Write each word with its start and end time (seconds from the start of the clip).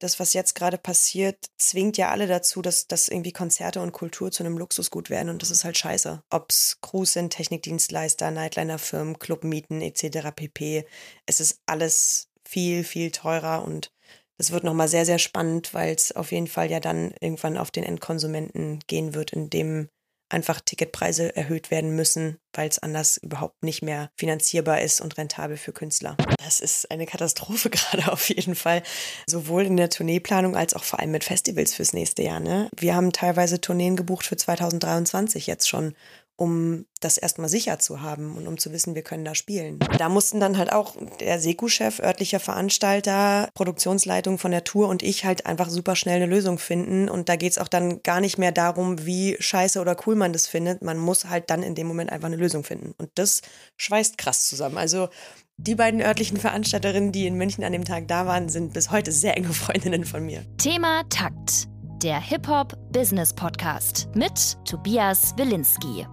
das, 0.00 0.18
was 0.18 0.32
jetzt 0.32 0.54
gerade 0.54 0.78
passiert, 0.78 1.36
zwingt 1.58 1.96
ja 1.96 2.10
alle 2.10 2.26
dazu, 2.26 2.62
dass, 2.62 2.88
dass 2.88 3.08
irgendwie 3.08 3.32
Konzerte 3.32 3.80
und 3.80 3.92
Kultur 3.92 4.32
zu 4.32 4.42
einem 4.42 4.58
Luxusgut 4.58 5.10
werden 5.10 5.28
und 5.28 5.42
das 5.42 5.50
ist 5.50 5.64
halt 5.64 5.78
scheiße. 5.78 6.22
Ob's 6.30 6.78
Crews 6.80 7.12
sind, 7.12 7.32
Technikdienstleister, 7.32 8.30
Nightliner-Firmen, 8.30 9.18
Clubmieten 9.18 9.80
etc. 9.82 10.32
pp. 10.34 10.86
Es 11.26 11.38
ist 11.40 11.60
alles 11.66 12.28
viel, 12.44 12.82
viel 12.82 13.12
teurer 13.12 13.62
und 13.62 13.92
es 14.38 14.50
wird 14.50 14.64
nochmal 14.64 14.88
sehr, 14.88 15.04
sehr 15.04 15.18
spannend, 15.18 15.74
weil 15.74 15.94
es 15.94 16.12
auf 16.12 16.32
jeden 16.32 16.48
Fall 16.48 16.70
ja 16.70 16.80
dann 16.80 17.12
irgendwann 17.20 17.58
auf 17.58 17.70
den 17.70 17.84
Endkonsumenten 17.84 18.80
gehen 18.86 19.14
wird, 19.14 19.34
indem 19.34 19.90
einfach 20.30 20.60
Ticketpreise 20.60 21.34
erhöht 21.36 21.70
werden 21.70 21.94
müssen, 21.94 22.38
weil 22.52 22.68
es 22.68 22.78
anders 22.78 23.18
überhaupt 23.18 23.62
nicht 23.62 23.82
mehr 23.82 24.10
finanzierbar 24.16 24.80
ist 24.80 25.00
und 25.00 25.18
rentabel 25.18 25.56
für 25.56 25.72
Künstler. 25.72 26.16
Das 26.44 26.60
ist 26.60 26.90
eine 26.90 27.06
Katastrophe 27.06 27.70
gerade 27.70 28.10
auf 28.12 28.28
jeden 28.28 28.54
Fall, 28.54 28.82
sowohl 29.26 29.64
in 29.66 29.76
der 29.76 29.90
Tourneeplanung 29.90 30.56
als 30.56 30.74
auch 30.74 30.84
vor 30.84 31.00
allem 31.00 31.10
mit 31.10 31.24
Festivals 31.24 31.74
fürs 31.74 31.92
nächste 31.92 32.22
Jahr. 32.22 32.40
Ne? 32.40 32.68
Wir 32.76 32.94
haben 32.94 33.12
teilweise 33.12 33.60
Tourneen 33.60 33.96
gebucht 33.96 34.26
für 34.26 34.36
2023 34.36 35.46
jetzt 35.46 35.68
schon 35.68 35.94
um 36.40 36.86
das 37.00 37.18
erstmal 37.18 37.50
sicher 37.50 37.78
zu 37.78 38.00
haben 38.00 38.34
und 38.36 38.48
um 38.48 38.56
zu 38.56 38.72
wissen, 38.72 38.94
wir 38.94 39.02
können 39.02 39.26
da 39.26 39.34
spielen. 39.34 39.78
Da 39.98 40.08
mussten 40.08 40.40
dann 40.40 40.56
halt 40.56 40.72
auch 40.72 40.94
der 41.20 41.38
Seku-Chef, 41.38 42.00
örtlicher 42.00 42.40
Veranstalter, 42.40 43.50
Produktionsleitung 43.52 44.38
von 44.38 44.50
der 44.50 44.64
Tour 44.64 44.88
und 44.88 45.02
ich 45.02 45.26
halt 45.26 45.44
einfach 45.44 45.68
super 45.68 45.96
schnell 45.96 46.16
eine 46.16 46.32
Lösung 46.32 46.58
finden. 46.58 47.10
Und 47.10 47.28
da 47.28 47.36
geht's 47.36 47.58
auch 47.58 47.68
dann 47.68 48.02
gar 48.02 48.22
nicht 48.22 48.38
mehr 48.38 48.52
darum, 48.52 49.04
wie 49.04 49.36
scheiße 49.38 49.78
oder 49.82 49.94
cool 50.06 50.14
man 50.14 50.32
das 50.32 50.46
findet. 50.46 50.82
Man 50.82 50.96
muss 50.96 51.26
halt 51.26 51.50
dann 51.50 51.62
in 51.62 51.74
dem 51.74 51.86
Moment 51.86 52.10
einfach 52.10 52.28
eine 52.28 52.36
Lösung 52.36 52.64
finden. 52.64 52.94
Und 52.96 53.10
das 53.16 53.42
schweißt 53.76 54.16
krass 54.16 54.46
zusammen. 54.46 54.78
Also 54.78 55.10
die 55.58 55.74
beiden 55.74 56.00
örtlichen 56.00 56.38
Veranstalterinnen, 56.38 57.12
die 57.12 57.26
in 57.26 57.34
München 57.34 57.64
an 57.64 57.72
dem 57.72 57.84
Tag 57.84 58.08
da 58.08 58.26
waren, 58.26 58.48
sind 58.48 58.72
bis 58.72 58.90
heute 58.90 59.12
sehr 59.12 59.36
enge 59.36 59.52
Freundinnen 59.52 60.06
von 60.06 60.24
mir. 60.24 60.46
Thema 60.56 61.02
Takt. 61.10 61.68
Der 62.02 62.18
Hip-Hop-Business-Podcast 62.18 64.08
mit 64.14 64.56
Tobias 64.64 65.34
Wilinski. 65.36 66.06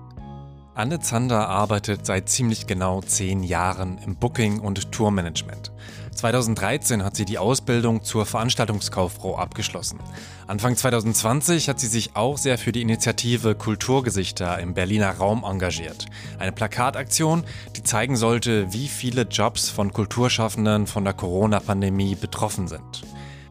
Anne 0.77 0.99
Zander 0.99 1.49
arbeitet 1.49 2.05
seit 2.05 2.29
ziemlich 2.29 2.67
genau 2.67 3.01
zehn 3.01 3.41
Jahren 3.41 3.97
im 4.05 4.15
Booking- 4.15 4.59
und 4.59 4.91
Tourmanagement. 4.91 5.71
2013 6.13 7.03
hat 7.03 7.15
sie 7.15 7.25
die 7.25 7.39
Ausbildung 7.39 8.03
zur 8.03 8.27
Veranstaltungskauffrau 8.27 9.39
abgeschlossen. 9.39 9.99
Anfang 10.45 10.75
2020 10.75 11.67
hat 11.67 11.79
sie 11.79 11.87
sich 11.87 12.15
auch 12.15 12.37
sehr 12.37 12.59
für 12.59 12.71
die 12.71 12.83
Initiative 12.83 13.55
Kulturgesichter 13.55 14.59
im 14.59 14.75
Berliner 14.75 15.17
Raum 15.17 15.43
engagiert. 15.43 16.05
Eine 16.37 16.51
Plakataktion, 16.51 17.43
die 17.75 17.81
zeigen 17.81 18.15
sollte, 18.15 18.71
wie 18.71 18.87
viele 18.87 19.23
Jobs 19.23 19.71
von 19.71 19.91
Kulturschaffenden 19.91 20.85
von 20.85 21.03
der 21.03 21.13
Corona-Pandemie 21.13 22.13
betroffen 22.13 22.67
sind. 22.67 23.01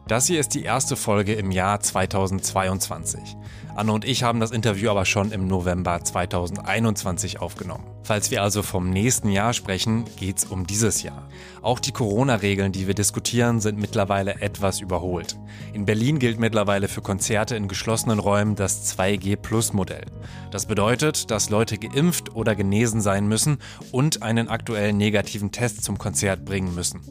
Das 0.07 0.27
hier 0.27 0.39
ist 0.39 0.53
die 0.53 0.63
erste 0.63 0.95
Folge 0.95 1.33
im 1.33 1.51
Jahr 1.51 1.81
2022. 1.81 3.35
Anne 3.77 3.91
und 3.91 4.05
ich 4.05 4.23
haben 4.23 4.39
das 4.39 4.49
Interview 4.49 4.89
aber 4.89 5.05
schon 5.05 5.31
im 5.31 5.45
November 5.45 6.03
2021 6.03 7.39
aufgenommen. 7.39 7.83
Falls 8.01 8.31
wir 8.31 8.41
also 8.41 8.63
vom 8.63 8.89
nächsten 8.89 9.29
Jahr 9.29 9.53
sprechen, 9.53 10.05
geht's 10.17 10.45
um 10.45 10.65
dieses 10.65 11.03
Jahr. 11.03 11.29
Auch 11.61 11.79
die 11.79 11.91
Corona-Regeln, 11.91 12.71
die 12.71 12.87
wir 12.87 12.95
diskutieren, 12.95 13.59
sind 13.59 13.77
mittlerweile 13.77 14.41
etwas 14.41 14.81
überholt. 14.81 15.37
In 15.73 15.85
Berlin 15.85 16.17
gilt 16.17 16.39
mittlerweile 16.39 16.87
für 16.87 17.01
Konzerte 17.01 17.55
in 17.55 17.67
geschlossenen 17.67 18.17
Räumen 18.17 18.55
das 18.55 18.97
2G-Plus-Modell. 18.97 20.05
Das 20.49 20.65
bedeutet, 20.65 21.29
dass 21.29 21.51
Leute 21.51 21.77
geimpft 21.77 22.33
oder 22.35 22.55
genesen 22.55 23.01
sein 23.01 23.27
müssen 23.27 23.59
und 23.91 24.23
einen 24.23 24.47
aktuellen 24.47 24.97
negativen 24.97 25.51
Test 25.51 25.83
zum 25.83 25.99
Konzert 25.99 26.45
bringen 26.45 26.73
müssen. 26.73 27.01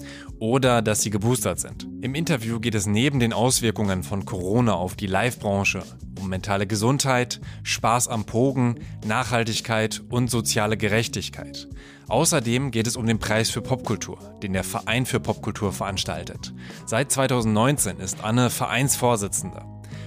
Oder 0.41 0.83
dass 0.83 1.03
sie 1.03 1.11
geboostert 1.11 1.61
sind. 1.61 1.87
Im 2.01 2.17
Interview 2.17 2.59
geht 2.59 2.75
es 2.75 2.87
neben 2.87 3.21
den 3.21 3.33
Auswirkungen 3.33 4.03
von 4.03 4.25
Corona 4.25 4.73
auf 4.73 4.97
die 4.97 5.07
Live-Branche 5.07 5.85
um 6.27 6.31
mentale 6.31 6.56
Gesundheit, 6.65 7.41
Spaß 7.65 8.09
am 8.09 8.25
Pogen, 8.25 8.77
Nachhaltigkeit 9.05 10.03
und 10.09 10.31
soziale 10.31 10.79
Gerechtigkeit. 10.79 11.69
Außerdem 12.09 12.71
geht 12.71 12.87
es 12.87 12.97
um 12.97 13.05
den 13.05 13.19
Preis 13.19 13.51
für 13.51 13.61
Popkultur, 13.61 14.19
den 14.43 14.53
der 14.53 14.65
Verein 14.65 15.05
für 15.05 15.21
Popkultur 15.21 15.73
veranstaltet. 15.73 16.55
Seit 16.87 17.11
2019 17.11 17.99
ist 17.99 18.23
Anne 18.23 18.49
Vereinsvorsitzende. 18.49 19.63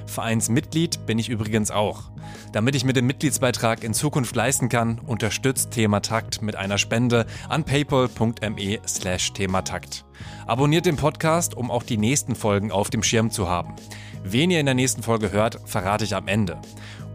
Vereinsmitglied 0.07 1.05
bin 1.05 1.19
ich 1.19 1.29
übrigens 1.29 1.71
auch. 1.71 2.11
Damit 2.51 2.75
ich 2.75 2.83
mir 2.83 2.93
den 2.93 3.05
Mitgliedsbeitrag 3.05 3.83
in 3.83 3.93
Zukunft 3.93 4.35
leisten 4.35 4.69
kann, 4.69 4.99
unterstützt 4.99 5.71
Thematakt 5.71 6.41
mit 6.41 6.55
einer 6.55 6.77
Spende 6.77 7.25
an 7.47 7.63
paypal.me 7.63 8.79
slash 8.87 9.33
thematakt. 9.33 10.05
Abonniert 10.47 10.85
den 10.85 10.95
Podcast, 10.95 11.55
um 11.55 11.69
auch 11.69 11.83
die 11.83 11.97
nächsten 11.97 12.35
Folgen 12.35 12.71
auf 12.71 12.89
dem 12.89 13.03
Schirm 13.03 13.29
zu 13.29 13.47
haben. 13.47 13.75
Wen 14.23 14.51
ihr 14.51 14.59
in 14.59 14.65
der 14.65 14.75
nächsten 14.75 15.01
Folge 15.01 15.31
hört, 15.31 15.59
verrate 15.65 16.03
ich 16.03 16.13
am 16.13 16.27
Ende. 16.27 16.59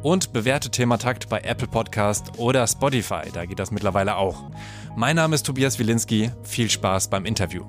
Und 0.02 0.32
bewertet 0.32 0.72
Thematakt 0.72 1.28
bei 1.28 1.40
Apple 1.40 1.68
Podcast 1.68 2.38
oder 2.38 2.66
Spotify, 2.66 3.30
da 3.32 3.44
geht 3.44 3.58
das 3.58 3.70
mittlerweile 3.70 4.16
auch. 4.16 4.50
Mein 4.96 5.16
Name 5.16 5.34
ist 5.34 5.44
Tobias 5.44 5.78
Wilinski, 5.78 6.30
viel 6.42 6.70
Spaß 6.70 7.08
beim 7.08 7.26
Interview. 7.26 7.66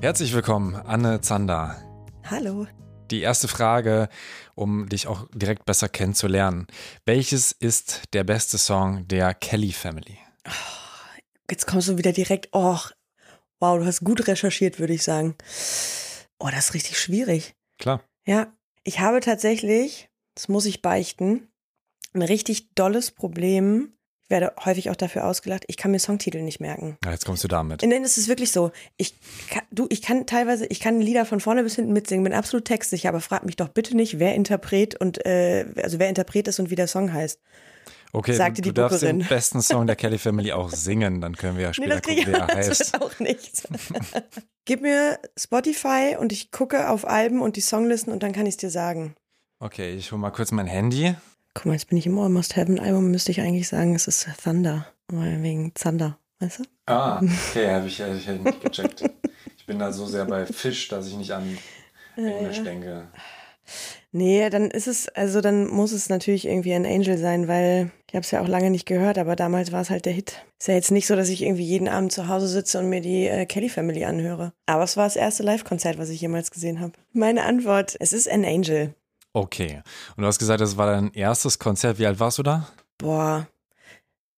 Herzlich 0.00 0.32
willkommen, 0.32 0.74
Anne 0.74 1.20
Zander. 1.20 1.76
Hallo. 2.24 2.66
Die 3.10 3.20
erste 3.20 3.46
Frage, 3.46 4.08
um 4.54 4.88
dich 4.88 5.06
auch 5.06 5.28
direkt 5.34 5.64
besser 5.66 5.88
kennenzulernen. 5.88 6.66
Welches 7.04 7.52
ist 7.52 8.02
der 8.14 8.24
beste 8.24 8.58
Song 8.58 9.06
der 9.06 9.34
Kelly 9.34 9.72
Family? 9.72 10.18
Oh, 10.46 11.20
jetzt 11.50 11.66
kommst 11.66 11.88
du 11.88 11.98
wieder 11.98 12.12
direkt, 12.12 12.48
oh, 12.52 12.78
wow, 13.60 13.78
du 13.78 13.84
hast 13.84 14.00
gut 14.00 14.26
recherchiert, 14.26 14.78
würde 14.78 14.94
ich 14.94 15.02
sagen. 15.02 15.36
Oh, 16.38 16.48
das 16.50 16.68
ist 16.68 16.74
richtig 16.74 16.98
schwierig. 16.98 17.54
Klar. 17.78 18.02
Ja, 18.26 18.52
ich 18.84 19.00
habe 19.00 19.20
tatsächlich, 19.20 20.08
das 20.34 20.48
muss 20.48 20.66
ich 20.66 20.82
beichten, 20.82 21.48
ein 22.12 22.22
richtig 22.22 22.74
dolles 22.74 23.10
Problem. 23.10 23.92
Ich 24.24 24.30
werde 24.30 24.52
häufig 24.64 24.90
auch 24.90 24.96
dafür 24.96 25.24
ausgelacht. 25.24 25.64
Ich 25.68 25.76
kann 25.76 25.92
mir 25.92 26.00
Songtitel 26.00 26.42
nicht 26.42 26.58
merken. 26.58 26.98
Ja, 27.04 27.12
jetzt 27.12 27.24
kommst 27.24 27.44
du 27.44 27.48
damit. 27.48 27.82
Nein, 27.82 28.02
es 28.02 28.18
ist 28.18 28.26
wirklich 28.26 28.50
so. 28.50 28.72
Ich 28.96 29.14
kann, 29.48 29.62
du, 29.70 29.86
ich 29.88 30.02
kann 30.02 30.26
teilweise, 30.26 30.66
ich 30.66 30.80
kann 30.80 31.00
Lieder 31.00 31.24
von 31.24 31.38
vorne 31.38 31.62
bis 31.62 31.76
hinten 31.76 31.92
mitsingen, 31.92 32.24
bin 32.24 32.32
absolut 32.32 32.64
textsicher, 32.64 33.10
aber 33.10 33.20
frag 33.20 33.46
mich 33.46 33.54
doch 33.54 33.68
bitte 33.68 33.96
nicht, 33.96 34.18
wer 34.18 34.34
Interpret 34.34 35.00
und 35.00 35.24
äh, 35.24 35.66
also 35.80 36.00
wer 36.00 36.08
Interpret 36.08 36.48
ist 36.48 36.58
und 36.58 36.70
wie 36.70 36.74
der 36.74 36.88
Song 36.88 37.12
heißt. 37.12 37.40
Okay, 38.12 38.32
sagte 38.34 38.62
du, 38.62 38.70
die 38.70 38.74
darfst 38.74 39.00
Bookerin. 39.00 39.18
den 39.20 39.28
besten 39.28 39.60
Song 39.62 39.86
der 39.86 39.96
Kelly 39.96 40.18
Family 40.18 40.52
auch 40.52 40.70
singen, 40.70 41.20
dann 41.20 41.36
können 41.36 41.56
wir 41.56 41.64
ja 41.64 41.68
Nee, 41.68 41.74
später 41.74 41.94
das 41.96 42.02
kriege 42.02 42.24
gucken, 42.24 42.34
ich 42.34 42.38
wie 42.38 42.40
er 42.40 42.46
das 42.46 42.68
heißt. 42.80 42.92
wird 42.92 43.02
auch 43.02 43.20
nichts. 43.20 43.62
Gib 44.64 44.82
mir 44.82 45.18
Spotify 45.38 46.16
und 46.18 46.32
ich 46.32 46.50
gucke 46.50 46.88
auf 46.88 47.06
Alben 47.06 47.40
und 47.42 47.56
die 47.56 47.60
Songlisten 47.60 48.12
und 48.12 48.22
dann 48.22 48.32
kann 48.32 48.46
ich 48.46 48.54
es 48.54 48.56
dir 48.58 48.70
sagen. 48.70 49.14
Okay, 49.60 49.94
ich 49.94 50.10
hole 50.12 50.20
mal 50.20 50.30
kurz 50.30 50.50
mein 50.52 50.66
Handy. 50.66 51.14
Guck 51.54 51.66
mal, 51.66 51.72
jetzt 51.72 51.88
bin 51.88 51.98
ich 51.98 52.06
im 52.06 52.18
Almost 52.18 52.56
Heaven 52.56 52.78
Album, 52.78 53.10
müsste 53.10 53.30
ich 53.32 53.40
eigentlich 53.40 53.68
sagen, 53.68 53.94
es 53.94 54.06
ist 54.08 54.26
Thunder. 54.42 54.86
Wegen 55.08 55.72
Zander, 55.74 56.18
weißt 56.40 56.58
du? 56.60 56.64
Ah, 56.86 57.20
okay, 57.50 57.70
habe 57.70 57.86
ich, 57.86 58.00
hab 58.02 58.14
ich 58.14 58.26
nicht 58.28 58.60
gecheckt. 58.60 59.04
Ich 59.56 59.64
bin 59.66 59.78
da 59.78 59.92
so 59.92 60.04
sehr 60.06 60.24
bei 60.24 60.46
Fisch, 60.46 60.88
dass 60.88 61.06
ich 61.06 61.14
nicht 61.16 61.32
an 61.32 61.56
Englisch 62.16 62.62
denke. 62.62 63.08
Nee, 64.16 64.48
dann 64.48 64.70
ist 64.70 64.86
es, 64.86 65.08
also 65.08 65.42
dann 65.42 65.66
muss 65.66 65.92
es 65.92 66.08
natürlich 66.08 66.46
irgendwie 66.46 66.72
ein 66.72 66.86
Angel 66.86 67.18
sein, 67.18 67.48
weil 67.48 67.90
ich 68.08 68.14
habe 68.14 68.22
es 68.22 68.30
ja 68.30 68.40
auch 68.40 68.48
lange 68.48 68.70
nicht 68.70 68.86
gehört, 68.86 69.18
aber 69.18 69.36
damals 69.36 69.72
war 69.72 69.82
es 69.82 69.90
halt 69.90 70.06
der 70.06 70.14
Hit. 70.14 70.42
Ist 70.58 70.68
ja 70.68 70.74
jetzt 70.74 70.90
nicht 70.90 71.06
so, 71.06 71.16
dass 71.16 71.28
ich 71.28 71.42
irgendwie 71.42 71.64
jeden 71.64 71.86
Abend 71.86 72.12
zu 72.12 72.26
Hause 72.26 72.48
sitze 72.48 72.78
und 72.78 72.88
mir 72.88 73.02
die 73.02 73.26
äh, 73.26 73.44
Kelly 73.44 73.68
Family 73.68 74.06
anhöre. 74.06 74.54
Aber 74.64 74.84
es 74.84 74.96
war 74.96 75.04
das 75.04 75.16
erste 75.16 75.42
Live-Konzert, 75.42 75.98
was 75.98 76.08
ich 76.08 76.18
jemals 76.18 76.50
gesehen 76.50 76.80
habe. 76.80 76.94
Meine 77.12 77.42
Antwort, 77.42 77.94
es 78.00 78.14
ist 78.14 78.26
ein 78.26 78.46
Angel. 78.46 78.94
Okay. 79.34 79.82
Und 80.16 80.22
du 80.22 80.26
hast 80.26 80.38
gesagt, 80.38 80.62
das 80.62 80.78
war 80.78 80.86
dein 80.86 81.12
erstes 81.12 81.58
Konzert. 81.58 81.98
Wie 81.98 82.06
alt 82.06 82.18
warst 82.18 82.38
du 82.38 82.42
da? 82.42 82.70
Boah, 82.96 83.46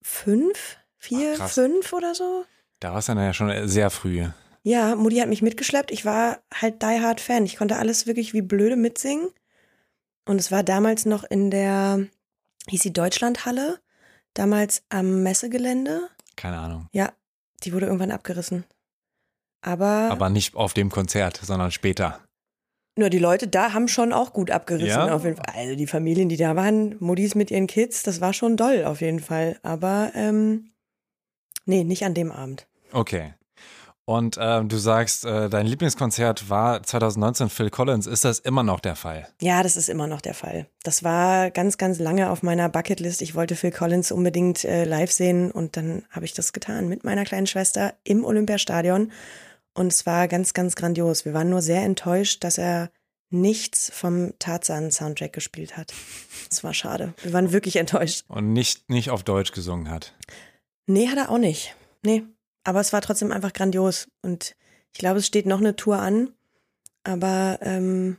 fünf? 0.02 0.76
Vier, 0.96 1.36
Ach, 1.38 1.48
fünf 1.48 1.92
oder 1.92 2.16
so? 2.16 2.44
Da 2.80 2.94
warst 2.94 3.10
du 3.10 3.14
dann 3.14 3.22
ja 3.22 3.32
schon 3.32 3.68
sehr 3.68 3.90
früh. 3.90 4.26
Ja, 4.64 4.96
Mutti 4.96 5.18
hat 5.18 5.28
mich 5.28 5.42
mitgeschleppt. 5.42 5.92
Ich 5.92 6.04
war 6.04 6.40
halt 6.52 6.82
Die 6.82 7.00
Hard 7.00 7.20
Fan. 7.20 7.44
Ich 7.44 7.56
konnte 7.56 7.76
alles 7.76 8.08
wirklich 8.08 8.34
wie 8.34 8.42
blöde 8.42 8.74
mitsingen. 8.74 9.28
Und 10.28 10.38
es 10.38 10.52
war 10.52 10.62
damals 10.62 11.06
noch 11.06 11.24
in 11.24 11.50
der, 11.50 12.06
hieß 12.68 12.82
die 12.82 12.92
Deutschlandhalle, 12.92 13.80
damals 14.34 14.82
am 14.90 15.22
Messegelände. 15.22 16.08
Keine 16.36 16.58
Ahnung. 16.58 16.86
Ja, 16.92 17.12
die 17.64 17.72
wurde 17.72 17.86
irgendwann 17.86 18.12
abgerissen. 18.12 18.64
Aber, 19.62 20.08
Aber 20.10 20.28
nicht 20.28 20.54
auf 20.54 20.74
dem 20.74 20.90
Konzert, 20.90 21.40
sondern 21.42 21.72
später. 21.72 22.20
nur 22.96 23.10
die 23.10 23.18
Leute 23.18 23.48
da 23.48 23.72
haben 23.72 23.88
schon 23.88 24.12
auch 24.12 24.32
gut 24.32 24.50
abgerissen. 24.50 24.88
Ja? 24.88 25.14
Auf 25.14 25.24
jeden 25.24 25.36
Fall. 25.36 25.54
Also 25.54 25.74
die 25.74 25.86
Familien, 25.86 26.28
die 26.28 26.36
da 26.36 26.54
waren, 26.54 26.96
Muttis 27.00 27.34
mit 27.34 27.50
ihren 27.50 27.66
Kids, 27.66 28.02
das 28.02 28.20
war 28.20 28.32
schon 28.34 28.56
doll 28.56 28.84
auf 28.84 29.00
jeden 29.00 29.20
Fall. 29.20 29.58
Aber 29.62 30.12
ähm, 30.14 30.70
nee, 31.64 31.84
nicht 31.84 32.04
an 32.04 32.14
dem 32.14 32.30
Abend. 32.30 32.66
Okay. 32.92 33.34
Und 34.08 34.38
ähm, 34.40 34.70
du 34.70 34.78
sagst, 34.78 35.26
äh, 35.26 35.50
dein 35.50 35.66
Lieblingskonzert 35.66 36.48
war 36.48 36.82
2019 36.82 37.50
Phil 37.50 37.68
Collins. 37.68 38.06
Ist 38.06 38.24
das 38.24 38.38
immer 38.38 38.62
noch 38.62 38.80
der 38.80 38.96
Fall? 38.96 39.28
Ja, 39.38 39.62
das 39.62 39.76
ist 39.76 39.90
immer 39.90 40.06
noch 40.06 40.22
der 40.22 40.32
Fall. 40.32 40.66
Das 40.82 41.04
war 41.04 41.50
ganz, 41.50 41.76
ganz 41.76 41.98
lange 41.98 42.30
auf 42.30 42.42
meiner 42.42 42.70
Bucketlist. 42.70 43.20
Ich 43.20 43.34
wollte 43.34 43.54
Phil 43.54 43.70
Collins 43.70 44.10
unbedingt 44.10 44.64
äh, 44.64 44.84
live 44.84 45.12
sehen 45.12 45.50
und 45.50 45.76
dann 45.76 46.06
habe 46.08 46.24
ich 46.24 46.32
das 46.32 46.54
getan 46.54 46.88
mit 46.88 47.04
meiner 47.04 47.26
kleinen 47.26 47.46
Schwester 47.46 47.96
im 48.02 48.24
Olympiastadion. 48.24 49.12
Und 49.74 49.92
es 49.92 50.06
war 50.06 50.26
ganz, 50.26 50.54
ganz 50.54 50.74
grandios. 50.74 51.26
Wir 51.26 51.34
waren 51.34 51.50
nur 51.50 51.60
sehr 51.60 51.82
enttäuscht, 51.82 52.42
dass 52.44 52.56
er 52.56 52.90
nichts 53.28 53.92
vom 53.94 54.32
Tarzan-Soundtrack 54.38 55.34
gespielt 55.34 55.76
hat. 55.76 55.92
Das 56.48 56.64
war 56.64 56.72
schade. 56.72 57.12
Wir 57.20 57.34
waren 57.34 57.52
wirklich 57.52 57.76
enttäuscht. 57.76 58.24
Und 58.28 58.54
nicht, 58.54 58.88
nicht 58.88 59.10
auf 59.10 59.22
Deutsch 59.22 59.52
gesungen 59.52 59.90
hat. 59.90 60.14
Nee, 60.86 61.08
hat 61.08 61.18
er 61.18 61.30
auch 61.30 61.36
nicht. 61.36 61.76
Nee. 62.02 62.24
Aber 62.64 62.80
es 62.80 62.92
war 62.92 63.00
trotzdem 63.00 63.32
einfach 63.32 63.52
grandios. 63.52 64.08
Und 64.22 64.56
ich 64.92 64.98
glaube, 64.98 65.18
es 65.18 65.26
steht 65.26 65.46
noch 65.46 65.60
eine 65.60 65.76
Tour 65.76 65.98
an. 65.98 66.32
Aber 67.04 67.58
ähm, 67.62 68.18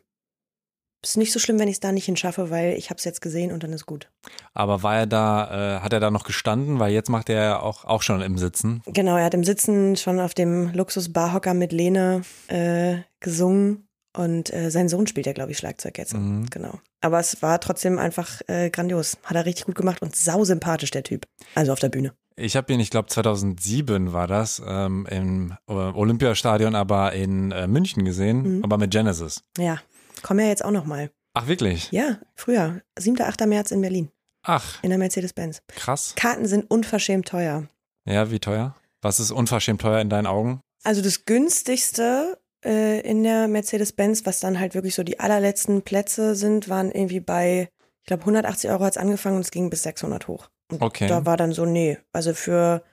ist 1.01 1.18
nicht 1.18 1.31
so 1.31 1.39
schlimm, 1.39 1.59
wenn 1.59 1.68
ich 1.68 1.75
es 1.75 1.80
da 1.80 1.91
nicht 1.91 2.06
hinschaffe, 2.06 2.50
weil 2.50 2.74
ich 2.74 2.89
habe 2.89 2.97
es 2.97 3.06
jetzt 3.06 3.21
gesehen 3.21 3.51
und 3.51 3.63
dann 3.63 3.71
ist 3.71 3.86
gut. 3.86 4.09
Aber 4.53 4.83
war 4.83 4.97
er 4.97 5.07
da, 5.07 5.77
äh, 5.77 5.80
hat 5.81 5.94
er 5.94 6.00
da 6.00 6.12
noch 6.12 6.25
gestanden? 6.25 6.80
Weil 6.80 6.91
jetzt 6.91 7.09
macht 7.09 7.30
er 7.30 7.44
ja 7.44 7.59
auch, 7.59 7.86
auch 7.86 8.01
schon 8.01 8.21
im 8.21 8.38
Sitzen. 8.38 8.81
Genau, 8.86 9.15
er 9.15 9.25
hat 9.25 9.33
im 9.33 9.44
Sitzen 9.44 9.95
schon 9.95 10.19
auf 10.19 10.33
dem 10.33 10.74
Luxus-Barhocker 10.74 11.53
mit 11.53 11.71
Lene 11.71 12.24
äh, 12.47 12.97
gesungen 13.21 13.88
und 14.18 14.51
äh, 14.53 14.71
sein 14.71 14.89
Sohn 14.89 15.07
spielt 15.07 15.27
ja, 15.27 15.33
glaube 15.33 15.51
ich, 15.51 15.57
Schlagzeug 15.57 15.97
jetzt. 15.97 16.13
Mhm. 16.13 16.47
Genau. 16.50 16.80
Aber 17.01 17.19
es 17.19 17.41
war 17.41 17.62
trotzdem 17.62 17.97
einfach 17.97 18.41
äh, 18.47 18.69
grandios. 18.69 19.18
Hat 19.24 19.38
er 19.38 19.45
richtig 19.45 19.65
gut 19.65 19.75
gemacht 19.75 20.01
und 20.01 20.15
sau 20.15 20.44
sympathisch, 20.44 20.91
der 20.91 21.03
Typ. 21.03 21.25
Also 21.56 21.71
auf 21.71 21.80
der 21.80 21.89
Bühne. 21.89 22.13
Ich 22.39 22.56
habe 22.56 22.71
ihn, 22.74 22.80
ich 22.80 22.89
glaube 22.89 23.07
2007 23.09 24.13
war 24.13 24.27
das, 24.27 24.62
ähm, 24.65 25.06
im 25.09 25.53
äh, 25.68 25.74
Olympiastadion, 25.74 26.75
aber 26.75 27.13
in 27.13 27.51
äh, 27.51 27.68
München 27.68 28.06
gesehen, 28.06 28.57
Mhm. 28.57 28.63
aber 28.63 28.77
mit 28.77 28.91
Genesis. 28.91 29.44
Ja, 29.57 29.80
komm 30.24 30.39
ja 30.39 30.47
jetzt 30.47 30.63
auch 30.63 30.71
noch 30.71 30.86
mal. 30.86 31.12
Ach, 31.33 31.47
wirklich? 31.47 31.91
Ja, 31.91 32.18
früher. 32.36 32.81
7. 32.97 33.21
8. 33.21 33.45
März 33.45 33.71
in 33.71 33.81
Berlin. 33.81 34.09
Ach, 34.44 34.81
In 34.83 34.89
der 34.89 34.97
Mercedes-Benz. 35.00 35.62
krass. 35.68 36.13
Karten 36.15 36.45
sind 36.47 36.69
unverschämt 36.71 37.27
teuer. 37.27 37.68
Ja, 38.06 38.31
wie 38.31 38.39
teuer? 38.39 38.75
Was 39.01 39.19
ist 39.19 39.31
unverschämt 39.31 39.81
teuer 39.81 40.00
in 40.01 40.09
deinen 40.09 40.27
Augen? 40.27 40.62
Also 40.83 41.01
das 41.01 41.25
günstigste 41.25 42.39
äh, 42.65 43.01
in 43.01 43.24
der 43.24 43.47
Mercedes-Benz, 43.47 44.25
was 44.25 44.39
dann 44.39 44.59
halt 44.59 44.75
wirklich 44.75 44.95
so 44.95 45.03
die 45.03 45.19
allerletzten 45.19 45.81
Plätze 45.81 46.36
sind, 46.36 46.69
waren 46.69 46.89
irgendwie 46.91 47.19
bei, 47.19 47.69
ich 48.01 48.07
glaube 48.07 48.21
180 48.21 48.69
Euro 48.69 48.86
hat 48.86 48.94
es 48.94 48.97
angefangen 48.97 49.36
und 49.36 49.41
es 49.41 49.51
ging 49.51 49.69
bis 49.69 49.83
600 49.83 50.27
hoch. 50.27 50.50
Und 50.71 50.81
Okay. 50.81 51.07
da 51.10 51.25
war 51.25 51.38
dann 51.38 51.51
so, 51.51 51.66
nee, 51.66 51.98
also 52.12 52.33
für 52.33 52.83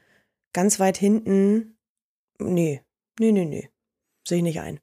ganz 0.52 0.80
weit 0.80 0.96
hinten, 0.96 1.78
nee, 2.38 2.82
nee, 3.18 3.32
nee, 3.32 3.44
nee, 3.44 3.70
sehe 4.26 4.38
ich 4.38 4.42
nicht 4.44 4.60
ein. 4.60 4.80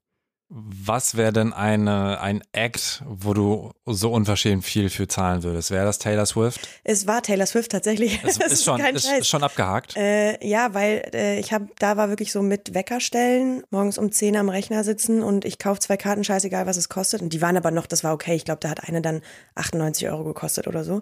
Was 0.49 1.17
wäre 1.17 1.33
denn 1.33 1.51
eine, 1.51 2.21
ein 2.21 2.43
Act, 2.51 3.01
wo 3.07 3.33
du 3.33 3.71
so 3.85 4.11
unverschämt 4.11 4.63
viel 4.63 4.89
für 4.89 5.07
zahlen 5.07 5.41
würdest? 5.41 5.71
Wäre 5.71 5.85
das 5.85 5.97
Taylor 5.97 6.27
Swift? 6.27 6.67
Es 6.83 7.07
war 7.07 7.23
Taylor 7.23 7.47
Swift 7.47 7.71
tatsächlich. 7.71 8.19
Es 8.23 8.37
Das 8.43 8.51
ist, 8.51 8.63
schon, 8.63 8.79
ist, 8.79 9.09
ist 9.09 9.27
schon 9.27 9.43
abgehakt. 9.43 9.95
Äh, 9.97 10.45
ja, 10.45 10.73
weil 10.75 11.09
äh, 11.13 11.39
ich 11.39 11.53
habe, 11.53 11.69
da 11.79 11.97
war 11.97 12.09
wirklich 12.09 12.31
so 12.31 12.43
mit 12.43 12.73
Weckerstellen, 12.75 13.63
morgens 13.71 13.97
um 13.97 14.11
10 14.11 14.37
am 14.37 14.49
Rechner 14.49 14.83
sitzen 14.83 15.23
und 15.23 15.43
ich 15.43 15.57
kaufe 15.57 15.79
zwei 15.79 15.97
Karten, 15.97 16.23
scheißegal 16.23 16.67
was 16.67 16.77
es 16.77 16.87
kostet. 16.87 17.21
Und 17.21 17.33
die 17.33 17.41
waren 17.41 17.57
aber 17.57 17.71
noch, 17.71 17.87
das 17.87 18.03
war 18.03 18.13
okay. 18.13 18.35
Ich 18.35 18.45
glaube, 18.45 18.59
da 18.59 18.69
hat 18.69 18.87
eine 18.87 19.01
dann 19.01 19.21
98 19.55 20.07
Euro 20.09 20.23
gekostet 20.23 20.67
oder 20.67 20.83
so. 20.83 21.01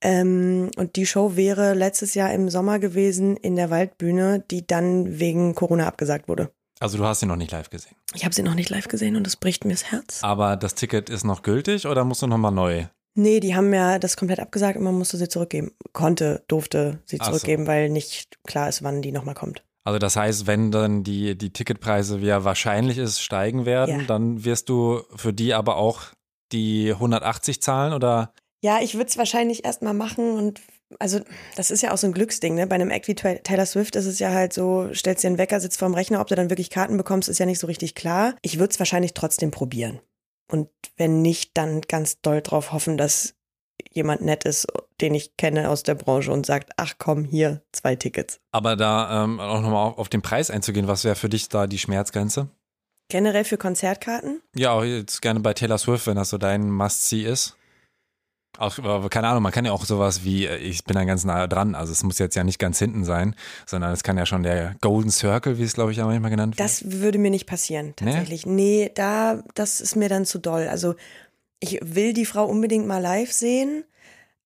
Ähm, 0.00 0.70
und 0.76 0.96
die 0.96 1.06
Show 1.06 1.36
wäre 1.36 1.74
letztes 1.74 2.14
Jahr 2.14 2.32
im 2.32 2.48
Sommer 2.48 2.78
gewesen 2.78 3.36
in 3.36 3.56
der 3.56 3.68
Waldbühne, 3.68 4.44
die 4.50 4.66
dann 4.66 5.18
wegen 5.18 5.54
Corona 5.54 5.86
abgesagt 5.86 6.28
wurde. 6.28 6.50
Also 6.80 6.98
du 6.98 7.04
hast 7.04 7.22
ihn 7.22 7.28
noch 7.28 7.36
nicht 7.36 7.50
live 7.52 7.70
gesehen. 7.70 7.94
Ich 8.14 8.24
habe 8.24 8.34
sie 8.34 8.42
noch 8.42 8.54
nicht 8.54 8.70
live 8.70 8.88
gesehen 8.88 9.16
und 9.16 9.24
das 9.26 9.36
bricht 9.36 9.64
mir 9.64 9.72
das 9.72 9.84
Herz. 9.90 10.20
Aber 10.22 10.56
das 10.56 10.74
Ticket 10.74 11.10
ist 11.10 11.24
noch 11.24 11.42
gültig 11.42 11.86
oder 11.86 12.04
musst 12.04 12.22
du 12.22 12.26
nochmal 12.26 12.52
neu? 12.52 12.86
Nee, 13.14 13.40
die 13.40 13.56
haben 13.56 13.72
ja 13.74 13.98
das 13.98 14.16
komplett 14.16 14.38
abgesagt 14.38 14.76
und 14.78 14.84
man 14.84 14.96
musste 14.96 15.16
sie 15.16 15.28
zurückgeben. 15.28 15.72
Konnte, 15.92 16.44
durfte 16.46 17.02
sie 17.04 17.16
Ach 17.20 17.26
so. 17.26 17.30
zurückgeben, 17.32 17.66
weil 17.66 17.88
nicht 17.88 18.38
klar 18.46 18.68
ist, 18.68 18.82
wann 18.84 19.02
die 19.02 19.10
nochmal 19.10 19.34
kommt. 19.34 19.64
Also 19.84 19.98
das 19.98 20.16
heißt, 20.16 20.46
wenn 20.46 20.70
dann 20.70 21.02
die, 21.02 21.36
die 21.36 21.52
Ticketpreise, 21.52 22.20
wie 22.20 22.26
ja 22.26 22.44
wahrscheinlich 22.44 22.98
ist, 22.98 23.20
steigen 23.20 23.64
werden, 23.66 24.00
Ja. 24.00 24.06
dann 24.06 24.44
wirst 24.44 24.68
du 24.68 25.02
für 25.16 25.32
die 25.32 25.54
aber 25.54 25.76
auch 25.76 26.02
die 26.52 26.92
180 26.92 27.60
zahlen 27.60 27.92
oder? 27.92 28.32
Ja, 28.62 28.80
ich 28.82 28.94
würde 28.94 29.06
es 29.06 29.16
wahrscheinlich 29.18 29.64
erstmal 29.64 29.94
machen 29.94 30.32
und 30.32 30.60
also 30.98 31.20
das 31.56 31.70
ist 31.70 31.82
ja 31.82 31.92
auch 31.92 31.98
so 31.98 32.06
ein 32.06 32.12
Glücksding, 32.12 32.54
ne? 32.54 32.66
Bei 32.66 32.74
einem 32.76 32.90
Act 32.90 33.08
wie 33.08 33.14
Ta- 33.14 33.34
Taylor 33.34 33.66
Swift 33.66 33.96
ist 33.96 34.06
es 34.06 34.18
ja 34.18 34.30
halt 34.32 34.52
so, 34.52 34.88
stellst 34.94 35.22
dir 35.22 35.28
einen 35.28 35.38
Wecker, 35.38 35.60
sitzt 35.60 35.78
vorm 35.78 35.94
Rechner, 35.94 36.20
ob 36.20 36.28
du 36.28 36.34
dann 36.34 36.50
wirklich 36.50 36.70
Karten 36.70 36.96
bekommst, 36.96 37.28
ist 37.28 37.38
ja 37.38 37.46
nicht 37.46 37.58
so 37.58 37.66
richtig 37.66 37.94
klar. 37.94 38.34
Ich 38.42 38.58
würde 38.58 38.72
es 38.72 38.78
wahrscheinlich 38.78 39.14
trotzdem 39.14 39.50
probieren. 39.50 40.00
Und 40.50 40.70
wenn 40.96 41.20
nicht, 41.20 41.50
dann 41.58 41.82
ganz 41.82 42.20
doll 42.22 42.40
drauf 42.40 42.72
hoffen, 42.72 42.96
dass 42.96 43.34
jemand 43.92 44.22
nett 44.22 44.44
ist, 44.44 44.66
den 45.00 45.14
ich 45.14 45.36
kenne 45.36 45.68
aus 45.68 45.82
der 45.82 45.94
Branche 45.94 46.32
und 46.32 46.46
sagt, 46.46 46.72
ach 46.78 46.94
komm, 46.98 47.24
hier, 47.24 47.62
zwei 47.72 47.94
Tickets. 47.94 48.40
Aber 48.50 48.74
da 48.74 49.24
ähm, 49.24 49.40
auch 49.40 49.60
nochmal 49.60 49.88
auf, 49.88 49.98
auf 49.98 50.08
den 50.08 50.22
Preis 50.22 50.50
einzugehen, 50.50 50.88
was 50.88 51.04
wäre 51.04 51.16
für 51.16 51.28
dich 51.28 51.48
da 51.48 51.66
die 51.66 51.78
Schmerzgrenze? 51.78 52.48
Generell 53.10 53.44
für 53.44 53.56
Konzertkarten? 53.58 54.40
Ja, 54.56 54.72
auch 54.72 54.84
jetzt 54.84 55.22
gerne 55.22 55.40
bei 55.40 55.54
Taylor 55.54 55.78
Swift, 55.78 56.06
wenn 56.06 56.16
das 56.16 56.30
so 56.30 56.38
dein 56.38 56.70
Must-See 56.70 57.24
ist. 57.24 57.56
Auch, 58.58 58.76
aber 58.80 59.08
keine 59.08 59.28
Ahnung, 59.28 59.44
man 59.44 59.52
kann 59.52 59.64
ja 59.64 59.70
auch 59.70 59.84
sowas 59.84 60.24
wie, 60.24 60.46
äh, 60.46 60.56
ich 60.56 60.84
bin 60.84 60.96
da 60.96 61.04
ganz 61.04 61.24
nah 61.24 61.46
dran, 61.46 61.76
also 61.76 61.92
es 61.92 62.02
muss 62.02 62.18
jetzt 62.18 62.34
ja 62.34 62.42
nicht 62.42 62.58
ganz 62.58 62.78
hinten 62.78 63.04
sein, 63.04 63.36
sondern 63.66 63.92
es 63.92 64.02
kann 64.02 64.18
ja 64.18 64.26
schon 64.26 64.42
der 64.42 64.74
Golden 64.80 65.12
Circle, 65.12 65.58
wie 65.58 65.62
es 65.62 65.74
glaube 65.74 65.92
ich 65.92 66.02
auch 66.02 66.06
manchmal 66.06 66.30
genannt 66.30 66.58
wird. 66.58 66.68
Das 66.68 66.90
würde 66.90 67.18
mir 67.18 67.30
nicht 67.30 67.46
passieren, 67.46 67.94
tatsächlich. 67.94 68.46
Nee, 68.46 68.90
da, 68.94 69.44
das 69.54 69.80
ist 69.80 69.94
mir 69.94 70.08
dann 70.08 70.26
zu 70.26 70.40
doll. 70.40 70.66
Also 70.66 70.96
ich 71.60 71.78
will 71.82 72.12
die 72.12 72.26
Frau 72.26 72.46
unbedingt 72.46 72.86
mal 72.86 72.98
live 72.98 73.32
sehen, 73.32 73.84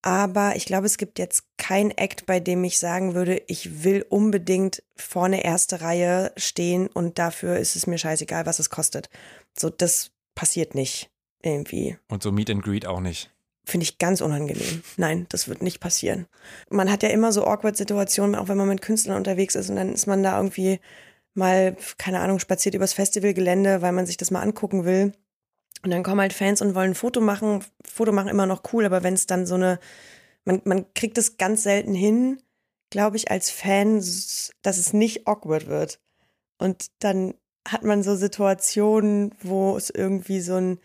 aber 0.03 0.57
ich 0.57 0.67
glaube, 0.67 0.87
es 0.87 0.99
gibt 0.99 1.19
jetzt 1.19 1.45
kein 1.57 1.91
Act, 1.91 2.27
bei 2.27 2.39
dem 2.39 2.65
ich 2.65 2.79
sagen 2.79 3.15
würde, 3.15 3.41
ich 3.47 3.83
will 3.83 4.05
unbedingt 4.11 4.83
vorne 4.95 5.43
erste 5.43 5.81
Reihe 5.81 6.33
stehen 6.37 6.89
und 6.89 7.19
dafür 7.19 7.57
ist 7.57 7.77
es 7.77 7.87
mir 7.87 7.97
scheißegal, 7.97 8.45
was 8.45 8.59
es 8.59 8.69
kostet. 8.69 9.09
So, 9.59 9.71
das 9.71 10.11
passiert 10.35 10.75
nicht 10.75 11.09
irgendwie. 11.43 11.97
Und 12.09 12.23
so 12.23 12.31
Meet 12.31 12.51
and 12.51 12.63
Greet 12.63 12.87
auch 12.87 13.01
nicht. 13.01 13.31
Finde 13.65 13.85
ich 13.85 13.99
ganz 13.99 14.21
unangenehm. 14.21 14.83
Nein, 14.97 15.27
das 15.29 15.49
wird 15.49 15.63
nicht 15.63 15.79
passieren. 15.79 16.27
Man 16.69 16.91
hat 16.91 17.03
ja 17.03 17.11
immer 17.11 17.33
so 17.33 17.47
awkward 17.47 17.77
Situationen, 17.77 18.35
auch 18.35 18.49
wenn 18.49 18.57
man 18.57 18.69
mit 18.69 18.83
Künstlern 18.83 19.17
unterwegs 19.17 19.55
ist 19.55 19.71
und 19.71 19.77
dann 19.77 19.93
ist 19.93 20.07
man 20.07 20.23
da 20.23 20.37
irgendwie 20.37 20.81
mal, 21.35 21.77
keine 21.97 22.21
Ahnung, 22.21 22.39
spaziert 22.39 22.75
übers 22.75 22.93
Festivalgelände, 22.93 23.81
weil 23.81 23.93
man 23.93 24.07
sich 24.07 24.17
das 24.17 24.31
mal 24.31 24.41
angucken 24.41 24.85
will. 24.85 25.13
Und 25.85 25.91
dann 25.91 26.03
kommen 26.03 26.21
halt 26.21 26.33
Fans 26.33 26.61
und 26.61 26.75
wollen 26.75 26.93
ein 26.93 26.95
Foto 26.95 27.21
machen. 27.21 27.65
Foto 27.85 28.13
machen 28.13 28.29
immer 28.29 28.47
noch 28.47 28.63
cool, 28.73 28.85
aber 28.85 29.03
wenn 29.03 29.15
es 29.15 29.27
dann 29.27 29.47
so 29.47 29.55
eine, 29.55 29.79
man, 30.45 30.61
man 30.65 30.93
kriegt 30.95 31.19
es 31.19 31.37
ganz 31.39 31.63
selten 31.63 31.95
hin, 31.95 32.43
glaube 32.91 33.17
ich, 33.17 33.31
als 33.31 33.51
Fan, 33.51 33.97
dass 33.97 34.79
es 34.79 34.93
nicht 34.93 35.27
awkward 35.27 35.67
wird. 35.67 36.01
Und 36.59 36.87
dann 37.01 37.35
hat 37.67 37.85
man 37.85 38.03
so 38.03 38.17
Situationen, 38.17 39.35
wo 39.41 39.77
es 39.77 39.91
irgendwie 39.91 40.41
so 40.41 40.57
ein, 40.57 40.79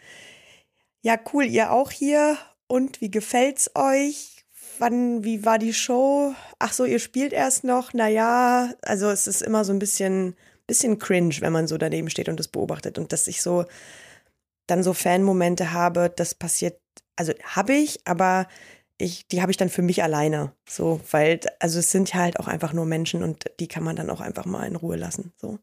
ja, 1.02 1.20
cool, 1.34 1.46
ihr 1.46 1.72
auch 1.72 1.92
hier. 1.92 2.38
Und 2.68 3.02
wie 3.02 3.12
gefällt's 3.12 3.72
euch? 3.76 4.46
Wann, 4.80 5.24
wie 5.24 5.46
war 5.46 5.58
die 5.58 5.74
Show? 5.74 6.34
Ach 6.60 6.74
so, 6.74 6.86
ihr 6.86 7.00
spielt 7.00 7.34
erst 7.34 7.64
noch? 7.64 7.94
Naja, 7.94 8.74
also 8.82 9.10
es 9.10 9.26
ist 9.26 9.42
immer 9.42 9.66
so 9.66 9.74
ein 9.74 9.80
bisschen, 9.80 10.36
bisschen 10.68 11.00
cringe, 11.00 11.36
wenn 11.40 11.54
man 11.54 11.68
so 11.68 11.78
daneben 11.78 12.10
steht 12.10 12.30
und 12.30 12.40
das 12.40 12.48
beobachtet. 12.48 13.00
Und 13.00 13.12
dass 13.12 13.28
ich 13.28 13.42
so 13.42 13.66
dann 14.68 14.84
so 14.84 14.94
Fanmomente 14.94 15.72
habe, 15.72 16.12
das 16.16 16.36
passiert, 16.36 16.80
also 17.16 17.34
habe 17.44 17.74
ich, 17.74 18.02
aber 18.06 18.48
ich, 18.98 19.28
die 19.28 19.42
habe 19.42 19.52
ich 19.52 19.58
dann 19.58 19.70
für 19.70 19.82
mich 19.82 20.04
alleine. 20.04 20.54
So, 20.68 21.00
weil, 21.12 21.40
also 21.60 21.80
es 21.80 21.92
sind 21.92 22.14
ja 22.14 22.20
halt 22.20 22.40
auch 22.40 22.48
einfach 22.48 22.74
nur 22.74 22.86
Menschen 22.86 23.24
und 23.24 23.46
die 23.60 23.68
kann 23.68 23.84
man 23.84 23.96
dann 23.96 24.10
auch 24.10 24.22
einfach 24.22 24.46
mal 24.46 24.68
in 24.68 24.76
Ruhe 24.76 24.98
lassen. 24.98 25.34
So. 25.38 25.60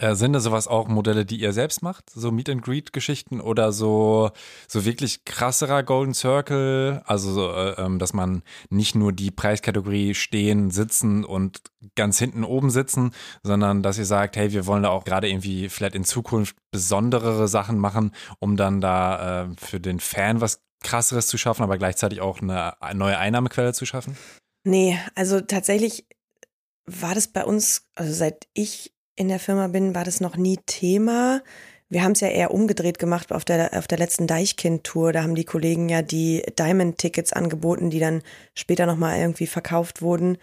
Äh, 0.00 0.14
sind 0.14 0.32
da 0.32 0.38
sowas 0.38 0.68
auch 0.68 0.86
Modelle, 0.86 1.26
die 1.26 1.40
ihr 1.40 1.52
selbst 1.52 1.82
macht? 1.82 2.08
So 2.10 2.30
Meet 2.30 2.50
and 2.50 2.62
Greet 2.62 2.92
Geschichten 2.92 3.40
oder 3.40 3.72
so, 3.72 4.30
so 4.68 4.84
wirklich 4.84 5.24
krasserer 5.24 5.82
Golden 5.82 6.14
Circle? 6.14 7.02
Also, 7.04 7.32
so, 7.32 7.52
äh, 7.52 7.72
ähm, 7.84 7.98
dass 7.98 8.12
man 8.12 8.42
nicht 8.70 8.94
nur 8.94 9.12
die 9.12 9.32
Preiskategorie 9.32 10.14
stehen, 10.14 10.70
sitzen 10.70 11.24
und 11.24 11.62
ganz 11.96 12.18
hinten 12.18 12.44
oben 12.44 12.70
sitzen, 12.70 13.12
sondern 13.42 13.82
dass 13.82 13.98
ihr 13.98 14.06
sagt, 14.06 14.36
hey, 14.36 14.52
wir 14.52 14.66
wollen 14.66 14.84
da 14.84 14.90
auch 14.90 15.04
gerade 15.04 15.28
irgendwie 15.28 15.68
vielleicht 15.68 15.96
in 15.96 16.04
Zukunft 16.04 16.56
besonderere 16.70 17.48
Sachen 17.48 17.78
machen, 17.78 18.12
um 18.38 18.56
dann 18.56 18.80
da 18.80 19.42
äh, 19.42 19.48
für 19.58 19.80
den 19.80 19.98
Fan 19.98 20.40
was 20.40 20.62
krasseres 20.80 21.26
zu 21.26 21.38
schaffen, 21.38 21.64
aber 21.64 21.76
gleichzeitig 21.76 22.20
auch 22.20 22.40
eine 22.40 22.74
neue 22.94 23.18
Einnahmequelle 23.18 23.72
zu 23.72 23.84
schaffen? 23.84 24.16
Nee, 24.62 24.96
also 25.16 25.40
tatsächlich 25.40 26.06
war 26.86 27.16
das 27.16 27.26
bei 27.26 27.44
uns, 27.44 27.88
also 27.96 28.12
seit 28.12 28.46
ich 28.54 28.92
in 29.18 29.28
der 29.28 29.38
Firma 29.40 29.66
bin, 29.66 29.94
war 29.94 30.04
das 30.04 30.20
noch 30.20 30.36
nie 30.36 30.58
Thema. 30.66 31.42
Wir 31.88 32.02
haben 32.02 32.12
es 32.12 32.20
ja 32.20 32.28
eher 32.28 32.52
umgedreht 32.52 32.98
gemacht 32.98 33.32
auf 33.32 33.44
der, 33.44 33.76
auf 33.76 33.86
der 33.86 33.98
letzten 33.98 34.26
Deichkind-Tour. 34.26 35.12
Da 35.12 35.22
haben 35.22 35.34
die 35.34 35.44
Kollegen 35.44 35.88
ja 35.88 36.02
die 36.02 36.42
Diamond-Tickets 36.58 37.32
angeboten, 37.32 37.90
die 37.90 37.98
dann 37.98 38.22
später 38.54 38.86
nochmal 38.86 39.18
irgendwie 39.18 39.46
verkauft 39.46 40.02
wurden, 40.02 40.38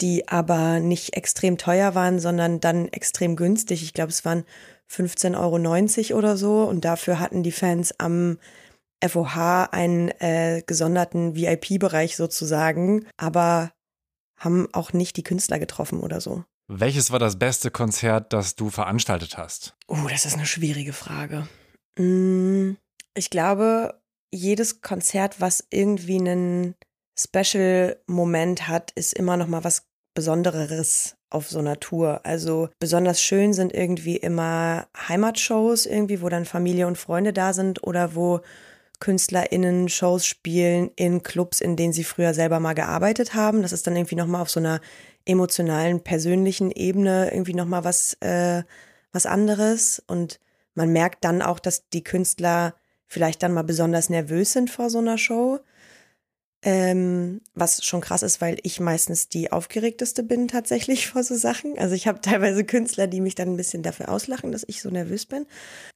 die 0.00 0.28
aber 0.28 0.78
nicht 0.78 1.16
extrem 1.16 1.58
teuer 1.58 1.94
waren, 1.94 2.20
sondern 2.20 2.60
dann 2.60 2.88
extrem 2.88 3.34
günstig. 3.34 3.82
Ich 3.82 3.94
glaube, 3.94 4.10
es 4.10 4.24
waren 4.24 4.44
15,90 4.90 6.10
Euro 6.10 6.18
oder 6.18 6.36
so. 6.36 6.64
Und 6.64 6.84
dafür 6.84 7.18
hatten 7.18 7.42
die 7.42 7.52
Fans 7.52 7.94
am 7.98 8.38
FOH 9.02 9.68
einen 9.72 10.08
äh, 10.20 10.62
gesonderten 10.66 11.34
VIP-Bereich 11.34 12.16
sozusagen, 12.16 13.06
aber 13.16 13.72
haben 14.36 14.68
auch 14.72 14.92
nicht 14.92 15.16
die 15.16 15.22
Künstler 15.22 15.58
getroffen 15.58 16.00
oder 16.00 16.20
so. 16.20 16.44
Welches 16.72 17.10
war 17.10 17.18
das 17.18 17.36
beste 17.36 17.72
Konzert, 17.72 18.32
das 18.32 18.54
du 18.54 18.70
veranstaltet 18.70 19.36
hast? 19.36 19.74
Oh, 19.88 20.06
das 20.08 20.24
ist 20.24 20.34
eine 20.34 20.46
schwierige 20.46 20.92
Frage. 20.92 21.48
Mm, 21.98 22.74
Ich 23.14 23.28
glaube, 23.28 24.00
jedes 24.32 24.80
Konzert, 24.80 25.40
was 25.40 25.66
irgendwie 25.70 26.20
einen 26.20 26.76
Special-Moment 27.18 28.68
hat, 28.68 28.92
ist 28.92 29.14
immer 29.14 29.36
noch 29.36 29.48
mal 29.48 29.64
was 29.64 29.88
Besonderes 30.14 31.16
auf 31.28 31.48
so 31.50 31.58
einer 31.58 31.80
Tour. 31.80 32.20
Also 32.22 32.68
besonders 32.78 33.20
schön 33.20 33.52
sind 33.52 33.74
irgendwie 33.74 34.16
immer 34.16 34.86
Heimatshows 35.08 35.86
irgendwie, 35.86 36.22
wo 36.22 36.28
dann 36.28 36.44
Familie 36.44 36.86
und 36.86 36.98
Freunde 36.98 37.32
da 37.32 37.52
sind 37.52 37.82
oder 37.82 38.14
wo 38.14 38.42
KünstlerInnen 39.00 39.88
Shows 39.88 40.24
spielen 40.24 40.90
in 40.94 41.24
Clubs, 41.24 41.60
in 41.60 41.74
denen 41.74 41.92
sie 41.92 42.04
früher 42.04 42.32
selber 42.32 42.60
mal 42.60 42.74
gearbeitet 42.74 43.34
haben. 43.34 43.62
Das 43.62 43.72
ist 43.72 43.86
dann 43.88 43.96
irgendwie 43.96 44.14
nochmal 44.14 44.42
auf 44.42 44.50
so 44.50 44.60
einer 44.60 44.80
emotionalen, 45.24 46.02
persönlichen 46.02 46.70
Ebene 46.70 47.30
irgendwie 47.32 47.54
nochmal 47.54 47.84
was, 47.84 48.14
äh, 48.20 48.62
was 49.12 49.26
anderes. 49.26 50.02
Und 50.06 50.40
man 50.74 50.92
merkt 50.92 51.24
dann 51.24 51.42
auch, 51.42 51.58
dass 51.58 51.88
die 51.88 52.04
Künstler 52.04 52.74
vielleicht 53.06 53.42
dann 53.42 53.52
mal 53.52 53.64
besonders 53.64 54.08
nervös 54.08 54.52
sind 54.52 54.70
vor 54.70 54.90
so 54.90 54.98
einer 54.98 55.18
Show. 55.18 55.60
Ähm, 56.62 57.40
was 57.54 57.82
schon 57.86 58.02
krass 58.02 58.22
ist, 58.22 58.42
weil 58.42 58.58
ich 58.64 58.80
meistens 58.80 59.30
die 59.30 59.50
aufgeregteste 59.50 60.22
bin 60.22 60.46
tatsächlich 60.46 61.06
vor 61.10 61.24
so 61.24 61.34
Sachen. 61.34 61.78
Also 61.78 61.94
ich 61.94 62.06
habe 62.06 62.20
teilweise 62.20 62.64
Künstler, 62.64 63.06
die 63.06 63.22
mich 63.22 63.34
dann 63.34 63.48
ein 63.48 63.56
bisschen 63.56 63.82
dafür 63.82 64.10
auslachen, 64.10 64.52
dass 64.52 64.64
ich 64.66 64.82
so 64.82 64.90
nervös 64.90 65.24
bin. 65.24 65.46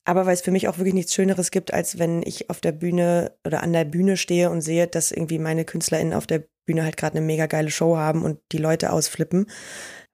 Aber 0.04 0.25
weil 0.25 0.35
es 0.35 0.40
für 0.40 0.50
mich 0.50 0.68
auch 0.68 0.78
wirklich 0.78 0.94
nichts 0.94 1.14
Schöneres 1.14 1.50
gibt, 1.50 1.75
als 1.75 1.99
wenn 1.99 2.23
ich 2.23 2.49
auf 2.49 2.61
der 2.61 2.73
Bühne 2.73 3.33
oder 3.47 3.62
an 3.62 3.75
der 3.75 3.85
Bühne 3.85 4.16
stehe 4.16 4.49
und 4.49 4.62
sehe, 4.62 4.87
dass 4.87 5.12
irgendwie 5.12 5.38
meine 5.38 5.66
KünstlerInnen 5.66 6.14
auf 6.14 6.26
der 6.26 6.44
Bühne 6.64 6.85
halt 6.85 6.97
gerade 6.97 7.18
eine 7.18 7.26
mega 7.26 7.44
geile 7.47 7.71
Show 7.71 7.97
haben 7.97 8.23
und 8.23 8.40
die 8.52 8.59
Leute 8.59 8.90
ausflippen. 8.90 9.47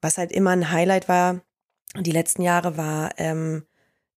Was 0.00 0.18
halt 0.18 0.32
immer 0.32 0.50
ein 0.50 0.72
Highlight 0.72 1.08
war, 1.08 1.42
die 1.98 2.12
letzten 2.12 2.42
Jahre 2.42 2.76
war 2.76 3.10
ähm, 3.18 3.66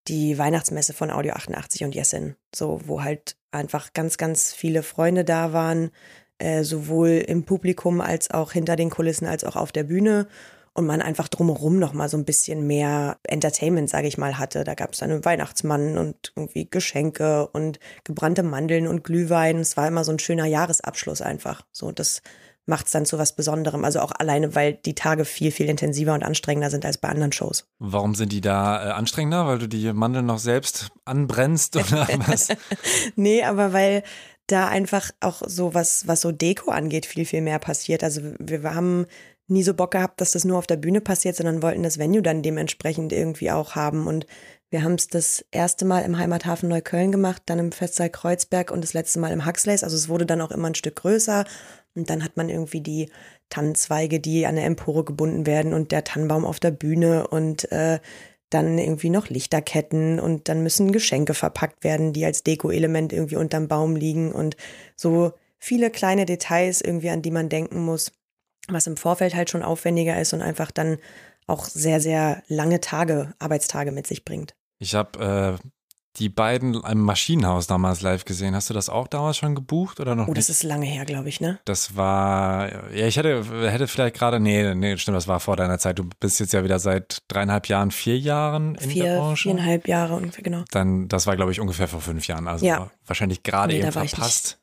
die 0.08 0.38
Weihnachtsmesse 0.38 0.94
von 0.94 1.12
Audio 1.12 1.34
88 1.34 1.84
und 1.84 1.96
Jessin. 1.96 2.36
So, 2.54 2.82
wo 2.86 3.04
halt 3.04 3.38
einfach 3.52 3.94
ganz, 3.94 4.18
ganz 4.18 4.54
viele 4.54 4.84
Freunde 4.84 5.24
da 5.24 5.54
waren, 5.54 5.92
äh, 6.40 6.64
sowohl 6.64 7.10
im 7.10 7.44
Publikum 7.44 8.02
als 8.02 8.32
auch 8.32 8.52
hinter 8.52 8.76
den 8.76 8.90
Kulissen 8.90 9.28
als 9.28 9.44
auch 9.44 9.56
auf 9.56 9.72
der 9.72 9.84
Bühne 9.84 10.28
und 10.74 10.86
man 10.86 11.02
einfach 11.02 11.28
drumherum 11.28 11.78
noch 11.78 11.94
mal 11.94 12.10
so 12.10 12.18
ein 12.18 12.26
bisschen 12.26 12.66
mehr 12.66 13.18
Entertainment, 13.24 13.90
sage 13.90 14.08
ich 14.08 14.18
mal, 14.18 14.40
hatte. 14.40 14.64
Da 14.64 14.74
gab 14.74 14.94
es 14.94 15.04
einen 15.04 15.24
Weihnachtsmann 15.24 15.98
und 15.98 16.34
irgendwie 16.36 16.68
Geschenke 16.70 17.48
und 17.48 17.80
gebrannte 18.04 18.44
Mandeln 18.44 18.88
und 18.88 19.04
Glühwein. 19.04 19.58
Es 19.58 19.78
war 19.78 19.88
immer 19.88 20.04
so 20.04 20.12
ein 20.12 20.20
schöner 20.20 20.46
Jahresabschluss 20.46 21.22
einfach. 21.22 21.62
So, 21.72 21.92
das 21.92 22.22
macht 22.66 22.86
es 22.86 22.92
dann 22.92 23.06
zu 23.06 23.20
was 23.20 23.36
Besonderem. 23.36 23.86
Also 23.86 24.00
auch 24.00 24.12
alleine, 24.18 24.56
weil 24.56 24.74
die 24.74 24.96
Tage 24.96 25.26
viel, 25.26 25.52
viel 25.52 25.70
intensiver 25.70 26.14
und 26.14 26.24
anstrengender 26.24 26.70
sind 26.70 26.86
als 26.86 26.98
bei 26.98 27.10
anderen 27.10 27.32
Shows. 27.32 27.68
Warum 27.80 28.16
sind 28.16 28.32
die 28.32 28.42
da 28.42 28.90
äh, 28.90 28.92
anstrengender? 28.94 29.46
Weil 29.46 29.60
du 29.60 29.68
die 29.68 29.92
Mandeln 29.94 30.26
noch 30.26 30.40
selbst 30.40 30.90
anbrennst 31.06 31.76
oder 31.76 32.08
was? 32.28 32.48
nee, 33.16 33.44
aber 33.44 33.74
weil 33.74 34.04
da 34.48 34.68
einfach 34.68 35.12
auch 35.20 35.42
so 35.46 35.74
was, 35.74 36.08
was 36.08 36.22
so 36.22 36.32
Deko 36.32 36.72
angeht, 36.72 37.06
viel, 37.06 37.26
viel 37.26 37.42
mehr 37.42 37.60
passiert. 37.60 38.04
Also 38.04 38.22
wir, 38.40 38.76
haben 38.76 39.06
nie 39.48 39.64
so 39.64 39.74
Bock 39.74 39.92
gehabt, 39.92 40.22
dass 40.22 40.32
das 40.32 40.46
nur 40.46 40.58
auf 40.58 40.68
der 40.68 40.78
Bühne 40.78 41.02
passiert, 41.02 41.36
sondern 41.36 41.62
wollten 41.62 41.84
das 41.84 41.98
Venue 41.98 42.22
dann 42.22 42.42
dementsprechend 42.42 43.14
irgendwie 43.14 43.52
auch 43.52 43.76
haben. 43.76 44.08
Und 44.08 44.26
wir 44.70 44.84
haben 44.84 44.96
es 44.96 45.08
das 45.08 45.46
erste 45.52 45.86
Mal 45.86 46.02
im 46.02 46.18
Heimathafen 46.18 46.70
Neukölln 46.70 47.12
gemacht, 47.12 47.44
dann 47.46 47.60
im 47.60 47.72
Festsaal 47.72 48.10
Kreuzberg 48.10 48.72
und 48.72 48.84
das 48.84 48.94
letzte 48.94 49.20
Mal 49.20 49.32
im 49.32 49.46
Huxleys. 49.46 49.84
Also 49.84 49.96
es 49.96 50.10
wurde 50.10 50.26
dann 50.26 50.42
auch 50.42 50.52
immer 50.52 50.70
ein 50.70 50.76
Stück 50.76 50.96
größer. 50.98 51.46
Und 51.96 52.10
dann 52.10 52.24
hat 52.24 52.38
man 52.38 52.50
irgendwie 52.50 52.82
die 52.82 53.12
Tannenzweige, 53.50 54.20
die 54.20 54.48
an 54.48 54.56
der 54.56 54.66
Empore 54.66 55.04
gebunden 55.04 55.46
werden 55.46 55.74
und 55.74 55.92
der 55.92 56.04
Tannenbaum 56.04 56.44
auf 56.44 56.60
der 56.60 56.72
Bühne 56.72 57.28
und 57.28 57.72
äh, 57.72 58.00
dann 58.54 58.78
irgendwie 58.78 59.10
noch 59.10 59.30
Lichterketten 59.30 60.20
und 60.20 60.50
dann 60.50 60.64
müssen 60.64 60.92
Geschenke 60.92 61.34
verpackt 61.34 61.84
werden, 61.84 62.14
die 62.14 62.26
als 62.26 62.44
Deko-Element 62.44 63.14
irgendwie 63.14 63.36
unterm 63.36 63.68
Baum 63.68 63.96
liegen 63.96 64.32
und 64.32 64.56
so 64.96 65.34
viele 65.58 65.90
kleine 65.90 66.26
Details 66.26 66.82
irgendwie, 66.82 67.10
an 67.10 67.22
die 67.22 67.32
man 67.32 67.50
denken 67.50 67.84
muss, 67.84 68.12
was 68.68 68.88
im 68.88 68.98
Vorfeld 68.98 69.36
halt 69.36 69.50
schon 69.50 69.64
aufwendiger 69.64 70.20
ist 70.20 70.34
und 70.34 70.42
einfach 70.42 70.72
dann 70.72 70.98
auch 71.48 71.66
sehr, 71.66 72.00
sehr 72.00 72.44
lange 72.48 72.80
Tage, 72.80 73.34
Arbeitstage 73.40 73.92
mit 73.92 74.08
sich 74.08 74.26
bringt. 74.26 74.56
Ich 74.80 74.96
habe 74.96 75.60
äh, 75.62 75.70
die 76.18 76.30
beiden 76.30 76.76
im 76.76 77.00
Maschinenhaus 77.00 77.66
damals 77.68 78.02
live 78.02 78.24
gesehen. 78.26 78.56
Hast 78.56 78.70
du 78.70 78.74
das 78.74 78.88
auch 78.90 79.08
damals 79.08 79.38
schon 79.38 79.56
gebucht 79.56 80.00
oder 80.00 80.16
noch? 80.16 80.28
Oh, 80.28 80.34
das 80.34 80.48
nicht? 80.48 80.58
ist 80.58 80.64
lange 80.64 80.86
her, 80.86 81.06
glaube 81.06 81.28
ich, 81.30 81.42
ne? 81.42 81.60
Das 81.66 81.96
war, 81.96 82.94
ja, 82.94 83.08
ich 83.08 83.18
hätte, 83.18 83.44
hätte 83.70 83.88
vielleicht 83.88 84.16
gerade, 84.16 84.40
nee, 84.40 84.76
nee, 84.76 84.96
stimmt, 84.98 85.18
das 85.18 85.28
war 85.28 85.40
vor 85.40 85.56
deiner 85.56 85.80
Zeit. 85.80 85.98
Du 85.98 86.08
bist 86.20 86.40
jetzt 86.40 86.54
ja 86.54 86.64
wieder 86.64 86.78
seit 86.80 87.24
dreieinhalb 87.30 87.68
Jahren, 87.68 87.90
vier 87.92 88.20
Jahren 88.20 88.76
in 88.76 88.90
Vier, 88.92 89.04
der 89.06 89.18
Branche. 89.20 89.44
viereinhalb 89.50 89.88
Jahre 89.88 90.16
ungefähr, 90.16 90.44
genau. 90.44 90.64
Dann, 90.72 91.08
das 91.08 91.26
war, 91.26 91.36
glaube 91.36 91.52
ich, 91.52 91.60
ungefähr 91.60 91.88
vor 91.88 92.02
fünf 92.02 92.28
Jahren. 92.28 92.48
Also 92.48 92.66
Ja. 92.66 92.92
wahrscheinlich 93.08 93.42
gerade 93.44 93.74
Nee, 93.74 93.82
eben 93.82 93.92
verpasst. 93.92 94.60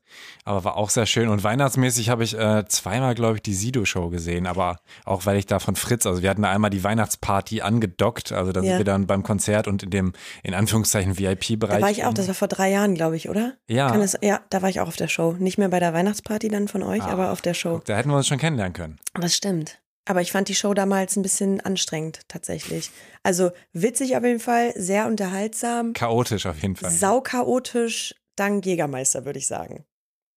Aber 0.51 0.65
war 0.65 0.77
auch 0.77 0.91
sehr 0.91 1.07
schön. 1.07 1.29
Und 1.29 1.45
weihnachtsmäßig 1.45 2.09
habe 2.11 2.25
ich 2.25 2.37
äh, 2.37 2.65
zweimal, 2.67 3.15
glaube 3.15 3.37
ich, 3.37 3.43
die 3.43 3.55
Sido-Show 3.55 4.11
gesehen. 4.11 4.49
Aber 4.49 4.81
auch 5.05 5.25
weil 5.25 5.37
ich 5.37 5.47
da 5.47 5.61
von 5.61 5.77
Fritz, 5.77 6.07
also 6.07 6.23
wir 6.23 6.31
hatten 6.31 6.43
da 6.43 6.51
einmal 6.51 6.71
die 6.71 6.83
Weihnachtsparty 6.83 7.61
angedockt. 7.61 8.33
Also 8.33 8.51
da 8.51 8.61
Ja. 8.61 8.71
sind 8.71 8.79
wir 8.79 8.85
dann 8.85 9.07
beim 9.07 9.23
Konzert 9.23 9.69
und 9.69 9.85
in 9.85 9.91
dem, 9.91 10.13
in 10.43 10.55
Anführungszeichen, 10.55 11.19
VIP-Bereich. 11.19 11.77
Da 11.77 11.83
war 11.83 11.91
ich 11.93 12.05
auch, 12.05 12.13
das 12.15 12.27
war 12.27 12.35
vor 12.35 12.49
drei 12.49 12.69
Jahren, 12.73 12.97
glaube 12.97 13.15
ich, 13.17 13.29
oder? 13.29 13.53
Ja. 13.69 13.95
Es, 13.97 14.19
ja, 14.23 14.41
da 14.51 14.61
war 14.61 14.69
ich 14.69 14.81
auch 14.81 14.89
auf 14.89 14.97
der 14.97 15.07
Show. 15.07 15.37
Nicht 15.39 15.57
mehr 15.57 15.69
bei 15.69 15.79
der 15.79 15.95
Weihnachtsparty 15.95 16.49
dann 16.49 16.67
von 16.67 16.83
euch, 16.83 17.03
Ah. 17.03 17.11
aber 17.13 17.31
auf 17.31 17.43
der 17.43 17.55
Show. 17.55 17.81
Da 17.85 17.97
hätten 17.97 18.09
wir 18.11 18.17
uns 18.17 18.27
schon 18.27 18.39
kennenlernen 18.39 18.73
können. 18.73 18.99
Das 19.15 19.37
stimmt. 19.37 19.79
Aber 20.07 20.21
ich 20.21 20.33
fand 20.33 20.49
die 20.49 20.57
Show 20.57 20.75
damals 20.75 21.15
ein 21.15 21.23
bisschen 21.23 21.61
anstrengend, 21.61 22.23
tatsächlich. 22.27 22.91
Also 23.23 23.53
witzig 23.73 24.17
auf 24.17 24.25
jeden 24.25 24.41
Fall, 24.41 24.73
sehr 24.75 25.07
unterhaltsam, 25.07 25.93
Chaotisch 25.93 26.47
auf 26.47 26.61
jeden 26.61 26.75
Fall. 26.75 26.91
sauchaotisch, 26.91 28.17
dank 28.35 28.67
Jägermeister, 28.67 29.25
würde 29.25 29.39
ich 29.39 29.47
sagen. 29.47 29.85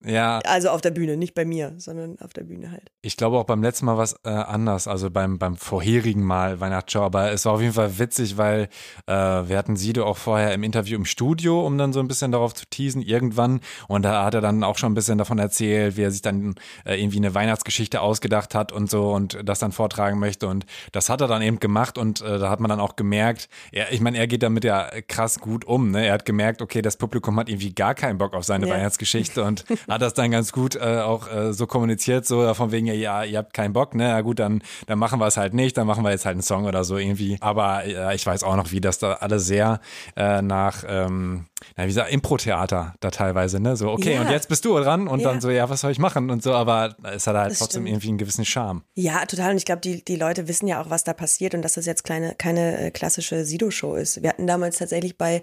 Ja, 0.06 0.40
Also 0.46 0.70
auf 0.70 0.82
der 0.82 0.92
Bühne, 0.92 1.18
nicht 1.18 1.34
bei 1.34 1.46
mir, 1.46 1.74
sondern 1.78 2.18
auf 2.20 2.34
der 2.34 2.44
Bühne 2.44 2.72
halt. 2.72 2.92
ich 3.02 3.18
glaube 3.18 3.38
auch 3.38 3.46
beim 3.46 3.62
letzten 3.64 3.86
Mal 3.86 3.98
was 3.98 4.16
äh, 4.24 4.30
anders, 4.30 4.88
also 4.88 5.10
beim, 5.10 5.38
beim 5.40 5.56
vorherigen 5.58 6.24
Mal 6.24 6.60
Weihnachtsshow, 6.60 7.02
aber 7.02 7.32
es 7.32 7.46
war 7.46 7.54
auf 7.54 7.62
jeden 7.62 7.74
Fall 7.74 8.00
witzig, 8.00 8.38
weil 8.38 8.70
äh, 9.08 9.14
wir 9.14 9.58
hatten 9.58 9.76
Sido 9.76 10.06
auch 10.06 10.18
vorher 10.18 10.54
im 10.54 10.64
Interview 10.64 10.98
im 10.98 11.06
Studio, 11.06 11.66
um 11.66 11.78
dann 11.78 11.94
so 11.94 12.00
ein 12.00 12.08
bisschen 12.08 12.32
darauf 12.32 12.54
zu 12.54 12.66
teasen, 12.70 13.02
irgendwann. 13.02 13.62
Und 13.88 14.04
da 14.04 14.24
hat 14.26 14.34
er 14.34 14.42
dann 14.42 14.64
auch 14.64 14.78
schon 14.78 14.92
ein 14.92 14.96
bisschen 14.96 15.18
davon 15.18 15.40
erzählt, 15.40 15.98
wie 15.98 16.04
er 16.04 16.12
sich 16.12 16.22
dann 16.22 16.56
äh, 16.86 17.02
irgendwie 17.02 17.18
eine 17.18 17.34
Weihnachtsgeschichte 17.34 18.02
ausgedacht 18.02 18.56
hat 18.56 18.72
und 18.72 18.90
so 18.90 19.12
und 19.12 19.38
das 19.44 19.60
dann 19.60 19.72
vortragen 19.72 20.20
möchte. 20.20 20.48
Und 20.48 20.66
das 20.92 21.10
hat 21.10 21.22
er 21.22 21.28
dann 21.28 21.42
eben 21.42 21.60
gemacht 21.60 21.98
und 21.98 22.22
äh, 22.22 22.40
da 22.40 22.50
hat 22.50 22.60
man 22.60 22.70
dann 22.70 22.80
auch 22.80 22.96
gemerkt, 22.96 23.48
er, 23.72 23.92
ich 23.92 24.02
meine, 24.02 24.18
er 24.18 24.28
geht 24.28 24.44
damit 24.44 24.64
ja 24.64 24.90
krass 25.08 25.40
gut 25.40 25.66
um. 25.66 25.92
Ne? 25.92 26.06
Er 26.08 26.14
hat 26.14 26.26
gemerkt, 26.26 26.62
okay, 26.62 26.82
das 26.82 26.98
Publikum 26.98 27.38
hat 27.40 27.50
irgendwie 27.50 27.74
gar 27.74 27.96
keinen 27.96 28.18
Bock 28.18 28.34
auf 28.34 28.44
seine 28.44 28.68
Ja. 28.68 28.74
Weihnachtsgeschichte 28.76 29.44
und 29.44 29.66
hat 29.94 30.02
das 30.02 30.14
dann 30.14 30.32
ganz 30.32 30.52
gut 30.52 30.76
äh, 30.76 31.00
auch 31.00 31.32
äh, 31.32 31.54
so 31.54 31.68
kommuniziert, 31.68 32.26
so 32.26 32.54
von 32.54 32.72
wegen, 32.72 32.88
ja, 32.88 33.24
ihr 33.24 33.38
habt 33.38 33.54
keinen 33.54 33.74
Bock, 33.74 33.96
ne? 33.96 34.10
Ja 34.10 34.22
gut, 34.22 34.40
dann, 34.40 34.62
dann 34.88 35.00
machen 35.00 35.20
wir 35.20 35.28
es 35.28 35.38
halt 35.38 35.54
nicht, 35.54 35.78
dann 35.78 35.88
machen 35.88 36.04
wir 36.04 36.12
jetzt 36.12 36.26
halt 36.26 36.34
einen 36.34 36.42
Song 36.44 36.66
oder 36.66 36.84
so 36.84 36.98
irgendwie. 36.98 37.38
Aber 37.40 37.86
äh, 37.86 38.16
ich 38.16 38.26
weiß 38.26 38.44
auch 38.44 38.56
noch, 38.56 38.72
wie 38.72 38.82
das 38.82 39.00
da 39.00 39.14
alle 39.14 39.40
sehr 39.40 39.80
äh, 40.16 40.42
nach, 40.42 40.84
ähm, 40.88 41.46
na, 41.78 41.84
wie 41.84 41.88
gesagt, 41.88 42.12
Impro-Theater 42.12 42.94
da 43.00 43.12
teilweise, 43.12 43.60
ne? 43.60 43.76
So, 43.78 43.90
okay, 43.92 44.16
Ja. 44.16 44.22
und 44.22 44.30
jetzt 44.30 44.50
bist 44.50 44.66
du 44.66 44.78
dran 44.80 45.08
und 45.08 45.20
Ja. 45.22 45.30
dann 45.30 45.42
so, 45.42 45.50
ja, 45.50 45.70
was 45.70 45.82
soll 45.82 45.92
ich 45.92 46.00
machen 46.00 46.30
und 46.30 46.44
so, 46.44 46.54
aber 46.54 46.96
es 47.14 47.26
hat 47.28 47.36
halt 47.36 47.52
Das 47.52 47.60
trotzdem 47.60 47.84
stimmt. 47.84 47.88
irgendwie 47.90 48.08
einen 48.10 48.18
gewissen 48.18 48.46
Charme. 48.46 48.84
Ja, 48.96 49.26
total. 49.26 49.52
Und 49.52 49.58
ich 49.58 49.66
glaube, 49.66 49.82
die, 49.82 50.04
die 50.04 50.16
Leute 50.16 50.48
wissen 50.48 50.68
ja 50.68 50.82
auch, 50.82 50.90
was 50.90 51.04
da 51.04 51.14
passiert 51.14 51.54
und 51.56 51.62
dass 51.62 51.74
das 51.76 51.86
jetzt 51.86 52.04
kleine, 52.04 52.36
keine 52.38 52.78
äh, 52.80 52.92
klassische 52.92 53.46
Sido-Show 53.46 53.96
ist. 53.96 54.22
Wir 54.22 54.30
hatten 54.30 54.48
damals 54.48 54.78
tatsächlich 54.78 55.18
bei 55.18 55.42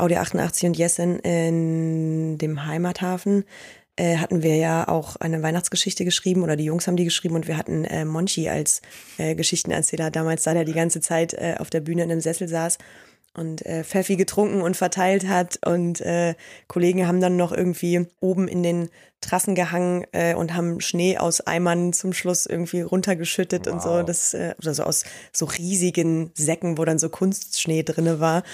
Audio 0.00 0.18
88 0.18 0.64
und 0.68 0.76
Jessen 0.78 1.18
in 1.20 2.38
dem 2.38 2.64
Heimathafen 2.66 3.44
äh, 3.98 4.18
hatten 4.18 4.42
wir 4.42 4.56
ja 4.56 4.86
auch 4.88 5.16
eine 5.16 5.42
Weihnachtsgeschichte 5.42 6.04
geschrieben 6.04 6.42
oder 6.42 6.56
die 6.56 6.64
Jungs 6.64 6.86
haben 6.86 6.96
die 6.96 7.04
geschrieben 7.04 7.34
und 7.34 7.48
wir 7.48 7.56
hatten 7.56 7.84
äh, 7.84 8.04
Monchi 8.04 8.48
als 8.48 8.80
äh, 9.18 9.34
Geschichtenerzähler. 9.34 10.10
Damals, 10.10 10.44
da 10.44 10.54
der 10.54 10.64
die 10.64 10.72
ganze 10.72 11.00
Zeit 11.00 11.34
äh, 11.34 11.56
auf 11.58 11.70
der 11.70 11.80
Bühne 11.80 12.04
in 12.04 12.10
einem 12.10 12.20
Sessel 12.20 12.48
saß 12.48 12.78
und 13.34 13.64
äh, 13.66 13.84
Pfeffi 13.84 14.16
getrunken 14.16 14.62
und 14.62 14.76
verteilt 14.76 15.28
hat 15.28 15.58
und 15.66 16.00
äh, 16.00 16.34
Kollegen 16.66 17.06
haben 17.06 17.20
dann 17.20 17.36
noch 17.36 17.52
irgendwie 17.52 18.06
oben 18.20 18.48
in 18.48 18.62
den 18.62 18.88
Trassen 19.20 19.56
gehangen 19.56 20.04
äh, 20.12 20.34
und 20.34 20.54
haben 20.54 20.80
Schnee 20.80 21.18
aus 21.18 21.40
Eimern 21.40 21.92
zum 21.92 22.12
Schluss 22.12 22.46
irgendwie 22.46 22.82
runtergeschüttet 22.82 23.66
und 23.66 23.82
so. 23.82 24.02
Das 24.02 24.32
äh, 24.32 24.54
oder 24.62 24.74
so 24.74 24.84
aus 24.84 25.04
so 25.32 25.46
riesigen 25.46 26.30
Säcken, 26.34 26.78
wo 26.78 26.84
dann 26.84 27.00
so 27.00 27.08
Kunstschnee 27.08 27.82
drinne 27.82 28.20
war. 28.20 28.44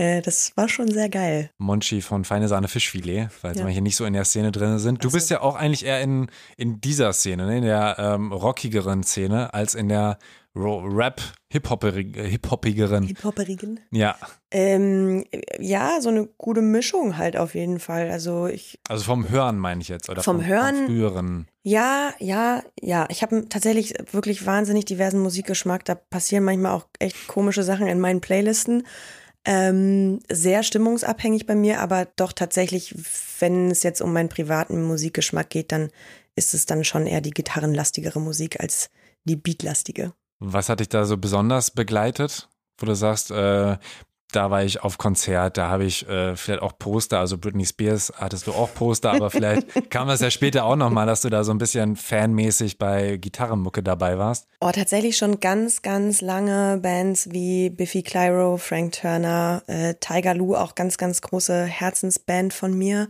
Äh, 0.00 0.22
das 0.22 0.52
war 0.56 0.68
schon 0.68 0.88
sehr 0.90 1.08
geil. 1.10 1.50
Monchi 1.58 2.00
von 2.00 2.24
Feine 2.24 2.48
Sahne 2.48 2.68
Fischfilet, 2.68 3.28
weil 3.42 3.54
Ja. 3.56 3.64
wir 3.66 3.70
hier 3.72 3.82
nicht 3.82 3.96
so 3.96 4.04
in 4.06 4.14
der 4.14 4.24
Szene 4.24 4.50
drin 4.50 4.78
sind. 4.78 5.04
Du 5.04 5.08
Ach 5.08 5.12
so. 5.12 5.16
bist 5.16 5.28
ja 5.30 5.42
auch 5.42 5.56
eigentlich 5.56 5.84
eher 5.84 6.00
in, 6.00 6.28
in 6.56 6.80
dieser 6.80 7.12
Szene, 7.12 7.44
ne? 7.46 7.58
in 7.58 7.64
der 7.64 7.96
ähm, 7.98 8.32
rockigeren 8.32 9.02
Szene, 9.02 9.52
als 9.52 9.74
in 9.74 9.88
der 9.88 10.18
Rap, 10.56 11.20
Hip-Hopperig- 11.52 12.16
Hip-Hoppigeren. 12.20 13.04
Hip-Hoperigen. 13.04 13.78
Ja, 13.92 14.16
Ähm, 14.50 15.24
ja, 15.60 16.00
so 16.00 16.08
eine 16.08 16.26
gute 16.38 16.60
Mischung 16.60 17.16
halt 17.18 17.36
auf 17.36 17.54
jeden 17.54 17.78
Fall. 17.78 18.10
Also 18.10 18.46
ich 18.48 18.80
also 18.88 19.04
vom 19.04 19.28
Hören 19.28 19.58
meine 19.58 19.80
ich 19.80 19.88
jetzt. 19.88 20.08
Oder 20.08 20.22
Vom 20.24 20.44
Hören? 20.44 20.74
Vom 20.76 20.86
früheren. 20.86 21.46
Ja, 21.62 22.12
ja, 22.18 22.62
ja. 22.80 23.06
Ich 23.10 23.22
habe 23.22 23.48
tatsächlich 23.48 23.94
wirklich 24.10 24.44
wahnsinnig 24.44 24.86
diversen 24.86 25.20
Musikgeschmack. 25.20 25.84
Da 25.84 25.94
passieren 25.94 26.42
manchmal 26.42 26.72
auch 26.72 26.86
echt 26.98 27.28
komische 27.28 27.62
Sachen 27.62 27.86
in 27.86 28.00
meinen 28.00 28.20
Playlisten. 28.20 28.84
Ähm, 29.44 30.20
sehr 30.30 30.62
stimmungsabhängig 30.62 31.46
bei 31.46 31.54
mir, 31.54 31.80
aber 31.80 32.06
doch 32.16 32.32
tatsächlich, 32.32 32.94
wenn 33.38 33.70
es 33.70 33.82
jetzt 33.82 34.02
um 34.02 34.12
meinen 34.12 34.28
privaten 34.28 34.82
Musikgeschmack 34.82 35.48
geht, 35.48 35.72
dann 35.72 35.90
ist 36.36 36.52
es 36.52 36.66
dann 36.66 36.84
schon 36.84 37.06
eher 37.06 37.20
die 37.20 37.30
gitarrenlastigere 37.30 38.20
Musik 38.20 38.60
als 38.60 38.90
die 39.24 39.36
beatlastige. 39.36 40.12
Was 40.40 40.68
hat 40.68 40.80
dich 40.80 40.88
da 40.88 41.04
so 41.04 41.16
besonders 41.16 41.70
begleitet, 41.70 42.48
wo 42.78 42.86
du 42.86 42.94
sagst, 42.94 43.30
äh, 43.30 43.76
da 44.32 44.50
war 44.50 44.64
ich 44.64 44.82
auf 44.82 44.98
Konzert, 44.98 45.56
da 45.56 45.68
habe 45.68 45.84
ich 45.84 46.08
äh, 46.08 46.36
vielleicht 46.36 46.62
auch 46.62 46.78
Poster, 46.78 47.18
also 47.18 47.38
Britney 47.38 47.66
Spears 47.66 48.12
hattest 48.16 48.46
du 48.46 48.52
auch 48.52 48.72
Poster, 48.74 49.12
aber 49.12 49.30
vielleicht 49.30 49.66
kam 49.90 50.08
das 50.08 50.20
ja 50.20 50.30
später 50.30 50.64
auch 50.64 50.76
nochmal, 50.76 51.06
dass 51.06 51.22
du 51.22 51.30
da 51.30 51.44
so 51.44 51.52
ein 51.52 51.58
bisschen 51.58 51.96
fanmäßig 51.96 52.78
bei 52.78 53.16
Gitarrenmucke 53.16 53.82
dabei 53.82 54.18
warst. 54.18 54.46
Oh, 54.60 54.70
tatsächlich 54.72 55.16
schon 55.16 55.40
ganz, 55.40 55.82
ganz 55.82 56.20
lange 56.20 56.78
Bands 56.82 57.30
wie 57.32 57.70
Biffy 57.70 58.02
Clyro, 58.02 58.56
Frank 58.56 58.92
Turner, 58.92 59.62
äh, 59.66 59.94
Tiger 60.00 60.34
Lou, 60.34 60.54
auch 60.54 60.74
ganz, 60.74 60.98
ganz 60.98 61.20
große 61.22 61.64
Herzensband 61.64 62.52
von 62.52 62.76
mir. 62.76 63.08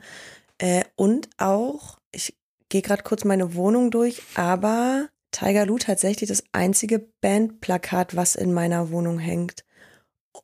Äh, 0.58 0.84
und 0.96 1.28
auch, 1.38 1.98
ich 2.12 2.34
gehe 2.68 2.82
gerade 2.82 3.02
kurz 3.02 3.24
meine 3.24 3.54
Wohnung 3.54 3.90
durch, 3.90 4.22
aber 4.34 5.08
Tiger 5.30 5.66
Lou 5.66 5.78
tatsächlich 5.78 6.28
das 6.28 6.44
einzige 6.52 6.98
Bandplakat, 6.98 8.16
was 8.16 8.34
in 8.34 8.52
meiner 8.52 8.90
Wohnung 8.90 9.18
hängt. 9.18 9.64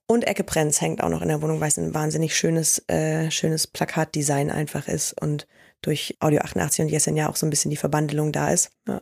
Und 0.07 0.27
Ecke 0.27 0.45
Brenz 0.45 0.81
hängt 0.81 1.03
auch 1.03 1.09
noch 1.09 1.23
in 1.23 1.29
der 1.29 1.43
Wohnung, 1.43 1.61
weil 1.61 1.69
es 1.69 1.79
ein 1.79 1.95
wahnsinnig 1.95 2.37
schönes, 2.37 2.83
äh, 2.89 3.31
schönes 3.31 3.67
Plakatdesign 3.67 4.51
einfach 4.51 4.89
ist 4.89 5.21
und 5.21 5.47
durch 5.83 6.17
Audio 6.21 6.41
88 6.41 6.85
und 6.85 6.89
Jessen 6.89 7.17
ja 7.17 7.29
auch 7.29 7.37
so 7.37 7.47
ein 7.47 7.51
bisschen 7.51 7.71
die 7.71 7.77
Verbandelung 7.77 8.33
da 8.33 8.51
ist. 8.51 8.71
Ja. 8.89 9.01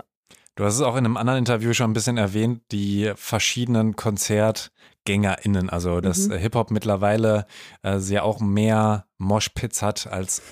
Du 0.56 0.64
hast 0.64 0.74
es 0.74 0.82
auch 0.82 0.96
in 0.96 1.04
einem 1.04 1.16
anderen 1.16 1.40
Interview 1.40 1.72
schon 1.72 1.90
ein 1.90 1.94
bisschen 1.94 2.16
erwähnt, 2.16 2.62
die 2.70 3.12
verschiedenen 3.16 3.96
KonzertgängerInnen, 3.96 5.68
also 5.68 6.00
dass 6.00 6.28
mhm. 6.28 6.34
Hip-Hop 6.34 6.70
mittlerweile 6.70 7.46
äh, 7.82 7.98
sehr 7.98 8.24
auch 8.24 8.40
mehr 8.40 9.06
Moshpits 9.18 9.82
hat 9.82 10.06
als 10.06 10.42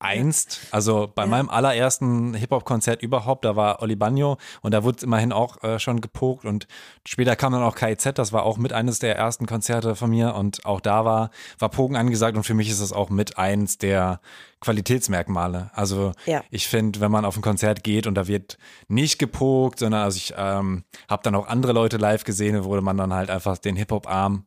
einst, 0.00 0.60
also 0.70 1.10
bei 1.12 1.22
ja. 1.22 1.28
meinem 1.28 1.48
allerersten 1.48 2.34
Hip-Hop-Konzert 2.34 3.02
überhaupt, 3.02 3.44
da 3.44 3.56
war 3.56 3.82
Oli 3.82 3.96
Bagno 3.96 4.38
und 4.62 4.72
da 4.72 4.84
wurde 4.84 5.04
immerhin 5.04 5.32
auch 5.32 5.62
äh, 5.62 5.78
schon 5.78 6.00
gepokt 6.00 6.44
und 6.44 6.68
später 7.06 7.34
kam 7.34 7.52
dann 7.52 7.62
auch 7.62 7.74
KIZ, 7.74 8.12
das 8.14 8.32
war 8.32 8.44
auch 8.44 8.58
mit 8.58 8.72
eines 8.72 9.00
der 9.00 9.16
ersten 9.16 9.46
Konzerte 9.46 9.96
von 9.96 10.10
mir 10.10 10.34
und 10.34 10.64
auch 10.64 10.80
da 10.80 11.04
war, 11.04 11.30
war 11.58 11.68
Pogen 11.68 11.96
angesagt 11.96 12.36
und 12.36 12.44
für 12.44 12.54
mich 12.54 12.70
ist 12.70 12.80
das 12.80 12.92
auch 12.92 13.10
mit 13.10 13.38
eins 13.38 13.78
der 13.78 14.20
Qualitätsmerkmale. 14.60 15.70
Also 15.74 16.12
ja. 16.26 16.42
ich 16.50 16.68
finde, 16.68 17.00
wenn 17.00 17.10
man 17.10 17.24
auf 17.24 17.36
ein 17.36 17.42
Konzert 17.42 17.82
geht 17.84 18.06
und 18.06 18.14
da 18.14 18.26
wird 18.26 18.58
nicht 18.88 19.18
gepokt, 19.18 19.80
sondern 19.80 20.02
also 20.02 20.16
ich 20.16 20.34
ähm, 20.36 20.84
habe 21.08 21.22
dann 21.22 21.34
auch 21.34 21.48
andere 21.48 21.72
Leute 21.72 21.96
live 21.96 22.24
gesehen, 22.24 22.64
wo 22.64 22.80
man 22.80 22.96
dann 22.96 23.14
halt 23.14 23.30
einfach 23.30 23.58
den 23.58 23.76
Hip-Hop-Arm 23.76 24.44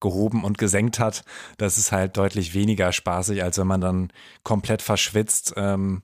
gehoben 0.00 0.44
und 0.44 0.58
gesenkt 0.58 0.98
hat, 0.98 1.24
das 1.58 1.78
ist 1.78 1.92
halt 1.92 2.16
deutlich 2.16 2.54
weniger 2.54 2.92
spaßig, 2.92 3.42
als 3.42 3.58
wenn 3.58 3.66
man 3.66 3.80
dann 3.80 4.12
komplett 4.42 4.82
verschwitzt 4.82 5.54
ähm, 5.56 6.02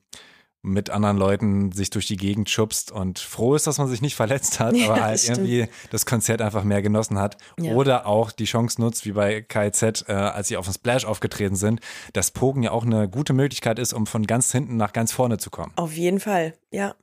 mit 0.67 0.89
anderen 0.89 1.17
Leuten 1.17 1.71
sich 1.71 1.89
durch 1.89 2.07
die 2.07 2.17
Gegend 2.17 2.49
schubst 2.49 2.91
und 2.91 3.19
froh 3.19 3.55
ist, 3.55 3.67
dass 3.67 3.77
man 3.77 3.87
sich 3.87 4.01
nicht 4.01 4.15
verletzt 4.15 4.59
hat, 4.59 4.75
ja, 4.75 4.89
aber 4.89 5.01
halt 5.01 5.19
stimmt. 5.19 5.39
irgendwie 5.39 5.67
das 5.91 6.05
Konzert 6.05 6.41
einfach 6.41 6.63
mehr 6.63 6.81
genossen 6.81 7.17
hat. 7.17 7.37
Ja. 7.59 7.73
Oder 7.73 8.05
auch 8.05 8.31
die 8.31 8.45
Chance 8.45 8.81
nutzt, 8.81 9.05
wie 9.05 9.13
bei 9.13 9.41
KZ, 9.41 10.05
äh, 10.07 10.13
als 10.13 10.49
sie 10.49 10.57
auf 10.57 10.65
dem 10.65 10.73
Splash 10.73 11.05
aufgetreten 11.05 11.55
sind, 11.55 11.79
dass 12.13 12.31
Pogen 12.31 12.63
ja 12.63 12.71
auch 12.71 12.85
eine 12.85 13.09
gute 13.09 13.33
Möglichkeit 13.33 13.79
ist, 13.79 13.93
um 13.93 14.05
von 14.07 14.27
ganz 14.27 14.51
hinten 14.51 14.77
nach 14.77 14.93
ganz 14.93 15.11
vorne 15.11 15.37
zu 15.37 15.49
kommen. 15.49 15.71
Auf 15.75 15.93
jeden 15.93 16.19
Fall, 16.19 16.53
ja. 16.71 16.95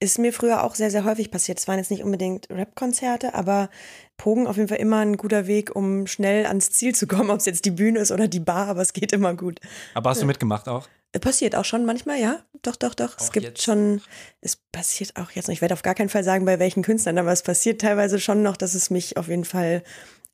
Ist 0.00 0.18
mir 0.18 0.32
früher 0.32 0.64
auch 0.64 0.74
sehr, 0.74 0.90
sehr 0.90 1.04
häufig 1.04 1.30
passiert. 1.30 1.58
Es 1.58 1.66
waren 1.66 1.78
jetzt 1.78 1.90
nicht 1.90 2.02
unbedingt 2.02 2.50
Rap-Konzerte, 2.50 3.34
aber 3.34 3.70
Pogen 4.22 4.46
auf 4.46 4.56
jeden 4.56 4.68
Fall 4.68 4.78
immer 4.78 4.98
ein 4.98 5.16
guter 5.16 5.48
Weg, 5.48 5.74
um 5.74 6.06
schnell 6.06 6.46
ans 6.46 6.70
Ziel 6.70 6.94
zu 6.94 7.08
kommen, 7.08 7.28
ob 7.32 7.40
es 7.40 7.46
jetzt 7.46 7.64
die 7.64 7.72
Bühne 7.72 7.98
ist 7.98 8.12
oder 8.12 8.28
die 8.28 8.38
Bar, 8.38 8.68
aber 8.68 8.80
es 8.80 8.92
geht 8.92 9.12
immer 9.12 9.34
gut. 9.34 9.58
Aber 9.94 10.10
hast 10.10 10.22
du 10.22 10.26
mitgemacht 10.26 10.68
auch? 10.68 10.88
Passiert 11.20 11.56
auch 11.56 11.64
schon 11.64 11.84
manchmal, 11.84 12.20
ja. 12.20 12.38
Doch, 12.62 12.76
doch, 12.76 12.94
doch. 12.94 13.16
Auch 13.16 13.20
es 13.20 13.32
gibt 13.32 13.46
jetzt. 13.46 13.64
schon, 13.64 14.00
es 14.40 14.54
passiert 14.70 15.16
auch 15.16 15.32
jetzt 15.32 15.48
noch. 15.48 15.52
Ich 15.52 15.60
werde 15.60 15.74
auf 15.74 15.82
gar 15.82 15.96
keinen 15.96 16.08
Fall 16.08 16.22
sagen, 16.22 16.44
bei 16.44 16.60
welchen 16.60 16.84
Künstlern, 16.84 17.18
aber 17.18 17.32
es 17.32 17.42
passiert 17.42 17.80
teilweise 17.80 18.20
schon 18.20 18.44
noch, 18.44 18.56
dass 18.56 18.74
es 18.74 18.90
mich 18.90 19.16
auf 19.16 19.26
jeden 19.26 19.44
Fall, 19.44 19.82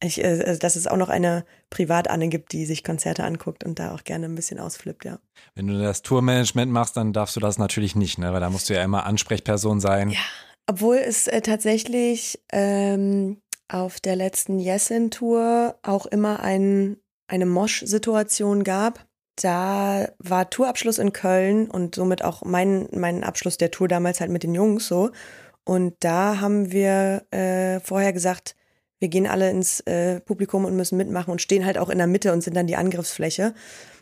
ich, 0.02 0.22
äh, 0.22 0.58
dass 0.58 0.76
es 0.76 0.86
auch 0.86 0.98
noch 0.98 1.08
eine 1.08 1.46
Privatanne 1.70 2.28
gibt, 2.28 2.52
die 2.52 2.66
sich 2.66 2.84
Konzerte 2.84 3.24
anguckt 3.24 3.64
und 3.64 3.78
da 3.78 3.94
auch 3.94 4.04
gerne 4.04 4.26
ein 4.26 4.34
bisschen 4.34 4.60
ausflippt, 4.60 5.06
ja. 5.06 5.18
Wenn 5.54 5.66
du 5.66 5.78
das 5.78 6.02
Tourmanagement 6.02 6.70
machst, 6.70 6.98
dann 6.98 7.14
darfst 7.14 7.36
du 7.36 7.40
das 7.40 7.56
natürlich 7.56 7.96
nicht, 7.96 8.18
ne? 8.18 8.34
Weil 8.34 8.40
da 8.40 8.50
musst 8.50 8.68
du 8.68 8.74
ja 8.74 8.84
immer 8.84 9.06
Ansprechperson 9.06 9.80
sein. 9.80 10.10
Ja. 10.10 10.20
Obwohl 10.66 10.96
es 10.96 11.26
äh, 11.26 11.40
tatsächlich 11.40 12.38
ähm, 12.52 13.40
auf 13.68 14.00
der 14.00 14.16
letzten 14.16 14.58
Yesin-Tour 14.58 15.76
auch 15.82 16.06
immer 16.06 16.40
ein, 16.40 16.96
eine 17.26 17.46
Mosch-Situation 17.46 18.64
gab 18.64 19.08
da 19.42 20.08
war 20.18 20.50
Tourabschluss 20.50 20.98
in 20.98 21.12
Köln 21.12 21.70
und 21.70 21.94
somit 21.94 22.24
auch 22.24 22.42
mein, 22.44 22.88
mein 22.92 23.24
Abschluss 23.24 23.56
der 23.56 23.70
Tour 23.70 23.88
damals 23.88 24.20
halt 24.20 24.30
mit 24.30 24.42
den 24.42 24.54
Jungs 24.54 24.86
so. 24.88 25.10
Und 25.64 25.94
da 26.00 26.40
haben 26.40 26.72
wir 26.72 27.24
äh, 27.30 27.80
vorher 27.80 28.12
gesagt, 28.12 28.56
wir 28.98 29.08
gehen 29.08 29.26
alle 29.26 29.50
ins 29.50 29.80
äh, 29.80 30.20
Publikum 30.20 30.64
und 30.64 30.76
müssen 30.76 30.96
mitmachen 30.96 31.30
und 31.30 31.42
stehen 31.42 31.64
halt 31.64 31.78
auch 31.78 31.88
in 31.88 31.98
der 31.98 32.06
Mitte 32.06 32.32
und 32.32 32.42
sind 32.42 32.56
dann 32.56 32.66
die 32.66 32.76
Angriffsfläche. 32.76 33.54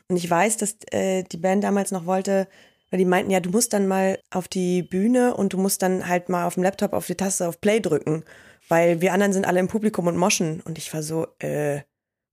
Und 0.09 0.17
ich 0.17 0.31
weiß, 0.31 0.57
dass 0.59 0.77
äh, 0.93 1.25
die 1.25 1.37
Band 1.37 1.65
damals 1.65 1.91
noch 1.91 2.07
wollte, 2.07 2.49
weil 2.91 2.99
die 2.99 3.05
meinten, 3.05 3.31
ja, 3.31 3.41
du 3.41 3.51
musst 3.51 3.73
dann 3.73 3.89
mal 3.89 4.19
auf 4.31 4.49
die 4.49 4.83
Bühne 4.83 5.35
und 5.35 5.53
du 5.53 5.59
musst 5.59 5.83
dann 5.83 6.09
halt 6.09 6.29
mal 6.29 6.47
auf 6.47 6.55
dem 6.55 6.63
Laptop 6.63 6.93
auf 6.93 7.07
die 7.07 7.17
Taste 7.17 7.49
auf 7.49 7.61
Play 7.61 7.81
drücken, 7.81 8.25
weil 8.69 9.01
wir 9.01 9.13
anderen 9.13 9.33
sind 9.33 9.47
alle 9.47 9.61
im 9.61 9.69
Publikum 9.69 10.07
und 10.07 10.17
moschen. 10.17 10.61
Und 10.61 10.79
ich 10.79 10.93
war 10.93 11.03
so, 11.03 11.27
äh, 11.39 11.81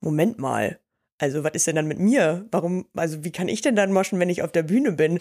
Moment 0.01 0.39
mal, 0.39 0.79
also, 1.19 1.43
was 1.43 1.53
ist 1.53 1.67
denn 1.67 1.75
dann 1.75 1.87
mit 1.87 1.99
mir? 1.99 2.47
Warum, 2.51 2.85
also, 2.95 3.23
wie 3.23 3.31
kann 3.31 3.47
ich 3.47 3.61
denn 3.61 3.75
dann 3.75 3.93
moschen, 3.93 4.19
wenn 4.19 4.29
ich 4.29 4.41
auf 4.41 4.51
der 4.51 4.63
Bühne 4.63 4.91
bin? 4.91 5.19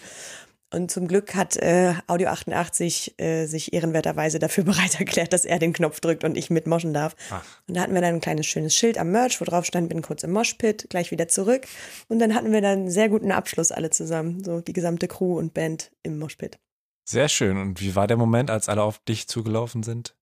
Und 0.73 0.89
zum 0.89 1.07
Glück 1.07 1.35
hat 1.35 1.55
äh, 1.57 1.93
Audio 2.07 2.29
88 2.29 3.19
äh, 3.19 3.45
sich 3.45 3.73
ehrenwerterweise 3.73 4.39
dafür 4.39 4.63
bereit 4.65 4.99
erklärt, 4.99 5.31
dass 5.31 5.45
er 5.45 5.59
den 5.59 5.71
Knopf 5.71 5.99
drückt 5.99 6.23
und 6.23 6.35
ich 6.35 6.49
mitmoschen 6.49 6.93
darf. 6.93 7.15
Ach. 7.29 7.45
Und 7.67 7.77
da 7.77 7.81
hatten 7.81 7.93
wir 7.93 8.01
dann 8.01 8.15
ein 8.15 8.21
kleines 8.21 8.47
schönes 8.47 8.75
Schild 8.75 8.97
am 8.97 9.11
Merch, 9.11 9.39
wo 9.39 9.45
drauf 9.45 9.65
stand, 9.65 9.89
bin 9.89 10.01
kurz 10.01 10.23
im 10.23 10.31
Moshpit, 10.31 10.87
gleich 10.89 11.11
wieder 11.11 11.27
zurück. 11.27 11.67
Und 12.07 12.17
dann 12.17 12.33
hatten 12.33 12.51
wir 12.51 12.61
dann 12.61 12.79
einen 12.79 12.89
sehr 12.89 13.07
guten 13.07 13.31
Abschluss 13.31 13.71
alle 13.71 13.91
zusammen, 13.91 14.43
so 14.43 14.61
die 14.61 14.73
gesamte 14.73 15.07
Crew 15.07 15.37
und 15.37 15.53
Band 15.53 15.91
im 16.01 16.17
Moshpit. 16.17 16.57
Sehr 17.05 17.29
schön. 17.29 17.57
Und 17.57 17.79
wie 17.79 17.95
war 17.95 18.07
der 18.07 18.17
Moment, 18.17 18.49
als 18.49 18.67
alle 18.67 18.81
auf 18.81 18.97
dich 18.97 19.27
zugelaufen 19.27 19.83
sind? 19.83 20.15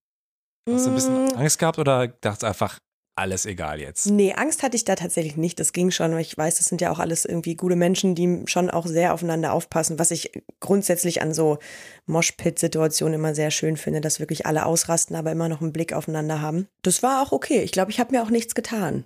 Hast 0.69 0.86
du 0.86 0.91
ein 0.91 0.95
bisschen 0.95 1.26
mm. 1.26 1.38
Angst 1.38 1.60
gehabt 1.60 1.80
oder 1.80 2.08
dachtest 2.08 2.43
einfach, 2.43 2.80
alles 3.15 3.45
egal 3.45 3.80
jetzt. 3.80 4.08
Nee, 4.08 4.34
Angst 4.34 4.63
hatte 4.63 4.76
ich 4.76 4.86
da 4.86 4.95
tatsächlich 4.95 5.36
nicht. 5.36 5.60
Das 5.60 5.74
ging 5.74 5.91
schon, 5.91 6.13
weil 6.13 6.21
ich 6.21 6.38
weiß, 6.38 6.58
das 6.58 6.67
sind 6.67 6.82
ja 6.82 6.91
auch 6.91 7.00
alles 7.00 7.26
irgendwie 7.26 7.56
gute 7.56 7.76
Menschen, 7.76 8.15
die 8.15 8.43
schon 8.45 8.69
auch 8.69 8.88
sehr 8.88 9.13
aufeinander 9.13 9.54
aufpassen, 9.54 10.00
was 10.00 10.12
ich 10.12 10.32
grundsätzlich 10.60 11.21
an 11.21 11.34
so 11.34 11.60
Moshpit-Situationen 12.06 13.15
immer 13.15 13.36
sehr 13.36 13.52
schön 13.52 13.78
finde, 13.78 14.02
dass 14.02 14.19
wirklich 14.19 14.45
alle 14.45 14.65
ausrasten, 14.65 15.15
aber 15.15 15.32
immer 15.32 15.50
noch 15.50 15.62
einen 15.62 15.74
Blick 15.74 15.93
aufeinander 15.93 16.41
haben. 16.41 16.67
Das 16.84 17.04
war 17.04 17.21
auch 17.21 17.32
okay. 17.32 17.62
Ich 17.62 17.71
glaube, 17.71 17.91
ich 17.91 18.00
habe 18.00 18.15
mir 18.15 18.24
auch 18.24 18.30
nichts 18.30 18.56
getan. 18.56 19.06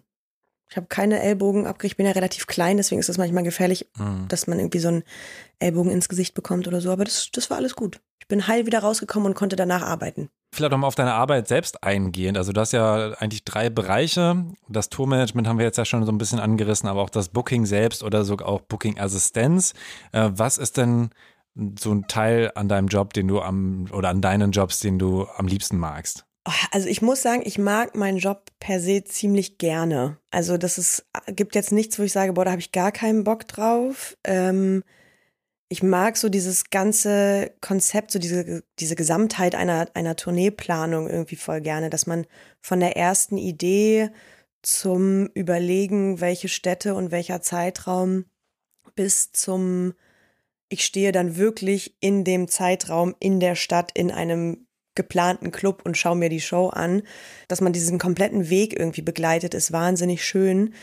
Ich 0.70 0.78
habe 0.78 0.88
keine 0.88 1.22
Ellbogen 1.22 1.68
abgekriegt. 1.68 1.94
Ich 1.94 1.98
bin 1.98 2.06
ja 2.06 2.12
relativ 2.14 2.48
klein, 2.48 2.78
deswegen 2.78 3.00
ist 3.00 3.10
es 3.10 3.18
manchmal 3.18 3.44
gefährlich, 3.44 3.88
mhm. 3.98 4.28
dass 4.30 4.48
man 4.48 4.60
irgendwie 4.60 4.80
so 4.80 4.88
einen 4.88 5.04
Ellbogen 5.60 5.92
ins 5.92 6.10
Gesicht 6.10 6.34
bekommt 6.34 6.68
oder 6.68 6.80
so. 6.80 6.92
Aber 6.92 7.06
das, 7.06 7.30
das 7.32 7.50
war 7.50 7.58
alles 7.58 7.76
gut. 7.76 8.00
Ich 8.20 8.28
bin 8.28 8.48
heil 8.48 8.66
wieder 8.66 8.80
rausgekommen 8.80 9.28
und 9.28 9.36
konnte 9.36 9.56
danach 9.56 9.84
arbeiten. 9.84 10.30
Vielleicht 10.56 10.74
auch 10.74 10.78
mal 10.78 10.88
auf 10.88 10.96
deine 10.96 11.14
Arbeit 11.14 11.50
selbst 11.50 11.84
eingehend. 11.84 12.38
Also 12.38 12.54
du 12.54 12.62
hast 12.62 12.72
ja 12.72 13.12
eigentlich 13.20 13.44
drei 13.44 13.70
Bereiche. 13.70 14.46
Das 14.70 14.88
Tourmanagement 14.88 15.48
haben 15.50 15.58
wir 15.58 15.66
jetzt 15.66 15.78
ja 15.78 15.84
schon 15.84 16.06
so 16.06 16.12
ein 16.14 16.18
bisschen 16.18 16.40
angerissen, 16.40 16.88
aber 16.88 17.02
auch 17.02 17.10
das 17.10 17.28
Booking 17.28 17.66
selbst 17.66 18.04
oder 18.04 18.24
sogar 18.24 18.48
auch 18.48 18.62
Booking-Assistenz. 18.62 19.74
Äh, 20.14 20.30
was 20.32 20.58
ist 20.58 20.78
denn 20.78 21.10
so 21.78 21.92
ein 21.92 22.08
Teil 22.08 22.54
an 22.56 22.70
deinem 22.70 22.88
Job, 22.88 23.12
den 23.12 23.28
du 23.28 23.42
am 23.42 23.88
oder 23.92 24.08
an 24.08 24.22
deinen 24.22 24.52
Jobs, 24.52 24.80
den 24.80 24.98
du 24.98 25.28
am 25.36 25.48
liebsten 25.48 25.78
magst? 25.78 26.26
Also 26.72 26.88
ich 26.88 27.02
muss 27.02 27.22
sagen, 27.22 27.42
ich 27.44 27.58
mag 27.58 27.96
meinen 27.96 28.20
Job 28.20 28.46
per 28.60 28.80
se 28.80 29.04
ziemlich 29.04 29.58
gerne. 29.58 30.20
Also 30.32 30.58
das 30.58 30.78
ist, 30.78 31.06
gibt 31.28 31.56
jetzt 31.56 31.74
nichts, 31.74 32.00
wo 32.00 32.04
ich 32.04 32.14
sage, 32.14 32.32
boah, 32.32 32.46
da 32.46 32.52
habe 32.52 32.62
ich 32.62 32.72
gar 32.72 32.94
keinen 32.94 33.26
Bock 33.26 33.46
drauf. 33.48 34.16
Ähm, 34.24 34.84
ich 35.76 35.84
mag 35.84 36.16
so 36.16 36.30
dieses 36.30 36.70
ganze 36.70 37.52
Konzept, 37.60 38.12
so 38.12 38.18
diese, 38.18 38.64
diese 38.80 38.96
Gesamtheit 38.96 39.56
einer, 39.56 39.90
einer 39.94 40.16
Tourneeplanung 40.16 41.10
irgendwie 41.10 41.36
voll 41.36 41.60
gerne, 41.60 41.90
dass 41.90 42.08
man 42.08 42.26
von 42.62 42.80
der 42.80 42.96
ersten 42.96 43.38
Idee 43.38 44.10
zum 44.62 45.28
Überlegen, 45.34 46.22
welche 46.22 46.48
Städte 46.48 46.96
und 46.96 47.12
welcher 47.12 47.42
Zeitraum 47.42 48.24
bis 48.96 49.34
zum, 49.34 49.96
ich 50.70 50.86
stehe 50.86 51.12
dann 51.12 51.36
wirklich 51.36 51.98
in 52.00 52.24
dem 52.24 52.48
Zeitraum 52.48 53.14
in 53.20 53.42
der 53.42 53.56
Stadt 53.56 53.92
in 53.96 54.12
einem 54.12 54.68
geplanten 54.96 55.52
Club 55.52 55.82
und 55.84 55.98
schaue 55.98 56.16
mir 56.16 56.30
die 56.30 56.40
Show 56.40 56.70
an, 56.70 57.04
dass 57.50 57.60
man 57.60 57.74
diesen 57.74 58.00
kompletten 58.00 58.50
Weg 58.50 58.80
irgendwie 58.80 59.02
begleitet, 59.02 59.54
ist 59.54 59.74
wahnsinnig 59.74 60.24
schön. 60.24 60.74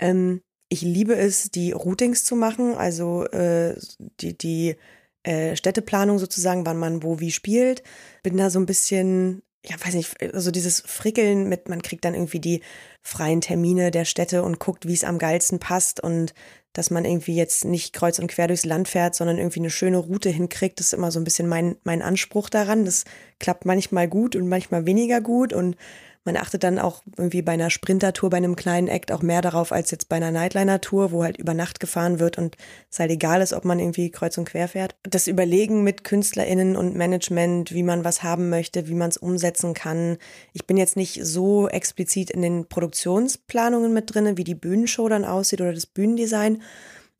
Ähm, 0.00 0.42
ich 0.72 0.82
liebe 0.82 1.14
es, 1.14 1.50
die 1.50 1.72
Routings 1.72 2.24
zu 2.24 2.34
machen, 2.34 2.74
also 2.74 3.24
äh, 3.26 3.76
die, 4.20 4.36
die 4.36 4.76
äh, 5.22 5.54
Städteplanung 5.54 6.18
sozusagen, 6.18 6.64
wann 6.66 6.78
man 6.78 7.02
wo 7.02 7.20
wie 7.20 7.30
spielt. 7.30 7.82
Bin 8.22 8.36
da 8.36 8.50
so 8.50 8.58
ein 8.58 8.66
bisschen 8.66 9.42
ja, 9.64 9.76
weiß 9.78 9.94
nicht, 9.94 10.20
also 10.34 10.50
dieses 10.50 10.80
Frickeln 10.80 11.48
mit, 11.48 11.68
man 11.68 11.82
kriegt 11.82 12.04
dann 12.04 12.14
irgendwie 12.14 12.40
die 12.40 12.62
freien 13.00 13.40
Termine 13.40 13.92
der 13.92 14.04
Städte 14.04 14.42
und 14.42 14.58
guckt, 14.58 14.88
wie 14.88 14.92
es 14.92 15.04
am 15.04 15.18
geilsten 15.18 15.60
passt 15.60 16.00
und 16.00 16.34
dass 16.72 16.90
man 16.90 17.04
irgendwie 17.04 17.36
jetzt 17.36 17.64
nicht 17.64 17.92
kreuz 17.92 18.18
und 18.18 18.26
quer 18.26 18.48
durchs 18.48 18.64
Land 18.64 18.88
fährt, 18.88 19.14
sondern 19.14 19.38
irgendwie 19.38 19.60
eine 19.60 19.70
schöne 19.70 19.98
Route 19.98 20.30
hinkriegt, 20.30 20.80
das 20.80 20.86
ist 20.86 20.94
immer 20.94 21.12
so 21.12 21.20
ein 21.20 21.24
bisschen 21.24 21.46
mein, 21.46 21.76
mein 21.84 22.02
Anspruch 22.02 22.48
daran. 22.48 22.84
Das 22.84 23.04
klappt 23.38 23.64
manchmal 23.64 24.08
gut 24.08 24.34
und 24.34 24.48
manchmal 24.48 24.84
weniger 24.84 25.20
gut 25.20 25.52
und 25.52 25.76
man 26.24 26.36
achtet 26.36 26.62
dann 26.62 26.78
auch 26.78 27.02
irgendwie 27.16 27.42
bei 27.42 27.52
einer 27.52 27.70
Sprintertour, 27.70 28.30
bei 28.30 28.36
einem 28.36 28.54
kleinen 28.54 28.88
Act 28.88 29.10
auch 29.10 29.22
mehr 29.22 29.42
darauf 29.42 29.72
als 29.72 29.90
jetzt 29.90 30.08
bei 30.08 30.16
einer 30.16 30.30
Nightliner-Tour, 30.30 31.10
wo 31.10 31.24
halt 31.24 31.36
über 31.36 31.52
Nacht 31.52 31.80
gefahren 31.80 32.20
wird 32.20 32.38
und 32.38 32.56
es 32.90 33.00
halt 33.00 33.10
egal 33.10 33.40
ist, 33.40 33.52
ob 33.52 33.64
man 33.64 33.80
irgendwie 33.80 34.10
kreuz 34.10 34.38
und 34.38 34.48
quer 34.48 34.68
fährt. 34.68 34.94
Das 35.02 35.26
Überlegen 35.26 35.82
mit 35.82 36.04
KünstlerInnen 36.04 36.76
und 36.76 36.94
Management, 36.94 37.72
wie 37.72 37.82
man 37.82 38.04
was 38.04 38.22
haben 38.22 38.50
möchte, 38.50 38.88
wie 38.88 38.94
man 38.94 39.10
es 39.10 39.16
umsetzen 39.16 39.74
kann. 39.74 40.18
Ich 40.52 40.66
bin 40.66 40.76
jetzt 40.76 40.96
nicht 40.96 41.24
so 41.24 41.68
explizit 41.68 42.30
in 42.30 42.42
den 42.42 42.68
Produktionsplanungen 42.68 43.92
mit 43.92 44.14
drinne, 44.14 44.36
wie 44.36 44.44
die 44.44 44.54
Bühnenshow 44.54 45.08
dann 45.08 45.24
aussieht 45.24 45.60
oder 45.60 45.72
das 45.72 45.86
Bühnendesign. 45.86 46.62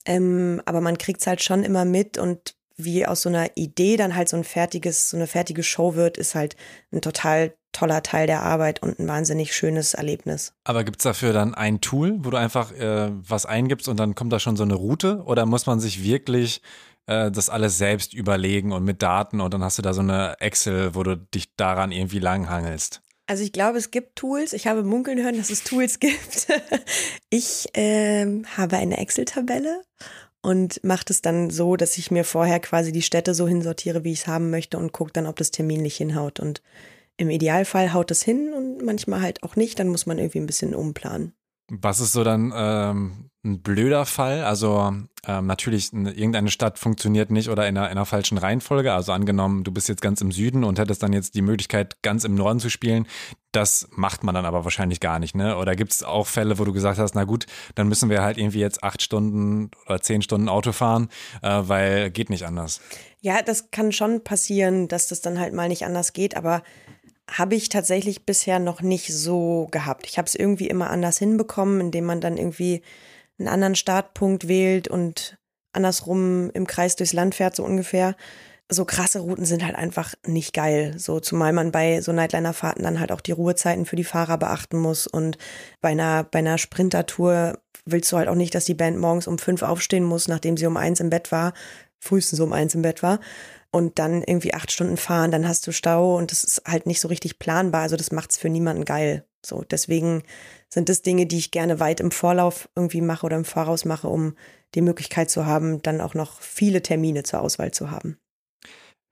Ähm, 0.05 0.63
aber 0.65 0.81
man 0.81 0.99
kriegt 0.99 1.21
es 1.21 1.27
halt 1.27 1.43
schon 1.43 1.65
immer 1.65 1.85
mit 1.85 2.19
und 2.19 2.55
wie 2.77 3.07
aus 3.07 3.23
so 3.23 3.29
einer 3.29 3.51
Idee 3.57 3.97
dann 3.97 4.17
halt 4.17 4.29
so 4.29 4.37
ein 4.37 4.45
fertiges, 4.45 5.11
so 5.11 5.17
eine 5.17 5.27
fertige 5.27 5.63
Show 5.63 5.95
wird, 5.95 6.19
ist 6.19 6.35
halt 6.35 6.57
ein 6.93 7.01
total 7.01 7.55
toller 7.73 8.03
Teil 8.03 8.27
der 8.27 8.43
Arbeit 8.43 8.83
und 8.83 8.99
ein 8.99 9.09
wahnsinnig 9.09 9.55
schönes 9.55 9.95
Erlebnis. 9.95 10.53
Aber 10.65 10.85
gibt 10.85 11.01
es 11.01 11.05
dafür 11.05 11.33
dann 11.33 11.55
ein 11.55 11.81
Tool, 11.81 12.19
wo 12.21 12.31
du 12.31 12.37
einfach 12.37 12.73
äh, 12.73 13.11
was 13.13 13.47
eingibst 13.47 13.89
und 13.89 13.99
dann 13.99 14.15
kommt 14.15 14.33
da 14.33 14.39
schon 14.39 14.57
so 14.57 14.63
eine 14.63 14.75
Route? 14.75 15.23
Oder 15.25 15.47
muss 15.47 15.67
man 15.67 15.81
sich 15.81 16.05
wirklich 16.05 16.63
äh, 17.07 17.31
das 17.31 17.49
alles 17.49 17.79
selbst 17.79 18.15
überlegen 18.15 18.73
und 18.73 18.85
mit 18.85 19.03
Daten 19.03 19.41
und 19.41 19.53
dann 19.53 19.65
hast 19.65 19.79
du 19.79 19.83
da 19.83 19.93
so 19.93 20.01
eine 20.01 20.37
Excel, 20.41 20.95
wo 20.95 21.03
du 21.03 21.17
dich 21.17 21.55
daran 21.57 21.93
irgendwie 21.93 22.19
langhangelst? 22.19 23.03
Also 23.27 23.45
ich 23.45 23.53
glaube, 23.53 23.79
es 23.79 23.91
gibt 23.91 24.17
Tools. 24.17 24.53
Ich 24.53 24.67
habe 24.67 24.83
munkeln 24.83 25.23
hören, 25.23 25.37
dass 25.37 25.51
es 25.51 25.65
Tools 25.65 25.99
gibt. 26.01 26.49
ich 27.31 27.67
ähm, 27.75 28.45
habe 28.57 28.77
eine 28.77 28.99
Excel-Tabelle 28.99 29.83
und 30.43 30.83
mache 30.85 31.05
es 31.09 31.23
dann 31.23 31.51
so, 31.51 31.77
dass 31.77 31.97
ich 31.99 32.11
mir 32.11 32.25
vorher 32.25 32.61
quasi 32.61 32.93
die 32.93 33.03
Städte 33.03 33.33
so 33.33 33.47
hinsortiere, 33.47 34.05
wie 34.05 34.13
ich 34.13 34.21
es 34.21 34.27
haben 34.27 34.51
möchte 34.51 34.77
und 34.77 34.93
gucke 34.93 35.13
dann, 35.13 35.27
ob 35.27 35.37
das 35.37 35.53
terminlich 35.53 35.97
hinhaut. 35.97 36.41
Und 36.41 36.63
im 37.17 37.31
Idealfall 37.31 37.93
haut 37.93 38.11
es 38.11 38.23
hin 38.23 38.53
und 38.55 38.85
manchmal 38.85 39.21
halt 39.21 39.43
auch 39.43 39.57
nicht. 39.57 39.79
Dann 39.79 39.89
muss 39.89 40.07
man 40.07 40.19
irgendwie 40.19 40.41
ein 40.41 40.47
bisschen 40.47 40.75
umplanen. 40.75 41.35
Was 41.71 42.01
ist 42.01 42.13
so 42.13 42.23
dann 42.23 42.53
ähm, 42.55 43.31
ein 43.45 43.63
blöder 43.63 44.05
Fall? 44.05 44.45
Also 44.45 44.93
ähm, 45.27 45.47
natürlich, 45.47 45.93
irgendeine 45.93 46.51
Stadt 46.51 46.79
funktioniert 46.79 47.31
nicht 47.31 47.49
oder 47.49 47.67
in 47.67 47.79
einer, 47.79 47.87
in 47.87 47.93
einer 47.93 48.05
falschen 48.05 48.37
Reihenfolge. 48.37 48.93
Also 48.93 49.13
angenommen, 49.13 49.65
du 49.65 49.73
bist 49.73 49.89
jetzt 49.89 50.03
ganz 50.03 50.21
im 50.21 50.33
Süden 50.33 50.65
und 50.65 50.79
hättest 50.79 51.03
dann 51.03 51.13
jetzt 51.13 51.35
die 51.35 51.43
Möglichkeit, 51.43 52.03
ganz 52.03 52.25
im 52.25 52.35
Norden 52.35 52.61
zu 52.61 52.69
spielen. 52.69 53.07
Das 53.53 53.89
macht 53.93 54.25
man 54.25 54.35
dann 54.35 54.45
aber 54.45 54.65
wahrscheinlich 54.65 55.01
gar 55.01 55.19
nicht, 55.19 55.35
ne? 55.35 55.57
Oder 55.57 55.77
gibt 55.77 55.93
es 55.93 56.03
auch 56.03 56.27
Fälle, 56.27 56.59
wo 56.59 56.65
du 56.65 56.73
gesagt 56.73 56.99
hast, 56.99 57.15
na 57.15 57.25
gut, 57.25 57.47
dann 57.75 57.89
müssen 57.89 58.11
wir 58.11 58.23
halt 58.23 58.37
irgendwie 58.37 58.61
jetzt 58.61 58.83
acht 58.83 59.01
Stunden 59.01 59.71
oder 59.87 60.01
zehn 60.01 60.23
Stunden 60.23 60.49
Auto 60.49 60.73
fahren, 60.73 61.09
äh, 61.43 61.63
weil 61.63 62.11
geht 62.11 62.29
nicht 62.29 62.45
anders. 62.45 62.81
Ja, 63.21 63.41
das 63.41 63.71
kann 63.71 63.93
schon 63.93 64.25
passieren, 64.25 64.89
dass 64.89 65.09
das 65.09 65.21
dann 65.21 65.39
halt 65.39 65.55
mal 65.55 65.69
nicht 65.69 65.85
anders 65.85 66.13
geht, 66.13 66.37
aber 66.37 66.63
habe 67.33 67.55
ich 67.55 67.69
tatsächlich 67.69 68.27
bisher 68.27 68.59
noch 68.59 68.83
nicht 68.83 69.13
so 69.13 69.69
gehabt. 69.71 70.07
Ich 70.07 70.19
habe 70.19 70.27
es 70.27 70.35
irgendwie 70.35 70.69
immer 70.69 70.91
anders 70.91 71.19
hinbekommen, 71.19 71.81
indem 71.81 72.05
man 72.05 72.21
dann 72.21 72.37
irgendwie 72.37 72.83
einen 73.39 73.49
anderen 73.49 73.75
Startpunkt 73.75 74.49
wählt 74.49 74.89
und 74.89 75.39
andersrum 75.73 76.51
im 76.51 76.67
Kreis 76.67 76.97
durchs 76.97 77.13
Land 77.13 77.35
fährt, 77.35 77.57
so 77.57 77.65
ungefähr. 77.65 78.15
So 78.71 78.85
krasse 78.85 79.21
Routen 79.21 79.45
sind 79.45 79.65
halt 79.65 79.75
einfach 79.75 80.15
nicht 80.27 80.55
geil. 80.55 80.95
So, 80.97 81.21
zumal 81.21 81.53
man 81.53 81.73
bei 81.73 82.01
so 82.01 82.13
Nightliner-Fahrten 82.13 82.83
dann 82.83 83.01
halt 83.01 83.13
auch 83.13 83.21
die 83.21 83.33
Ruhezeiten 83.33 83.87
für 83.87 83.97
die 83.97 84.05
Fahrer 84.05 84.39
beachten 84.39 84.79
muss. 84.79 85.07
Und 85.07 85.37
bei 85.81 85.91
einer, 85.91 86.25
bei 86.25 86.39
einer 86.39 86.59
Sprintertour 86.59 87.59
willst 87.85 88.11
du 88.13 88.17
halt 88.17 88.29
auch 88.29 88.35
nicht, 88.35 88.55
dass 88.55 88.65
die 88.65 88.75
Band 88.75 88.99
morgens 88.99 89.27
um 89.27 89.39
fünf 89.39 89.63
aufstehen 89.63 90.05
muss, 90.05 90.29
nachdem 90.29 90.57
sie 90.57 90.67
um 90.67 90.77
eins 90.77 91.01
im 91.01 91.11
Bett 91.11 91.33
war, 91.33 91.53
frühestens 91.99 92.41
um 92.41 92.53
eins 92.53 92.75
im 92.75 92.83
Bett 92.83 93.03
war 93.03 93.21
und 93.73 93.99
dann 93.99 94.23
irgendwie 94.23 94.55
acht 94.55 94.71
Stunden 94.71 94.97
fahren, 94.97 95.31
dann 95.31 95.49
hast 95.49 95.67
du 95.67 95.73
Stau 95.73 96.17
und 96.17 96.31
das 96.31 96.45
ist 96.45 96.63
halt 96.67 96.87
nicht 96.87 97.01
so 97.01 97.09
richtig 97.09 97.39
planbar. 97.39 97.83
Also 97.83 97.97
das 97.97 98.13
macht's 98.13 98.37
für 98.37 98.49
niemanden 98.49 98.85
geil. 98.85 99.25
So, 99.45 99.65
deswegen 99.69 100.23
sind 100.69 100.89
das 100.89 101.03
Dinge, 101.03 101.27
die 101.27 101.39
ich 101.39 101.51
gerne 101.51 101.81
weit 101.81 101.99
im 101.99 102.11
Vorlauf 102.11 102.69
irgendwie 102.77 103.01
mache 103.01 103.27
oder 103.27 103.37
im 103.37 103.45
Voraus 103.45 103.85
mache, 103.85 104.09
um 104.09 104.37
die 104.75 104.83
Möglichkeit 104.83 105.31
zu 105.31 105.47
haben, 105.47 105.83
dann 105.83 106.01
auch 106.01 106.15
noch 106.15 106.41
viele 106.41 106.83
Termine 106.83 107.25
zur 107.25 107.41
Auswahl 107.41 107.73
zu 107.73 107.91
haben. 107.91 108.19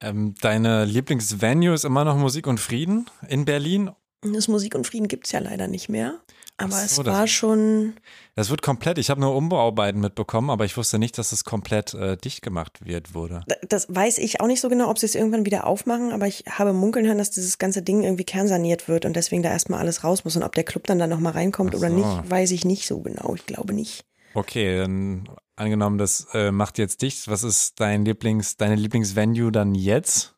Ähm, 0.02 0.34
deine 0.40 0.84
Lieblingsvenue 0.84 1.74
ist 1.74 1.84
immer 1.84 2.04
noch 2.04 2.16
Musik 2.16 2.46
und 2.46 2.60
Frieden 2.60 3.06
in 3.28 3.44
Berlin? 3.44 3.90
Das 4.22 4.48
Musik 4.48 4.74
und 4.74 4.86
Frieden 4.86 5.08
gibt's 5.08 5.32
ja 5.32 5.40
leider 5.40 5.68
nicht 5.68 5.88
mehr. 5.88 6.20
Aber 6.60 6.72
so, 6.72 7.02
es 7.02 7.06
war 7.06 7.26
schon. 7.26 7.94
Das 8.34 8.50
wird 8.50 8.62
komplett. 8.62 8.98
Ich 8.98 9.10
habe 9.10 9.20
nur 9.20 9.34
Umbauarbeiten 9.34 10.00
mitbekommen, 10.00 10.50
aber 10.50 10.64
ich 10.64 10.76
wusste 10.76 10.98
nicht, 10.98 11.18
dass 11.18 11.32
es 11.32 11.44
komplett 11.44 11.94
äh, 11.94 12.16
dicht 12.16 12.42
gemacht 12.42 12.84
wird 12.84 13.14
wurde. 13.14 13.42
Das 13.68 13.86
weiß 13.88 14.18
ich 14.18 14.40
auch 14.40 14.46
nicht 14.46 14.60
so 14.60 14.68
genau, 14.68 14.90
ob 14.90 14.98
sie 14.98 15.06
es 15.06 15.14
irgendwann 15.14 15.46
wieder 15.46 15.66
aufmachen, 15.66 16.12
aber 16.12 16.26
ich 16.26 16.44
habe 16.48 16.72
munkeln 16.72 17.06
hören, 17.06 17.18
dass 17.18 17.30
dieses 17.30 17.58
ganze 17.58 17.82
Ding 17.82 18.02
irgendwie 18.02 18.24
kernsaniert 18.24 18.88
wird 18.88 19.04
und 19.04 19.16
deswegen 19.16 19.42
da 19.42 19.50
erstmal 19.50 19.80
alles 19.80 20.04
raus 20.04 20.24
muss. 20.24 20.36
Und 20.36 20.42
ob 20.42 20.54
der 20.54 20.64
Club 20.64 20.86
dann 20.86 20.98
da 20.98 21.06
nochmal 21.06 21.32
reinkommt 21.32 21.72
so. 21.72 21.78
oder 21.78 21.88
nicht, 21.88 22.30
weiß 22.30 22.50
ich 22.50 22.64
nicht 22.64 22.86
so 22.86 23.00
genau. 23.00 23.34
Ich 23.34 23.46
glaube 23.46 23.72
nicht. 23.72 24.04
Okay, 24.34 24.78
dann 24.78 25.28
angenommen, 25.56 25.98
das 25.98 26.26
äh, 26.32 26.52
macht 26.52 26.78
jetzt 26.78 27.02
dicht. 27.02 27.28
Was 27.28 27.42
ist 27.42 27.80
dein 27.80 28.04
Lieblings, 28.04 28.56
deine 28.56 28.76
Lieblingsvenue 28.76 29.50
dann 29.50 29.74
jetzt? 29.74 30.34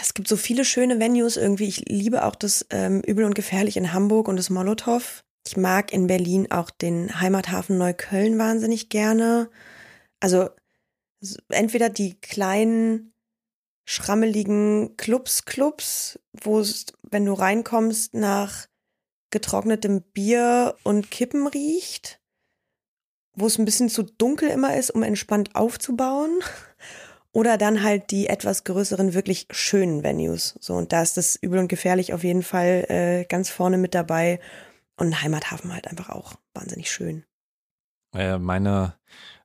Es 0.00 0.14
gibt 0.14 0.28
so 0.28 0.36
viele 0.36 0.64
schöne 0.64 0.98
Venues 0.98 1.36
irgendwie. 1.36 1.68
Ich 1.68 1.84
liebe 1.88 2.24
auch 2.24 2.34
das 2.34 2.66
ähm, 2.70 3.02
Übel 3.02 3.24
und 3.24 3.34
Gefährlich 3.34 3.76
in 3.76 3.92
Hamburg 3.92 4.28
und 4.28 4.36
das 4.36 4.50
Molotow. 4.50 5.24
Ich 5.46 5.56
mag 5.56 5.92
in 5.92 6.06
Berlin 6.06 6.50
auch 6.50 6.70
den 6.70 7.20
Heimathafen 7.20 7.78
Neukölln 7.78 8.38
wahnsinnig 8.38 8.88
gerne. 8.88 9.50
Also 10.20 10.48
entweder 11.48 11.88
die 11.88 12.14
kleinen 12.20 13.12
schrammeligen 13.84 14.96
Clubs, 14.96 15.44
Clubs, 15.44 16.18
wo 16.32 16.60
es, 16.60 16.86
wenn 17.02 17.24
du 17.24 17.32
reinkommst, 17.32 18.14
nach 18.14 18.66
getrocknetem 19.30 20.02
Bier 20.02 20.76
und 20.84 21.10
Kippen 21.10 21.46
riecht, 21.46 22.20
wo 23.34 23.46
es 23.46 23.58
ein 23.58 23.64
bisschen 23.64 23.88
zu 23.88 24.02
dunkel 24.02 24.50
immer 24.50 24.76
ist, 24.76 24.90
um 24.90 25.02
entspannt 25.02 25.54
aufzubauen. 25.54 26.38
Oder 27.32 27.58
dann 27.58 27.82
halt 27.82 28.10
die 28.10 28.26
etwas 28.26 28.64
größeren, 28.64 29.14
wirklich 29.14 29.46
schönen 29.50 30.02
Venues. 30.02 30.58
So, 30.60 30.74
und 30.74 30.92
da 30.92 31.02
ist 31.02 31.16
das 31.16 31.36
übel 31.36 31.58
und 31.58 31.68
gefährlich 31.68 32.14
auf 32.14 32.24
jeden 32.24 32.42
Fall 32.42 32.86
äh, 32.88 33.24
ganz 33.24 33.50
vorne 33.50 33.76
mit 33.78 33.94
dabei. 33.94 34.40
Und 34.96 35.22
Heimathafen 35.22 35.72
halt 35.72 35.86
einfach 35.86 36.08
auch 36.08 36.34
wahnsinnig 36.54 36.90
schön. 36.90 37.24
Äh, 38.14 38.38
meine 38.38 38.94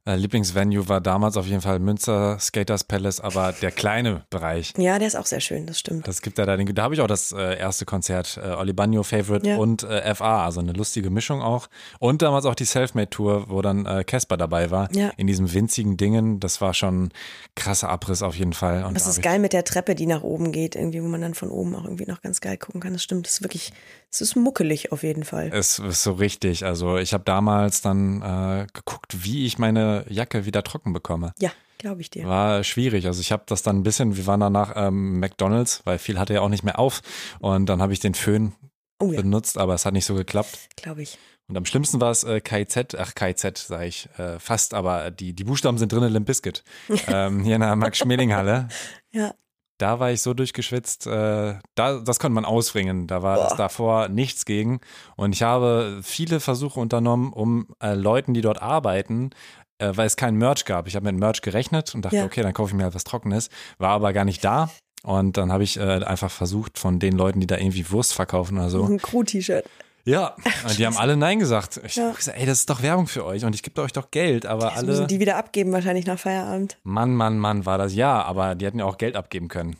äh, 0.06 0.16
Lieblingsvenue 0.16 0.90
war 0.90 1.00
damals 1.00 1.38
auf 1.38 1.48
jeden 1.48 1.62
Fall 1.62 1.80
Münster 1.80 2.38
Skaters 2.38 2.84
Palace, 2.84 3.22
aber 3.22 3.54
der 3.54 3.72
kleine 3.72 4.26
Bereich. 4.30 4.74
Ja, 4.78 5.00
der 5.00 5.08
ist 5.08 5.16
auch 5.16 5.26
sehr 5.26 5.40
schön, 5.40 5.66
das 5.66 5.80
stimmt. 5.80 6.08
Das 6.08 6.22
gibt 6.22 6.38
ja 6.38 6.46
da 6.46 6.58
den, 6.58 6.76
da 6.76 6.84
habe 6.84 6.94
ich 6.94 7.00
auch 7.00 7.08
das 7.08 7.32
äh, 7.32 7.58
erste 7.58 7.86
Konzert, 7.86 8.38
äh, 8.44 8.50
Oli 8.50 8.74
Bagno 8.74 9.04
Favorite 9.04 9.48
ja. 9.48 9.56
und 9.56 9.84
äh, 9.84 10.14
FA, 10.14 10.44
also 10.44 10.60
eine 10.60 10.74
lustige 10.74 11.10
Mischung 11.10 11.42
auch. 11.42 11.70
Und 12.00 12.22
damals 12.22 12.46
auch 12.46 12.56
die 12.56 12.66
Selfmade 12.66 13.10
Tour, 13.10 13.46
wo 13.50 13.62
dann 13.62 13.86
äh, 13.86 14.04
Casper 14.04 14.36
dabei 14.36 14.72
war. 14.72 14.94
Ja. 14.94 15.12
In 15.16 15.28
diesem 15.28 15.54
winzigen 15.54 15.96
Dingen, 15.96 16.42
das 16.42 16.60
war 16.60 16.74
schon 16.74 17.12
krasser 17.56 17.88
Abriss 17.88 18.22
auf 18.24 18.36
jeden 18.36 18.54
Fall. 18.54 18.84
Und 18.84 18.96
das 18.96 19.08
ist 19.08 19.22
geil 19.22 19.40
mit 19.40 19.54
der 19.54 19.64
Treppe, 19.64 19.96
die 19.96 20.06
nach 20.06 20.24
oben 20.24 20.52
geht, 20.52 20.76
irgendwie, 20.76 21.02
wo 21.02 21.08
man 21.08 21.22
dann 21.22 21.34
von 21.34 21.50
oben 21.50 21.76
auch 21.76 21.86
irgendwie 21.86 22.06
noch 22.06 22.22
ganz 22.22 22.42
geil 22.42 22.58
gucken 22.58 22.82
kann. 22.82 22.92
Das 22.92 23.04
stimmt, 23.04 23.26
das 23.26 23.36
ist 23.36 23.44
wirklich, 23.44 23.72
es 24.12 24.20
ist 24.20 24.36
muckelig 24.36 24.92
auf 24.92 25.04
jeden 25.04 25.24
Fall. 25.24 25.50
Es 25.54 25.80
ist 25.80 26.04
so 26.04 26.14
richtig. 26.14 26.66
Also 26.66 26.98
ich 26.98 27.14
habe 27.14 27.24
damals 27.24 27.82
dann 27.82 28.22
äh, 28.22 28.68
geguckt, 28.74 29.24
wie 29.24 29.46
ich 29.46 29.58
meine 29.58 29.93
Jacke 30.10 30.46
wieder 30.46 30.64
trocken 30.64 30.94
bekomme. 30.94 31.34
Ja, 31.40 31.52
glaube 31.78 32.02
ich 32.02 32.10
dir. 32.10 32.28
War 32.28 32.64
schwierig. 32.64 33.06
Also 33.08 33.22
ich 33.22 33.32
habe 33.32 33.44
das 33.46 33.64
dann 33.64 33.78
ein 33.78 33.84
bisschen, 33.84 34.18
wir 34.18 34.26
waren 34.28 34.40
danach 34.40 34.74
ähm, 34.76 35.20
McDonalds, 35.20 35.82
weil 35.86 36.00
viel 36.00 36.20
hatte 36.20 36.34
ja 36.34 36.42
auch 36.42 36.50
nicht 36.50 36.64
mehr 36.64 36.80
auf. 36.80 37.02
Und 37.40 37.68
dann 37.68 37.82
habe 37.82 37.94
ich 37.94 38.00
den 38.00 38.14
Föhn 38.14 38.54
oh, 39.00 39.12
ja. 39.12 39.22
benutzt, 39.22 39.58
aber 39.58 39.74
es 39.74 39.86
hat 39.86 39.94
nicht 39.94 40.06
so 40.06 40.16
geklappt. 40.16 40.58
Glaube 40.76 41.04
ich. 41.04 41.18
Und 41.48 41.58
am 41.58 41.66
schlimmsten 41.66 42.00
war 42.00 42.12
es 42.12 42.24
äh, 42.24 42.40
KZ, 42.40 42.96
ach 42.96 43.16
KZ 43.16 43.58
sage 43.58 43.86
ich 43.86 44.08
äh, 44.18 44.40
fast, 44.40 44.74
aber 44.74 45.12
die, 45.12 45.34
die 45.34 45.44
Buchstaben 45.44 45.78
sind 45.78 45.92
drin, 45.92 46.04
Limp 46.12 46.26
Bizkit. 46.26 46.64
ähm, 47.08 47.44
hier 47.44 47.56
in 47.56 47.62
der 47.62 47.76
Max-Schmeling-Halle. 47.76 48.70
ja. 49.12 49.34
Da 49.80 50.00
war 50.00 50.12
ich 50.12 50.22
so 50.22 50.36
durchgeschwitzt, 50.36 51.08
äh, 51.08 51.56
da, 51.76 52.00
das 52.00 52.20
konnte 52.20 52.36
man 52.36 52.46
ausbringen. 52.46 53.08
Da 53.08 53.24
war 53.24 53.48
es 53.48 53.56
davor 53.58 54.08
nichts 54.08 54.46
gegen. 54.46 54.80
Und 55.18 55.34
ich 55.34 55.42
habe 55.42 56.00
viele 56.04 56.40
Versuche 56.40 56.80
unternommen, 56.80 57.34
um 57.34 57.68
äh, 57.82 57.96
Leuten, 57.96 58.36
die 58.36 58.42
dort 58.42 58.62
arbeiten, 58.62 59.32
äh, 59.80 59.92
weil 59.96 60.08
es 60.08 60.16
kein 60.16 60.36
Merch 60.36 60.66
gab. 60.66 60.88
Ich 60.88 60.96
habe 60.96 61.12
mit 61.12 61.20
Merch 61.20 61.42
gerechnet 61.42 61.94
und 61.96 62.04
dachte, 62.04 62.18
ja. 62.18 62.26
okay, 62.26 62.42
dann 62.42 62.54
kaufe 62.54 62.72
ich 62.72 62.76
mir 62.76 62.84
halt 62.84 62.96
was 62.96 63.04
Trockenes. 63.04 63.50
War 63.78 63.92
aber 63.92 64.14
gar 64.14 64.26
nicht 64.26 64.44
da. 64.44 64.70
Und 65.04 65.38
dann 65.38 65.52
habe 65.52 65.64
ich 65.64 65.78
äh, 65.78 65.82
einfach 65.82 66.32
versucht, 66.32 66.80
von 66.80 67.00
den 67.00 67.18
Leuten, 67.18 67.42
die 67.42 67.48
da 67.48 67.58
irgendwie 67.58 67.90
Wurst 67.92 68.14
verkaufen 68.14 68.58
oder 68.58 68.70
so. 68.70 68.86
Ein 68.86 69.00
Crew-T-Shirt. 69.00 69.66
Ja, 70.06 70.36
und 70.68 70.78
die 70.78 70.86
haben 70.86 70.98
alle 70.98 71.16
Nein 71.16 71.40
gesagt. 71.40 71.80
Ich 71.86 71.96
ja. 71.96 72.08
habe 72.08 72.16
gesagt, 72.16 72.38
ey, 72.38 72.46
das 72.46 72.60
ist 72.60 72.70
doch 72.70 72.82
Werbung 72.82 73.08
für 73.08 73.24
euch 73.26 73.46
und 73.46 73.56
ich 73.56 73.64
gebe 73.64 73.82
euch 73.82 73.94
doch 73.94 74.12
Geld, 74.12 74.46
aber 74.46 74.68
Jetzt 74.68 74.78
alle. 74.78 74.88
Müssen 74.88 75.08
die 75.08 75.20
wieder 75.20 75.38
abgeben, 75.38 75.72
wahrscheinlich 75.72 76.06
nach 76.06 76.20
Feierabend. 76.20 76.78
Mann, 76.84 77.16
Mann, 77.16 77.38
Mann, 77.38 77.66
war 77.66 77.78
das 77.78 77.96
ja, 77.96 78.22
aber 78.22 78.56
die 78.56 78.66
hätten 78.66 78.80
ja 78.80 78.86
auch 78.86 78.98
Geld 78.98 79.16
abgeben 79.16 79.48
können. 79.48 79.78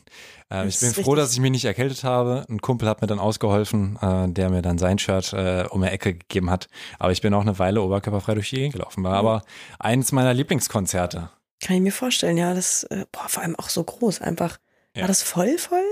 Äh, 0.54 0.68
ich 0.68 0.80
bin 0.80 0.90
froh, 0.90 1.00
richtig. 1.00 1.16
dass 1.16 1.32
ich 1.32 1.40
mich 1.40 1.50
nicht 1.50 1.64
erkältet 1.64 2.04
habe. 2.04 2.44
Ein 2.48 2.60
Kumpel 2.60 2.88
hat 2.88 3.00
mir 3.00 3.06
dann 3.06 3.18
ausgeholfen, 3.18 3.98
äh, 4.00 4.28
der 4.28 4.50
mir 4.50 4.62
dann 4.62 4.78
sein 4.78 4.98
Shirt 4.98 5.32
äh, 5.32 5.66
um 5.70 5.82
die 5.82 5.88
Ecke 5.88 6.14
gegeben 6.14 6.50
hat. 6.50 6.68
Aber 6.98 7.12
ich 7.12 7.20
bin 7.20 7.34
auch 7.34 7.42
eine 7.42 7.58
Weile 7.58 7.82
oberkörperfrei 7.82 8.34
durch 8.34 8.50
die 8.50 8.56
Gegend 8.56 8.74
gelaufen. 8.74 9.02
War 9.04 9.12
mhm. 9.12 9.28
aber 9.28 9.42
eins 9.78 10.12
meiner 10.12 10.34
Lieblingskonzerte. 10.34 11.30
Kann 11.60 11.76
ich 11.76 11.82
mir 11.82 11.92
vorstellen, 11.92 12.36
ja. 12.36 12.54
Das, 12.54 12.84
äh, 12.84 13.06
boah, 13.10 13.28
vor 13.28 13.42
allem 13.42 13.56
auch 13.56 13.68
so 13.68 13.82
groß 13.82 14.20
einfach. 14.20 14.58
Ja. 14.94 15.02
War 15.02 15.08
das 15.08 15.22
voll, 15.22 15.58
voll? 15.58 15.84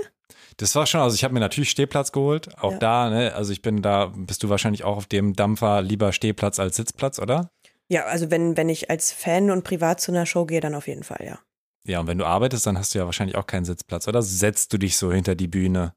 Das 0.57 0.75
war 0.75 0.85
schon, 0.85 1.01
also 1.01 1.15
ich 1.15 1.23
habe 1.23 1.33
mir 1.33 1.39
natürlich 1.39 1.71
Stehplatz 1.71 2.11
geholt. 2.11 2.57
Auch 2.59 2.73
ja. 2.73 2.77
da, 2.77 3.09
ne, 3.09 3.33
also 3.33 3.51
ich 3.51 3.61
bin 3.61 3.81
da, 3.81 4.11
bist 4.15 4.43
du 4.43 4.49
wahrscheinlich 4.49 4.83
auch 4.83 4.97
auf 4.97 5.07
dem 5.07 5.33
Dampfer 5.33 5.81
lieber 5.81 6.13
Stehplatz 6.13 6.59
als 6.59 6.75
Sitzplatz, 6.75 7.19
oder? 7.19 7.49
Ja, 7.89 8.05
also 8.05 8.31
wenn, 8.31 8.55
wenn 8.55 8.69
ich 8.69 8.89
als 8.89 9.11
Fan 9.11 9.51
und 9.51 9.63
privat 9.63 9.99
zu 9.99 10.11
einer 10.11 10.25
Show 10.25 10.45
gehe, 10.45 10.61
dann 10.61 10.75
auf 10.75 10.87
jeden 10.87 11.03
Fall, 11.03 11.25
ja. 11.25 11.39
Ja, 11.85 11.99
und 11.99 12.07
wenn 12.07 12.17
du 12.17 12.25
arbeitest, 12.25 12.65
dann 12.65 12.77
hast 12.77 12.93
du 12.93 12.99
ja 12.99 13.05
wahrscheinlich 13.05 13.35
auch 13.35 13.47
keinen 13.47 13.65
Sitzplatz, 13.65 14.07
oder? 14.07 14.21
Setzt 14.21 14.71
du 14.71 14.77
dich 14.77 14.97
so 14.97 15.11
hinter 15.11 15.35
die 15.35 15.47
Bühne? 15.47 15.93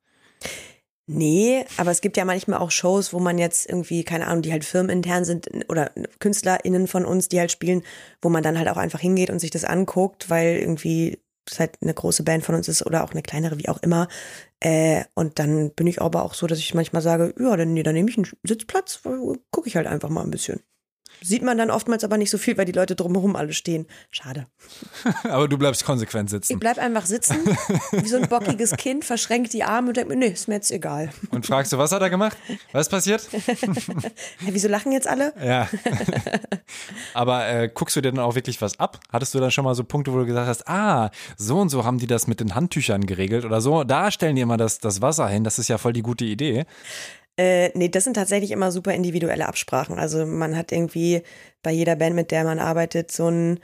Nee, 1.08 1.64
aber 1.76 1.92
es 1.92 2.00
gibt 2.00 2.16
ja 2.16 2.24
manchmal 2.24 2.58
auch 2.58 2.72
Shows, 2.72 3.12
wo 3.12 3.20
man 3.20 3.38
jetzt 3.38 3.68
irgendwie, 3.68 4.02
keine 4.02 4.26
Ahnung, 4.26 4.42
die 4.42 4.50
halt 4.50 4.64
firmenintern 4.64 5.24
sind 5.24 5.48
oder 5.68 5.92
KünstlerInnen 6.18 6.88
von 6.88 7.04
uns, 7.04 7.28
die 7.28 7.38
halt 7.38 7.52
spielen, 7.52 7.84
wo 8.20 8.28
man 8.28 8.42
dann 8.42 8.58
halt 8.58 8.68
auch 8.68 8.76
einfach 8.76 8.98
hingeht 8.98 9.30
und 9.30 9.38
sich 9.38 9.52
das 9.52 9.64
anguckt, 9.64 10.28
weil 10.30 10.56
irgendwie 10.56 11.20
es 11.48 11.60
halt 11.60 11.78
eine 11.80 11.94
große 11.94 12.24
Band 12.24 12.44
von 12.44 12.56
uns 12.56 12.66
ist 12.66 12.84
oder 12.84 13.04
auch 13.04 13.12
eine 13.12 13.22
kleinere, 13.22 13.56
wie 13.58 13.68
auch 13.68 13.80
immer. 13.82 14.08
Äh, 14.58 15.04
und 15.14 15.38
dann 15.38 15.70
bin 15.70 15.86
ich 15.86 16.02
aber 16.02 16.24
auch 16.24 16.34
so, 16.34 16.48
dass 16.48 16.58
ich 16.58 16.74
manchmal 16.74 17.02
sage, 17.02 17.32
ja, 17.38 17.56
dann, 17.56 17.72
nee, 17.72 17.84
dann 17.84 17.94
nehme 17.94 18.10
ich 18.10 18.16
einen 18.16 18.26
Sitzplatz, 18.42 19.00
gucke 19.52 19.68
ich 19.68 19.76
halt 19.76 19.86
einfach 19.86 20.08
mal 20.08 20.24
ein 20.24 20.32
bisschen. 20.32 20.60
Sieht 21.22 21.42
man 21.42 21.58
dann 21.58 21.70
oftmals 21.70 22.04
aber 22.04 22.18
nicht 22.18 22.30
so 22.30 22.38
viel, 22.38 22.56
weil 22.56 22.64
die 22.64 22.72
Leute 22.72 22.94
drumherum 22.94 23.36
alle 23.36 23.52
stehen. 23.52 23.86
Schade. 24.10 24.46
aber 25.24 25.48
du 25.48 25.58
bleibst 25.58 25.84
konsequent 25.84 26.30
sitzen. 26.30 26.54
Ich 26.54 26.58
bleib 26.58 26.78
einfach 26.78 27.06
sitzen, 27.06 27.36
wie 27.92 28.08
so 28.08 28.16
ein 28.16 28.28
bockiges 28.28 28.76
Kind, 28.76 29.04
verschränkt 29.04 29.52
die 29.52 29.64
Arme 29.64 29.88
und 29.88 29.96
denkt 29.96 30.10
mir, 30.10 30.16
nee, 30.16 30.28
ist 30.28 30.48
mir 30.48 30.54
jetzt 30.54 30.70
egal. 30.70 31.10
Und 31.30 31.46
fragst 31.46 31.72
du, 31.72 31.78
was 31.78 31.92
hat 31.92 32.02
er 32.02 32.10
gemacht? 32.10 32.36
Was 32.72 32.86
ist 32.86 32.90
passiert? 32.90 33.28
ja, 33.32 34.10
wieso 34.40 34.68
lachen 34.68 34.92
jetzt 34.92 35.08
alle? 35.08 35.32
Ja. 35.42 35.68
aber 37.14 37.48
äh, 37.48 37.70
guckst 37.72 37.96
du 37.96 38.00
dir 38.00 38.12
dann 38.12 38.24
auch 38.24 38.34
wirklich 38.34 38.60
was 38.60 38.78
ab? 38.78 39.00
Hattest 39.12 39.34
du 39.34 39.40
dann 39.40 39.50
schon 39.50 39.64
mal 39.64 39.74
so 39.74 39.84
Punkte, 39.84 40.12
wo 40.12 40.18
du 40.18 40.26
gesagt 40.26 40.48
hast, 40.48 40.68
ah, 40.68 41.10
so 41.36 41.58
und 41.58 41.68
so 41.68 41.84
haben 41.84 41.98
die 41.98 42.06
das 42.06 42.26
mit 42.26 42.40
den 42.40 42.54
Handtüchern 42.54 43.06
geregelt 43.06 43.44
oder 43.44 43.60
so? 43.60 43.84
Da 43.84 44.10
stellen 44.10 44.36
die 44.36 44.42
immer 44.42 44.56
das, 44.56 44.78
das 44.78 45.02
Wasser 45.02 45.28
hin, 45.28 45.44
das 45.44 45.58
ist 45.58 45.68
ja 45.68 45.78
voll 45.78 45.92
die 45.92 46.02
gute 46.02 46.24
Idee. 46.24 46.66
Äh, 47.38 47.70
nee, 47.74 47.88
das 47.88 48.04
sind 48.04 48.14
tatsächlich 48.14 48.50
immer 48.50 48.72
super 48.72 48.94
individuelle 48.94 49.46
Absprachen. 49.46 49.98
Also 49.98 50.24
man 50.26 50.56
hat 50.56 50.72
irgendwie 50.72 51.22
bei 51.62 51.70
jeder 51.70 51.96
Band, 51.96 52.16
mit 52.16 52.30
der 52.30 52.44
man 52.44 52.58
arbeitet, 52.58 53.12
so 53.12 53.28
ein, 53.28 53.60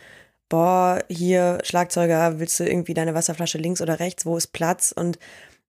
boah, 0.49 1.03
hier 1.09 1.59
Schlagzeuger, 1.65 2.39
willst 2.39 2.61
du 2.61 2.65
irgendwie 2.65 2.95
deine 2.95 3.15
Wasserflasche 3.15 3.59
links 3.59 3.81
oder 3.81 3.99
rechts, 4.01 4.27
wo 4.27 4.37
ist 4.37 4.49
Platz? 4.49 4.93
Und 4.93 5.19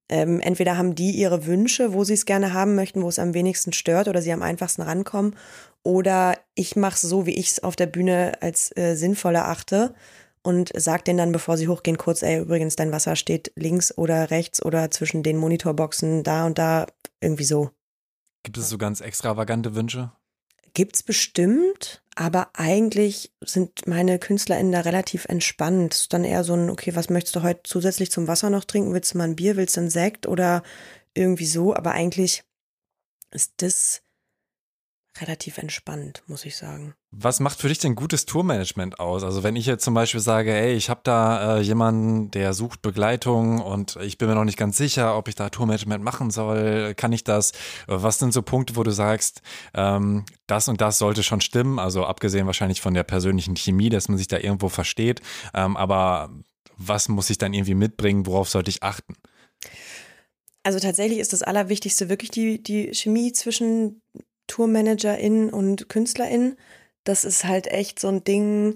ähm, 0.10 0.42
entweder 0.42 0.78
haben 0.78 0.96
die 0.96 1.12
ihre 1.12 1.46
Wünsche, 1.46 1.94
wo 1.94 2.04
sie 2.04 2.14
es 2.14 2.26
gerne 2.26 2.54
haben 2.54 2.76
möchten, 2.76 3.02
wo 3.04 3.10
es 3.10 3.20
am 3.20 3.34
wenigsten 3.34 3.74
stört 3.74 4.08
oder 4.10 4.22
sie 4.22 4.34
am 4.34 4.42
einfachsten 4.44 4.82
rankommen. 4.82 5.36
Oder 5.84 6.38
ich 6.56 6.76
mache 6.76 6.96
es 6.96 7.02
so, 7.02 7.26
wie 7.26 7.36
ich 7.36 7.52
es 7.52 7.64
auf 7.64 7.76
der 7.76 7.88
Bühne 7.88 8.34
als 8.42 8.76
äh, 8.78 8.96
sinnvoll 8.96 9.36
erachte 9.36 9.94
und 10.44 10.72
sag 10.76 11.06
denen 11.06 11.18
dann, 11.18 11.32
bevor 11.32 11.58
sie 11.58 11.68
hochgehen, 11.70 11.98
kurz, 11.98 12.22
ey, 12.22 12.40
übrigens, 12.42 12.76
dein 12.76 12.92
Wasser 12.92 13.16
steht 13.16 13.52
links 13.56 13.98
oder 13.98 14.30
rechts 14.30 14.64
oder 14.64 14.92
zwischen 14.92 15.24
den 15.24 15.38
Monitorboxen 15.38 16.24
da 16.24 16.46
und 16.46 16.58
da, 16.60 16.88
irgendwie 17.22 17.46
so. 17.46 17.72
Gibt 18.44 18.58
es 18.58 18.70
so 18.70 18.78
ganz 18.78 19.02
extravagante 19.02 19.74
Wünsche? 19.74 20.12
Gibt's 20.74 21.04
bestimmt, 21.04 22.04
aber 22.16 22.50
eigentlich 22.54 23.32
sind 23.42 23.88
meine 23.88 24.20
KünstlerInnen 24.20 24.72
da 24.72 24.82
relativ 24.82 25.26
entspannt. 25.26 26.12
Dann 26.14 26.24
eher 26.24 26.44
so 26.44 26.54
ein, 26.54 26.70
okay, 26.70 26.96
was 26.96 27.10
möchtest 27.10 27.36
du 27.36 27.44
heute 27.44 27.62
zusätzlich 27.64 28.12
zum 28.12 28.28
Wasser 28.28 28.50
noch 28.50 28.66
trinken? 28.66 28.94
Willst 28.94 29.14
du 29.14 29.18
mal 29.18 29.26
ein 29.26 29.36
Bier, 29.36 29.56
willst 29.56 29.78
du 29.78 29.82
einen 29.82 29.90
Sekt 29.90 30.28
oder 30.28 30.64
irgendwie 31.14 31.46
so? 31.46 31.76
Aber 31.76 31.92
eigentlich 31.92 32.44
ist 33.32 33.54
das 33.58 34.02
relativ 35.22 35.58
entspannt, 35.58 36.24
muss 36.28 36.46
ich 36.46 36.56
sagen. 36.56 36.96
Was 37.12 37.40
macht 37.40 37.60
für 37.60 37.68
dich 37.68 37.78
denn 37.78 37.96
gutes 37.96 38.26
Tourmanagement 38.26 39.00
aus? 39.00 39.24
Also 39.24 39.44
wenn 39.44 39.56
ich 39.56 39.66
jetzt 39.66 39.84
zum 39.84 39.94
Beispiel 39.94 40.20
sage, 40.20 40.54
ey, 40.54 40.74
ich 40.74 40.90
habe 40.90 41.02
da 41.04 41.58
äh, 41.58 41.62
jemanden, 41.62 42.32
der 42.32 42.54
sucht 42.54 42.82
Begleitung 42.82 43.62
und 43.62 43.98
ich 43.98 44.18
bin 44.18 44.28
mir 44.28 44.36
noch 44.36 44.44
nicht 44.44 44.58
ganz 44.58 44.78
sicher, 44.78 45.16
ob 45.16 45.28
ich 45.28 45.36
da 45.36 45.50
Tourmanagement 45.50 46.04
machen 46.04 46.32
soll, 46.32 46.96
kann 46.96 47.14
ich 47.14 47.24
das? 47.24 47.52
Was 47.86 48.18
sind 48.18 48.34
so 48.34 48.42
Punkte, 48.42 48.76
wo 48.76 48.84
du 48.84 48.92
sagst, 48.92 49.42
ähm, 49.74 50.26
das 50.48 50.68
und 50.68 50.82
das 50.82 50.98
sollte 50.98 51.22
schon 51.22 51.42
stimmen? 51.42 51.78
Also 51.78 52.06
abgesehen 52.06 52.48
wahrscheinlich 52.48 52.82
von 52.82 52.94
der 52.94 53.04
persönlichen 53.04 53.56
Chemie, 53.56 53.90
dass 53.90 54.10
man 54.10 54.18
sich 54.18 54.28
da 54.28 54.38
irgendwo 54.38 54.70
versteht, 54.70 55.22
ähm, 55.54 55.78
aber 55.78 56.32
was 56.78 57.08
muss 57.08 57.30
ich 57.30 57.38
dann 57.38 57.54
irgendwie 57.54 57.76
mitbringen? 57.76 58.26
Worauf 58.26 58.50
sollte 58.50 58.70
ich 58.70 58.82
achten? 58.82 59.16
Also 60.64 60.80
tatsächlich 60.80 61.20
ist 61.20 61.34
das 61.34 61.44
Allerwichtigste 61.44 62.10
wirklich 62.10 62.32
die, 62.32 62.64
die 62.64 62.94
Chemie 62.94 63.34
zwischen 63.34 64.02
TourmanagerInnen 64.54 65.50
und 65.50 65.90
KünstlerInnen. 65.90 66.58
Das 67.04 67.26
ist 67.26 67.44
halt 67.44 67.68
echt 67.68 68.00
so 68.00 68.08
ein 68.08 68.24
Ding, 68.24 68.76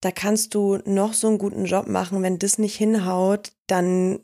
da 0.00 0.10
kannst 0.10 0.54
du 0.54 0.78
noch 0.86 1.12
so 1.12 1.28
einen 1.28 1.38
guten 1.38 1.66
Job 1.66 1.86
machen, 1.86 2.22
wenn 2.22 2.38
das 2.38 2.58
nicht 2.58 2.76
hinhaut, 2.76 3.52
dann 3.66 4.20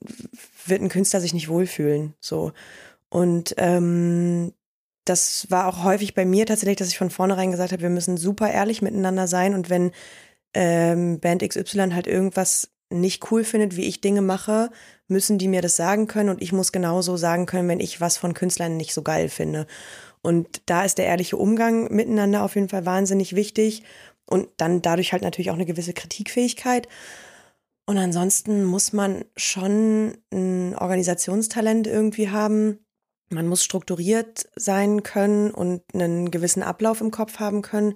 wird 0.66 0.81
ein 0.81 0.88
Künstler 0.88 1.20
sich 1.20 1.35
nicht 1.35 1.48
wohlfühlen. 1.48 2.14
So. 2.20 2.53
Und 3.11 3.55
ähm, 3.59 4.55
das 5.05 5.51
war 5.51 5.66
auch 5.68 5.85
häufig 5.85 6.14
bei 6.14 6.24
mir 6.24 6.46
tatsächlich, 6.46 6.79
dass 6.79 6.88
ich 6.88 6.98
von 6.98 7.11
vornherein 7.11 7.51
gesagt 7.51 7.72
habe, 7.72 7.83
wir 7.83 7.90
müssen 7.90 8.16
super 8.16 8.51
ehrlich 8.51 8.81
miteinander 8.81 9.29
sein 9.29 9.55
und 9.55 9.68
wenn 9.68 9.92
ähm, 10.55 11.20
Band 11.20 11.46
XY 11.46 11.90
halt 11.92 12.07
irgendwas 12.07 12.70
nicht 12.90 13.31
cool 13.31 13.44
findet, 13.44 13.77
wie 13.77 13.85
ich 13.85 14.01
Dinge 14.01 14.22
mache, 14.22 14.70
müssen 15.07 15.38
die 15.38 15.48
mir 15.48 15.62
das 15.62 15.77
sagen 15.77 16.07
können 16.07 16.31
und 16.31 16.42
ich 16.42 16.53
muss 16.53 16.72
genauso 16.72 17.16
sagen 17.16 17.46
können, 17.46 17.68
wenn 17.68 17.81
ich 17.81 18.01
was 18.01 18.16
von 18.16 18.35
Künstlern 18.35 18.77
nicht 18.77 18.94
so 18.94 19.03
geil 19.03 19.29
finde. 19.29 19.66
Und 20.23 20.63
da 20.67 20.85
ist 20.85 20.99
der 20.99 21.07
ehrliche 21.07 21.37
Umgang 21.37 21.93
miteinander 21.95 22.43
auf 22.43 22.55
jeden 22.55 22.69
Fall 22.69 22.87
wahnsinnig 22.87 23.35
wichtig 23.35 23.83
und 24.27 24.49
dann 24.57 24.83
dadurch 24.83 25.13
halt 25.13 25.23
natürlich 25.23 25.51
auch 25.51 25.55
eine 25.55 25.67
gewisse 25.67 25.93
Kritikfähigkeit. 25.93 26.89
Und 27.87 27.97
ansonsten 27.97 28.65
muss 28.65 28.93
man 28.93 29.25
schon 29.37 30.19
ein 30.31 30.77
Organisationstalent 30.77 31.87
irgendwie 31.87 32.29
haben. 32.29 32.81
Man 33.31 33.47
muss 33.47 33.65
strukturiert 33.65 34.49
sein 34.57 35.03
können 35.03 35.51
und 35.51 35.83
einen 35.95 36.31
gewissen 36.31 36.63
Ablauf 36.63 37.01
im 37.01 37.11
Kopf 37.11 37.39
haben 37.39 37.63
können. 37.63 37.95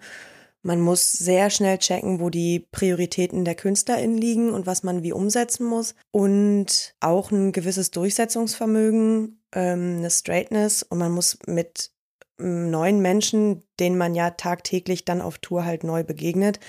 Man 0.62 0.80
muss 0.80 1.12
sehr 1.12 1.50
schnell 1.50 1.78
checken, 1.78 2.20
wo 2.20 2.30
die 2.30 2.60
Prioritäten 2.70 3.44
der 3.44 3.56
KünstlerInnen 3.56 4.16
liegen 4.16 4.50
und 4.50 4.64
was 4.66 4.82
man 4.82 5.02
wie 5.02 5.12
umsetzen 5.12 5.66
muss. 5.66 5.94
Und 6.12 6.94
auch 7.00 7.30
ein 7.30 7.52
gewisses 7.52 7.90
Durchsetzungsvermögen, 7.90 9.42
ähm, 9.52 9.96
eine 9.98 10.10
Straightness. 10.10 10.84
Und 10.84 10.98
man 10.98 11.12
muss 11.12 11.36
mit 11.46 11.90
neuen 12.38 13.00
Menschen, 13.00 13.62
denen 13.78 13.98
man 13.98 14.14
ja 14.14 14.30
tagtäglich 14.30 15.04
dann 15.04 15.20
auf 15.20 15.38
Tour 15.38 15.64
halt 15.64 15.84
neu 15.84 16.04
begegnet. 16.04 16.60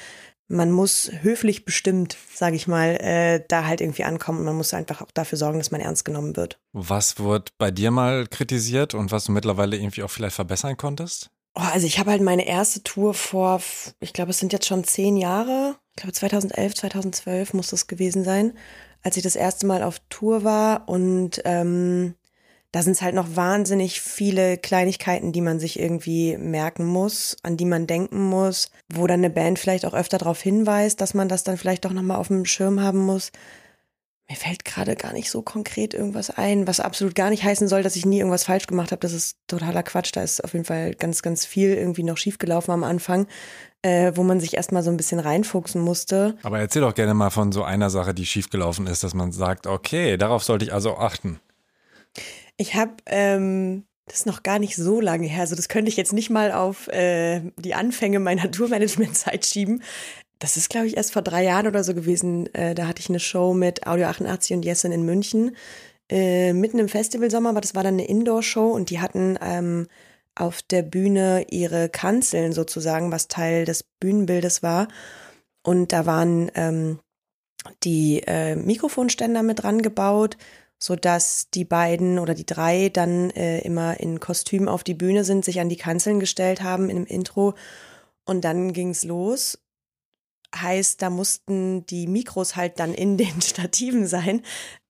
Man 0.48 0.72
muss 0.72 1.10
höflich 1.22 1.66
bestimmt, 1.66 2.18
sage 2.34 2.56
ich 2.56 2.68
mal, 2.68 2.98
äh, 3.02 3.44
da 3.48 3.66
halt 3.66 3.82
irgendwie 3.82 4.04
ankommen 4.04 4.40
und 4.40 4.46
man 4.46 4.58
muss 4.58 4.74
einfach 4.74 5.02
auch 5.02 5.12
dafür 5.12 5.38
sorgen, 5.38 5.58
dass 5.58 5.72
man 5.72 5.82
ernst 5.82 6.06
genommen 6.06 6.36
wird. 6.36 6.60
Was 6.74 7.20
wird 7.20 7.58
bei 7.58 7.72
dir 7.72 7.92
mal 7.92 8.28
kritisiert 8.28 8.94
und 8.94 9.12
was 9.12 9.26
du 9.26 9.32
mittlerweile 9.32 9.78
irgendwie 9.78 10.04
auch 10.04 10.12
vielleicht 10.12 10.36
verbessern 10.36 10.78
konntest? 10.78 11.32
Oh, 11.56 11.62
also 11.62 11.86
ich 11.86 12.00
habe 12.00 12.12
halt 12.12 12.22
meine 12.22 12.48
erste 12.48 12.84
Tour 12.84 13.14
vor, 13.14 13.62
ich 14.00 14.14
glaube, 14.14 14.32
es 14.32 14.40
sind 14.40 14.54
jetzt 14.54 14.68
schon 14.68 14.84
zehn 14.84 15.18
Jahre, 15.18 15.76
ich 15.92 16.02
glaube 16.02 16.14
2011, 16.14 16.76
2012 16.76 17.54
muss 17.54 17.70
das 17.70 17.88
gewesen 17.88 18.24
sein, 18.24 18.54
als 19.04 19.18
ich 19.18 19.24
das 19.24 19.36
erste 19.36 19.68
Mal 19.68 19.84
auf 19.84 20.00
Tour 20.10 20.44
war 20.44 20.90
und 20.90 21.42
ähm, 21.46 22.16
da 22.74 22.82
sind 22.82 22.94
es 22.94 23.04
halt 23.04 23.14
noch 23.14 23.36
wahnsinnig 23.36 24.02
viele 24.02 24.58
Kleinigkeiten, 24.58 25.32
die 25.32 25.42
man 25.42 25.60
sich 25.60 25.80
irgendwie 25.80 26.38
merken 26.38 26.86
muss, 26.86 27.38
an 27.44 27.56
die 27.56 27.66
man 27.66 27.86
denken 27.86 28.20
muss, 28.20 28.72
wo 28.92 29.06
dann 29.06 29.20
eine 29.20 29.30
Band 29.30 29.60
vielleicht 29.60 29.86
auch 29.86 29.94
öfter 29.94 30.18
darauf 30.18 30.42
hinweist, 30.42 31.00
dass 31.00 31.14
man 31.14 31.30
das 31.30 31.44
dann 31.44 31.58
vielleicht 31.58 31.86
doch 31.86 31.94
nochmal 31.94 32.18
auf 32.18 32.30
dem 32.30 32.46
Schirm 32.46 32.82
haben 32.82 32.98
muss. 32.98 33.32
Mir 34.28 34.36
fällt 34.38 34.66
gerade 34.66 34.96
gar 34.96 35.14
nicht 35.14 35.30
so 35.30 35.44
konkret 35.44 35.94
irgendwas 35.94 36.32
ein, 36.32 36.66
was 36.66 36.80
absolut 36.80 37.14
gar 37.14 37.30
nicht 37.30 37.44
heißen 37.44 37.68
soll, 37.68 37.84
dass 37.84 37.96
ich 37.96 38.08
nie 38.08 38.18
irgendwas 38.18 38.46
falsch 38.46 38.66
gemacht 38.66 38.92
habe. 38.92 39.02
Das 39.02 39.14
ist 39.14 39.38
totaler 39.48 39.84
Quatsch. 39.84 40.10
Da 40.16 40.24
ist 40.24 40.44
auf 40.44 40.54
jeden 40.54 40.66
Fall 40.66 40.96
ganz, 40.96 41.22
ganz 41.22 41.46
viel 41.46 41.76
irgendwie 41.76 42.04
noch 42.04 42.18
schiefgelaufen 42.18 42.74
am 42.74 42.84
Anfang, 42.84 43.28
äh, 43.84 44.14
wo 44.16 44.24
man 44.24 44.40
sich 44.40 44.56
erstmal 44.56 44.82
so 44.82 44.90
ein 44.90 44.98
bisschen 44.98 45.20
reinfuchsen 45.20 45.80
musste. 45.80 46.38
Aber 46.42 46.58
erzähl 46.58 46.82
doch 46.82 46.96
gerne 46.96 47.14
mal 47.14 47.30
von 47.30 47.52
so 47.52 47.64
einer 47.64 47.92
Sache, 47.92 48.16
die 48.16 48.26
schiefgelaufen 48.26 48.88
ist, 48.88 49.04
dass 49.04 49.14
man 49.14 49.32
sagt, 49.32 49.68
okay, 49.68 50.18
darauf 50.18 50.44
sollte 50.44 50.66
ich 50.66 50.74
also 50.74 50.98
achten. 50.98 51.40
Ich 52.58 52.76
habe, 52.76 52.94
ähm, 53.08 53.86
das 54.06 54.26
noch 54.26 54.44
gar 54.44 54.60
nicht 54.60 54.76
so 54.76 55.00
lange 55.00 55.28
her, 55.28 55.42
also 55.42 55.56
das 55.56 55.70
könnte 55.70 55.90
ich 55.90 55.98
jetzt 55.98 56.14
nicht 56.14 56.30
mal 56.30 56.52
auf 56.52 56.88
äh, 56.90 57.42
die 57.58 57.74
Anfänge 57.74 58.20
meiner 58.20 58.52
Tourmanagement-Zeit 58.52 59.46
schieben. 59.46 59.82
Das 60.40 60.58
ist, 60.58 60.70
glaube 60.70 60.88
ich, 60.88 60.98
erst 60.98 61.14
vor 61.14 61.22
drei 61.22 61.44
Jahren 61.44 61.68
oder 61.68 61.84
so 61.84 61.94
gewesen. 61.94 62.54
Äh, 62.54 62.76
da 62.76 62.88
hatte 62.88 63.00
ich 63.00 63.10
eine 63.10 63.20
Show 63.20 63.54
mit 63.54 63.88
Audio 63.88 64.08
88 64.08 64.58
und 64.58 64.66
Jessen 64.66 64.92
in 64.92 65.06
München. 65.06 65.56
Äh, 66.10 66.52
mitten 66.54 66.80
im 66.80 66.90
Festivalsommer, 66.90 67.50
aber 67.50 67.62
das 67.62 67.76
war 67.76 67.84
dann 67.84 67.94
eine 67.94 68.08
Indoor-Show 68.08 68.72
und 68.72 68.90
die 68.90 69.00
hatten 69.00 69.40
ähm, 69.42 69.88
auf 70.36 70.62
der 70.62 70.82
Bühne 70.82 71.46
ihre 71.50 71.90
Kanzeln 71.90 72.52
sozusagen, 72.52 73.12
was 73.12 73.30
Teil 73.30 73.66
des 73.66 73.84
Bühnenbildes 74.00 74.64
war. 74.64 74.90
Und 75.64 75.94
da 75.94 76.06
waren 76.06 76.52
ähm, 76.56 77.00
die 77.84 78.22
äh, 78.28 78.56
Mikrofonständer 78.56 79.44
mit 79.44 79.64
dran 79.64 79.82
gebaut, 79.82 80.38
sodass 80.84 81.48
die 81.54 81.64
beiden 81.64 82.20
oder 82.20 82.34
die 82.34 82.46
drei 82.46 82.90
dann 82.90 83.30
äh, 83.30 83.60
immer 83.60 84.02
in 84.02 84.20
Kostüm 84.20 84.68
auf 84.68 84.84
die 84.84 84.94
Bühne 84.94 85.24
sind, 85.24 85.46
sich 85.46 85.62
an 85.62 85.70
die 85.70 85.78
Kanzeln 85.78 86.20
gestellt 86.20 86.62
haben 86.62 86.90
in 86.90 86.98
dem 86.98 87.06
Intro. 87.06 87.54
Und 88.26 88.44
dann 88.44 88.74
ging's 88.74 89.06
los. 89.06 89.58
Heißt, 90.54 91.02
da 91.02 91.10
mussten 91.10 91.86
die 91.86 92.06
Mikros 92.06 92.58
halt 92.58 92.82
dann 92.82 92.94
in 92.94 93.16
den 93.18 93.42
Stativen 93.42 94.08
sein. 94.08 94.42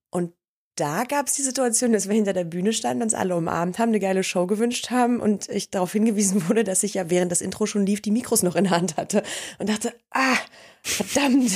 Und 0.10 0.34
da 0.78 1.04
gab 1.04 1.28
es 1.28 1.36
die 1.36 1.44
Situation, 1.44 1.94
dass 1.94 2.08
wir 2.08 2.16
hinter 2.16 2.34
der 2.34 2.46
Bühne 2.46 2.74
standen, 2.74 3.04
uns 3.04 3.14
alle 3.14 3.36
umarmt 3.36 3.78
haben, 3.78 3.90
eine 3.90 4.00
geile 4.00 4.24
Show 4.24 4.48
gewünscht 4.48 4.90
haben 4.90 5.20
und 5.20 5.48
ich 5.50 5.70
darauf 5.70 5.92
hingewiesen 5.92 6.50
wurde, 6.50 6.64
dass 6.64 6.82
ich 6.82 6.96
ja 6.96 7.12
während 7.12 7.32
das 7.32 7.42
Intro 7.42 7.68
schon 7.68 7.86
lief, 7.86 8.02
die 8.02 8.10
Mikros 8.10 8.42
noch 8.42 8.56
in 8.56 8.64
der 8.64 8.74
Hand 8.74 8.98
hatte 8.98 9.22
und 9.60 9.70
dachte, 9.70 9.94
ah, 10.10 10.38
verdammt. 10.84 11.52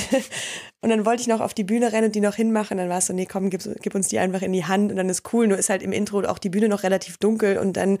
Und 0.80 0.90
dann 0.90 1.04
wollte 1.04 1.20
ich 1.20 1.28
noch 1.28 1.40
auf 1.40 1.54
die 1.54 1.64
Bühne 1.64 1.92
rennen 1.92 2.06
und 2.06 2.14
die 2.14 2.20
noch 2.20 2.36
hinmachen. 2.36 2.78
Dann 2.78 2.88
war 2.88 2.98
es 2.98 3.06
so, 3.06 3.12
nee, 3.12 3.26
komm, 3.26 3.50
gib, 3.50 3.62
gib, 3.82 3.94
uns 3.94 4.08
die 4.08 4.18
einfach 4.18 4.42
in 4.42 4.52
die 4.52 4.64
Hand 4.64 4.90
und 4.90 4.96
dann 4.96 5.08
ist 5.08 5.32
cool. 5.32 5.46
Nur 5.46 5.58
ist 5.58 5.70
halt 5.70 5.82
im 5.82 5.92
Intro 5.92 6.20
auch 6.20 6.38
die 6.38 6.50
Bühne 6.50 6.68
noch 6.68 6.82
relativ 6.82 7.18
dunkel 7.18 7.58
und 7.58 7.76
dann 7.76 7.98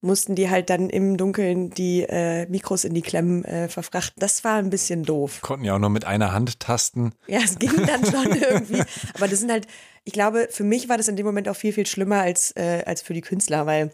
mussten 0.00 0.34
die 0.34 0.48
halt 0.48 0.70
dann 0.70 0.88
im 0.88 1.16
Dunkeln 1.16 1.70
die 1.70 2.02
äh, 2.02 2.46
Mikros 2.46 2.84
in 2.84 2.94
die 2.94 3.02
Klemmen 3.02 3.44
äh, 3.44 3.68
verfrachten. 3.68 4.18
Das 4.18 4.44
war 4.44 4.56
ein 4.56 4.70
bisschen 4.70 5.02
doof. 5.02 5.40
Konnten 5.42 5.64
ja 5.64 5.74
auch 5.74 5.78
nur 5.78 5.90
mit 5.90 6.06
einer 6.06 6.32
Hand 6.32 6.60
tasten. 6.60 7.12
Ja, 7.26 7.40
es 7.44 7.58
ging 7.58 7.72
dann 7.86 8.04
schon 8.06 8.32
irgendwie. 8.40 8.82
Aber 9.14 9.28
das 9.28 9.40
sind 9.40 9.50
halt, 9.50 9.66
ich 10.04 10.12
glaube, 10.12 10.48
für 10.50 10.64
mich 10.64 10.88
war 10.88 10.96
das 10.96 11.08
in 11.08 11.16
dem 11.16 11.26
Moment 11.26 11.48
auch 11.48 11.56
viel, 11.56 11.72
viel 11.72 11.86
schlimmer 11.86 12.20
als, 12.20 12.52
äh, 12.56 12.82
als 12.86 13.02
für 13.02 13.12
die 13.12 13.20
Künstler, 13.20 13.66
weil 13.66 13.92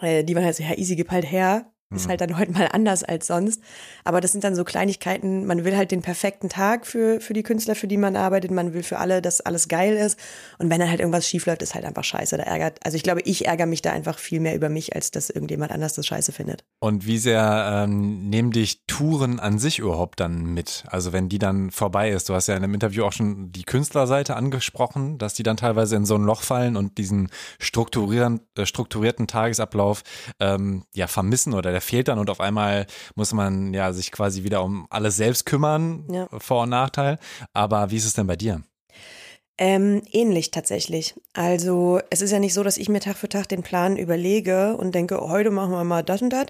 äh, 0.00 0.24
die 0.24 0.34
waren 0.34 0.44
halt 0.44 0.56
so, 0.56 0.64
ja, 0.64 0.76
easy, 0.76 0.96
gib 0.96 1.10
halt 1.10 1.30
her. 1.30 1.70
Ist 1.96 2.08
halt 2.08 2.20
dann 2.20 2.38
heute 2.38 2.52
mal 2.52 2.68
anders 2.72 3.04
als 3.04 3.26
sonst. 3.26 3.62
Aber 4.04 4.20
das 4.20 4.32
sind 4.32 4.44
dann 4.44 4.54
so 4.54 4.64
Kleinigkeiten. 4.64 5.46
Man 5.46 5.64
will 5.64 5.76
halt 5.76 5.90
den 5.90 6.02
perfekten 6.02 6.48
Tag 6.48 6.86
für, 6.86 7.20
für 7.20 7.32
die 7.32 7.42
Künstler, 7.42 7.74
für 7.74 7.86
die 7.86 7.96
man 7.96 8.16
arbeitet. 8.16 8.50
Man 8.50 8.72
will 8.74 8.82
für 8.82 8.98
alle, 8.98 9.22
dass 9.22 9.40
alles 9.40 9.68
geil 9.68 9.96
ist. 9.96 10.18
Und 10.58 10.70
wenn 10.70 10.80
dann 10.80 10.90
halt 10.90 11.00
irgendwas 11.00 11.28
schief 11.28 11.46
läuft, 11.46 11.62
ist 11.62 11.74
halt 11.74 11.84
einfach 11.84 12.04
scheiße. 12.04 12.36
Da 12.36 12.44
ärgert, 12.44 12.78
also 12.84 12.96
ich 12.96 13.02
glaube, 13.02 13.20
ich 13.22 13.46
ärgere 13.46 13.66
mich 13.66 13.82
da 13.82 13.92
einfach 13.92 14.18
viel 14.18 14.40
mehr 14.40 14.54
über 14.54 14.68
mich, 14.68 14.94
als 14.94 15.10
dass 15.10 15.30
irgendjemand 15.30 15.72
anders 15.72 15.94
das 15.94 16.06
scheiße 16.06 16.32
findet. 16.32 16.64
Und 16.80 17.06
wie 17.06 17.18
sehr 17.18 17.84
ähm, 17.84 18.28
nehmen 18.28 18.50
dich 18.50 18.84
Touren 18.86 19.40
an 19.40 19.58
sich 19.58 19.78
überhaupt 19.78 20.20
dann 20.20 20.44
mit? 20.44 20.84
Also 20.88 21.12
wenn 21.12 21.28
die 21.28 21.38
dann 21.38 21.70
vorbei 21.70 22.10
ist. 22.10 22.28
Du 22.28 22.34
hast 22.34 22.46
ja 22.46 22.56
in 22.56 22.64
einem 22.64 22.74
Interview 22.74 23.04
auch 23.04 23.12
schon 23.12 23.52
die 23.52 23.64
Künstlerseite 23.64 24.36
angesprochen, 24.36 25.18
dass 25.18 25.34
die 25.34 25.42
dann 25.42 25.56
teilweise 25.56 25.96
in 25.96 26.06
so 26.06 26.14
ein 26.14 26.24
Loch 26.24 26.42
fallen 26.42 26.76
und 26.76 26.98
diesen 26.98 27.26
äh, 27.26 28.64
strukturierten 28.64 29.26
Tagesablauf 29.26 30.02
ähm, 30.40 30.84
ja 30.94 31.06
vermissen 31.06 31.54
oder 31.54 31.72
der 31.72 31.80
fehlt 31.84 32.08
dann 32.08 32.18
und 32.18 32.30
auf 32.30 32.40
einmal 32.40 32.86
muss 33.14 33.32
man 33.32 33.72
ja 33.74 33.92
sich 33.92 34.10
quasi 34.10 34.42
wieder 34.42 34.62
um 34.62 34.86
alles 34.90 35.16
selbst 35.16 35.46
kümmern, 35.46 36.04
ja. 36.10 36.28
Vor- 36.38 36.62
und 36.62 36.70
Nachteil. 36.70 37.18
Aber 37.52 37.90
wie 37.90 37.96
ist 37.96 38.06
es 38.06 38.14
denn 38.14 38.26
bei 38.26 38.36
dir? 38.36 38.62
Ähm, 39.56 40.02
ähnlich 40.10 40.50
tatsächlich. 40.50 41.14
Also 41.32 42.00
es 42.10 42.22
ist 42.22 42.32
ja 42.32 42.40
nicht 42.40 42.54
so, 42.54 42.64
dass 42.64 42.76
ich 42.76 42.88
mir 42.88 43.00
Tag 43.00 43.16
für 43.16 43.28
Tag 43.28 43.48
den 43.48 43.62
Plan 43.62 43.96
überlege 43.96 44.76
und 44.76 44.94
denke, 44.94 45.22
oh, 45.22 45.28
heute 45.28 45.50
machen 45.50 45.70
wir 45.70 45.84
mal 45.84 46.02
das 46.02 46.22
und 46.22 46.30
das. 46.30 46.46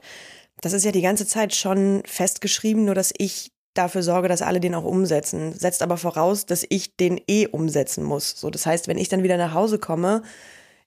Das 0.63 0.73
ist 0.73 0.85
ja 0.85 0.93
die 0.93 1.03
ganze 1.03 1.27
Zeit 1.27 1.55
schon 1.55 2.03
festgeschrieben, 2.07 2.85
nur 2.85 2.95
dass 2.95 3.13
ich 3.19 3.53
dafür 3.75 4.03
sorge, 4.03 4.29
dass 4.29 4.41
alle 4.41 4.61
den 4.61 4.75
auch 4.75 4.85
umsetzen. 4.85 5.53
Setzt 5.53 5.83
aber 5.83 5.99
voraus, 5.99 6.47
dass 6.47 6.65
ich 6.69 6.97
den 6.97 7.21
eh 7.29 7.47
umsetzen 7.47 8.05
muss. 8.05 8.31
So, 8.31 8.49
das 8.49 8.65
heißt, 8.65 8.89
wenn 8.89 8.99
ich 8.99 9.09
dann 9.09 9.23
wieder 9.23 9.37
nach 9.37 9.53
Hause 9.53 9.79
komme, 9.79 10.23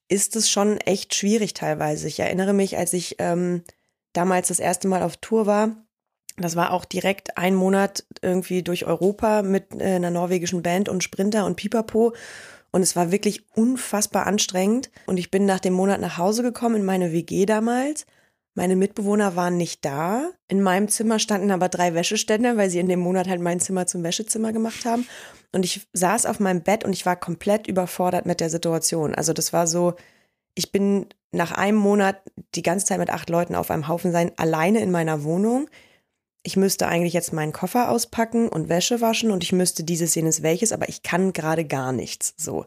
ist 0.07 0.35
es 0.35 0.49
schon 0.49 0.77
echt 0.77 1.13
schwierig 1.13 1.53
teilweise. 1.53 2.07
Ich 2.07 2.19
erinnere 2.19 2.53
mich, 2.53 2.77
als 2.77 2.93
ich 2.93 3.17
ähm, 3.19 3.63
damals 4.13 4.49
das 4.49 4.59
erste 4.59 4.87
Mal 4.87 5.03
auf 5.03 5.17
Tour 5.17 5.45
war. 5.45 5.75
Das 6.37 6.55
war 6.55 6.71
auch 6.71 6.85
direkt 6.85 7.37
ein 7.37 7.55
Monat 7.55 8.05
irgendwie 8.21 8.61
durch 8.61 8.85
Europa 8.85 9.41
mit 9.41 9.73
äh, 9.79 9.95
einer 9.95 10.11
norwegischen 10.11 10.61
Band 10.61 10.87
und 10.87 11.03
Sprinter 11.03 11.45
und 11.45 11.55
Pipapo. 11.55 12.13
Und 12.71 12.81
es 12.81 12.95
war 12.95 13.11
wirklich 13.11 13.45
unfassbar 13.55 14.27
anstrengend. 14.27 14.91
Und 15.07 15.17
ich 15.17 15.31
bin 15.31 15.45
nach 15.45 15.59
dem 15.59 15.73
Monat 15.73 15.99
nach 15.99 16.17
Hause 16.17 16.43
gekommen 16.43 16.75
in 16.75 16.85
meine 16.85 17.11
WG 17.11 17.45
damals. 17.45 18.05
Meine 18.53 18.75
Mitbewohner 18.75 19.35
waren 19.35 19.57
nicht 19.57 19.85
da. 19.85 20.31
In 20.47 20.61
meinem 20.61 20.87
Zimmer 20.87 21.19
standen 21.19 21.51
aber 21.51 21.69
drei 21.69 21.93
Wäscheständer, 21.93 22.57
weil 22.57 22.69
sie 22.69 22.79
in 22.79 22.89
dem 22.89 22.99
Monat 22.99 23.27
halt 23.27 23.41
mein 23.41 23.59
Zimmer 23.59 23.87
zum 23.87 24.03
Wäschezimmer 24.03 24.51
gemacht 24.51 24.85
haben. 24.85 25.07
Und 25.51 25.63
ich 25.63 25.87
saß 25.93 26.25
auf 26.25 26.39
meinem 26.39 26.61
Bett 26.61 26.83
und 26.83 26.93
ich 26.93 27.05
war 27.05 27.15
komplett 27.15 27.67
überfordert 27.67 28.25
mit 28.25 28.39
der 28.39 28.49
Situation. 28.49 29.15
Also 29.15 29.33
das 29.33 29.53
war 29.53 29.67
so, 29.67 29.95
ich 30.55 30.71
bin 30.71 31.07
nach 31.31 31.51
einem 31.51 31.77
Monat 31.77 32.21
die 32.55 32.61
ganze 32.61 32.85
Zeit 32.85 32.99
mit 32.99 33.09
acht 33.09 33.29
Leuten 33.29 33.55
auf 33.55 33.71
einem 33.71 33.87
Haufen 33.87 34.11
sein, 34.11 34.31
alleine 34.37 34.79
in 34.81 34.91
meiner 34.91 35.23
Wohnung. 35.23 35.69
Ich 36.43 36.55
müsste 36.55 36.87
eigentlich 36.87 37.13
jetzt 37.13 37.33
meinen 37.33 37.51
Koffer 37.51 37.89
auspacken 37.89 38.47
und 38.47 38.69
Wäsche 38.69 39.01
waschen 39.01 39.31
und 39.31 39.43
ich 39.43 39.51
müsste 39.51 39.83
dieses, 39.83 40.15
jenes, 40.15 40.43
welches, 40.43 40.71
aber 40.71 40.87
ich 40.87 41.03
kann 41.03 41.33
gerade 41.33 41.65
gar 41.65 41.91
nichts 41.91 42.33
so. 42.37 42.65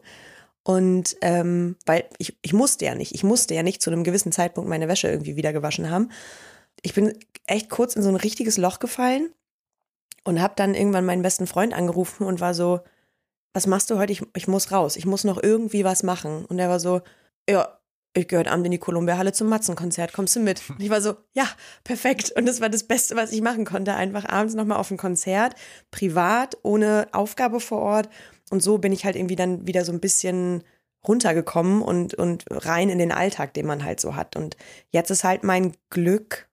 Und 0.63 1.15
ähm, 1.21 1.75
weil 1.85 2.05
ich, 2.19 2.37
ich 2.43 2.53
musste 2.53 2.85
ja 2.85 2.93
nicht, 2.93 3.15
ich 3.15 3.23
musste 3.23 3.55
ja 3.55 3.63
nicht 3.63 3.81
zu 3.81 3.89
einem 3.89 4.03
gewissen 4.03 4.31
Zeitpunkt 4.31 4.69
meine 4.69 4.87
Wäsche 4.87 5.09
irgendwie 5.09 5.35
wieder 5.35 5.53
gewaschen 5.53 5.89
haben. 5.89 6.11
Ich 6.83 6.93
bin 6.93 7.17
echt 7.47 7.69
kurz 7.69 7.95
in 7.95 8.03
so 8.03 8.09
ein 8.09 8.15
richtiges 8.15 8.57
Loch 8.57 8.79
gefallen 8.79 9.33
und 10.23 10.41
habe 10.41 10.53
dann 10.55 10.75
irgendwann 10.75 11.05
meinen 11.05 11.23
besten 11.23 11.47
Freund 11.47 11.73
angerufen 11.73 12.25
und 12.25 12.39
war 12.39 12.53
so, 12.53 12.81
was 13.53 13.67
machst 13.67 13.89
du 13.89 13.97
heute? 13.97 14.13
Ich, 14.13 14.21
ich 14.35 14.47
muss 14.47 14.71
raus, 14.71 14.95
ich 14.95 15.05
muss 15.05 15.23
noch 15.23 15.41
irgendwie 15.41 15.83
was 15.83 16.03
machen. 16.03 16.45
Und 16.45 16.59
er 16.59 16.69
war 16.69 16.79
so, 16.79 17.01
ja, 17.49 17.80
ich 18.13 18.27
gehört 18.27 18.47
Abend 18.47 18.65
in 18.65 18.71
die 18.71 18.77
Columbia-Halle 18.77 19.31
zum 19.31 19.47
Matzenkonzert, 19.47 20.13
kommst 20.13 20.35
du 20.35 20.39
mit? 20.41 20.61
Und 20.69 20.81
ich 20.81 20.89
war 20.89 21.01
so, 21.01 21.15
ja, 21.33 21.47
perfekt. 21.83 22.31
Und 22.35 22.45
das 22.45 22.61
war 22.61 22.69
das 22.69 22.83
Beste, 22.83 23.15
was 23.15 23.31
ich 23.31 23.41
machen 23.41 23.65
konnte. 23.65 23.95
Einfach 23.95 24.27
abends 24.27 24.53
nochmal 24.53 24.77
auf 24.77 24.91
ein 24.91 24.97
Konzert, 24.97 25.55
privat, 25.91 26.57
ohne 26.63 27.07
Aufgabe 27.11 27.59
vor 27.59 27.79
Ort. 27.79 28.09
Und 28.49 28.61
so 28.61 28.77
bin 28.77 28.91
ich 28.91 29.05
halt 29.05 29.15
irgendwie 29.15 29.35
dann 29.35 29.65
wieder 29.65 29.85
so 29.85 29.91
ein 29.91 30.01
bisschen 30.01 30.63
runtergekommen 31.07 31.81
und, 31.81 32.13
und 32.13 32.45
rein 32.49 32.89
in 32.89 32.99
den 32.99 33.11
Alltag, 33.11 33.53
den 33.53 33.65
man 33.65 33.83
halt 33.83 33.99
so 33.99 34.15
hat. 34.15 34.35
Und 34.35 34.57
jetzt 34.89 35.09
ist 35.09 35.23
halt 35.23 35.43
mein 35.43 35.73
Glück 35.89 36.49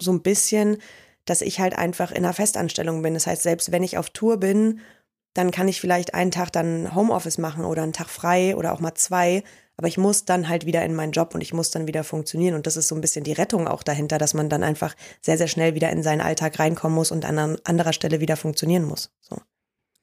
so 0.00 0.12
ein 0.12 0.22
bisschen, 0.22 0.78
dass 1.24 1.42
ich 1.42 1.60
halt 1.60 1.76
einfach 1.76 2.10
in 2.10 2.18
einer 2.18 2.32
Festanstellung 2.32 3.02
bin. 3.02 3.14
Das 3.14 3.26
heißt, 3.26 3.42
selbst 3.42 3.72
wenn 3.72 3.82
ich 3.82 3.98
auf 3.98 4.10
Tour 4.10 4.38
bin, 4.38 4.80
dann 5.34 5.50
kann 5.50 5.68
ich 5.68 5.80
vielleicht 5.80 6.14
einen 6.14 6.30
Tag 6.30 6.50
dann 6.50 6.94
Homeoffice 6.94 7.38
machen 7.38 7.64
oder 7.64 7.82
einen 7.82 7.92
Tag 7.92 8.08
frei 8.08 8.56
oder 8.56 8.72
auch 8.72 8.80
mal 8.80 8.94
zwei 8.94 9.42
aber 9.78 9.86
ich 9.86 9.96
muss 9.96 10.24
dann 10.24 10.48
halt 10.48 10.66
wieder 10.66 10.84
in 10.84 10.94
meinen 10.94 11.12
Job 11.12 11.34
und 11.36 11.40
ich 11.40 11.54
muss 11.54 11.70
dann 11.70 11.86
wieder 11.86 12.02
funktionieren. 12.02 12.56
Und 12.56 12.66
das 12.66 12.76
ist 12.76 12.88
so 12.88 12.96
ein 12.96 13.00
bisschen 13.00 13.22
die 13.22 13.32
Rettung 13.32 13.68
auch 13.68 13.84
dahinter, 13.84 14.18
dass 14.18 14.34
man 14.34 14.48
dann 14.48 14.64
einfach 14.64 14.96
sehr, 15.22 15.38
sehr 15.38 15.46
schnell 15.46 15.76
wieder 15.76 15.90
in 15.90 16.02
seinen 16.02 16.20
Alltag 16.20 16.58
reinkommen 16.58 16.96
muss 16.96 17.12
und 17.12 17.24
an 17.24 17.56
anderer 17.62 17.92
Stelle 17.92 18.18
wieder 18.18 18.36
funktionieren 18.36 18.84
muss. 18.84 19.12
So. 19.20 19.38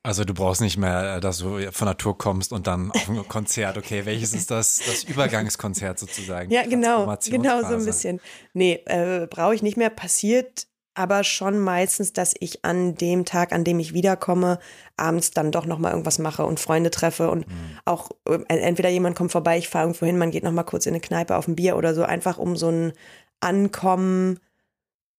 Also 0.01 0.23
du 0.23 0.33
brauchst 0.33 0.61
nicht 0.61 0.77
mehr, 0.77 1.19
dass 1.19 1.39
du 1.39 1.71
von 1.73 1.87
der 1.87 1.97
Tour 1.97 2.17
kommst 2.17 2.53
und 2.53 2.67
dann 2.67 2.91
auf 2.91 3.09
ein 3.09 3.27
Konzert. 3.27 3.77
Okay, 3.77 4.05
welches 4.05 4.33
ist 4.33 4.49
das, 4.49 4.79
das 4.85 5.03
Übergangskonzert 5.03 5.99
sozusagen? 5.99 6.51
Ja, 6.51 6.63
genau, 6.63 7.13
genau 7.25 7.61
so 7.61 7.75
ein 7.75 7.83
bisschen. 7.83 8.21
Nee, 8.53 8.81
äh, 8.85 9.27
brauche 9.29 9.55
ich 9.55 9.61
nicht 9.61 9.75
mehr. 9.75 9.89
Passiert 9.89 10.67
aber 10.95 11.23
schon 11.23 11.59
meistens, 11.59 12.13
dass 12.13 12.33
ich 12.39 12.65
an 12.65 12.95
dem 12.95 13.25
Tag, 13.25 13.51
an 13.51 13.63
dem 13.63 13.79
ich 13.79 13.93
wiederkomme, 13.93 14.59
abends 14.97 15.31
dann 15.31 15.51
doch 15.51 15.65
noch 15.65 15.77
mal 15.77 15.91
irgendwas 15.91 16.19
mache 16.19 16.45
und 16.45 16.59
Freunde 16.59 16.89
treffe 16.89 17.29
und 17.29 17.47
mhm. 17.47 17.53
auch 17.83 18.09
äh, 18.27 18.39
entweder 18.47 18.89
jemand 18.89 19.15
kommt 19.15 19.31
vorbei, 19.31 19.57
ich 19.57 19.69
fahre 19.69 19.85
irgendwo 19.85 20.05
hin, 20.05 20.17
man 20.17 20.31
geht 20.31 20.43
noch 20.43 20.51
mal 20.51 20.63
kurz 20.63 20.85
in 20.85 20.93
eine 20.93 21.01
Kneipe 21.01 21.35
auf 21.35 21.47
ein 21.47 21.55
Bier 21.55 21.75
oder 21.77 21.93
so, 21.93 22.03
einfach 22.03 22.37
um 22.37 22.55
so 22.55 22.69
ein 22.69 22.93
Ankommen, 23.41 24.39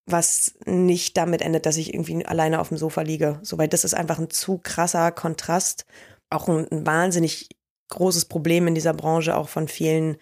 was 0.07 0.55
nicht 0.65 1.17
damit 1.17 1.43
endet, 1.43 1.67
dass 1.67 1.77
ich 1.77 1.93
irgendwie 1.93 2.25
alleine 2.25 2.61
auf 2.61 2.69
dem 2.69 2.79
Sofa 2.79 3.03
liege. 3.03 3.39
Soweit 3.43 3.73
das 3.73 3.85
ist 3.85 3.95
einfach 3.95 4.19
ein 4.19 4.31
zu 4.31 4.59
krasser 4.59 5.13
Kontrast, 5.13 5.85
auch 6.31 6.49
ein, 6.49 6.67
ein 6.71 6.87
wahnsinnig 6.87 7.51
großes 7.89 8.25
Problem 8.25 8.67
in 8.67 8.75
dieser 8.75 8.95
Branche, 8.95 9.37
auch 9.37 9.49
von 9.49 9.69
vielen 9.69 10.17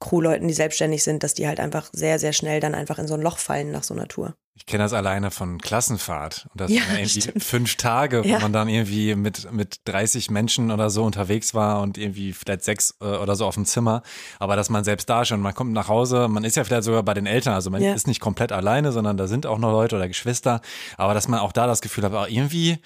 Crewleuten, 0.00 0.48
die 0.48 0.54
selbstständig 0.54 1.02
sind, 1.02 1.22
dass 1.22 1.34
die 1.34 1.46
halt 1.46 1.60
einfach 1.60 1.90
sehr, 1.92 2.18
sehr 2.18 2.32
schnell 2.32 2.60
dann 2.60 2.74
einfach 2.74 2.98
in 2.98 3.06
so 3.06 3.14
ein 3.14 3.20
Loch 3.20 3.38
fallen 3.38 3.70
nach 3.70 3.82
so 3.82 3.94
einer 3.94 4.08
Tour. 4.08 4.34
Ich 4.54 4.66
kenne 4.66 4.82
das 4.82 4.92
alleine 4.92 5.30
von 5.30 5.58
Klassenfahrt. 5.58 6.46
Und 6.52 6.60
das 6.60 6.70
ja, 6.70 6.82
sind 6.82 6.92
irgendwie 6.92 7.20
stimmt. 7.22 7.42
fünf 7.42 7.76
Tage, 7.76 8.24
wo 8.24 8.28
ja. 8.28 8.40
man 8.40 8.52
dann 8.52 8.68
irgendwie 8.68 9.14
mit, 9.14 9.50
mit 9.52 9.80
30 9.84 10.30
Menschen 10.30 10.70
oder 10.70 10.90
so 10.90 11.04
unterwegs 11.04 11.54
war 11.54 11.80
und 11.80 11.96
irgendwie 11.96 12.32
vielleicht 12.32 12.64
sechs 12.64 12.94
äh, 13.00 13.04
oder 13.04 13.36
so 13.36 13.46
auf 13.46 13.54
dem 13.54 13.64
Zimmer. 13.64 14.02
Aber 14.38 14.56
dass 14.56 14.68
man 14.68 14.84
selbst 14.84 15.08
da 15.08 15.24
schon, 15.24 15.40
man 15.40 15.54
kommt 15.54 15.72
nach 15.72 15.88
Hause, 15.88 16.28
man 16.28 16.44
ist 16.44 16.56
ja 16.56 16.64
vielleicht 16.64 16.84
sogar 16.84 17.02
bei 17.02 17.14
den 17.14 17.26
Eltern, 17.26 17.54
also 17.54 17.70
man 17.70 17.82
ja. 17.82 17.94
ist 17.94 18.06
nicht 18.06 18.20
komplett 18.20 18.52
alleine, 18.52 18.92
sondern 18.92 19.16
da 19.16 19.26
sind 19.28 19.46
auch 19.46 19.58
noch 19.58 19.70
Leute 19.70 19.96
oder 19.96 20.08
Geschwister. 20.08 20.60
Aber 20.98 21.14
dass 21.14 21.26
man 21.26 21.40
auch 21.40 21.52
da 21.52 21.66
das 21.66 21.80
Gefühl 21.80 22.04
hat, 22.04 22.12
oh, 22.12 22.26
irgendwie 22.28 22.80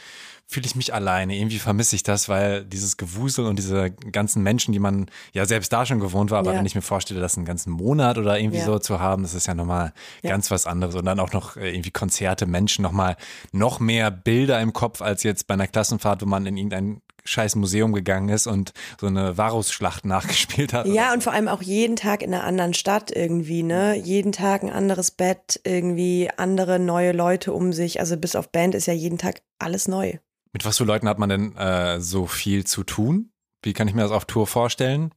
fühle 0.47 0.67
ich 0.67 0.77
mich 0.77 0.95
alleine. 0.95 1.37
Irgendwie 1.37 1.59
vermisse 1.59 1.97
ich 1.97 2.03
das, 2.03 2.29
weil 2.29 2.65
dieses 2.65 2.97
Gewusel 2.97 3.47
und 3.47 3.59
diese 3.59 3.91
ganzen 3.91 4.43
Menschen, 4.43 4.73
die 4.73 4.79
man 4.79 5.07
ja 5.33 5.47
selbst 5.47 5.73
da 5.73 5.87
schon 5.87 6.01
gewohnt 6.01 6.31
war, 6.31 6.39
aber 6.39 6.53
ja. 6.53 6.59
wenn 6.59 6.67
ich 6.67 6.75
mir 6.75 6.83
vorstelle, 6.83 7.21
das 7.21 7.37
einen 7.37 7.47
ganzen 7.47 7.73
Monat 7.73 8.19
oder 8.19 8.39
irgendwie 8.39 8.59
ja. 8.59 8.65
so 8.65 8.79
zu 8.79 9.01
haben, 9.01 9.23
das 9.23 9.35
ist 9.35 9.47
ja 9.47 9.55
nochmal 9.55 9.93
ja. 10.23 10.31
ganz 10.31 10.51
was 10.51 10.67
anderes. 10.67 10.95
Und 10.95 11.07
dann 11.07 11.21
auch 11.21 11.33
noch 11.33 11.57
äh, 11.57 11.71
irgendwie 11.71 11.91
Konzerte, 11.91 12.47
Menschen, 12.47 12.83
nochmal 12.83 13.17
noch 13.53 13.81
mehr 13.81 14.11
Bilder 14.11 14.61
im 14.61 14.73
Kopf 14.73 15.03
als 15.03 15.23
jetzt 15.23 15.47
bei 15.47 15.55
einer 15.55 15.67
Klassenfahrt, 15.67 16.23
wo 16.23 16.27
man 16.27 16.47
in 16.47 16.57
irgendein 16.57 17.01
scheiß 17.25 17.57
Museum 17.57 17.93
gegangen 17.93 18.29
ist 18.29 18.47
und 18.47 18.73
so 19.01 19.07
eine 19.07 19.37
Varusschlacht 19.37 20.05
nachgespielt 20.05 20.73
hat. 20.73 20.87
Ja, 20.87 21.13
und 21.13 21.23
vor 21.23 21.33
allem 21.33 21.49
auch 21.49 21.63
jeden 21.63 21.97
Tag 21.97 22.23
in 22.23 22.35
einer 22.35 22.45
anderen 22.45 22.75
Stadt 22.75 23.11
irgendwie, 23.11 23.63
ne? 23.63 23.97
Jeden 23.97 24.33
Tag 24.33 24.63
ein 24.63 24.71
anderes 24.71 25.11
Bett, 25.11 25.61
irgendwie 25.65 26.31
andere 26.37 26.79
neue 26.79 27.13
Leute 27.13 27.53
um 27.53 27.73
sich. 27.73 28.01
Also 28.01 28.17
bis 28.17 28.37
auf 28.37 28.51
Band 28.51 28.75
ist 28.75 28.87
ja 28.87 28.93
jeden 28.93 29.19
Tag 29.19 29.41
alles 29.59 29.89
neu. 29.89 30.19
Mit 30.55 30.65
was 30.65 30.79
für 30.79 30.85
Leuten 30.85 31.09
hat 31.09 31.19
man 31.19 31.29
denn 31.29 31.57
äh, 31.57 32.01
so 32.01 32.27
viel 32.27 32.65
zu 32.65 32.85
tun? 32.85 33.31
Wie 33.63 33.73
kann 33.73 33.89
ich 33.89 33.95
mir 33.95 34.03
das 34.03 34.13
auf 34.13 34.25
Tour 34.25 34.47
vorstellen? 34.47 35.11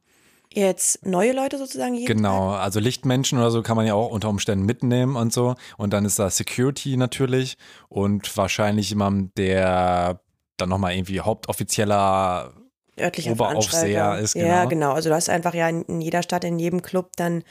Jetzt 0.52 1.06
neue 1.06 1.32
Leute 1.32 1.58
sozusagen 1.58 1.94
jeden 1.94 2.06
Genau, 2.06 2.50
Tag? 2.52 2.62
also 2.62 2.80
Lichtmenschen 2.80 3.38
oder 3.38 3.52
so 3.52 3.62
kann 3.62 3.76
man 3.76 3.86
ja 3.86 3.94
auch 3.94 4.10
unter 4.10 4.28
Umständen 4.30 4.66
mitnehmen 4.66 5.14
und 5.14 5.32
so. 5.32 5.54
Und 5.76 5.92
dann 5.92 6.04
ist 6.04 6.18
da 6.18 6.28
Security 6.28 6.96
natürlich 6.96 7.56
und 7.88 8.36
wahrscheinlich 8.36 8.90
jemand, 8.90 9.38
der 9.38 10.20
dann 10.56 10.70
nochmal 10.70 10.94
irgendwie 10.94 11.20
hauptoffizieller 11.20 12.52
örtlicher 12.98 13.30
Oberaufseher 13.30 13.92
Veranstalter. 13.92 14.18
ist, 14.18 14.34
genau. 14.34 14.48
Ja, 14.48 14.64
genau. 14.64 14.92
Also 14.92 15.10
du 15.10 15.14
hast 15.14 15.28
einfach 15.28 15.54
ja 15.54 15.68
in, 15.68 15.82
in 15.82 16.00
jeder 16.00 16.24
Stadt, 16.24 16.42
in 16.42 16.58
jedem 16.58 16.82
Club 16.82 17.12
dann 17.14 17.44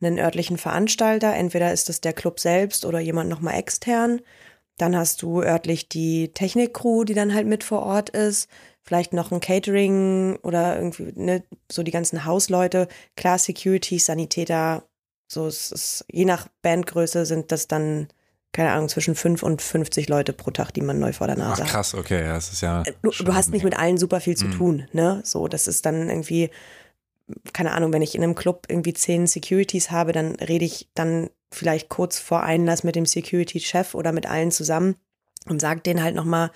einen 0.00 0.18
örtlichen 0.18 0.58
Veranstalter. 0.58 1.34
Entweder 1.34 1.72
ist 1.72 1.88
es 1.88 2.00
der 2.00 2.14
Club 2.14 2.40
selbst 2.40 2.84
oder 2.84 2.98
jemand 2.98 3.30
nochmal 3.30 3.54
extern. 3.54 4.20
Dann 4.78 4.96
hast 4.96 5.22
du 5.22 5.42
örtlich 5.42 5.88
die 5.88 6.32
Technikcrew, 6.32 7.04
die 7.04 7.14
dann 7.14 7.34
halt 7.34 7.46
mit 7.46 7.64
vor 7.64 7.82
Ort 7.82 8.10
ist. 8.10 8.48
Vielleicht 8.82 9.12
noch 9.12 9.32
ein 9.32 9.40
Catering 9.40 10.36
oder 10.42 10.76
irgendwie, 10.76 11.12
ne, 11.14 11.42
so 11.70 11.82
die 11.82 11.90
ganzen 11.90 12.24
Hausleute. 12.24 12.88
Klar, 13.16 13.38
Security, 13.38 13.98
Sanitäter. 13.98 14.84
So, 15.30 15.46
es 15.46 15.70
ist, 15.72 16.04
je 16.10 16.24
nach 16.24 16.48
Bandgröße 16.62 17.26
sind 17.26 17.52
das 17.52 17.68
dann, 17.68 18.08
keine 18.52 18.70
Ahnung, 18.72 18.88
zwischen 18.88 19.14
5 19.14 19.42
und 19.42 19.60
50 19.60 20.08
Leute 20.08 20.32
pro 20.32 20.50
Tag, 20.52 20.72
die 20.72 20.80
man 20.80 20.98
neu 20.98 21.12
vor 21.12 21.26
der 21.26 21.36
Ach 21.36 21.48
Nase 21.50 21.64
hat. 21.64 21.68
krass, 21.70 21.94
okay, 21.94 22.22
ja, 22.24 22.32
das 22.32 22.50
ist 22.50 22.62
ja. 22.62 22.82
Äh, 22.84 22.92
Du, 23.02 23.10
du 23.10 23.34
hast 23.34 23.50
nicht 23.52 23.64
mit 23.64 23.78
allen 23.78 23.98
super 23.98 24.20
viel 24.20 24.36
zu 24.38 24.46
Mhm. 24.46 24.52
tun, 24.52 24.88
ne? 24.92 25.20
So, 25.24 25.48
das 25.48 25.66
ist 25.66 25.84
dann 25.84 26.08
irgendwie, 26.08 26.48
keine 27.52 27.72
Ahnung, 27.72 27.92
wenn 27.92 28.02
ich 28.02 28.14
in 28.14 28.22
einem 28.22 28.34
Club 28.34 28.66
irgendwie 28.68 28.94
zehn 28.94 29.26
Securities 29.26 29.90
habe, 29.90 30.12
dann 30.12 30.36
rede 30.36 30.64
ich 30.64 30.88
dann 30.94 31.30
vielleicht 31.52 31.88
kurz 31.88 32.18
vor 32.18 32.42
Einlass 32.42 32.84
mit 32.84 32.96
dem 32.96 33.06
Security-Chef 33.06 33.94
oder 33.94 34.12
mit 34.12 34.26
allen 34.26 34.50
zusammen 34.50 34.96
und 35.46 35.60
sage 35.60 35.80
denen 35.80 36.02
halt 36.02 36.14
nochmal, 36.14 36.50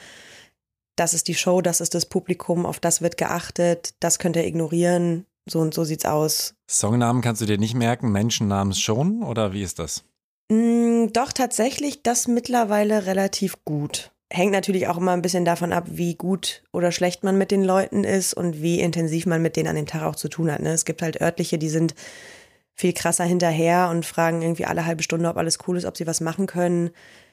das 0.96 1.14
ist 1.14 1.28
die 1.28 1.34
Show, 1.34 1.62
das 1.62 1.80
ist 1.80 1.94
das 1.94 2.06
Publikum, 2.06 2.66
auf 2.66 2.78
das 2.78 3.00
wird 3.00 3.16
geachtet, 3.16 3.94
das 4.00 4.18
könnt 4.18 4.36
ihr 4.36 4.46
ignorieren, 4.46 5.26
so 5.48 5.60
und 5.60 5.74
so 5.74 5.84
sieht's 5.84 6.04
aus. 6.04 6.54
Songnamen 6.68 7.22
kannst 7.22 7.40
du 7.40 7.46
dir 7.46 7.58
nicht 7.58 7.74
merken, 7.74 8.12
Menschennamen 8.12 8.74
schon 8.74 9.22
oder 9.22 9.52
wie 9.52 9.62
ist 9.62 9.78
das? 9.78 10.04
Mm, 10.50 11.06
doch 11.12 11.32
tatsächlich 11.32 12.02
das 12.02 12.28
mittlerweile 12.28 13.06
relativ 13.06 13.64
gut. 13.64 14.11
Hängt 14.34 14.52
natürlich 14.52 14.88
auch 14.88 14.96
immer 14.96 15.12
ein 15.12 15.22
bisschen 15.22 15.44
davon 15.44 15.72
ab, 15.72 15.84
wie 15.90 16.14
gut 16.14 16.62
oder 16.72 16.90
schlecht 16.90 17.22
man 17.22 17.36
mit 17.36 17.50
den 17.50 17.62
Leuten 17.62 18.02
ist 18.02 18.32
und 18.32 18.62
wie 18.62 18.80
intensiv 18.80 19.26
man 19.26 19.42
mit 19.42 19.56
denen 19.56 19.68
an 19.68 19.76
dem 19.76 19.86
Tag 19.86 20.02
auch 20.02 20.16
zu 20.16 20.28
tun 20.28 20.50
hat. 20.50 20.60
Ne? 20.60 20.72
Es 20.72 20.86
gibt 20.86 21.02
halt 21.02 21.20
örtliche, 21.20 21.58
die 21.58 21.68
sind 21.68 21.94
viel 22.74 22.94
krasser 22.94 23.24
hinterher 23.24 23.88
und 23.90 24.06
fragen 24.06 24.40
irgendwie 24.40 24.64
alle 24.64 24.86
halbe 24.86 25.02
Stunde, 25.02 25.28
ob 25.28 25.36
alles 25.36 25.58
cool 25.66 25.76
ist, 25.76 25.84
ob 25.84 25.96
sie 25.96 26.06
was 26.06 26.20
machen 26.20 26.46
können. 26.46 26.90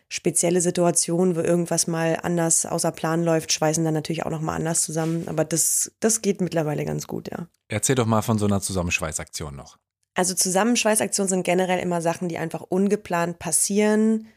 Spezielle 0.09 0.59
Situationen, 0.59 1.35
wo 1.35 1.39
irgendwas 1.39 1.87
mal 1.87 2.17
anders 2.21 2.65
außer 2.65 2.91
Plan 2.91 3.23
läuft, 3.23 3.53
schweißen 3.53 3.85
dann 3.85 3.93
natürlich 3.93 4.25
auch 4.25 4.31
nochmal 4.31 4.57
anders 4.57 4.81
zusammen. 4.81 5.27
Aber 5.27 5.45
das, 5.45 5.91
das 5.99 6.21
geht 6.21 6.41
mittlerweile 6.41 6.83
ganz 6.83 7.07
gut, 7.07 7.29
ja. 7.31 7.47
Erzähl 7.67 7.95
doch 7.95 8.07
mal 8.07 8.23
von 8.23 8.39
so 8.39 8.45
einer 8.45 8.59
Zusammenschweißaktion 8.59 9.55
noch. 9.55 9.77
Also 10.15 10.33
Zusammenschweißaktionen 10.33 11.29
sind 11.29 11.43
generell 11.43 11.79
immer 11.79 12.01
Sachen, 12.01 12.27
die 12.27 12.39
einfach 12.39 12.61
ungeplant 12.61 13.39
passieren, 13.39 14.27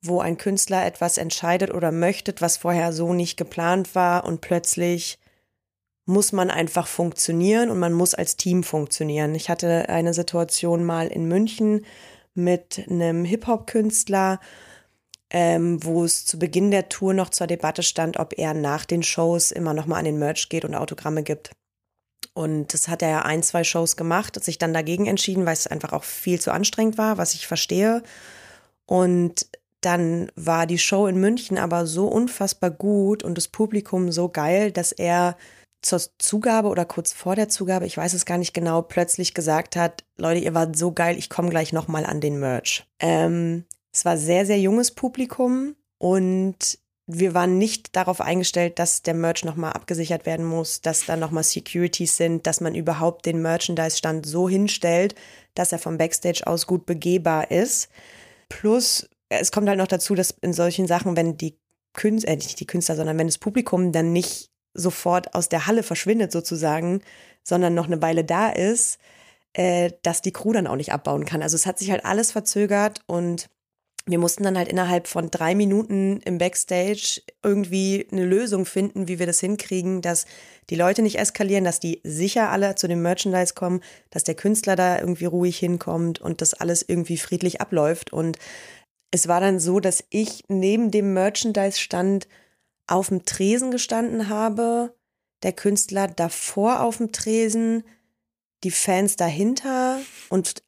wo 0.00 0.20
ein 0.20 0.38
Künstler 0.38 0.86
etwas 0.86 1.18
entscheidet 1.18 1.72
oder 1.72 1.92
möchte, 1.92 2.34
was 2.38 2.56
vorher 2.56 2.92
so 2.92 3.14
nicht 3.14 3.36
geplant 3.36 3.94
war 3.94 4.24
und 4.24 4.40
plötzlich 4.40 5.18
muss 6.06 6.32
man 6.32 6.50
einfach 6.50 6.86
funktionieren 6.86 7.68
und 7.68 7.78
man 7.78 7.92
muss 7.92 8.14
als 8.14 8.36
Team 8.36 8.62
funktionieren. 8.64 9.34
Ich 9.34 9.50
hatte 9.50 9.88
eine 9.90 10.14
Situation 10.14 10.84
mal 10.84 11.08
in 11.08 11.28
München 11.28 11.84
mit 12.34 12.86
einem 12.88 13.24
Hip-Hop-Künstler, 13.26 14.40
ähm, 15.30 15.84
wo 15.84 16.04
es 16.04 16.24
zu 16.24 16.38
Beginn 16.38 16.70
der 16.70 16.88
Tour 16.88 17.12
noch 17.12 17.28
zur 17.28 17.46
Debatte 17.46 17.82
stand, 17.82 18.18
ob 18.18 18.38
er 18.38 18.54
nach 18.54 18.86
den 18.86 19.02
Shows 19.02 19.50
immer 19.50 19.74
noch 19.74 19.84
mal 19.84 19.98
an 19.98 20.06
den 20.06 20.18
Merch 20.18 20.48
geht 20.48 20.64
und 20.64 20.74
Autogramme 20.74 21.22
gibt. 21.22 21.50
Und 22.32 22.72
das 22.72 22.88
hat 22.88 23.02
er 23.02 23.10
ja 23.10 23.22
ein, 23.22 23.42
zwei 23.42 23.64
Shows 23.64 23.96
gemacht, 23.96 24.36
hat 24.36 24.44
sich 24.44 24.56
dann 24.58 24.72
dagegen 24.72 25.06
entschieden, 25.06 25.44
weil 25.44 25.54
es 25.54 25.66
einfach 25.66 25.92
auch 25.92 26.04
viel 26.04 26.40
zu 26.40 26.52
anstrengend 26.52 26.96
war, 26.96 27.18
was 27.18 27.34
ich 27.34 27.46
verstehe. 27.46 28.02
Und 28.86 29.46
dann 29.80 30.30
war 30.34 30.66
die 30.66 30.78
Show 30.78 31.06
in 31.06 31.20
München 31.20 31.58
aber 31.58 31.86
so 31.86 32.06
unfassbar 32.08 32.70
gut 32.70 33.22
und 33.22 33.36
das 33.36 33.48
Publikum 33.48 34.10
so 34.10 34.28
geil, 34.28 34.72
dass 34.72 34.92
er 34.92 35.36
zur 35.82 36.00
Zugabe 36.18 36.68
oder 36.68 36.84
kurz 36.84 37.12
vor 37.12 37.36
der 37.36 37.48
Zugabe, 37.48 37.86
ich 37.86 37.96
weiß 37.96 38.12
es 38.12 38.26
gar 38.26 38.38
nicht 38.38 38.52
genau, 38.52 38.82
plötzlich 38.82 39.34
gesagt 39.34 39.76
hat, 39.76 40.04
Leute, 40.16 40.40
ihr 40.40 40.54
wart 40.54 40.76
so 40.76 40.92
geil, 40.92 41.16
ich 41.16 41.30
komme 41.30 41.50
gleich 41.50 41.72
nochmal 41.72 42.04
an 42.04 42.20
den 42.20 42.40
Merch. 42.40 42.84
Ähm, 42.98 43.64
es 43.92 44.04
war 44.04 44.16
sehr, 44.16 44.44
sehr 44.44 44.58
junges 44.58 44.90
Publikum 44.90 45.76
und 45.98 46.78
wir 47.06 47.32
waren 47.32 47.56
nicht 47.56 47.96
darauf 47.96 48.20
eingestellt, 48.20 48.78
dass 48.78 49.02
der 49.02 49.14
Merch 49.14 49.44
nochmal 49.44 49.72
abgesichert 49.72 50.26
werden 50.26 50.44
muss, 50.44 50.82
dass 50.82 51.06
da 51.06 51.16
nochmal 51.16 51.42
Securities 51.42 52.16
sind, 52.16 52.46
dass 52.46 52.60
man 52.60 52.74
überhaupt 52.74 53.24
den 53.24 53.40
Merchandise-Stand 53.40 54.26
so 54.26 54.48
hinstellt, 54.48 55.14
dass 55.54 55.72
er 55.72 55.78
vom 55.78 55.96
Backstage 55.96 56.46
aus 56.46 56.66
gut 56.66 56.84
begehbar 56.84 57.50
ist. 57.50 57.88
Plus, 58.50 59.08
es 59.28 59.52
kommt 59.52 59.68
halt 59.68 59.78
noch 59.78 59.86
dazu, 59.86 60.14
dass 60.14 60.30
in 60.30 60.52
solchen 60.52 60.86
Sachen, 60.86 61.16
wenn 61.16 61.36
die 61.36 61.58
Künstler, 61.92 62.32
äh, 62.32 62.36
nicht 62.36 62.60
die 62.60 62.66
Künstler, 62.66 62.96
sondern 62.96 63.18
wenn 63.18 63.26
das 63.26 63.38
Publikum 63.38 63.92
dann 63.92 64.12
nicht 64.12 64.50
sofort 64.74 65.34
aus 65.34 65.48
der 65.48 65.66
Halle 65.66 65.82
verschwindet 65.82 66.32
sozusagen, 66.32 67.02
sondern 67.42 67.74
noch 67.74 67.86
eine 67.86 68.00
Weile 68.02 68.24
da 68.24 68.50
ist, 68.50 68.98
äh, 69.54 69.92
dass 70.02 70.22
die 70.22 70.32
Crew 70.32 70.52
dann 70.52 70.66
auch 70.66 70.76
nicht 70.76 70.92
abbauen 70.92 71.24
kann. 71.24 71.42
Also 71.42 71.56
es 71.56 71.66
hat 71.66 71.78
sich 71.78 71.90
halt 71.90 72.04
alles 72.04 72.32
verzögert 72.32 73.02
und 73.06 73.48
wir 74.06 74.18
mussten 74.18 74.42
dann 74.42 74.56
halt 74.56 74.68
innerhalb 74.68 75.06
von 75.06 75.30
drei 75.30 75.54
Minuten 75.54 76.20
im 76.24 76.38
Backstage 76.38 77.20
irgendwie 77.42 78.06
eine 78.10 78.24
Lösung 78.24 78.64
finden, 78.64 79.06
wie 79.06 79.18
wir 79.18 79.26
das 79.26 79.40
hinkriegen, 79.40 80.00
dass 80.00 80.24
die 80.70 80.76
Leute 80.76 81.02
nicht 81.02 81.18
eskalieren, 81.18 81.64
dass 81.64 81.78
die 81.78 82.00
sicher 82.04 82.50
alle 82.50 82.74
zu 82.74 82.88
dem 82.88 83.02
Merchandise 83.02 83.52
kommen, 83.54 83.82
dass 84.10 84.24
der 84.24 84.34
Künstler 84.34 84.76
da 84.76 84.98
irgendwie 84.98 85.26
ruhig 85.26 85.58
hinkommt 85.58 86.20
und 86.20 86.40
das 86.40 86.54
alles 86.54 86.82
irgendwie 86.86 87.18
friedlich 87.18 87.60
abläuft. 87.60 88.12
Und 88.12 88.38
es 89.10 89.28
war 89.28 89.40
dann 89.40 89.58
so, 89.58 89.80
dass 89.80 90.04
ich 90.10 90.44
neben 90.48 90.90
dem 90.90 91.14
Merchandise-Stand 91.14 92.28
auf 92.86 93.08
dem 93.08 93.24
Tresen 93.24 93.70
gestanden 93.70 94.28
habe, 94.28 94.94
der 95.42 95.52
Künstler 95.52 96.08
davor 96.08 96.82
auf 96.82 96.98
dem 96.98 97.12
Tresen, 97.12 97.84
die 98.64 98.70
Fans 98.70 99.16
dahinter 99.16 100.00
und 100.30 100.62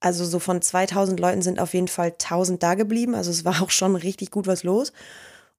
also 0.00 0.24
so 0.24 0.40
von 0.40 0.60
2000 0.60 1.20
Leuten 1.20 1.42
sind 1.42 1.60
auf 1.60 1.74
jeden 1.74 1.86
Fall 1.86 2.08
1000 2.08 2.60
da 2.60 2.74
geblieben. 2.74 3.14
Also 3.14 3.30
es 3.30 3.44
war 3.44 3.62
auch 3.62 3.70
schon 3.70 3.94
richtig 3.94 4.32
gut 4.32 4.48
was 4.48 4.64
los. 4.64 4.92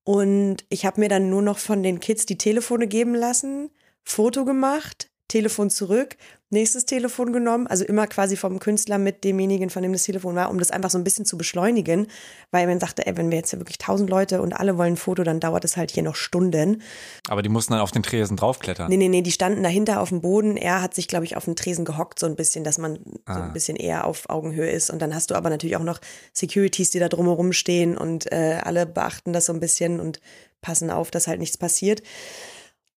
Und 0.04 0.66
ich 0.68 0.86
habe 0.86 1.00
mir 1.00 1.08
dann 1.08 1.30
nur 1.30 1.42
noch 1.42 1.58
von 1.58 1.82
den 1.82 2.02
Kids 2.02 2.26
die 2.26 2.38
Telefone 2.38 2.88
geben 2.88 3.16
lassen, 3.16 3.70
Foto 4.04 4.44
gemacht, 4.44 5.10
Telefon 5.30 5.70
zurück, 5.70 6.18
nächstes 6.54 6.86
Telefon 6.86 7.34
genommen, 7.34 7.68
also 7.68 7.84
immer 7.84 8.08
quasi 8.08 8.38
vom 8.38 8.60
Künstler 8.60 8.98
mit 8.98 9.24
demjenigen, 9.26 9.70
von 9.70 9.84
dem 9.84 9.92
das 9.92 10.04
Telefon 10.04 10.36
war, 10.36 10.50
um 10.50 10.58
das 10.60 10.72
einfach 10.72 10.90
so 10.90 10.98
ein 10.98 11.04
bisschen 11.04 11.26
zu 11.26 11.38
beschleunigen, 11.38 12.08
weil 12.52 12.66
man 12.68 12.80
sagte, 12.80 13.06
ey, 13.06 13.18
wenn 13.18 13.30
wir 13.32 13.38
jetzt 13.38 13.50
hier 13.50 13.60
wirklich 13.60 13.78
tausend 13.80 14.10
Leute 14.10 14.42
und 14.42 14.54
alle 14.54 14.78
wollen 14.78 14.94
ein 14.94 14.98
Foto, 14.98 15.24
dann 15.24 15.40
dauert 15.42 15.66
es 15.66 15.76
halt 15.76 15.92
hier 15.92 16.04
noch 16.04 16.16
Stunden. 16.16 16.82
Aber 17.28 17.42
die 17.42 17.50
mussten 17.50 17.74
dann 17.74 17.82
auf 17.82 17.92
den 17.92 18.04
Tresen 18.04 18.38
draufklettern. 18.38 18.90
Nee, 18.90 18.98
nee, 18.98 19.10
nee, 19.10 19.22
die 19.22 19.32
standen 19.32 19.64
dahinter 19.64 20.00
auf 20.00 20.10
dem 20.10 20.22
Boden. 20.22 20.56
Er 20.56 20.82
hat 20.82 20.94
sich, 20.94 21.08
glaube 21.08 21.26
ich, 21.26 21.36
auf 21.36 21.46
den 21.46 21.56
Tresen 21.56 21.84
gehockt, 21.84 22.20
so 22.20 22.26
ein 22.28 22.36
bisschen, 22.36 22.64
dass 22.64 22.78
man 22.78 22.96
so 22.96 23.12
Ah. 23.26 23.44
ein 23.48 23.54
bisschen 23.54 23.76
eher 23.76 24.06
auf 24.06 24.30
Augenhöhe 24.30 24.70
ist. 24.70 24.90
Und 24.90 25.02
dann 25.02 25.14
hast 25.16 25.32
du 25.32 25.36
aber 25.36 25.50
natürlich 25.50 25.76
auch 25.76 25.84
noch 25.84 26.00
Securities, 26.34 26.92
die 26.92 27.00
da 27.00 27.10
drumherum 27.10 27.52
stehen 27.54 27.98
und 27.98 28.32
äh, 28.32 28.60
alle 28.64 28.86
beachten 28.86 29.34
das 29.34 29.46
so 29.46 29.54
ein 29.54 29.60
bisschen 29.60 30.00
und 30.00 30.20
passen 30.62 30.92
auf, 30.92 31.10
dass 31.12 31.28
halt 31.28 31.40
nichts 31.40 31.58
passiert. 31.58 32.02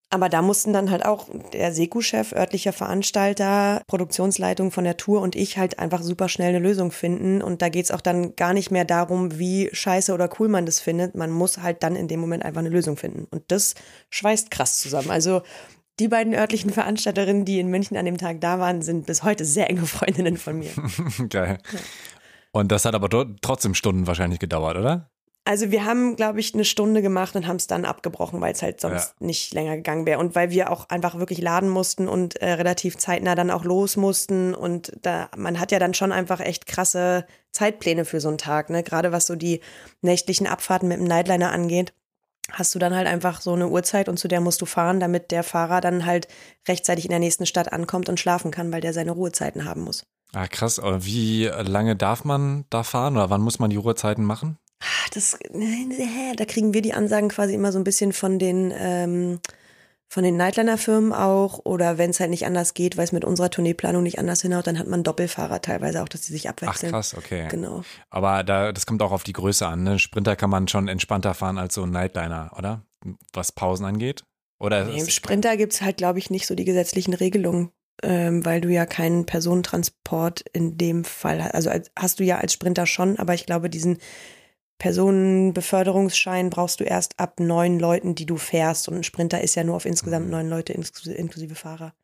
Aber 0.08 0.28
da 0.28 0.40
mussten 0.40 0.72
dann 0.72 0.90
halt 0.90 1.04
auch 1.04 1.26
der 1.52 1.72
Seku-Chef, 1.72 2.32
örtlicher 2.32 2.72
Veranstalter, 2.72 3.82
Produktionsleitung 3.88 4.70
von 4.70 4.84
der 4.84 4.96
Tour 4.96 5.20
und 5.20 5.34
ich 5.34 5.58
halt 5.58 5.80
einfach 5.80 6.00
super 6.00 6.28
schnell 6.28 6.50
eine 6.50 6.60
Lösung 6.60 6.92
finden. 6.92 7.42
Und 7.42 7.60
da 7.60 7.68
geht's 7.68 7.90
auch 7.90 8.00
dann 8.00 8.36
gar 8.36 8.52
nicht 8.52 8.70
mehr 8.70 8.84
darum, 8.84 9.38
wie 9.38 9.68
scheiße 9.72 10.14
oder 10.14 10.28
cool 10.38 10.48
man 10.48 10.64
das 10.64 10.78
findet. 10.78 11.16
Man 11.16 11.30
muss 11.30 11.58
halt 11.58 11.82
dann 11.82 11.96
in 11.96 12.06
dem 12.06 12.20
Moment 12.20 12.44
einfach 12.44 12.60
eine 12.60 12.68
Lösung 12.68 12.96
finden. 12.96 13.26
Und 13.30 13.42
das 13.48 13.74
schweißt 14.10 14.52
krass 14.52 14.78
zusammen. 14.78 15.10
Also 15.10 15.42
die 15.98 16.08
beiden 16.08 16.34
örtlichen 16.34 16.70
Veranstalterinnen, 16.70 17.44
die 17.44 17.58
in 17.58 17.68
München 17.68 17.96
an 17.96 18.04
dem 18.04 18.18
Tag 18.18 18.40
da 18.40 18.60
waren, 18.60 18.82
sind 18.82 19.06
bis 19.06 19.24
heute 19.24 19.44
sehr 19.44 19.68
enge 19.68 19.86
Freundinnen 19.86 20.36
von 20.36 20.58
mir. 20.58 20.70
Geil. 21.30 21.58
Und 22.52 22.70
das 22.70 22.84
hat 22.84 22.94
aber 22.94 23.08
trotzdem 23.40 23.74
Stunden 23.74 24.06
wahrscheinlich 24.06 24.38
gedauert, 24.38 24.76
oder? 24.76 25.10
Also 25.46 25.70
wir 25.70 25.84
haben, 25.84 26.16
glaube 26.16 26.40
ich, 26.40 26.54
eine 26.54 26.64
Stunde 26.64 27.02
gemacht 27.02 27.36
und 27.36 27.46
haben 27.46 27.54
es 27.54 27.68
dann 27.68 27.84
abgebrochen, 27.84 28.40
weil 28.40 28.52
es 28.52 28.62
halt 28.62 28.80
sonst 28.80 29.20
nicht 29.20 29.54
länger 29.54 29.76
gegangen 29.76 30.04
wäre. 30.04 30.18
Und 30.18 30.34
weil 30.34 30.50
wir 30.50 30.72
auch 30.72 30.88
einfach 30.88 31.20
wirklich 31.20 31.40
laden 31.40 31.68
mussten 31.68 32.08
und 32.08 32.34
äh, 32.42 32.54
relativ 32.54 32.98
zeitnah 32.98 33.36
dann 33.36 33.52
auch 33.52 33.62
los 33.62 33.96
mussten. 33.96 34.56
Und 34.56 34.92
da, 35.02 35.30
man 35.36 35.60
hat 35.60 35.70
ja 35.70 35.78
dann 35.78 35.94
schon 35.94 36.10
einfach 36.10 36.40
echt 36.40 36.66
krasse 36.66 37.26
Zeitpläne 37.52 38.04
für 38.04 38.20
so 38.20 38.26
einen 38.26 38.38
Tag, 38.38 38.70
ne? 38.70 38.82
Gerade 38.82 39.12
was 39.12 39.26
so 39.26 39.36
die 39.36 39.60
nächtlichen 40.02 40.48
Abfahrten 40.48 40.88
mit 40.88 40.98
dem 40.98 41.06
Nightliner 41.06 41.52
angeht. 41.52 41.92
hast 42.50 42.74
du 42.74 42.80
dann 42.80 42.94
halt 42.96 43.06
einfach 43.06 43.40
so 43.40 43.52
eine 43.52 43.68
Uhrzeit 43.68 44.08
und 44.08 44.18
zu 44.18 44.26
der 44.26 44.40
musst 44.40 44.60
du 44.62 44.66
fahren, 44.66 44.98
damit 44.98 45.30
der 45.30 45.44
Fahrer 45.44 45.80
dann 45.80 46.06
halt 46.06 46.26
rechtzeitig 46.66 47.04
in 47.04 47.10
der 47.10 47.20
nächsten 47.20 47.46
Stadt 47.46 47.72
ankommt 47.72 48.08
und 48.08 48.18
schlafen 48.18 48.50
kann, 48.50 48.72
weil 48.72 48.80
der 48.80 48.92
seine 48.92 49.12
Ruhezeiten 49.12 49.64
haben 49.64 49.82
muss. 49.82 50.06
Ah, 50.32 50.48
krass. 50.48 50.80
Wie 50.82 51.46
lange 51.46 51.94
darf 51.94 52.24
man 52.24 52.64
da 52.68 52.82
fahren 52.82 53.16
oder 53.16 53.30
wann 53.30 53.42
muss 53.42 53.60
man 53.60 53.70
die 53.70 53.76
Ruhezeiten 53.76 54.24
machen? 54.24 54.58
Das, 55.12 55.38
da 56.36 56.44
kriegen 56.44 56.74
wir 56.74 56.82
die 56.82 56.92
Ansagen 56.92 57.28
quasi 57.28 57.54
immer 57.54 57.72
so 57.72 57.78
ein 57.78 57.84
bisschen 57.84 58.12
von 58.12 58.38
den, 58.38 58.72
ähm, 58.76 59.40
von 60.08 60.22
den 60.22 60.36
Nightliner-Firmen 60.36 61.12
auch 61.12 61.60
oder 61.64 61.98
wenn 61.98 62.10
es 62.10 62.20
halt 62.20 62.30
nicht 62.30 62.46
anders 62.46 62.74
geht, 62.74 62.96
weil 62.96 63.04
es 63.04 63.12
mit 63.12 63.24
unserer 63.24 63.50
Tourneeplanung 63.50 64.02
nicht 64.02 64.18
anders 64.18 64.42
hinhaut, 64.42 64.66
dann 64.66 64.78
hat 64.78 64.86
man 64.86 65.02
Doppelfahrer 65.02 65.60
teilweise 65.62 66.02
auch, 66.02 66.08
dass 66.08 66.22
die 66.22 66.32
sich 66.32 66.48
abwechseln. 66.48 66.92
Ach 66.92 66.98
krass, 66.98 67.14
okay. 67.16 67.48
Genau. 67.50 67.82
Aber 68.10 68.44
da, 68.44 68.72
das 68.72 68.86
kommt 68.86 69.02
auch 69.02 69.12
auf 69.12 69.24
die 69.24 69.32
Größe 69.32 69.66
an. 69.66 69.82
Ne? 69.82 69.98
Sprinter 69.98 70.36
kann 70.36 70.50
man 70.50 70.68
schon 70.68 70.88
entspannter 70.88 71.34
fahren 71.34 71.58
als 71.58 71.74
so 71.74 71.82
ein 71.82 71.90
Nightliner, 71.90 72.52
oder? 72.56 72.82
Was 73.32 73.52
Pausen 73.52 73.86
angeht? 73.86 74.24
Oder 74.58 74.84
nee, 74.84 75.00
Im 75.00 75.08
Sprinter 75.08 75.56
gibt 75.56 75.74
es 75.74 75.82
halt, 75.82 75.96
glaube 75.96 76.18
ich, 76.18 76.30
nicht 76.30 76.46
so 76.46 76.54
die 76.54 76.64
gesetzlichen 76.64 77.14
Regelungen, 77.14 77.70
ähm, 78.02 78.44
weil 78.44 78.60
du 78.60 78.68
ja 78.68 78.86
keinen 78.86 79.26
Personentransport 79.26 80.44
in 80.52 80.78
dem 80.78 81.04
Fall 81.04 81.42
hast. 81.42 81.54
Also 81.54 81.70
als, 81.70 81.90
hast 81.96 82.20
du 82.20 82.24
ja 82.24 82.38
als 82.38 82.52
Sprinter 82.52 82.86
schon, 82.86 83.18
aber 83.18 83.34
ich 83.34 83.44
glaube, 83.46 83.68
diesen 83.68 83.98
Personenbeförderungsschein 84.78 86.50
brauchst 86.50 86.80
du 86.80 86.84
erst 86.84 87.18
ab 87.18 87.40
neun 87.40 87.78
Leuten, 87.78 88.14
die 88.14 88.26
du 88.26 88.36
fährst. 88.36 88.88
Und 88.88 88.96
ein 88.96 89.04
Sprinter 89.04 89.40
ist 89.40 89.54
ja 89.54 89.64
nur 89.64 89.76
auf 89.76 89.86
insgesamt 89.86 90.26
mhm. 90.26 90.32
neun 90.32 90.48
Leute 90.48 90.72
inklusive 90.72 91.54
Fahrer. 91.54 91.94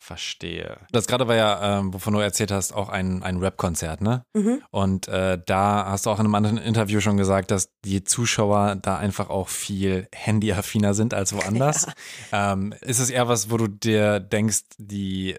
Verstehe. 0.00 0.78
Das 0.92 1.08
gerade 1.08 1.26
war 1.26 1.34
ja, 1.34 1.80
ähm, 1.80 1.92
wovon 1.92 2.14
du 2.14 2.20
erzählt 2.20 2.52
hast, 2.52 2.72
auch 2.72 2.88
ein, 2.88 3.24
ein 3.24 3.38
Rap-Konzert, 3.38 4.00
ne? 4.00 4.22
Mhm. 4.32 4.62
Und 4.70 5.08
äh, 5.08 5.38
da 5.44 5.86
hast 5.86 6.06
du 6.06 6.10
auch 6.10 6.20
in 6.20 6.24
einem 6.24 6.36
anderen 6.36 6.56
Interview 6.56 7.00
schon 7.00 7.16
gesagt, 7.16 7.50
dass 7.50 7.70
die 7.84 8.04
Zuschauer 8.04 8.76
da 8.76 8.96
einfach 8.96 9.28
auch 9.28 9.48
viel 9.48 10.06
handyaffiner 10.14 10.94
sind 10.94 11.14
als 11.14 11.34
woanders. 11.34 11.86
Ja. 12.32 12.52
Ähm, 12.52 12.74
ist 12.80 12.98
es 12.98 13.10
eher 13.10 13.28
was, 13.28 13.50
wo 13.50 13.56
du 13.56 13.68
dir 13.68 14.20
denkst, 14.20 14.62
die 14.78 15.36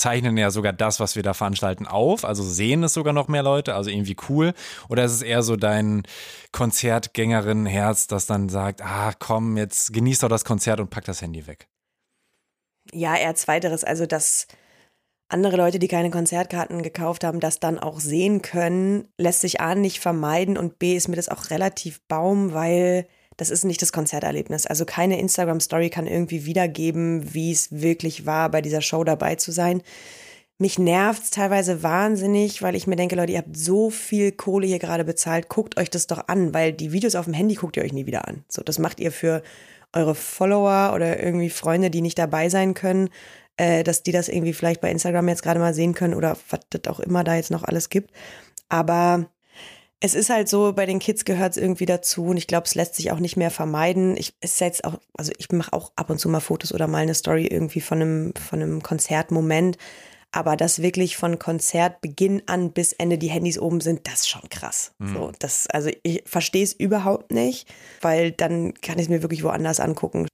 zeichnen 0.00 0.36
ja 0.36 0.50
sogar 0.50 0.72
das, 0.72 0.98
was 0.98 1.14
wir 1.14 1.22
da 1.22 1.34
veranstalten, 1.34 1.86
auf. 1.86 2.24
Also 2.24 2.42
sehen 2.42 2.82
es 2.82 2.94
sogar 2.94 3.12
noch 3.12 3.28
mehr 3.28 3.42
Leute, 3.42 3.74
also 3.74 3.90
irgendwie 3.90 4.16
cool. 4.28 4.54
Oder 4.88 5.04
ist 5.04 5.12
es 5.12 5.22
eher 5.22 5.42
so 5.42 5.56
dein 5.56 6.02
Konzertgängerinnenherz, 6.52 8.06
das 8.06 8.26
dann 8.26 8.48
sagt, 8.48 8.82
ah, 8.82 9.12
komm, 9.18 9.56
jetzt 9.56 9.92
genieß 9.92 10.20
doch 10.20 10.28
das 10.28 10.44
Konzert 10.44 10.80
und 10.80 10.90
pack 10.90 11.04
das 11.04 11.22
Handy 11.22 11.46
weg? 11.46 11.68
Ja, 12.92 13.16
eher 13.16 13.34
zweiteres. 13.34 13.84
Also, 13.84 14.06
dass 14.06 14.46
andere 15.28 15.56
Leute, 15.56 15.78
die 15.78 15.88
keine 15.88 16.10
Konzertkarten 16.10 16.82
gekauft 16.82 17.22
haben, 17.22 17.38
das 17.38 17.60
dann 17.60 17.78
auch 17.78 18.00
sehen 18.00 18.42
können, 18.42 19.08
lässt 19.16 19.42
sich 19.42 19.60
A 19.60 19.74
nicht 19.74 20.00
vermeiden 20.00 20.58
und 20.58 20.78
B 20.78 20.96
ist 20.96 21.08
mir 21.08 21.16
das 21.16 21.28
auch 21.28 21.50
relativ 21.50 22.00
baum, 22.08 22.52
weil 22.52 23.06
das 23.40 23.48
ist 23.48 23.64
nicht 23.64 23.80
das 23.80 23.92
Konzerterlebnis. 23.92 24.66
Also 24.66 24.84
keine 24.84 25.18
Instagram-Story 25.18 25.88
kann 25.88 26.06
irgendwie 26.06 26.44
wiedergeben, 26.44 27.32
wie 27.32 27.52
es 27.52 27.72
wirklich 27.72 28.26
war, 28.26 28.50
bei 28.50 28.60
dieser 28.60 28.82
Show 28.82 29.02
dabei 29.02 29.36
zu 29.36 29.50
sein. 29.50 29.82
Mich 30.58 30.78
nervt 30.78 31.22
es 31.22 31.30
teilweise 31.30 31.82
wahnsinnig, 31.82 32.60
weil 32.60 32.74
ich 32.74 32.86
mir 32.86 32.96
denke, 32.96 33.16
Leute, 33.16 33.32
ihr 33.32 33.38
habt 33.38 33.56
so 33.56 33.88
viel 33.88 34.30
Kohle 34.32 34.66
hier 34.66 34.78
gerade 34.78 35.06
bezahlt, 35.06 35.48
guckt 35.48 35.78
euch 35.78 35.88
das 35.88 36.06
doch 36.06 36.28
an, 36.28 36.52
weil 36.52 36.74
die 36.74 36.92
Videos 36.92 37.14
auf 37.14 37.24
dem 37.24 37.32
Handy 37.32 37.54
guckt 37.54 37.78
ihr 37.78 37.82
euch 37.82 37.94
nie 37.94 38.04
wieder 38.04 38.28
an. 38.28 38.44
So, 38.46 38.62
das 38.62 38.78
macht 38.78 39.00
ihr 39.00 39.10
für 39.10 39.42
eure 39.94 40.14
Follower 40.14 40.92
oder 40.94 41.22
irgendwie 41.22 41.48
Freunde, 41.48 41.88
die 41.88 42.02
nicht 42.02 42.18
dabei 42.18 42.50
sein 42.50 42.74
können, 42.74 43.08
äh, 43.56 43.82
dass 43.84 44.02
die 44.02 44.12
das 44.12 44.28
irgendwie 44.28 44.52
vielleicht 44.52 44.82
bei 44.82 44.90
Instagram 44.90 45.28
jetzt 45.28 45.42
gerade 45.42 45.60
mal 45.60 45.72
sehen 45.72 45.94
können 45.94 46.12
oder 46.12 46.36
was 46.50 46.60
das 46.68 46.92
auch 46.92 47.00
immer 47.00 47.24
da 47.24 47.36
jetzt 47.36 47.50
noch 47.50 47.64
alles 47.64 47.88
gibt. 47.88 48.10
Aber 48.68 49.30
es 50.00 50.14
ist 50.14 50.30
halt 50.30 50.48
so, 50.48 50.72
bei 50.72 50.86
den 50.86 50.98
Kids 50.98 51.26
gehört 51.26 51.52
es 51.52 51.56
irgendwie 51.58 51.84
dazu 51.84 52.24
und 52.26 52.38
ich 52.38 52.46
glaube, 52.46 52.66
es 52.66 52.74
lässt 52.74 52.94
sich 52.94 53.12
auch 53.12 53.18
nicht 53.18 53.36
mehr 53.36 53.50
vermeiden. 53.50 54.16
Ich 54.16 54.34
jetzt 54.40 54.84
auch, 54.84 54.98
also 55.16 55.30
ich 55.36 55.52
mache 55.52 55.74
auch 55.74 55.92
ab 55.94 56.08
und 56.08 56.18
zu 56.18 56.28
mal 56.30 56.40
Fotos 56.40 56.72
oder 56.72 56.86
mal 56.86 57.02
eine 57.02 57.14
Story 57.14 57.46
irgendwie 57.46 57.82
von 57.82 58.00
einem, 58.00 58.34
von 58.34 58.62
einem 58.62 58.82
Konzertmoment. 58.82 59.76
Aber 60.32 60.56
dass 60.56 60.80
wirklich 60.80 61.16
von 61.16 61.38
Konzertbeginn 61.38 62.42
an 62.46 62.70
bis 62.72 62.92
Ende 62.92 63.18
die 63.18 63.30
Handys 63.30 63.58
oben 63.58 63.80
sind, 63.80 64.06
das 64.06 64.20
ist 64.20 64.28
schon 64.28 64.48
krass. 64.48 64.92
Mhm. 64.98 65.12
So, 65.12 65.32
das, 65.38 65.66
also 65.66 65.90
ich 66.02 66.22
verstehe 66.24 66.62
es 66.62 66.72
überhaupt 66.72 67.32
nicht, 67.32 67.68
weil 68.00 68.30
dann 68.30 68.74
kann 68.74 68.98
ich 68.98 69.06
es 69.06 69.08
mir 69.08 69.22
wirklich 69.22 69.42
woanders 69.42 69.80
angucken. 69.80 70.28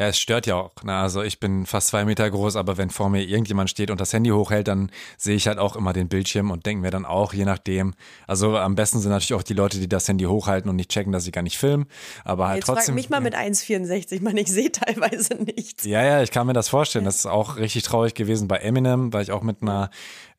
Ja, 0.00 0.06
es 0.06 0.18
stört 0.18 0.46
ja 0.46 0.54
auch. 0.56 0.82
Ne? 0.82 0.94
Also 0.94 1.22
ich 1.22 1.40
bin 1.40 1.66
fast 1.66 1.88
zwei 1.88 2.06
Meter 2.06 2.30
groß, 2.30 2.56
aber 2.56 2.78
wenn 2.78 2.88
vor 2.88 3.10
mir 3.10 3.22
irgendjemand 3.22 3.68
steht 3.68 3.90
und 3.90 4.00
das 4.00 4.14
Handy 4.14 4.30
hochhält, 4.30 4.66
dann 4.66 4.90
sehe 5.18 5.36
ich 5.36 5.46
halt 5.46 5.58
auch 5.58 5.76
immer 5.76 5.92
den 5.92 6.08
Bildschirm 6.08 6.50
und 6.50 6.64
denke 6.64 6.80
mir 6.80 6.90
dann 6.90 7.04
auch, 7.04 7.34
je 7.34 7.44
nachdem. 7.44 7.92
Also 8.26 8.56
am 8.56 8.76
besten 8.76 9.00
sind 9.00 9.10
natürlich 9.10 9.34
auch 9.34 9.42
die 9.42 9.52
Leute, 9.52 9.78
die 9.78 9.90
das 9.90 10.08
Handy 10.08 10.24
hochhalten 10.24 10.70
und 10.70 10.76
nicht 10.76 10.90
checken, 10.90 11.12
dass 11.12 11.24
sie 11.24 11.32
gar 11.32 11.42
nicht 11.42 11.58
filmen. 11.58 11.84
Aber 12.24 12.48
halt 12.48 12.60
Jetzt 12.60 12.66
trotzdem. 12.68 12.94
Frag 12.94 12.94
mich 12.94 13.10
mal 13.10 13.20
mit 13.20 13.36
1,64, 13.36 14.22
man, 14.22 14.38
ich 14.38 14.50
sehe 14.50 14.72
teilweise 14.72 15.34
nichts. 15.34 15.84
Ja, 15.84 16.02
ja, 16.02 16.22
ich 16.22 16.30
kann 16.30 16.46
mir 16.46 16.54
das 16.54 16.70
vorstellen. 16.70 17.04
Das 17.04 17.16
ist 17.16 17.26
auch 17.26 17.58
richtig 17.58 17.82
traurig 17.82 18.14
gewesen 18.14 18.48
bei 18.48 18.56
Eminem, 18.56 19.12
weil 19.12 19.22
ich 19.22 19.32
auch 19.32 19.42
mit 19.42 19.60
einer 19.60 19.90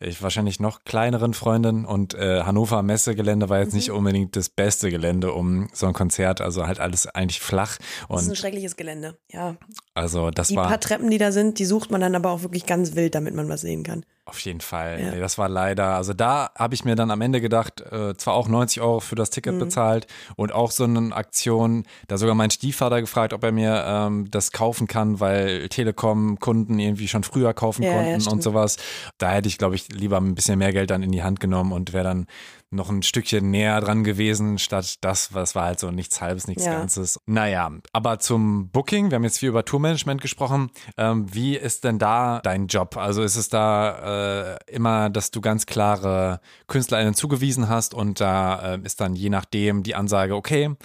ich 0.01 0.21
wahrscheinlich 0.21 0.59
noch 0.59 0.83
kleineren 0.83 1.33
Freundin 1.33 1.85
und 1.85 2.15
äh, 2.15 2.41
Hannover 2.41 2.81
Messegelände 2.81 3.49
war 3.49 3.59
jetzt 3.59 3.73
mhm. 3.73 3.77
nicht 3.77 3.91
unbedingt 3.91 4.35
das 4.35 4.49
beste 4.49 4.89
Gelände 4.89 5.31
um 5.31 5.69
so 5.73 5.85
ein 5.85 5.93
Konzert, 5.93 6.41
also 6.41 6.65
halt 6.65 6.79
alles 6.79 7.05
eigentlich 7.07 7.39
flach. 7.39 7.77
Und 8.07 8.15
das 8.15 8.23
ist 8.23 8.29
ein 8.29 8.35
schreckliches 8.35 8.75
Gelände, 8.75 9.19
ja. 9.29 9.50
Also 9.93 10.31
das 10.31 10.47
die 10.47 10.55
war. 10.55 10.63
Die 10.63 10.69
paar 10.69 10.79
Treppen, 10.79 11.09
die 11.09 11.17
da 11.17 11.31
sind, 11.31 11.59
die 11.59 11.65
sucht 11.65 11.91
man 11.91 12.01
dann 12.01 12.15
aber 12.15 12.31
auch 12.31 12.43
wirklich 12.43 12.65
ganz 12.65 12.95
wild, 12.95 13.15
damit 13.15 13.35
man 13.35 13.49
was 13.49 13.61
sehen 13.61 13.83
kann. 13.83 14.05
Auf 14.23 14.39
jeden 14.39 14.61
Fall. 14.61 15.01
Ja. 15.01 15.11
Nee, 15.11 15.19
das 15.19 15.37
war 15.37 15.49
leider, 15.49 15.95
also 15.95 16.13
da 16.13 16.51
habe 16.57 16.73
ich 16.73 16.85
mir 16.85 16.95
dann 16.95 17.11
am 17.11 17.19
Ende 17.21 17.41
gedacht, 17.41 17.81
äh, 17.81 18.15
zwar 18.15 18.35
auch 18.35 18.47
90 18.47 18.81
Euro 18.81 18.99
für 18.99 19.15
das 19.15 19.31
Ticket 19.31 19.55
mhm. 19.55 19.59
bezahlt 19.59 20.07
und 20.37 20.53
auch 20.53 20.71
so 20.71 20.85
eine 20.85 21.13
Aktion, 21.13 21.85
da 22.07 22.17
sogar 22.17 22.35
mein 22.35 22.51
Stiefvater 22.51 23.01
gefragt, 23.01 23.33
ob 23.33 23.43
er 23.43 23.51
mir 23.51 23.83
ähm, 23.85 24.31
das 24.31 24.51
kaufen 24.51 24.87
kann, 24.87 25.19
weil 25.19 25.67
Telekom-Kunden 25.69 26.79
irgendwie 26.79 27.07
schon 27.07 27.23
früher 27.23 27.53
kaufen 27.53 27.83
ja, 27.83 27.91
konnten 27.91 28.21
ja, 28.21 28.31
und 28.31 28.41
sowas. 28.41 28.77
Da 29.17 29.31
hätte 29.31 29.49
ich, 29.49 29.57
glaube 29.57 29.75
ich, 29.75 29.89
lieber 29.89 30.17
ein 30.17 30.35
bisschen 30.35 30.59
mehr 30.59 30.71
Geld 30.71 30.91
dann 30.91 31.03
in 31.03 31.11
die 31.11 31.23
Hand 31.23 31.39
genommen 31.39 31.73
und 31.73 31.91
wäre 31.91 32.05
dann 32.05 32.27
noch 32.71 32.89
ein 32.89 33.03
Stückchen 33.03 33.51
näher 33.51 33.79
dran 33.81 34.03
gewesen, 34.03 34.57
statt 34.57 34.95
das, 35.01 35.33
was 35.33 35.55
war 35.55 35.65
halt 35.65 35.79
so 35.79 35.91
nichts 35.91 36.21
Halbes, 36.21 36.47
nichts 36.47 36.65
ja. 36.65 36.79
Ganzes. 36.79 37.19
Naja, 37.25 37.69
aber 37.91 38.19
zum 38.19 38.69
Booking, 38.69 39.11
wir 39.11 39.15
haben 39.15 39.23
jetzt 39.23 39.39
viel 39.39 39.49
über 39.49 39.65
Tourmanagement 39.65 40.21
gesprochen. 40.21 40.71
Ähm, 40.97 41.33
wie 41.33 41.57
ist 41.57 41.83
denn 41.83 41.99
da 41.99 42.39
dein 42.43 42.67
Job? 42.67 42.97
Also 42.97 43.23
ist 43.23 43.35
es 43.35 43.49
da 43.49 44.53
äh, 44.53 44.57
immer, 44.67 45.09
dass 45.09 45.31
du 45.31 45.41
ganz 45.41 45.65
klare 45.65 46.39
KünstlerInnen 46.67 47.13
zugewiesen 47.13 47.67
hast 47.67 47.93
und 47.93 48.21
da 48.21 48.75
äh, 48.75 48.79
ist 48.83 49.01
dann 49.01 49.15
je 49.15 49.29
nachdem 49.29 49.83
die 49.83 49.95
Ansage, 49.95 50.35
okay, 50.35 50.75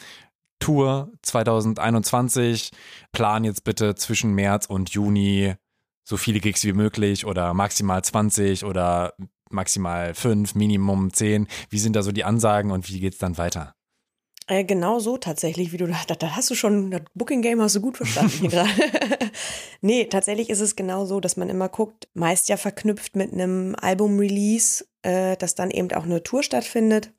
Tour 0.58 1.12
2021, 1.22 2.72
plan 3.12 3.44
jetzt 3.44 3.64
bitte 3.64 3.94
zwischen 3.94 4.32
März 4.34 4.66
und 4.66 4.90
Juni 4.90 5.54
so 6.08 6.16
viele 6.16 6.40
Gigs 6.40 6.64
wie 6.64 6.72
möglich 6.72 7.26
oder 7.26 7.52
maximal 7.52 8.02
20 8.02 8.64
oder 8.64 9.14
maximal 9.50 10.14
fünf, 10.14 10.54
Minimum 10.54 11.12
zehn. 11.12 11.48
Wie 11.70 11.78
sind 11.78 11.96
da 11.96 12.02
so 12.02 12.12
die 12.12 12.24
Ansagen 12.24 12.70
und 12.70 12.88
wie 12.88 13.00
geht 13.00 13.14
es 13.14 13.18
dann 13.18 13.38
weiter? 13.38 13.74
Äh, 14.48 14.64
genau 14.64 15.00
so 15.00 15.16
tatsächlich, 15.16 15.72
wie 15.72 15.76
du 15.76 15.88
da, 15.88 16.14
da 16.14 16.36
hast 16.36 16.50
du 16.50 16.54
schon, 16.54 16.92
das 16.92 17.02
Booking 17.14 17.42
Game 17.42 17.60
hast 17.60 17.74
du 17.74 17.80
gut 17.80 17.96
verstanden 17.96 18.38
hier 18.38 18.50
gerade. 18.50 18.70
nee, 19.80 20.04
tatsächlich 20.04 20.50
ist 20.50 20.60
es 20.60 20.76
genau 20.76 21.04
so, 21.04 21.18
dass 21.18 21.36
man 21.36 21.48
immer 21.48 21.68
guckt, 21.68 22.08
meist 22.14 22.48
ja 22.48 22.56
verknüpft 22.56 23.16
mit 23.16 23.32
einem 23.32 23.74
Album-Release, 23.80 24.86
äh, 25.02 25.36
dass 25.36 25.56
dann 25.56 25.70
eben 25.70 25.90
auch 25.92 26.04
eine 26.04 26.22
Tour 26.22 26.44
stattfindet. 26.44 27.12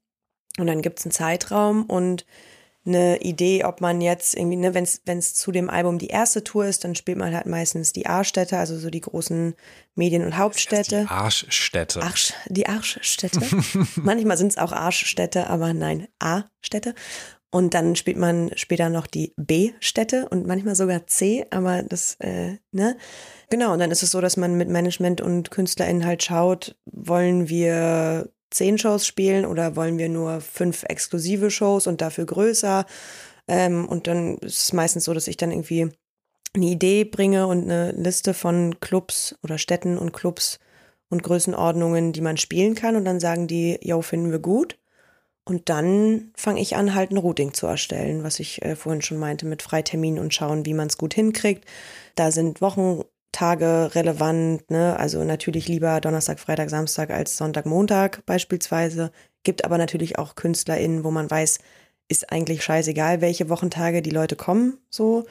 Und 0.58 0.68
dann 0.68 0.82
gibt 0.82 1.00
es 1.00 1.06
einen 1.06 1.12
Zeitraum 1.12 1.84
und 1.84 2.26
eine 2.88 3.22
Idee, 3.22 3.66
ob 3.66 3.82
man 3.82 4.02
jetzt 4.02 4.36
irgendwie, 4.36 4.58
ne, 4.58 4.74
wenn 4.74 5.18
es 5.18 5.34
zu 5.36 5.52
dem 5.52 5.70
Album 5.70 5.98
die 6.00 6.08
erste 6.08 6.44
Tour 6.44 6.66
ist, 6.66 6.84
dann 6.84 6.96
spielt 6.96 7.18
man 7.18 7.36
halt 7.36 7.46
meistens 7.46 7.94
die 7.94 8.08
A-Städte, 8.08 8.58
also 8.58 8.78
so 8.78 8.90
die 8.90 9.02
großen 9.02 9.56
Medien- 9.96 10.26
und 10.26 10.38
Hauptstädte. 10.38 11.02
Die 11.02 11.10
Arschstädte. 11.10 12.02
Arsch, 12.02 12.34
die 12.48 12.68
Arschstädte. 12.68 13.42
Manchmal 13.96 14.38
sind 14.38 14.54
es 14.54 14.58
auch 14.58 14.72
Arschstädte, 14.72 15.48
aber 15.48 15.74
nein, 15.74 16.08
A-Städte. 16.20 16.96
Und 17.50 17.74
dann 17.74 17.96
spielt 17.96 18.18
man 18.18 18.52
später 18.56 18.90
noch 18.90 19.08
die 19.08 19.34
B-Städte 19.38 20.28
und 20.30 20.46
manchmal 20.48 20.76
sogar 20.76 21.08
C, 21.08 21.46
aber 21.50 21.82
das, 21.84 22.16
äh, 22.20 22.58
ne? 22.72 22.98
Genau, 23.50 23.74
und 23.74 23.80
dann 23.80 23.92
ist 23.92 24.04
es 24.04 24.12
so, 24.12 24.20
dass 24.20 24.36
man 24.36 24.56
mit 24.56 24.68
Management 24.68 25.22
und 25.22 25.50
KünstlerInnen 25.50 26.06
halt 26.06 26.24
schaut, 26.24 26.76
wollen 26.86 27.48
wir 27.48 28.30
zehn 28.50 28.78
Shows 28.78 29.06
spielen 29.06 29.46
oder 29.46 29.76
wollen 29.76 29.98
wir 29.98 30.10
nur 30.10 30.42
fünf 30.42 30.84
exklusive 30.84 31.52
Shows 31.52 31.88
und 31.88 32.02
dafür 32.02 32.26
größer? 32.26 32.86
Ähm, 33.48 33.88
und 33.88 34.08
dann 34.08 34.38
ist 34.38 34.64
es 34.64 34.74
meistens 34.74 35.06
so, 35.06 35.14
dass 35.14 35.28
ich 35.28 35.38
dann 35.38 35.52
irgendwie 35.52 35.90
eine 36.56 36.66
Idee 36.66 37.04
bringe 37.04 37.48
und 37.48 37.64
eine 37.64 37.92
Liste 37.92 38.34
von 38.34 38.80
Clubs 38.80 39.36
oder 39.44 39.58
Städten 39.58 39.98
und 39.98 40.14
Clubs 40.14 40.60
und 41.10 41.24
Größenordnungen, 41.24 42.14
die 42.14 42.22
man 42.22 42.38
spielen 42.38 42.76
kann. 42.76 42.96
Und 42.96 43.06
dann 43.06 43.20
sagen 43.20 43.48
die, 43.48 43.80
yo, 43.82 44.02
finden 44.02 44.32
wir 44.32 44.40
gut. 44.40 44.78
Und 45.46 45.70
dann 45.70 46.32
fange 46.36 46.60
ich 46.60 46.76
an, 46.76 46.94
halt 46.94 47.12
ein 47.12 47.18
Routing 47.18 47.54
zu 47.54 47.68
erstellen, 47.68 48.24
was 48.24 48.40
ich 48.42 48.62
äh, 48.64 48.76
vorhin 48.76 49.02
schon 49.02 49.18
meinte, 49.18 49.46
mit 49.46 49.62
Freiterminen 49.62 50.20
und 50.20 50.34
schauen, 50.34 50.66
wie 50.66 50.74
man 50.74 50.88
es 50.88 50.98
gut 50.98 51.14
hinkriegt. 51.14 51.64
Da 52.16 52.32
sind 52.32 52.60
Wochen, 52.60 53.04
Tage 53.32 53.92
relevant, 53.94 54.70
ne? 54.72 54.98
Also 54.98 55.24
natürlich 55.24 55.68
lieber 55.68 56.02
Donnerstag, 56.02 56.40
Freitag, 56.40 56.70
Samstag 56.70 57.12
als 57.12 57.38
Sonntag, 57.38 57.66
Montag 57.66 58.26
beispielsweise. 58.26 59.12
Gibt 59.44 59.66
aber 59.66 59.78
natürlich 59.78 60.18
auch 60.18 60.36
KünstlerInnen, 60.36 61.04
wo 61.04 61.12
man 61.12 61.30
weiß, 61.30 61.60
ist 62.10 62.32
eigentlich 62.32 62.64
scheißegal, 62.64 63.22
welche 63.22 63.50
Wochentage 63.50 64.02
die 64.02 64.12
Leute 64.12 64.36
kommen, 64.36 64.78
so. 64.90 65.26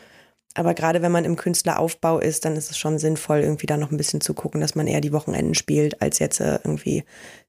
Aber 0.55 0.73
gerade 0.73 1.03
wenn 1.03 1.13
man 1.13 1.27
im 1.27 1.37
Künstleraufbau 1.37 2.19
ist, 2.19 2.47
dann 2.47 2.57
ist 2.57 2.71
es 2.71 2.79
schon 2.79 2.99
sinnvoll, 2.99 3.41
irgendwie 3.41 3.67
da 3.67 3.77
noch 3.77 3.91
ein 3.91 3.99
bisschen 3.99 4.23
zu 4.23 4.33
gucken, 4.33 4.63
dass 4.63 4.75
man 4.75 4.87
eher 4.87 5.03
die 5.03 5.13
Wochenenden 5.13 5.55
spielt, 5.55 6.01
als 6.01 6.19
jetzt 6.19 6.41
äh, 6.41 6.59
irgendwie 6.65 7.05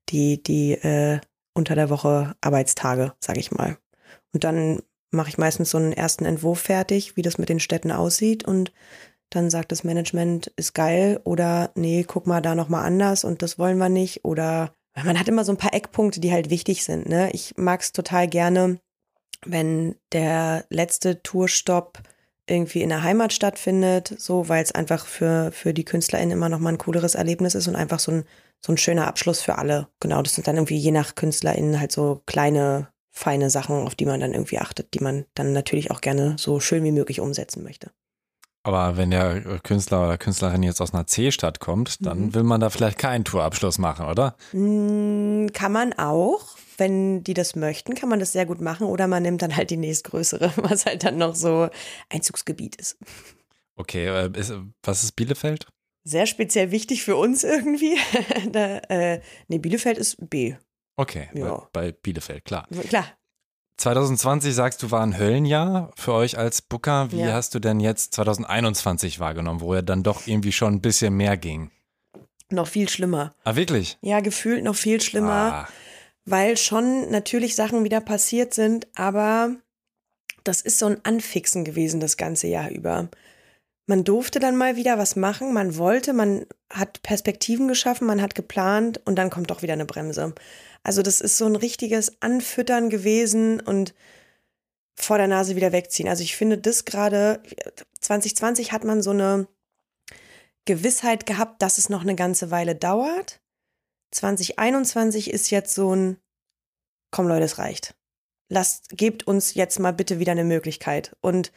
die, 0.10 0.44
die 0.44 0.74
äh, 0.74 1.20
unter 1.54 1.76
der 1.76 1.90
Woche 1.90 2.36
Arbeitstage, 2.42 3.14
sag 3.20 3.38
ich 3.38 3.52
mal. 3.52 3.78
Und 4.34 4.44
dann 4.44 4.82
mache 5.10 5.30
ich 5.30 5.38
meistens 5.38 5.70
so 5.70 5.78
einen 5.78 5.94
ersten 5.94 6.26
Entwurf 6.26 6.60
fertig, 6.60 7.16
wie 7.16 7.22
das 7.22 7.38
mit 7.38 7.48
den 7.50 7.62
Städten 7.62 7.92
aussieht 7.92 8.44
und 8.46 8.74
dann 9.30 9.50
sagt 9.50 9.72
das 9.72 9.84
Management, 9.84 10.48
ist 10.56 10.74
geil 10.74 11.20
oder 11.24 11.72
nee, 11.76 12.06
guck 12.08 12.28
mal 12.28 12.42
da 12.42 12.56
nochmal 12.56 12.86
anders 12.86 13.24
und 13.24 13.42
das 13.42 13.60
wollen 13.60 13.78
wir 13.78 13.90
nicht 13.90 14.26
oder 14.26 14.72
man 15.04 15.20
hat 15.20 15.28
immer 15.28 15.44
so 15.44 15.52
ein 15.52 15.58
paar 15.58 15.74
Eckpunkte, 15.74 16.20
die 16.20 16.32
halt 16.32 16.50
wichtig 16.50 16.84
sind. 16.84 17.08
Ne? 17.08 17.30
Ich 17.32 17.54
mag 17.58 17.82
es 17.82 17.92
total 17.92 18.28
gerne, 18.28 18.80
wenn 19.46 19.96
der 20.12 20.66
letzte 20.70 21.22
Tourstopp 21.22 22.02
irgendwie 22.48 22.82
in 22.82 22.90
der 22.90 23.04
Heimat 23.04 23.34
stattfindet, 23.34 24.16
so, 24.18 24.50
weil 24.50 24.64
es 24.64 24.72
einfach 24.72 25.06
für, 25.06 25.52
für 25.52 25.74
die 25.74 25.86
KünstlerInnen 25.86 26.32
immer 26.32 26.50
nochmal 26.50 26.74
ein 26.74 26.80
cooleres 26.80 27.16
Erlebnis 27.16 27.56
ist 27.56 27.68
und 27.68 27.76
einfach 27.76 28.00
so 28.00 28.12
ein, 28.12 28.24
so 28.66 28.72
ein 28.72 28.78
schöner 28.78 29.08
Abschluss 29.08 29.42
für 29.42 29.58
alle. 29.58 29.90
Genau, 30.00 30.22
das 30.22 30.36
sind 30.36 30.48
dann 30.48 30.56
irgendwie 30.56 30.78
je 30.78 30.92
nach 30.92 31.16
KünstlerInnen 31.16 31.80
halt 31.80 31.92
so 31.92 32.22
kleine, 32.26 32.88
feine 33.12 33.50
Sachen, 33.50 33.86
auf 33.86 33.96
die 33.96 34.06
man 34.06 34.22
dann 34.22 34.34
irgendwie 34.34 34.60
achtet, 34.60 34.94
die 34.94 35.04
man 35.04 35.26
dann 35.36 35.52
natürlich 35.52 35.92
auch 35.92 36.02
gerne 36.02 36.36
so 36.40 36.60
schön 36.60 36.84
wie 36.84 36.92
möglich 36.92 37.20
umsetzen 37.20 37.64
möchte. 37.64 37.92
Aber 38.68 38.98
wenn 38.98 39.12
der 39.12 39.60
Künstler 39.64 40.04
oder 40.04 40.18
Künstlerin 40.18 40.62
jetzt 40.62 40.82
aus 40.82 40.94
einer 40.94 41.08
C-Stadt 41.08 41.62
kommt, 41.62 42.06
dann 42.06 42.20
mhm. 42.20 42.36
will 42.36 42.44
man 42.44 42.60
da 42.60 42.70
vielleicht 42.70 42.98
keinen 42.98 43.24
Tourabschluss 43.24 43.78
machen, 43.78 44.08
oder? 44.08 44.36
Mm, 44.52 45.48
kann 45.54 45.72
man 45.72 45.94
auch. 45.94 46.58
Wenn 46.76 47.24
die 47.24 47.34
das 47.34 47.56
möchten, 47.56 47.96
kann 47.96 48.10
man 48.10 48.20
das 48.20 48.34
sehr 48.34 48.46
gut 48.46 48.60
machen. 48.60 48.86
Oder 48.88 49.08
man 49.08 49.24
nimmt 49.24 49.42
dann 49.42 49.56
halt 49.56 49.70
die 49.70 49.78
nächstgrößere, 49.78 50.52
was 50.58 50.86
halt 50.86 51.06
dann 51.06 51.18
noch 51.18 51.34
so 51.34 51.70
Einzugsgebiet 52.10 52.76
ist. 52.76 52.98
Okay, 53.78 54.08
äh, 54.08 54.32
was 54.84 55.04
ist 55.06 55.14
Bielefeld? 55.14 55.68
Sehr 56.04 56.26
speziell 56.26 56.72
wichtig 56.72 57.04
für 57.04 57.16
uns 57.16 57.46
irgendwie. 57.46 57.98
da, 58.52 58.80
äh, 58.90 59.22
nee, 59.48 59.60
Bielefeld 59.60 59.98
ist 59.98 60.30
B. 60.30 60.56
Okay, 60.98 61.30
ja. 61.34 61.70
bei, 61.72 61.84
bei 61.84 61.92
Bielefeld, 61.94 62.44
klar. 62.44 62.68
Klar. 62.90 63.17
2020 63.78 64.56
sagst 64.56 64.82
du 64.82 64.90
war 64.90 65.02
ein 65.02 65.18
Höllenjahr 65.18 65.92
für 65.96 66.14
euch 66.14 66.38
als 66.38 66.62
Booker. 66.62 67.12
Wie 67.12 67.20
ja. 67.20 67.34
hast 67.34 67.54
du 67.54 67.60
denn 67.60 67.80
jetzt 67.80 68.14
2021 68.16 69.20
wahrgenommen, 69.20 69.62
wo 69.62 69.74
er 69.74 69.84
dann 69.84 70.04
doch 70.04 70.26
irgendwie 70.26 70.52
schon 70.52 70.76
ein 70.76 70.82
bisschen 70.82 71.16
mehr 71.16 71.38
ging? 71.38 71.70
Noch 72.50 72.68
viel 72.68 72.90
schlimmer. 72.90 73.36
Ah, 73.44 73.56
wirklich? 73.56 73.98
Ja, 74.02 74.20
gefühlt 74.22 74.64
noch 74.64 74.76
viel 74.76 75.02
schlimmer, 75.02 75.54
ah. 75.54 75.68
weil 76.26 76.58
schon 76.58 77.12
natürlich 77.12 77.56
Sachen 77.56 77.84
wieder 77.84 78.02
passiert 78.02 78.54
sind, 78.54 78.88
aber 78.96 79.56
das 80.44 80.62
ist 80.62 80.80
so 80.80 80.86
ein 80.86 81.04
Anfixen 81.04 81.66
gewesen 81.66 82.00
das 82.00 82.18
ganze 82.18 82.48
Jahr 82.48 82.70
über. 82.70 83.10
Man 83.86 84.04
durfte 84.04 84.40
dann 84.40 84.58
mal 84.58 84.76
wieder 84.76 84.98
was 84.98 85.16
machen, 85.16 85.54
man 85.54 85.78
wollte, 85.78 86.14
man 86.14 86.46
hat 86.72 87.02
Perspektiven 87.04 87.68
geschaffen, 87.68 88.08
man 88.08 88.22
hat 88.22 88.34
geplant 88.34 89.02
und 89.06 89.16
dann 89.16 89.30
kommt 89.30 89.52
doch 89.52 89.62
wieder 89.62 89.74
eine 89.74 89.86
Bremse. 89.86 90.34
Also 90.88 91.02
das 91.02 91.20
ist 91.20 91.38
so 91.38 91.46
ein 91.46 91.58
richtiges 91.58 92.22
Anfüttern 92.22 92.90
gewesen 92.90 93.60
und 93.60 93.94
vor 94.96 95.18
der 95.18 95.28
Nase 95.28 95.58
wieder 95.58 95.74
wegziehen. 95.74 96.08
Also 96.08 96.24
ich 96.24 96.38
finde 96.38 96.58
das 96.58 96.86
gerade, 96.86 97.44
2020 98.00 98.72
hat 98.72 98.86
man 98.86 99.02
so 99.02 99.10
eine 99.10 99.50
Gewissheit 100.64 101.26
gehabt, 101.26 101.62
dass 101.62 101.78
es 101.78 101.90
noch 101.90 102.04
eine 102.04 102.16
ganze 102.16 102.52
Weile 102.52 102.74
dauert. 102.74 103.42
2021 104.12 105.30
ist 105.30 105.50
jetzt 105.50 105.76
so 105.76 105.94
ein, 105.94 106.22
komm 107.12 107.28
Leute, 107.28 107.44
es 107.44 107.58
reicht. 107.58 107.94
Lasst, 108.48 108.88
gebt 108.96 109.28
uns 109.28 109.56
jetzt 109.56 109.80
mal 109.80 109.92
bitte 109.92 110.20
wieder 110.20 110.32
eine 110.32 110.46
Möglichkeit. 110.46 111.18
Und 111.20 111.52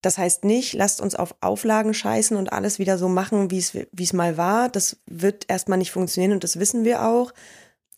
das 0.00 0.16
heißt 0.16 0.44
nicht, 0.44 0.74
lasst 0.74 1.00
uns 1.00 1.16
auf 1.16 1.34
Auflagen 1.40 1.92
scheißen 1.92 2.36
und 2.36 2.52
alles 2.52 2.78
wieder 2.78 2.98
so 2.98 3.08
machen, 3.08 3.50
wie 3.50 3.58
es, 3.58 4.12
mal 4.12 4.36
war. 4.36 4.68
Das 4.68 5.00
wird 5.06 5.46
erstmal 5.48 5.78
nicht 5.78 5.90
funktionieren 5.90 6.34
und 6.34 6.44
das 6.44 6.60
wissen 6.60 6.84
wir 6.84 7.04
auch 7.04 7.32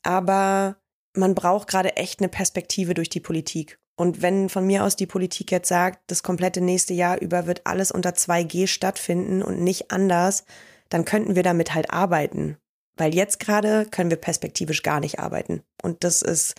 aber 0.02 0.76
man 1.14 1.34
braucht 1.34 1.68
gerade 1.68 1.96
echt 1.96 2.20
eine 2.20 2.28
Perspektive 2.28 2.94
durch 2.94 3.08
die 3.08 3.20
Politik. 3.20 3.78
Und 3.96 4.22
wenn 4.22 4.48
von 4.48 4.66
mir 4.66 4.84
aus 4.84 4.96
die 4.96 5.06
Politik 5.06 5.50
jetzt 5.50 5.68
sagt, 5.68 6.00
das 6.06 6.22
komplette 6.22 6.60
nächste 6.60 6.94
Jahr 6.94 7.20
über 7.20 7.46
wird 7.46 7.66
alles 7.66 7.92
unter 7.92 8.10
2G 8.10 8.66
stattfinden 8.66 9.42
und 9.42 9.60
nicht 9.60 9.90
anders, 9.90 10.44
dann 10.88 11.04
könnten 11.04 11.36
wir 11.36 11.42
damit 11.42 11.74
halt 11.74 11.90
arbeiten. 11.90 12.56
Weil 12.96 13.14
jetzt 13.14 13.38
gerade 13.38 13.86
können 13.86 14.10
wir 14.10 14.16
perspektivisch 14.16 14.82
gar 14.82 15.00
nicht 15.00 15.18
arbeiten. 15.18 15.62
Und 15.82 16.04
das 16.04 16.22
ist 16.22 16.54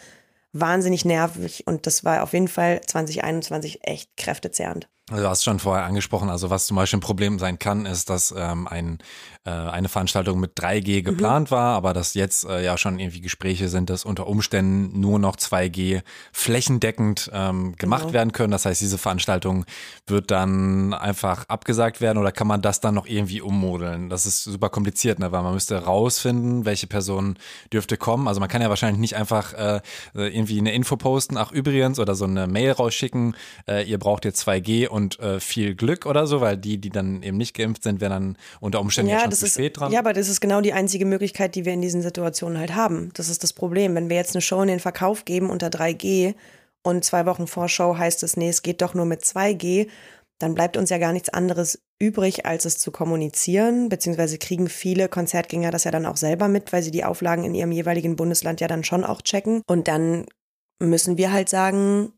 wahnsinnig 0.51 1.03
nervig 1.03 1.65
und 1.65 1.87
das 1.87 2.03
war 2.03 2.23
auf 2.23 2.33
jeden 2.33 2.47
Fall 2.47 2.81
2021 2.81 3.79
echt 3.87 4.15
kräftezehrend. 4.17 4.87
Also 5.09 5.23
du 5.23 5.29
hast 5.29 5.43
schon 5.43 5.59
vorher 5.59 5.83
angesprochen, 5.83 6.29
also 6.29 6.49
was 6.49 6.65
zum 6.65 6.77
Beispiel 6.77 6.97
ein 6.99 7.01
Problem 7.01 7.37
sein 7.37 7.59
kann, 7.59 7.85
ist, 7.85 8.09
dass 8.09 8.33
ähm, 8.37 8.69
ein, 8.69 8.99
äh, 9.43 9.49
eine 9.49 9.89
Veranstaltung 9.89 10.39
mit 10.39 10.57
3G 10.57 10.99
mhm. 10.99 11.03
geplant 11.03 11.51
mhm. 11.51 11.55
war, 11.55 11.75
aber 11.75 11.91
dass 11.93 12.13
jetzt 12.13 12.45
äh, 12.45 12.63
ja 12.63 12.77
schon 12.77 12.99
irgendwie 12.99 13.19
Gespräche 13.19 13.67
sind, 13.67 13.89
dass 13.89 14.05
unter 14.05 14.27
Umständen 14.27 14.97
nur 15.01 15.19
noch 15.19 15.35
2G 15.35 16.03
flächendeckend 16.31 17.29
ähm, 17.33 17.75
gemacht 17.75 18.03
genau. 18.03 18.13
werden 18.13 18.31
können. 18.31 18.51
Das 18.51 18.65
heißt, 18.65 18.79
diese 18.79 18.97
Veranstaltung 18.97 19.65
wird 20.07 20.31
dann 20.31 20.93
einfach 20.93 21.49
abgesagt 21.49 21.99
werden 21.99 22.17
oder 22.17 22.31
kann 22.31 22.47
man 22.47 22.61
das 22.61 22.79
dann 22.79 22.95
noch 22.95 23.05
irgendwie 23.05 23.41
ummodeln? 23.41 24.09
Das 24.09 24.25
ist 24.25 24.45
super 24.45 24.69
kompliziert, 24.69 25.19
ne? 25.19 25.33
weil 25.33 25.43
man 25.43 25.53
müsste 25.53 25.83
rausfinden, 25.83 26.63
welche 26.63 26.87
Person 26.87 27.37
dürfte 27.73 27.97
kommen. 27.97 28.29
Also 28.29 28.39
man 28.39 28.47
kann 28.47 28.61
ja 28.61 28.69
wahrscheinlich 28.69 29.01
nicht 29.01 29.17
einfach 29.17 29.53
äh, 29.53 29.81
irgendwie 30.13 30.59
eine 30.59 30.73
Info 30.73 30.95
posten, 30.95 31.35
ach 31.35 31.51
übrigens, 31.51 31.99
oder 31.99 32.15
so 32.15 32.23
eine 32.23 32.47
Mail 32.47 32.71
rausschicken, 32.71 33.35
äh, 33.67 33.83
ihr 33.83 33.99
braucht 33.99 34.23
jetzt 34.23 34.47
2G 34.47 34.92
und 34.93 35.19
äh, 35.19 35.39
viel 35.39 35.73
Glück 35.73 36.05
oder 36.05 36.27
so, 36.27 36.39
weil 36.39 36.55
die, 36.55 36.77
die 36.77 36.91
dann 36.91 37.23
eben 37.23 37.37
nicht 37.37 37.55
geimpft 37.55 37.81
sind, 37.81 37.99
werden 37.99 38.11
dann 38.11 38.37
unter 38.59 38.79
Umständen 38.79 39.09
ja, 39.09 39.17
ja 39.17 39.23
schon 39.23 39.31
zu 39.31 39.45
ist, 39.47 39.53
spät 39.53 39.79
dran. 39.79 39.91
Ja, 39.91 39.99
aber 39.99 40.13
das 40.13 40.29
ist 40.29 40.39
genau 40.39 40.61
die 40.61 40.71
einzige 40.71 41.05
Möglichkeit, 41.05 41.55
die 41.55 41.65
wir 41.65 41.73
in 41.73 41.81
diesen 41.81 42.03
Situationen 42.03 42.59
halt 42.59 42.75
haben. 42.75 43.09
Das 43.15 43.27
ist 43.27 43.41
das 43.41 43.53
Problem. 43.53 43.95
Wenn 43.95 44.09
wir 44.09 44.17
jetzt 44.17 44.35
eine 44.35 44.41
Show 44.41 44.61
in 44.61 44.67
den 44.67 44.79
Verkauf 44.79 45.25
geben 45.25 45.49
unter 45.49 45.67
3G 45.67 46.35
und 46.83 47.03
zwei 47.03 47.25
Wochen 47.25 47.47
vor 47.47 47.69
Show 47.69 47.97
heißt 47.97 48.21
es, 48.21 48.37
nee, 48.37 48.49
es 48.49 48.61
geht 48.61 48.83
doch 48.83 48.93
nur 48.93 49.05
mit 49.05 49.23
2G, 49.23 49.87
dann 50.37 50.53
bleibt 50.53 50.77
uns 50.77 50.91
ja 50.91 50.99
gar 50.99 51.11
nichts 51.11 51.29
anderes 51.29 51.81
übrig, 51.99 52.45
als 52.45 52.65
es 52.65 52.77
zu 52.77 52.91
kommunizieren, 52.91 53.89
beziehungsweise 53.89 54.37
kriegen 54.37 54.69
viele 54.69 55.09
Konzertgänger 55.09 55.71
das 55.71 55.85
ja 55.85 55.91
dann 55.91 56.05
auch 56.05 56.17
selber 56.17 56.47
mit, 56.47 56.71
weil 56.71 56.83
sie 56.83 56.91
die 56.91 57.03
Auflagen 57.03 57.45
in 57.45 57.55
ihrem 57.55 57.71
jeweiligen 57.71 58.15
Bundesland 58.15 58.61
ja 58.61 58.67
dann 58.67 58.83
schon 58.83 59.03
auch 59.03 59.23
checken. 59.23 59.63
Und 59.65 59.87
dann 59.87 60.27
müssen 60.79 61.17
wir 61.17 61.31
halt 61.31 61.49
sagen, 61.49 62.13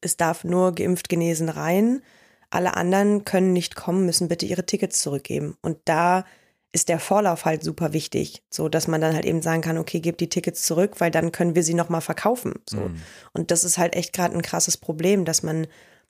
es 0.00 0.16
darf 0.16 0.44
nur 0.44 0.74
geimpft 0.74 1.08
genesen 1.08 1.48
rein. 1.48 2.02
Alle 2.50 2.76
anderen 2.76 3.24
können 3.24 3.52
nicht 3.52 3.74
kommen, 3.76 4.06
müssen 4.06 4.28
bitte 4.28 4.46
ihre 4.46 4.66
Tickets 4.66 5.00
zurückgeben. 5.02 5.56
Und 5.62 5.78
da 5.84 6.24
ist 6.72 6.88
der 6.88 6.98
Vorlauf 6.98 7.44
halt 7.44 7.62
super 7.62 7.92
wichtig, 7.92 8.42
so 8.50 8.68
dass 8.68 8.88
man 8.88 9.00
dann 9.00 9.14
halt 9.14 9.24
eben 9.24 9.42
sagen 9.42 9.62
kann, 9.62 9.78
okay, 9.78 10.00
gebt 10.00 10.20
die 10.20 10.28
Tickets 10.28 10.62
zurück, 10.62 10.94
weil 10.98 11.12
dann 11.12 11.30
können 11.30 11.54
wir 11.54 11.62
sie 11.62 11.74
nochmal 11.74 12.00
verkaufen. 12.00 12.54
So. 12.68 12.78
Mhm. 12.78 13.00
Und 13.32 13.50
das 13.52 13.62
ist 13.62 13.78
halt 13.78 13.94
echt 13.94 14.12
gerade 14.12 14.34
ein 14.34 14.42
krasses 14.42 14.76
Problem, 14.76 15.24
dass 15.24 15.44
man 15.44 15.68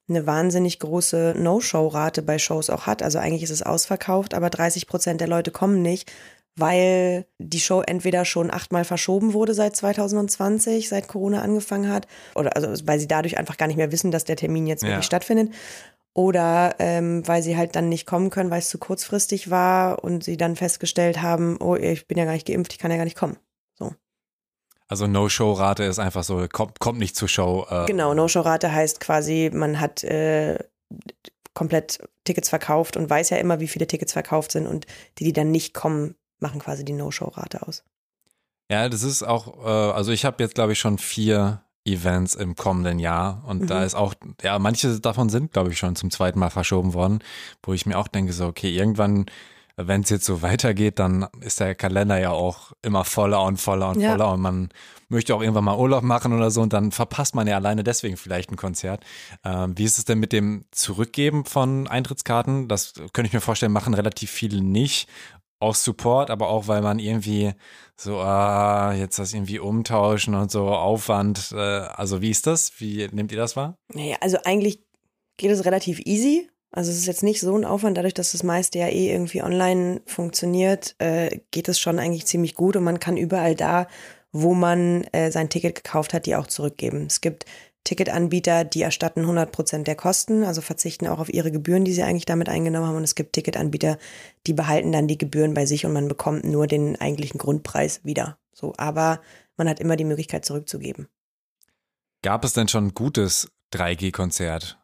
eine 0.09 0.27
wahnsinnig 0.27 0.79
große 0.81 1.35
No-Show-Rate 1.37 2.23
bei 2.23 2.39
Shows 2.39 2.71
auch 2.71 2.87
hat. 2.87 3.03
Also 3.03 3.19
eigentlich 3.19 3.43
ist 3.43 3.51
es 3.51 3.63
ausverkauft, 3.63 4.35
aber 4.35 4.51
30 4.51 4.87
Prozent 4.87 5.21
der 5.21 5.29
Leute 5.29 5.51
kommen 5.51 5.83
nicht, 5.83 6.11
weil 6.57 7.27
die 7.39 7.61
Show 7.61 7.81
entweder 7.81 8.25
schon 8.25 8.51
achtmal 8.51 8.85
verschoben 8.85 9.33
wurde 9.33 9.55
seit 9.55 9.75
2020, 9.77 10.89
seit 10.89 11.09
Corona 11.09 11.43
angefangen 11.43 11.91
hat, 11.91 12.07
oder 12.35 12.57
also 12.57 12.87
weil 12.87 13.01
sie 13.01 13.09
dadurch 13.09 13.39
einfach 13.39 13.57
gar 13.57 13.67
nicht 13.67 13.77
mehr 13.77 13.93
wissen, 13.93 14.11
dass 14.11 14.25
der 14.25 14.37
Termin 14.37 14.67
jetzt 14.67 14.83
wirklich 14.83 14.97
ja. 14.97 15.03
stattfindet. 15.03 15.53
Oder 16.17 16.77
ähm, 16.79 17.27
weil 17.27 17.43
sie 17.43 17.57
halt 17.57 17.75
dann 17.75 17.89
nicht 17.89 18.07
kommen 18.07 18.31
können, 18.31 18.51
weil 18.51 18.61
es 18.61 18.69
zu 18.69 18.79
kurzfristig 18.79 19.51
war 19.51 20.05
und 20.05 20.23
sie 20.23 20.37
dann 20.37 20.55
festgestellt 20.55 21.21
haben, 21.21 21.57
oh, 21.61 21.75
ich 21.75 22.07
bin 22.07 22.17
ja 22.17 22.25
gar 22.25 22.35
nicht 22.35 22.47
geimpft, 22.47 22.73
ich 22.73 22.79
kann 22.79 22.93
ja 22.93 22.97
gar 22.97 23.05
nicht 23.05 23.19
kommen. 23.19 23.37
So. 23.77 23.93
Also 24.87 25.09
No-Show-Rate 25.09 25.83
ist 25.83 25.99
einfach 25.99 26.23
so, 26.23 26.47
kommt, 26.47 26.79
kommt 26.79 27.01
nicht 27.01 27.17
zur 27.17 27.27
Show. 27.27 27.67
Äh. 27.69 27.87
Genau, 27.87 28.15
No-Show-Rate 28.15 28.73
heißt 28.73 29.01
quasi, 29.01 29.51
man 29.53 29.81
hat 29.81 30.05
äh, 30.05 30.61
komplett 31.53 31.99
Tickets 32.23 32.49
verkauft 32.49 32.97
und 32.97 33.11
weiß 33.11 33.31
ja 33.31 33.39
immer, 33.39 33.59
wie 33.59 33.69
viele 33.69 33.89
Tickets 33.89 34.13
verkauft 34.13 34.53
sind 34.53 34.69
und 34.69 34.87
die, 35.19 35.25
die 35.25 35.33
dann 35.33 35.51
nicht 35.51 35.75
kommen, 35.75 36.15
machen 36.41 36.61
quasi 36.61 36.85
die 36.85 36.93
No-Show-Rate 36.93 37.67
aus. 37.67 37.85
Ja, 38.71 38.89
das 38.89 39.03
ist 39.03 39.23
auch, 39.23 39.65
äh, 39.65 39.69
also 39.69 40.13
ich 40.13 40.25
habe 40.25 40.43
jetzt, 40.43 40.55
glaube 40.55 40.73
ich, 40.73 40.79
schon 40.79 40.99
vier 40.99 41.63
Events 41.85 42.35
im 42.35 42.57
kommenden 42.57 42.99
Jahr 42.99 43.45
und 43.47 43.63
mhm. 43.63 43.67
da 43.67 43.85
ist 43.85 43.95
auch, 43.95 44.15
ja, 44.43 44.59
manche 44.59 45.01
davon 45.01 45.29
sind, 45.29 45.53
glaube 45.53 45.71
ich, 45.71 45.79
schon 45.79 45.97
zum 45.97 46.11
zweiten 46.11 46.39
Mal 46.39 46.51
verschoben 46.51 46.95
worden, 46.95 47.19
wo 47.63 47.75
ich 47.75 47.85
mir 47.85 47.99
auch 47.99 48.09
denke, 48.09 48.33
so, 48.33 48.47
okay, 48.47 48.75
irgendwann, 48.75 49.27
wenn 49.77 50.01
es 50.01 50.09
jetzt 50.09 50.25
so 50.25 50.41
weitergeht, 50.41 50.99
dann 50.99 51.27
ist 51.41 51.61
der 51.61 51.75
Kalender 51.75 52.19
ja 52.19 52.31
auch 52.31 52.73
immer 52.81 53.05
voller 53.05 53.43
und 53.43 53.59
voller 53.59 53.91
und 53.91 54.01
ja. 54.01 54.13
voller 54.13 54.33
und 54.33 54.41
man 54.41 54.71
möchte 55.11 55.35
auch 55.35 55.43
irgendwann 55.43 55.65
mal 55.65 55.77
Urlaub 55.77 56.03
machen 56.03 56.33
oder 56.33 56.51
so 56.51 56.63
und 56.63 56.73
dann 56.73 56.91
verpasst 56.91 57.35
man 57.35 57.47
ja 57.47 57.57
alleine 57.57 57.85
deswegen 57.85 58.17
vielleicht 58.17 58.51
ein 58.51 58.57
Konzert. 58.57 59.05
Ähm, 59.45 59.77
wie 59.77 59.85
ist 59.85 59.99
es 59.99 60.07
denn 60.07 60.19
mit 60.19 60.33
dem 60.33 60.65
Zurückgeben 60.71 61.45
von 61.45 61.87
Eintrittskarten? 61.87 62.69
Das 62.69 62.95
könnte 63.13 63.27
ich 63.27 63.33
mir 63.35 63.43
vorstellen, 63.43 63.73
machen 63.73 63.93
relativ 63.93 64.31
viele 64.31 64.63
nicht 64.63 65.09
Auch 65.65 65.75
Support, 65.75 66.31
aber 66.31 66.49
auch, 66.49 66.69
weil 66.69 66.83
man 66.83 66.99
irgendwie 66.99 67.53
so, 67.97 68.19
ah, 68.19 68.93
jetzt 68.93 69.19
das 69.19 69.33
irgendwie 69.33 69.59
umtauschen 69.59 70.35
und 70.35 70.51
so 70.51 70.69
Aufwand. 70.69 71.53
Äh, 71.53 71.57
also 71.57 72.21
wie 72.21 72.31
ist 72.31 72.47
das? 72.47 72.73
Wie 72.81 73.09
nehmt 73.13 73.33
ihr 73.33 73.39
das 73.39 73.57
wahr? 73.57 73.79
Naja, 73.93 74.17
also 74.21 74.37
eigentlich 74.45 74.83
geht 75.39 75.51
es 75.51 75.65
relativ 75.65 76.01
easy. 76.01 76.51
Also 76.71 76.91
es 76.91 76.99
ist 76.99 77.07
jetzt 77.07 77.23
nicht 77.23 77.41
so 77.41 77.57
ein 77.57 77.65
Aufwand, 77.65 77.97
dadurch, 77.97 78.13
dass 78.13 78.33
das 78.33 78.43
meiste 78.43 78.79
ja 78.79 78.89
eh 78.89 79.11
irgendwie 79.11 79.43
online 79.43 80.03
funktioniert, 80.05 80.97
äh, 80.99 81.41
geht 81.51 81.69
es 81.69 81.79
schon 81.79 81.99
eigentlich 81.99 82.27
ziemlich 82.27 82.55
gut 82.55 82.77
und 82.77 82.85
man 82.85 83.01
kann 83.01 83.17
überall 83.17 83.55
da, 83.55 83.87
wo 84.33 84.53
man 84.53 85.05
äh, 85.13 85.31
sein 85.31 85.49
Ticket 85.49 85.77
gekauft 85.77 86.13
hat, 86.13 86.27
die 86.27 86.37
auch 86.37 86.49
zurückgeben. 86.49 87.07
Es 87.07 87.21
gibt 87.23 87.47
Ticketanbieter, 87.85 88.65
die 88.65 88.83
erstatten 88.83 89.21
100 89.21 89.53
Prozent 89.53 89.87
der 89.87 89.95
Kosten, 89.95 90.43
also 90.43 90.63
verzichten 90.63 91.07
auch 91.07 91.19
auf 91.19 91.33
ihre 91.33 91.53
Gebühren, 91.53 91.85
die 91.85 91.93
sie 91.93 92.03
eigentlich 92.03 92.25
damit 92.25 92.49
eingenommen 92.49 92.87
haben. 92.87 92.97
Und 92.97 93.05
es 93.05 93.15
gibt 93.15 93.35
Ticketanbieter, 93.35 93.99
die 94.47 94.55
behalten 94.55 94.91
dann 94.91 95.07
die 95.07 95.19
Gebühren 95.19 95.55
bei 95.55 95.67
sich 95.67 95.85
und 95.85 95.93
man 95.93 96.09
bekommt 96.09 96.45
nur 96.45 96.67
den 96.67 96.99
eigentlichen 97.01 97.39
Grundpreis 97.39 98.03
wieder. 98.05 98.39
So, 98.53 98.73
aber 98.79 99.21
man 99.57 99.69
hat 99.69 99.81
immer 99.81 99.97
die 99.97 100.05
Möglichkeit 100.05 100.45
zurückzugeben. 100.45 101.09
Gab 102.23 102.45
es 102.45 102.55
denn 102.55 102.69
schon 102.69 102.87
ein 102.87 102.95
gutes 102.95 103.49
3G-Konzert? 103.75 104.79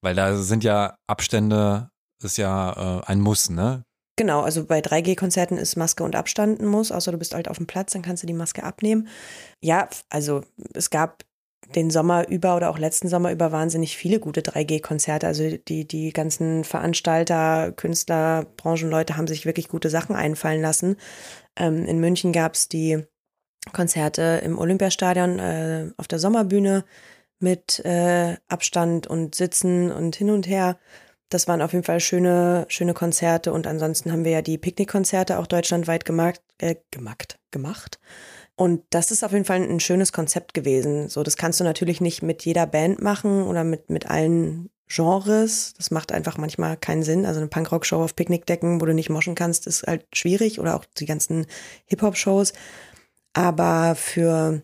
Weil 0.00 0.14
da 0.14 0.36
sind 0.36 0.64
ja 0.64 0.96
Abstände, 1.06 1.90
ist 2.22 2.38
ja 2.38 3.00
äh, 3.00 3.04
ein 3.06 3.20
Muss, 3.20 3.50
ne? 3.50 3.84
Genau, 4.16 4.42
also 4.42 4.64
bei 4.64 4.80
3G-Konzerten 4.80 5.58
ist 5.58 5.76
Maske 5.76 6.04
und 6.04 6.16
Abstand 6.16 6.60
ein 6.60 6.66
Muss, 6.66 6.92
außer 6.92 7.12
du 7.12 7.18
bist 7.18 7.34
halt 7.34 7.48
auf 7.48 7.56
dem 7.56 7.66
Platz, 7.66 7.92
dann 7.92 8.02
kannst 8.02 8.22
du 8.22 8.26
die 8.26 8.34
Maske 8.34 8.62
abnehmen. 8.62 9.08
Ja, 9.60 9.88
also 10.10 10.44
es 10.74 10.90
gab 10.90 11.24
den 11.74 11.90
Sommer 11.90 12.28
über 12.28 12.56
oder 12.56 12.70
auch 12.70 12.78
letzten 12.78 13.08
Sommer 13.08 13.32
über 13.32 13.52
wahnsinnig 13.52 13.96
viele 13.96 14.20
gute 14.20 14.42
3G-Konzerte. 14.42 15.26
Also 15.26 15.56
die, 15.56 15.86
die 15.86 16.12
ganzen 16.12 16.64
Veranstalter, 16.64 17.72
Künstler, 17.72 18.46
Branchenleute 18.56 19.16
haben 19.16 19.26
sich 19.26 19.46
wirklich 19.46 19.68
gute 19.68 19.90
Sachen 19.90 20.16
einfallen 20.16 20.60
lassen. 20.60 20.96
Ähm, 21.56 21.84
in 21.84 22.00
München 22.00 22.32
gab 22.32 22.54
es 22.54 22.68
die 22.68 23.04
Konzerte 23.72 24.42
im 24.44 24.58
Olympiastadion 24.58 25.38
äh, 25.38 25.90
auf 25.96 26.08
der 26.08 26.18
Sommerbühne 26.18 26.84
mit 27.38 27.80
äh, 27.84 28.36
Abstand 28.48 29.06
und 29.06 29.34
Sitzen 29.34 29.90
und 29.92 30.16
hin 30.16 30.30
und 30.30 30.46
her. 30.46 30.78
Das 31.28 31.48
waren 31.48 31.62
auf 31.62 31.72
jeden 31.72 31.84
Fall 31.84 32.00
schöne, 32.00 32.66
schöne 32.68 32.92
Konzerte 32.92 33.52
und 33.52 33.66
ansonsten 33.66 34.12
haben 34.12 34.24
wir 34.24 34.32
ja 34.32 34.42
die 34.42 34.58
Picknickkonzerte 34.58 35.38
auch 35.38 35.46
deutschlandweit 35.46 36.04
gemacht, 36.04 36.42
äh, 36.58 36.76
gemacht, 36.90 37.38
gemacht. 37.50 37.98
Und 38.62 38.84
das 38.90 39.10
ist 39.10 39.24
auf 39.24 39.32
jeden 39.32 39.44
Fall 39.44 39.60
ein 39.60 39.80
schönes 39.80 40.12
Konzept 40.12 40.54
gewesen. 40.54 41.08
So, 41.08 41.24
das 41.24 41.36
kannst 41.36 41.58
du 41.58 41.64
natürlich 41.64 42.00
nicht 42.00 42.22
mit 42.22 42.44
jeder 42.44 42.64
Band 42.64 43.02
machen 43.02 43.42
oder 43.42 43.64
mit, 43.64 43.90
mit 43.90 44.08
allen 44.08 44.70
Genres. 44.86 45.74
Das 45.76 45.90
macht 45.90 46.12
einfach 46.12 46.38
manchmal 46.38 46.76
keinen 46.76 47.02
Sinn. 47.02 47.26
Also 47.26 47.40
eine 47.40 47.48
Punkrock-Show 47.48 48.00
auf 48.00 48.14
Picknickdecken, 48.14 48.80
wo 48.80 48.86
du 48.86 48.94
nicht 48.94 49.10
moschen 49.10 49.34
kannst, 49.34 49.66
ist 49.66 49.82
halt 49.82 50.06
schwierig 50.14 50.60
oder 50.60 50.76
auch 50.76 50.84
die 50.84 51.06
ganzen 51.06 51.46
Hip-Hop-Shows. 51.86 52.52
Aber 53.32 53.96
für 53.96 54.62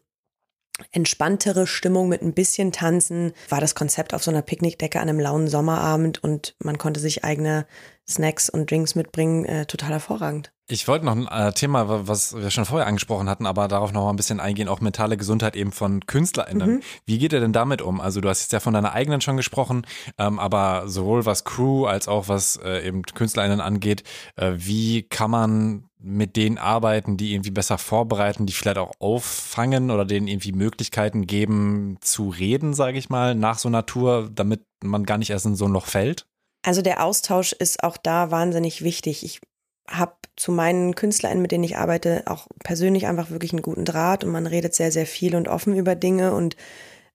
entspanntere 0.92 1.66
Stimmung 1.66 2.09
mit 2.09 2.22
ein 2.22 2.34
bisschen 2.34 2.70
Tanzen 2.70 3.32
war 3.49 3.61
das 3.61 3.74
Konzept 3.74 4.14
auf 4.14 4.22
so 4.22 4.30
einer 4.30 4.42
Picknickdecke 4.42 5.01
an 5.01 5.09
einem 5.09 5.18
lauen 5.18 5.49
Sommerabend 5.49 6.22
und 6.22 6.55
man 6.62 6.78
konnte 6.78 7.01
sich 7.01 7.24
eigene 7.24 7.66
Snacks 8.09 8.49
und 8.49 8.71
Drinks 8.71 8.95
mitbringen, 8.95 9.45
äh, 9.45 9.67
total 9.67 9.91
hervorragend. 9.91 10.51
Ich 10.71 10.87
wollte 10.87 11.07
noch 11.07 11.17
ein 11.17 11.27
äh, 11.27 11.53
Thema, 11.53 12.07
was 12.07 12.37
wir 12.37 12.51
schon 12.51 12.67
vorher 12.67 12.87
angesprochen 12.87 13.29
hatten, 13.29 13.47
aber 13.47 13.69
darauf 13.69 13.93
noch 13.93 14.05
mal 14.05 14.11
ein 14.11 14.17
bisschen 14.17 14.39
eingehen, 14.39 14.69
auch 14.69 14.81
mentale 14.83 15.17
Gesundheit 15.17 15.57
eben 15.57 15.73
von 15.73 16.05
KünstlerInnen. 16.05 16.71
Mhm. 16.71 16.81
Wie 17.07 17.19
geht 17.19 17.33
ihr 17.33 17.41
denn 17.41 17.55
damit 17.55 17.81
um? 17.81 18.03
Also 18.03 18.21
du 18.21 18.29
hast 18.29 18.43
jetzt 18.43 18.53
ja 18.53 18.61
von 18.61 18.75
deiner 18.75 18.93
eigenen 18.93 19.23
schon 19.23 19.39
gesprochen, 19.39 19.87
ähm, 20.19 20.39
aber 20.39 20.85
sowohl 20.87 21.25
was 21.25 21.45
Crew 21.45 21.87
als 21.87 22.07
auch 22.07 22.29
was 22.29 22.57
äh, 22.63 22.87
eben 22.87 23.03
KünstlerInnen 23.03 23.63
angeht, 23.63 24.03
äh, 24.37 24.53
wie 24.57 25.05
kann 25.05 25.31
man 25.31 25.85
mit 26.01 26.37
denen 26.37 26.59
arbeiten, 26.59 27.17
die 27.17 27.33
irgendwie 27.33 27.51
besser 27.51 27.79
vorbereiten, 27.79 28.45
die 28.45 28.53
vielleicht 28.53 28.79
auch 28.79 28.93
auffangen 29.01 29.91
oder 29.91 30.05
denen 30.05 30.29
irgendwie 30.29 30.53
Möglichkeiten 30.53 31.27
geben 31.27 31.97
zu 32.01 32.29
reden, 32.29 32.75
sage 32.75 32.99
ich 32.99 33.09
mal, 33.09 33.35
nach 33.35 33.59
so 33.59 33.69
einer 33.69 33.87
Tour, 33.87 34.31
damit 34.33 34.61
man 34.83 35.05
gar 35.05 35.19
nicht 35.19 35.31
erst 35.31 35.47
in 35.47 35.57
so 35.57 35.65
ein 35.65 35.73
Loch 35.73 35.87
fällt? 35.87 36.27
Also 36.69 36.83
der 36.83 37.03
Austausch 37.03 37.55
ist 37.55 37.83
auch 37.83 37.97
da 37.97 38.31
wahnsinnig 38.31 38.85
wichtig. 38.85 39.25
Ich 39.25 39.41
habe 39.89 40.12
zu 40.37 40.53
meinen 40.53 40.95
KünstlerInnen, 40.95 41.41
mit 41.41 41.51
denen 41.51 41.64
ich 41.64 41.79
arbeite, 41.79 42.25
auch 42.27 42.47
persönlich 42.62 43.07
einfach 43.07 43.31
wirklich 43.31 43.55
einen 43.55 43.62
guten 43.62 43.87
Draht 43.87 44.23
und 44.23 44.33
man 44.33 44.47
redet 44.47 44.75
sehr, 44.75 44.93
sehr 44.93 45.07
viel 45.07 45.35
und 45.35 45.49
offen 45.49 45.75
über 45.75 45.95
Dinge 45.95 46.35
und 46.35 46.57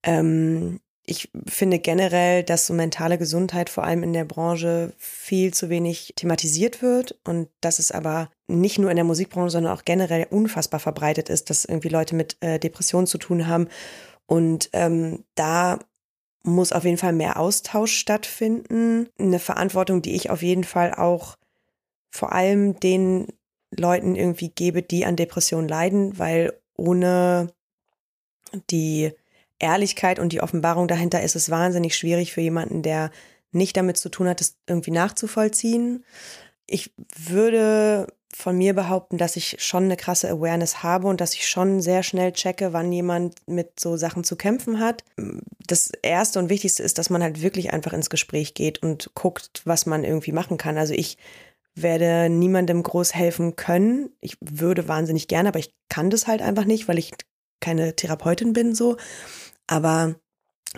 ähm, 0.01 0.79
ich 1.05 1.29
finde 1.47 1.77
generell, 1.77 2.41
dass 2.41 2.65
so 2.65 2.73
mentale 2.73 3.19
Gesundheit 3.19 3.69
vor 3.69 3.83
allem 3.83 4.01
in 4.01 4.13
der 4.13 4.25
Branche 4.25 4.91
viel 4.97 5.53
zu 5.53 5.69
wenig 5.69 6.13
thematisiert 6.15 6.81
wird 6.81 7.19
und 7.23 7.47
dass 7.61 7.77
es 7.77 7.91
aber 7.91 8.31
nicht 8.47 8.79
nur 8.79 8.89
in 8.89 8.95
der 8.95 9.05
Musikbranche, 9.05 9.51
sondern 9.51 9.73
auch 9.77 9.85
generell 9.85 10.25
unfassbar 10.31 10.79
verbreitet 10.79 11.29
ist, 11.29 11.51
dass 11.51 11.65
irgendwie 11.65 11.89
Leute 11.89 12.15
mit 12.15 12.37
äh, 12.39 12.57
Depressionen 12.57 13.05
zu 13.05 13.19
tun 13.19 13.47
haben. 13.47 13.67
Und 14.25 14.71
ähm, 14.73 15.25
da 15.35 15.77
muss 16.43 16.71
auf 16.71 16.83
jeden 16.83 16.97
Fall 16.97 17.13
mehr 17.13 17.39
Austausch 17.39 17.95
stattfinden. 17.95 19.09
Eine 19.17 19.39
Verantwortung, 19.39 20.01
die 20.01 20.15
ich 20.15 20.29
auf 20.29 20.41
jeden 20.41 20.63
Fall 20.63 20.93
auch 20.93 21.37
vor 22.11 22.33
allem 22.33 22.79
den 22.79 23.27
Leuten 23.71 24.15
irgendwie 24.15 24.49
gebe, 24.49 24.83
die 24.83 25.05
an 25.05 25.15
Depressionen 25.15 25.67
leiden, 25.67 26.19
weil 26.19 26.53
ohne 26.75 27.51
die 28.69 29.11
Ehrlichkeit 29.59 30.19
und 30.19 30.33
die 30.33 30.41
Offenbarung 30.41 30.87
dahinter 30.87 31.23
ist 31.23 31.35
es 31.35 31.49
wahnsinnig 31.49 31.95
schwierig 31.95 32.33
für 32.33 32.41
jemanden, 32.41 32.83
der 32.83 33.11
nicht 33.51 33.77
damit 33.77 33.97
zu 33.97 34.09
tun 34.09 34.27
hat, 34.27 34.41
das 34.41 34.57
irgendwie 34.67 34.91
nachzuvollziehen. 34.91 36.03
Ich 36.67 36.93
würde 37.15 38.07
von 38.35 38.57
mir 38.57 38.73
behaupten, 38.73 39.17
dass 39.17 39.35
ich 39.35 39.57
schon 39.59 39.85
eine 39.85 39.97
krasse 39.97 40.29
Awareness 40.29 40.81
habe 40.83 41.07
und 41.07 41.21
dass 41.21 41.33
ich 41.33 41.47
schon 41.47 41.81
sehr 41.81 42.03
schnell 42.03 42.31
checke, 42.31 42.73
wann 42.73 42.91
jemand 42.91 43.35
mit 43.47 43.79
so 43.79 43.95
Sachen 43.95 44.23
zu 44.23 44.35
kämpfen 44.35 44.79
hat. 44.79 45.03
Das 45.67 45.91
erste 46.01 46.39
und 46.39 46.49
wichtigste 46.49 46.83
ist, 46.83 46.97
dass 46.97 47.09
man 47.09 47.21
halt 47.21 47.41
wirklich 47.41 47.73
einfach 47.73 47.93
ins 47.93 48.09
Gespräch 48.09 48.53
geht 48.53 48.81
und 48.81 49.11
guckt, 49.13 49.61
was 49.65 49.85
man 49.85 50.03
irgendwie 50.03 50.31
machen 50.31 50.57
kann. 50.57 50.77
Also 50.77 50.93
ich 50.93 51.17
werde 51.75 52.29
niemandem 52.29 52.83
groß 52.83 53.13
helfen 53.13 53.55
können. 53.55 54.09
Ich 54.19 54.37
würde 54.41 54.87
wahnsinnig 54.87 55.27
gerne, 55.27 55.49
aber 55.49 55.59
ich 55.59 55.73
kann 55.89 56.09
das 56.09 56.27
halt 56.27 56.41
einfach 56.41 56.65
nicht, 56.65 56.87
weil 56.87 56.97
ich 56.97 57.11
keine 57.59 57.95
Therapeutin 57.95 58.53
bin 58.53 58.75
so. 58.75 58.97
Aber 59.67 60.15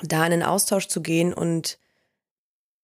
da 0.03 0.25
in 0.25 0.31
den 0.31 0.43
Austausch 0.43 0.87
zu 0.87 1.01
gehen 1.01 1.33
und 1.33 1.79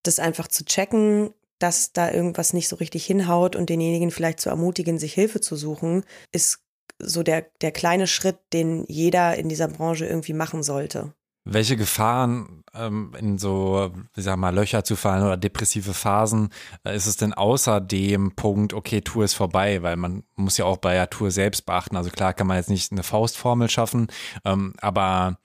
das 0.03 0.19
einfach 0.19 0.47
zu 0.47 0.65
checken, 0.65 1.33
dass 1.61 1.93
da 1.93 2.11
irgendwas 2.11 2.53
nicht 2.53 2.67
so 2.67 2.75
richtig 2.77 3.05
hinhaut 3.05 3.55
und 3.55 3.69
denjenigen 3.69 4.11
vielleicht 4.11 4.39
zu 4.39 4.49
ermutigen, 4.49 4.97
sich 4.97 5.13
Hilfe 5.13 5.41
zu 5.41 5.55
suchen, 5.55 6.03
ist 6.31 6.59
so 6.99 7.23
der, 7.23 7.47
der 7.61 7.71
kleine 7.71 8.07
Schritt, 8.07 8.37
den 8.53 8.85
jeder 8.87 9.35
in 9.35 9.49
dieser 9.49 9.67
Branche 9.67 10.05
irgendwie 10.05 10.33
machen 10.33 10.63
sollte. 10.63 11.13
Welche 11.43 11.75
Gefahren 11.75 12.63
ähm, 12.75 13.13
in 13.17 13.39
so, 13.39 13.91
wie 14.13 14.21
sag 14.21 14.37
mal, 14.37 14.53
Löcher 14.53 14.83
zu 14.83 14.95
fallen 14.95 15.23
oder 15.23 15.37
depressive 15.37 15.95
Phasen 15.95 16.49
äh, 16.83 16.95
ist 16.95 17.07
es 17.07 17.17
denn 17.17 17.33
außer 17.33 17.81
dem 17.81 18.35
Punkt, 18.35 18.73
okay, 18.73 19.01
Tour 19.01 19.25
ist 19.25 19.33
vorbei, 19.33 19.81
weil 19.81 19.95
man 19.95 20.23
muss 20.35 20.57
ja 20.57 20.65
auch 20.65 20.77
bei 20.77 20.93
der 20.93 21.09
Tour 21.09 21.31
selbst 21.31 21.65
beachten. 21.65 21.97
Also 21.97 22.11
klar 22.11 22.35
kann 22.35 22.45
man 22.45 22.57
jetzt 22.57 22.69
nicht 22.69 22.91
eine 22.91 23.01
Faustformel 23.01 23.69
schaffen, 23.69 24.07
ähm, 24.45 24.73
aber 24.81 25.39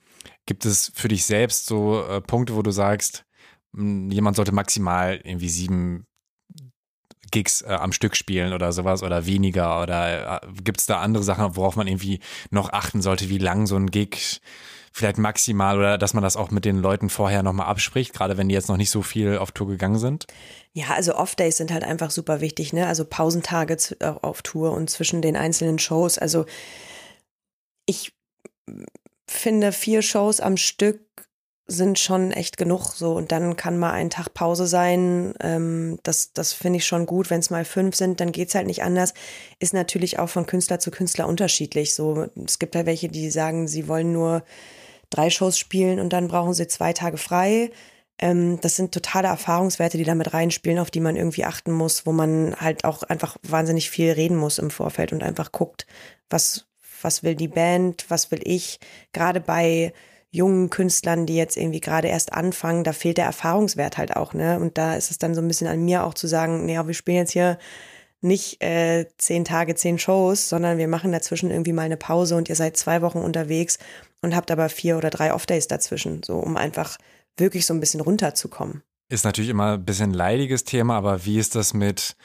gibt 0.45 0.65
es 0.65 0.91
für 0.93 1.07
dich 1.07 1.25
selbst 1.25 1.65
so 1.65 2.03
äh, 2.05 2.21
Punkte, 2.21 2.55
wo 2.55 2.61
du 2.61 2.71
sagst, 2.71 3.25
jemand 3.77 4.35
sollte 4.35 4.51
maximal 4.51 5.19
irgendwie 5.23 5.49
sieben 5.49 6.07
Gigs 7.31 7.61
äh, 7.61 7.67
am 7.67 7.91
Stück 7.91 8.15
spielen 8.15 8.53
oder 8.53 8.71
sowas 8.71 9.03
oder 9.03 9.25
weniger 9.25 9.81
oder 9.81 10.41
äh, 10.43 10.47
gibt 10.63 10.79
es 10.79 10.85
da 10.85 11.01
andere 11.01 11.23
Sachen, 11.23 11.55
worauf 11.55 11.75
man 11.75 11.87
irgendwie 11.87 12.19
noch 12.49 12.71
achten 12.71 13.01
sollte, 13.01 13.29
wie 13.29 13.37
lang 13.37 13.67
so 13.67 13.75
ein 13.75 13.91
Gig 13.91 14.41
vielleicht 14.93 15.17
maximal 15.17 15.77
oder 15.77 15.97
dass 15.97 16.13
man 16.13 16.23
das 16.23 16.35
auch 16.35 16.49
mit 16.49 16.65
den 16.65 16.77
Leuten 16.77 17.09
vorher 17.09 17.43
nochmal 17.43 17.67
abspricht, 17.67 18.13
gerade 18.13 18.37
wenn 18.37 18.49
die 18.49 18.55
jetzt 18.55 18.69
noch 18.69 18.77
nicht 18.77 18.89
so 18.89 19.03
viel 19.03 19.37
auf 19.37 19.51
Tour 19.51 19.67
gegangen 19.67 19.99
sind? 19.99 20.25
Ja, 20.73 20.87
also 20.95 21.15
Off-Days 21.15 21.57
sind 21.57 21.71
halt 21.71 21.83
einfach 21.83 22.09
super 22.09 22.41
wichtig, 22.41 22.73
ne? 22.73 22.87
Also 22.87 23.05
Pausentage 23.05 23.77
auf 24.21 24.41
Tour 24.41 24.71
und 24.71 24.89
zwischen 24.89 25.21
den 25.21 25.35
einzelnen 25.35 25.77
Shows. 25.77 26.17
Also 26.17 26.45
ich 27.85 28.13
finde, 29.29 29.71
vier 29.71 30.01
Shows 30.01 30.39
am 30.39 30.57
Stück 30.57 31.26
sind 31.67 31.99
schon 31.99 32.31
echt 32.31 32.57
genug 32.57 32.93
so 32.95 33.15
und 33.15 33.31
dann 33.31 33.57
kann 33.57 33.77
mal 33.77 33.91
ein 33.91 34.09
Tag 34.09 34.33
Pause 34.33 34.67
sein. 34.67 35.33
Ähm, 35.41 35.99
das 36.03 36.31
das 36.33 36.53
finde 36.53 36.77
ich 36.77 36.85
schon 36.85 37.05
gut. 37.05 37.29
Wenn 37.29 37.41
es 37.41 37.49
mal 37.49 37.65
fünf 37.65 37.95
sind, 37.95 38.21
dann 38.21 38.31
geht's 38.31 38.55
halt 38.55 38.67
nicht 38.67 38.83
anders. 38.83 39.13
Ist 39.59 39.73
natürlich 39.73 40.17
auch 40.17 40.29
von 40.29 40.45
Künstler 40.45 40.79
zu 40.79 40.91
Künstler 40.91 41.27
unterschiedlich. 41.27 41.93
So 41.93 42.27
es 42.45 42.59
gibt 42.59 42.75
halt 42.75 42.85
welche, 42.85 43.09
die 43.09 43.29
sagen, 43.29 43.67
sie 43.67 43.87
wollen 43.89 44.13
nur 44.13 44.43
drei 45.09 45.29
Shows 45.29 45.57
spielen 45.57 45.99
und 45.99 46.13
dann 46.13 46.29
brauchen 46.29 46.53
sie 46.53 46.67
zwei 46.67 46.93
Tage 46.93 47.17
frei. 47.17 47.71
Ähm, 48.19 48.59
das 48.61 48.75
sind 48.75 48.93
totale 48.93 49.27
Erfahrungswerte, 49.27 49.97
die 49.97 50.03
damit 50.03 50.33
reinspielen, 50.33 50.79
auf 50.79 50.89
die 50.89 51.01
man 51.01 51.15
irgendwie 51.15 51.45
achten 51.45 51.71
muss, 51.71 52.05
wo 52.05 52.11
man 52.11 52.55
halt 52.59 52.85
auch 52.85 53.03
einfach 53.03 53.37
wahnsinnig 53.43 53.89
viel 53.89 54.11
reden 54.11 54.37
muss 54.37 54.57
im 54.57 54.71
Vorfeld 54.71 55.13
und 55.13 55.21
einfach 55.21 55.51
guckt, 55.51 55.85
was, 56.29 56.65
was 57.01 57.23
will 57.23 57.35
die 57.35 57.47
Band, 57.47 58.05
was 58.09 58.31
will 58.31 58.41
ich. 58.43 58.79
Gerade 59.13 59.39
bei 59.39 59.93
jungen 60.37 60.69
Künstlern, 60.69 61.25
die 61.25 61.35
jetzt 61.35 61.57
irgendwie 61.57 61.81
gerade 61.81 62.07
erst 62.07 62.33
anfangen, 62.33 62.83
da 62.83 62.93
fehlt 62.93 63.17
der 63.17 63.25
Erfahrungswert 63.25 63.97
halt 63.97 64.15
auch, 64.15 64.33
ne? 64.33 64.59
Und 64.59 64.77
da 64.77 64.95
ist 64.95 65.11
es 65.11 65.17
dann 65.17 65.35
so 65.35 65.41
ein 65.41 65.47
bisschen 65.47 65.67
an 65.67 65.83
mir 65.83 66.05
auch 66.05 66.13
zu 66.13 66.27
sagen, 66.27 66.65
naja, 66.65 66.87
wir 66.87 66.93
spielen 66.93 67.17
jetzt 67.17 67.33
hier 67.33 67.57
nicht 68.21 68.63
äh, 68.63 69.05
zehn 69.17 69.45
Tage, 69.45 69.75
zehn 69.75 69.99
Shows, 69.99 70.49
sondern 70.49 70.77
wir 70.77 70.87
machen 70.87 71.11
dazwischen 71.11 71.51
irgendwie 71.51 71.73
mal 71.73 71.83
eine 71.83 71.97
Pause 71.97 72.35
und 72.35 72.49
ihr 72.49 72.55
seid 72.55 72.77
zwei 72.77 73.01
Wochen 73.01 73.19
unterwegs 73.19 73.77
und 74.21 74.35
habt 74.35 74.49
aber 74.49 74.69
vier 74.69 74.97
oder 74.97 75.09
drei 75.09 75.33
Off-Days 75.33 75.67
dazwischen, 75.67 76.23
so 76.23 76.37
um 76.37 76.57
einfach 76.57 76.97
wirklich 77.37 77.65
so 77.65 77.73
ein 77.73 77.79
bisschen 77.79 78.01
runterzukommen. 78.01 78.81
Ist 79.09 79.23
natürlich 79.23 79.51
immer 79.51 79.73
ein 79.73 79.85
bisschen 79.85 80.13
leidiges 80.13 80.63
Thema, 80.63 80.97
aber 80.97 81.25
wie 81.25 81.39
ist 81.39 81.55
das 81.55 81.73
mit 81.73 82.15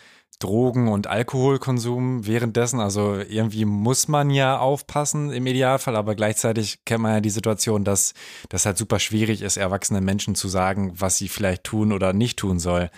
Drogen- 0.43 0.88
und 0.88 1.07
Alkoholkonsum 1.07 2.26
währenddessen? 2.26 2.80
Also 2.80 3.16
irgendwie 3.16 3.64
muss 3.64 4.09
man 4.09 4.30
ja 4.30 4.59
aufpassen 4.59 5.30
im 5.32 5.47
Idealfall, 5.47 5.97
aber 5.97 6.14
gleichzeitig 6.14 6.84
kennt 6.84 7.03
man 7.03 7.14
ja 7.14 7.20
die 7.20 7.30
Situation, 7.30 7.84
dass 7.84 8.14
das 8.49 8.66
halt 8.66 8.78
super 8.78 8.99
schwierig 8.99 9.43
ist, 9.43 9.57
erwachsenen 9.57 10.05
Menschen 10.05 10.34
zu 10.34 10.49
sagen, 10.49 10.93
was 10.95 11.16
sie 11.16 11.28
vielleicht 11.28 11.64
tun 11.64 11.93
oder 11.93 12.12
nicht 12.12 12.38
tun 12.38 12.59
soll. 12.59 12.90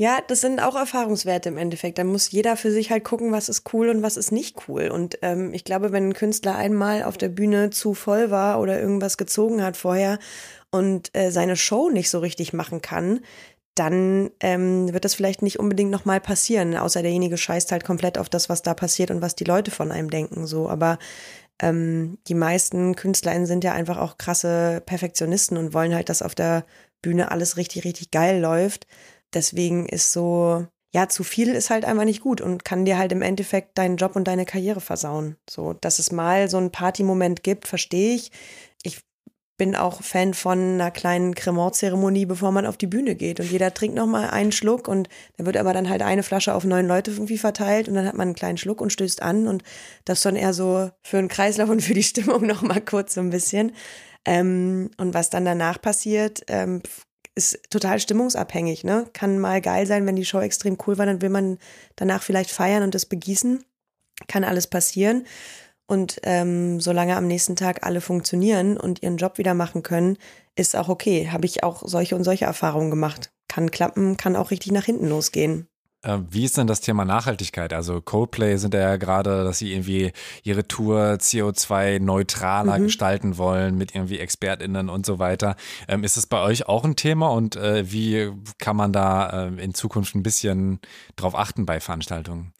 Ja, 0.00 0.20
das 0.26 0.40
sind 0.40 0.60
auch 0.60 0.76
Erfahrungswerte 0.76 1.50
im 1.50 1.58
Endeffekt. 1.58 1.98
Da 1.98 2.04
muss 2.04 2.30
jeder 2.30 2.56
für 2.56 2.72
sich 2.72 2.90
halt 2.90 3.04
gucken, 3.04 3.32
was 3.32 3.50
ist 3.50 3.74
cool 3.74 3.90
und 3.90 4.02
was 4.02 4.16
ist 4.16 4.32
nicht 4.32 4.56
cool. 4.66 4.88
Und 4.88 5.18
ähm, 5.20 5.52
ich 5.52 5.62
glaube, 5.62 5.92
wenn 5.92 6.08
ein 6.08 6.14
Künstler 6.14 6.56
einmal 6.56 7.02
auf 7.02 7.18
der 7.18 7.28
Bühne 7.28 7.68
zu 7.68 7.92
voll 7.92 8.30
war 8.30 8.60
oder 8.60 8.80
irgendwas 8.80 9.18
gezogen 9.18 9.62
hat 9.62 9.76
vorher 9.76 10.18
und 10.70 11.14
äh, 11.14 11.30
seine 11.30 11.54
Show 11.54 11.90
nicht 11.90 12.08
so 12.08 12.20
richtig 12.20 12.54
machen 12.54 12.80
kann, 12.80 13.20
dann 13.74 14.30
ähm, 14.40 14.92
wird 14.92 15.04
das 15.04 15.14
vielleicht 15.14 15.42
nicht 15.42 15.58
unbedingt 15.58 15.90
nochmal 15.90 16.20
passieren, 16.20 16.76
außer 16.76 17.02
derjenige 17.02 17.38
scheißt 17.38 17.72
halt 17.72 17.84
komplett 17.84 18.18
auf 18.18 18.28
das, 18.28 18.48
was 18.48 18.62
da 18.62 18.74
passiert 18.74 19.10
und 19.10 19.22
was 19.22 19.36
die 19.36 19.44
Leute 19.44 19.70
von 19.70 19.92
einem 19.92 20.10
denken. 20.10 20.46
So, 20.46 20.68
aber 20.68 20.98
ähm, 21.60 22.18
die 22.26 22.34
meisten 22.34 22.96
KünstlerInnen 22.96 23.46
sind 23.46 23.64
ja 23.64 23.72
einfach 23.72 23.98
auch 23.98 24.18
krasse 24.18 24.82
Perfektionisten 24.84 25.56
und 25.56 25.74
wollen 25.74 25.94
halt, 25.94 26.08
dass 26.08 26.22
auf 26.22 26.34
der 26.34 26.64
Bühne 27.02 27.30
alles 27.30 27.56
richtig, 27.56 27.84
richtig 27.84 28.10
geil 28.10 28.40
läuft. 28.40 28.86
Deswegen 29.32 29.86
ist 29.86 30.12
so, 30.12 30.66
ja, 30.92 31.08
zu 31.08 31.22
viel 31.22 31.48
ist 31.48 31.70
halt 31.70 31.84
einfach 31.84 32.04
nicht 32.04 32.20
gut 32.20 32.40
und 32.40 32.64
kann 32.64 32.84
dir 32.84 32.98
halt 32.98 33.12
im 33.12 33.22
Endeffekt 33.22 33.78
deinen 33.78 33.96
Job 33.96 34.16
und 34.16 34.26
deine 34.26 34.44
Karriere 34.44 34.80
versauen. 34.80 35.36
So, 35.48 35.74
dass 35.74 35.98
es 35.98 36.10
mal 36.10 36.50
so 36.50 36.56
einen 36.56 36.72
Partymoment 36.72 37.42
gibt, 37.42 37.68
verstehe 37.68 38.14
ich. 38.14 38.32
Bin 39.60 39.76
auch 39.76 40.02
Fan 40.02 40.32
von 40.32 40.58
einer 40.58 40.90
kleinen 40.90 41.34
Cremant-Zeremonie, 41.34 42.24
bevor 42.24 42.50
man 42.50 42.64
auf 42.64 42.78
die 42.78 42.86
Bühne 42.86 43.14
geht. 43.14 43.40
Und 43.40 43.50
jeder 43.50 43.74
trinkt 43.74 43.94
nochmal 43.94 44.30
einen 44.30 44.52
Schluck 44.52 44.88
und 44.88 45.10
da 45.36 45.44
wird 45.44 45.58
aber 45.58 45.74
dann 45.74 45.90
halt 45.90 46.00
eine 46.00 46.22
Flasche 46.22 46.54
auf 46.54 46.64
neun 46.64 46.86
Leute 46.86 47.10
irgendwie 47.10 47.36
verteilt 47.36 47.86
und 47.86 47.94
dann 47.94 48.06
hat 48.06 48.16
man 48.16 48.28
einen 48.28 48.34
kleinen 48.34 48.56
Schluck 48.56 48.80
und 48.80 48.90
stößt 48.90 49.20
an 49.20 49.46
und 49.46 49.62
das 50.06 50.22
dann 50.22 50.34
eher 50.34 50.54
so 50.54 50.90
für 51.02 51.18
den 51.18 51.28
Kreislauf 51.28 51.68
und 51.68 51.82
für 51.82 51.92
die 51.92 52.02
Stimmung 52.02 52.46
nochmal 52.46 52.80
kurz 52.80 53.12
so 53.12 53.20
ein 53.20 53.28
bisschen. 53.28 53.72
Ähm, 54.24 54.92
und 54.96 55.12
was 55.12 55.28
dann 55.28 55.44
danach 55.44 55.78
passiert, 55.78 56.42
ähm, 56.48 56.80
ist 57.34 57.60
total 57.68 58.00
stimmungsabhängig, 58.00 58.82
ne? 58.82 59.08
Kann 59.12 59.38
mal 59.38 59.60
geil 59.60 59.86
sein, 59.86 60.06
wenn 60.06 60.16
die 60.16 60.24
Show 60.24 60.40
extrem 60.40 60.78
cool 60.86 60.96
war, 60.96 61.04
dann 61.04 61.20
will 61.20 61.28
man 61.28 61.58
danach 61.96 62.22
vielleicht 62.22 62.50
feiern 62.50 62.82
und 62.82 62.94
das 62.94 63.04
begießen. 63.04 63.62
Kann 64.26 64.42
alles 64.42 64.68
passieren. 64.68 65.26
Und 65.90 66.20
ähm, 66.22 66.78
solange 66.78 67.16
am 67.16 67.26
nächsten 67.26 67.56
Tag 67.56 67.84
alle 67.84 68.00
funktionieren 68.00 68.76
und 68.76 69.02
ihren 69.02 69.16
Job 69.16 69.38
wieder 69.38 69.54
machen 69.54 69.82
können, 69.82 70.18
ist 70.54 70.76
auch 70.76 70.88
okay. 70.88 71.30
Habe 71.32 71.46
ich 71.46 71.64
auch 71.64 71.82
solche 71.84 72.14
und 72.14 72.22
solche 72.22 72.44
Erfahrungen 72.44 72.90
gemacht. 72.90 73.32
Kann 73.48 73.72
klappen, 73.72 74.16
kann 74.16 74.36
auch 74.36 74.52
richtig 74.52 74.70
nach 74.70 74.84
hinten 74.84 75.08
losgehen. 75.08 75.66
Äh, 76.02 76.18
wie 76.30 76.44
ist 76.44 76.56
denn 76.56 76.68
das 76.68 76.80
Thema 76.80 77.04
Nachhaltigkeit? 77.04 77.72
Also 77.72 78.00
Coldplay 78.00 78.56
sind 78.56 78.72
ja 78.72 78.98
gerade, 78.98 79.42
dass 79.42 79.58
sie 79.58 79.72
irgendwie 79.72 80.12
ihre 80.44 80.68
Tour 80.68 81.14
CO2-neutraler 81.14 82.78
mhm. 82.78 82.84
gestalten 82.84 83.36
wollen 83.36 83.76
mit 83.76 83.92
irgendwie 83.92 84.20
ExpertInnen 84.20 84.88
und 84.90 85.04
so 85.04 85.18
weiter. 85.18 85.56
Ähm, 85.88 86.04
ist 86.04 86.16
es 86.16 86.28
bei 86.28 86.40
euch 86.40 86.68
auch 86.68 86.84
ein 86.84 86.94
Thema 86.94 87.30
und 87.32 87.56
äh, 87.56 87.90
wie 87.90 88.30
kann 88.58 88.76
man 88.76 88.92
da 88.92 89.48
äh, 89.48 89.60
in 89.60 89.74
Zukunft 89.74 90.14
ein 90.14 90.22
bisschen 90.22 90.78
drauf 91.16 91.34
achten 91.34 91.66
bei 91.66 91.80
Veranstaltungen? 91.80 92.52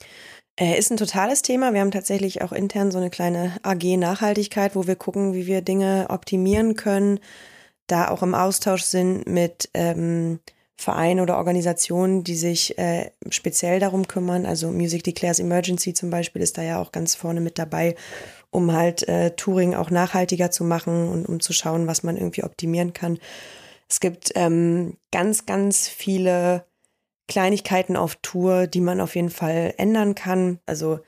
Äh, 0.60 0.78
ist 0.78 0.90
ein 0.90 0.98
totales 0.98 1.40
Thema. 1.40 1.72
Wir 1.72 1.80
haben 1.80 1.90
tatsächlich 1.90 2.42
auch 2.42 2.52
intern 2.52 2.90
so 2.90 2.98
eine 2.98 3.08
kleine 3.08 3.56
AG 3.62 3.96
Nachhaltigkeit, 3.96 4.76
wo 4.76 4.86
wir 4.86 4.94
gucken, 4.94 5.32
wie 5.32 5.46
wir 5.46 5.62
Dinge 5.62 6.06
optimieren 6.10 6.76
können, 6.76 7.18
da 7.86 8.08
auch 8.08 8.22
im 8.22 8.34
Austausch 8.34 8.82
sind 8.82 9.26
mit 9.26 9.70
ähm, 9.72 10.38
Vereine 10.76 11.22
oder 11.22 11.38
Organisationen, 11.38 12.24
die 12.24 12.36
sich 12.36 12.78
äh, 12.78 13.10
speziell 13.30 13.80
darum 13.80 14.06
kümmern. 14.06 14.44
Also 14.44 14.70
Music 14.70 15.02
Declares 15.02 15.38
Emergency 15.38 15.94
zum 15.94 16.10
Beispiel 16.10 16.42
ist 16.42 16.58
da 16.58 16.62
ja 16.62 16.80
auch 16.80 16.92
ganz 16.92 17.14
vorne 17.14 17.40
mit 17.40 17.58
dabei, 17.58 17.96
um 18.50 18.72
halt 18.72 19.08
äh, 19.08 19.30
Touring 19.30 19.74
auch 19.74 19.90
nachhaltiger 19.90 20.50
zu 20.50 20.64
machen 20.64 21.08
und 21.08 21.26
um 21.26 21.40
zu 21.40 21.54
schauen, 21.54 21.86
was 21.86 22.02
man 22.02 22.18
irgendwie 22.18 22.44
optimieren 22.44 22.92
kann. 22.92 23.18
Es 23.88 23.98
gibt 23.98 24.32
ähm, 24.34 24.98
ganz, 25.10 25.46
ganz 25.46 25.88
viele 25.88 26.64
Kleinigkeiten 27.30 27.96
auf 27.96 28.16
Tour, 28.16 28.66
die 28.66 28.80
man 28.80 29.00
auf 29.00 29.14
jeden 29.14 29.30
Fall 29.30 29.72
ändern 29.78 30.16
kann. 30.16 30.58
Also 30.66 30.98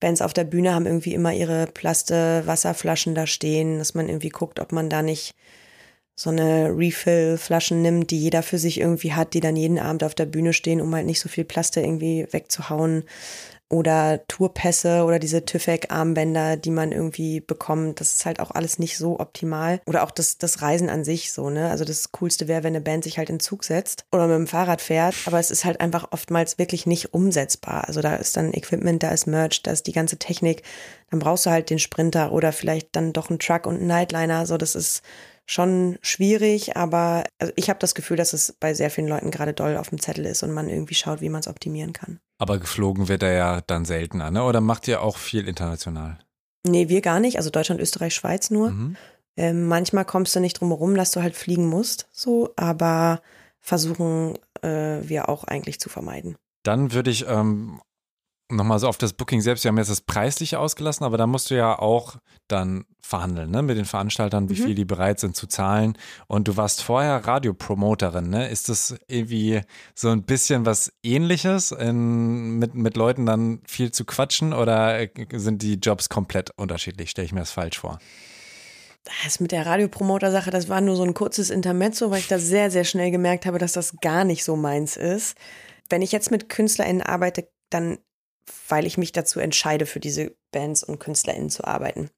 Bands 0.00 0.20
auf 0.20 0.34
der 0.34 0.44
Bühne 0.44 0.74
haben 0.74 0.84
irgendwie 0.84 1.14
immer 1.14 1.32
ihre 1.32 1.66
Plaste 1.66 2.42
Wasserflaschen 2.44 3.14
da 3.14 3.26
stehen, 3.26 3.78
dass 3.78 3.94
man 3.94 4.08
irgendwie 4.08 4.28
guckt, 4.28 4.60
ob 4.60 4.70
man 4.70 4.90
da 4.90 5.00
nicht 5.00 5.34
so 6.14 6.28
eine 6.28 6.76
Refill-Flaschen 6.76 7.80
nimmt, 7.80 8.10
die 8.10 8.20
jeder 8.20 8.42
für 8.42 8.58
sich 8.58 8.78
irgendwie 8.78 9.14
hat, 9.14 9.32
die 9.32 9.40
dann 9.40 9.56
jeden 9.56 9.78
Abend 9.78 10.04
auf 10.04 10.14
der 10.14 10.26
Bühne 10.26 10.52
stehen, 10.52 10.82
um 10.82 10.94
halt 10.94 11.06
nicht 11.06 11.20
so 11.20 11.30
viel 11.30 11.44
Plaste 11.44 11.80
irgendwie 11.80 12.26
wegzuhauen. 12.30 13.04
Oder 13.72 14.20
Tourpässe 14.28 15.02
oder 15.04 15.18
diese 15.18 15.46
TÜVEC-Armbänder, 15.46 16.58
die 16.58 16.70
man 16.70 16.92
irgendwie 16.92 17.40
bekommt. 17.40 18.00
Das 18.00 18.12
ist 18.12 18.26
halt 18.26 18.38
auch 18.38 18.50
alles 18.50 18.78
nicht 18.78 18.98
so 18.98 19.18
optimal. 19.18 19.80
Oder 19.86 20.02
auch 20.02 20.10
das, 20.10 20.36
das 20.36 20.60
Reisen 20.60 20.90
an 20.90 21.04
sich 21.04 21.32
so, 21.32 21.48
ne? 21.48 21.70
Also 21.70 21.86
das 21.86 22.12
Coolste 22.12 22.48
wäre, 22.48 22.64
wenn 22.64 22.74
eine 22.74 22.82
Band 22.82 23.04
sich 23.04 23.16
halt 23.16 23.30
in 23.30 23.40
Zug 23.40 23.64
setzt 23.64 24.04
oder 24.12 24.26
mit 24.26 24.36
dem 24.36 24.46
Fahrrad 24.46 24.82
fährt. 24.82 25.14
Aber 25.24 25.38
es 25.38 25.50
ist 25.50 25.64
halt 25.64 25.80
einfach 25.80 26.08
oftmals 26.10 26.58
wirklich 26.58 26.84
nicht 26.84 27.14
umsetzbar. 27.14 27.88
Also 27.88 28.02
da 28.02 28.16
ist 28.16 28.36
dann 28.36 28.52
Equipment, 28.52 29.02
da 29.02 29.08
ist 29.08 29.26
Merch, 29.26 29.62
da 29.62 29.70
ist 29.70 29.86
die 29.86 29.92
ganze 29.92 30.18
Technik. 30.18 30.64
Dann 31.10 31.20
brauchst 31.20 31.46
du 31.46 31.50
halt 31.50 31.70
den 31.70 31.78
Sprinter 31.78 32.32
oder 32.32 32.52
vielleicht 32.52 32.94
dann 32.94 33.14
doch 33.14 33.30
einen 33.30 33.38
Truck 33.38 33.66
und 33.66 33.76
einen 33.76 33.86
Nightliner. 33.86 34.44
So, 34.44 34.58
das 34.58 34.74
ist 34.74 35.02
schon 35.46 35.98
schwierig, 36.02 36.76
aber 36.76 37.24
also 37.38 37.52
ich 37.56 37.68
habe 37.68 37.78
das 37.78 37.94
Gefühl, 37.94 38.16
dass 38.16 38.32
es 38.32 38.52
bei 38.60 38.74
sehr 38.74 38.90
vielen 38.90 39.08
Leuten 39.08 39.30
gerade 39.30 39.52
doll 39.52 39.76
auf 39.76 39.90
dem 39.90 40.00
Zettel 40.00 40.24
ist 40.26 40.42
und 40.42 40.52
man 40.52 40.68
irgendwie 40.68 40.94
schaut, 40.94 41.20
wie 41.20 41.28
man 41.28 41.40
es 41.40 41.48
optimieren 41.48 41.92
kann. 41.92 42.20
Aber 42.38 42.58
geflogen 42.58 43.08
wird 43.08 43.22
er 43.22 43.32
ja 43.32 43.60
dann 43.60 43.84
seltener, 43.84 44.30
ne? 44.30 44.44
Oder 44.44 44.60
macht 44.60 44.88
ihr 44.88 45.02
auch 45.02 45.16
viel 45.16 45.48
international? 45.48 46.18
Nee, 46.66 46.88
wir 46.88 47.00
gar 47.00 47.20
nicht. 47.20 47.38
Also 47.38 47.50
Deutschland, 47.50 47.80
Österreich, 47.80 48.14
Schweiz 48.14 48.50
nur. 48.50 48.70
Mhm. 48.70 48.96
Ähm, 49.36 49.66
manchmal 49.66 50.04
kommst 50.04 50.36
du 50.36 50.40
nicht 50.40 50.60
drum 50.60 50.68
herum, 50.68 50.94
dass 50.94 51.12
du 51.12 51.22
halt 51.22 51.34
fliegen 51.34 51.66
musst, 51.66 52.08
so, 52.12 52.52
aber 52.56 53.22
versuchen 53.60 54.38
äh, 54.60 54.98
wir 55.02 55.28
auch 55.28 55.44
eigentlich 55.44 55.80
zu 55.80 55.88
vermeiden. 55.88 56.36
Dann 56.64 56.92
würde 56.92 57.10
ich 57.10 57.26
ähm, 57.26 57.80
nochmal 58.56 58.78
so 58.78 58.88
auf 58.88 58.98
das 58.98 59.12
Booking 59.12 59.40
selbst, 59.40 59.64
wir 59.64 59.70
haben 59.70 59.78
jetzt 59.78 59.90
das 59.90 60.00
Preisliche 60.00 60.58
ausgelassen, 60.58 61.04
aber 61.04 61.16
da 61.16 61.26
musst 61.26 61.50
du 61.50 61.56
ja 61.56 61.78
auch 61.78 62.16
dann 62.48 62.84
verhandeln, 63.00 63.50
ne, 63.50 63.62
mit 63.62 63.76
den 63.76 63.84
Veranstaltern, 63.84 64.48
wie 64.48 64.54
mhm. 64.54 64.64
viel 64.64 64.74
die 64.74 64.84
bereit 64.84 65.20
sind 65.20 65.36
zu 65.36 65.46
zahlen. 65.46 65.98
Und 66.28 66.48
du 66.48 66.56
warst 66.56 66.82
vorher 66.82 67.26
Radiopromoterin, 67.26 68.30
ne? 68.30 68.48
Ist 68.48 68.68
das 68.68 68.96
irgendwie 69.08 69.60
so 69.94 70.08
ein 70.08 70.22
bisschen 70.22 70.64
was 70.64 70.92
ähnliches, 71.02 71.72
in, 71.72 72.58
mit, 72.58 72.74
mit 72.74 72.96
Leuten 72.96 73.26
dann 73.26 73.60
viel 73.66 73.90
zu 73.90 74.04
quatschen 74.04 74.52
oder 74.52 75.06
sind 75.32 75.62
die 75.62 75.74
Jobs 75.74 76.08
komplett 76.08 76.50
unterschiedlich? 76.56 77.10
Stelle 77.10 77.26
ich 77.26 77.32
mir 77.32 77.40
das 77.40 77.50
falsch 77.50 77.80
vor? 77.80 77.98
Das 79.24 79.40
mit 79.40 79.50
der 79.50 79.66
Radiopromoter-Sache, 79.66 80.50
das 80.50 80.68
war 80.68 80.80
nur 80.80 80.94
so 80.94 81.02
ein 81.02 81.14
kurzes 81.14 81.50
Intermezzo, 81.50 82.10
weil 82.10 82.20
ich 82.20 82.28
da 82.28 82.38
sehr, 82.38 82.70
sehr 82.70 82.84
schnell 82.84 83.10
gemerkt 83.10 83.46
habe, 83.46 83.58
dass 83.58 83.72
das 83.72 83.96
gar 84.00 84.24
nicht 84.24 84.44
so 84.44 84.54
meins 84.54 84.96
ist. 84.96 85.36
Wenn 85.88 86.02
ich 86.02 86.12
jetzt 86.12 86.30
mit 86.30 86.48
KünstlerInnen 86.48 87.02
arbeite, 87.02 87.48
dann 87.68 87.98
weil 88.68 88.86
ich 88.86 88.98
mich 88.98 89.12
dazu 89.12 89.40
entscheide, 89.40 89.86
für 89.86 90.00
diese 90.00 90.34
Bands 90.50 90.82
und 90.82 90.98
KünstlerInnen 90.98 91.50
zu 91.50 91.64
arbeiten. 91.64 92.10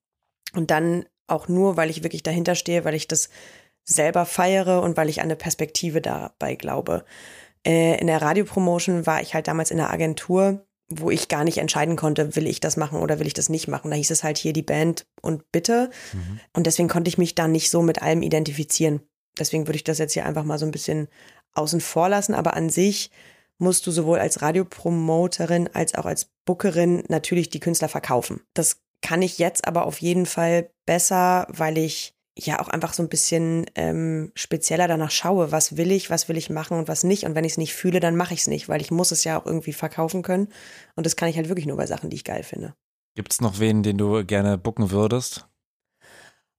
Und 0.54 0.70
dann 0.70 1.06
auch 1.26 1.48
nur, 1.48 1.76
weil 1.76 1.90
ich 1.90 2.02
wirklich 2.02 2.22
dahinter 2.22 2.54
stehe, 2.54 2.84
weil 2.84 2.94
ich 2.94 3.08
das 3.08 3.28
selber 3.84 4.24
feiere 4.26 4.82
und 4.82 4.96
weil 4.96 5.08
ich 5.08 5.20
an 5.20 5.24
eine 5.24 5.36
Perspektive 5.36 6.00
dabei 6.00 6.54
glaube. 6.54 7.04
Äh, 7.66 7.98
in 8.00 8.06
der 8.06 8.22
Radiopromotion 8.22 9.06
war 9.06 9.20
ich 9.20 9.34
halt 9.34 9.48
damals 9.48 9.70
in 9.70 9.78
der 9.78 9.90
Agentur, 9.90 10.64
wo 10.88 11.10
ich 11.10 11.28
gar 11.28 11.44
nicht 11.44 11.58
entscheiden 11.58 11.96
konnte, 11.96 12.36
will 12.36 12.46
ich 12.46 12.60
das 12.60 12.76
machen 12.76 13.00
oder 13.00 13.18
will 13.18 13.26
ich 13.26 13.34
das 13.34 13.48
nicht 13.48 13.68
machen. 13.68 13.90
Da 13.90 13.96
hieß 13.96 14.10
es 14.10 14.22
halt 14.22 14.38
hier 14.38 14.52
die 14.52 14.62
Band 14.62 15.06
und 15.22 15.50
bitte. 15.50 15.90
Mhm. 16.12 16.40
Und 16.52 16.66
deswegen 16.66 16.88
konnte 16.88 17.08
ich 17.08 17.18
mich 17.18 17.34
da 17.34 17.48
nicht 17.48 17.70
so 17.70 17.82
mit 17.82 18.02
allem 18.02 18.22
identifizieren. 18.22 19.00
Deswegen 19.38 19.66
würde 19.66 19.76
ich 19.76 19.84
das 19.84 19.98
jetzt 19.98 20.12
hier 20.12 20.26
einfach 20.26 20.44
mal 20.44 20.58
so 20.58 20.66
ein 20.66 20.72
bisschen 20.72 21.08
außen 21.54 21.80
vor 21.80 22.08
lassen. 22.08 22.34
Aber 22.34 22.54
an 22.54 22.68
sich 22.68 23.10
musst 23.58 23.86
du 23.86 23.90
sowohl 23.90 24.18
als 24.18 24.42
Radiopromoterin 24.42 25.70
als 25.72 25.94
auch 25.94 26.06
als 26.06 26.30
Bookerin 26.44 27.04
natürlich 27.08 27.50
die 27.50 27.60
Künstler 27.60 27.88
verkaufen. 27.88 28.40
Das 28.54 28.80
kann 29.00 29.22
ich 29.22 29.38
jetzt 29.38 29.66
aber 29.66 29.86
auf 29.86 30.00
jeden 30.00 30.26
Fall 30.26 30.70
besser, 30.86 31.46
weil 31.50 31.78
ich 31.78 32.14
ja 32.36 32.60
auch 32.60 32.68
einfach 32.68 32.94
so 32.94 33.02
ein 33.02 33.08
bisschen 33.08 33.66
ähm, 33.74 34.32
spezieller 34.34 34.88
danach 34.88 35.10
schaue, 35.10 35.52
was 35.52 35.76
will 35.76 35.92
ich, 35.92 36.10
was 36.10 36.28
will 36.28 36.36
ich 36.36 36.50
machen 36.50 36.78
und 36.78 36.88
was 36.88 37.04
nicht. 37.04 37.24
Und 37.24 37.34
wenn 37.34 37.44
ich 37.44 37.52
es 37.52 37.58
nicht 37.58 37.74
fühle, 37.74 38.00
dann 38.00 38.16
mache 38.16 38.34
ich 38.34 38.40
es 38.40 38.46
nicht, 38.48 38.68
weil 38.68 38.80
ich 38.80 38.90
muss 38.90 39.12
es 39.12 39.24
ja 39.24 39.38
auch 39.38 39.46
irgendwie 39.46 39.72
verkaufen 39.72 40.22
können. 40.22 40.48
Und 40.96 41.06
das 41.06 41.16
kann 41.16 41.28
ich 41.28 41.36
halt 41.36 41.48
wirklich 41.48 41.66
nur 41.66 41.76
bei 41.76 41.86
Sachen, 41.86 42.10
die 42.10 42.16
ich 42.16 42.24
geil 42.24 42.42
finde. 42.42 42.74
Gibt 43.14 43.32
es 43.32 43.40
noch 43.40 43.60
wen, 43.60 43.82
den 43.82 43.98
du 43.98 44.24
gerne 44.24 44.58
booken 44.58 44.90
würdest? 44.90 45.46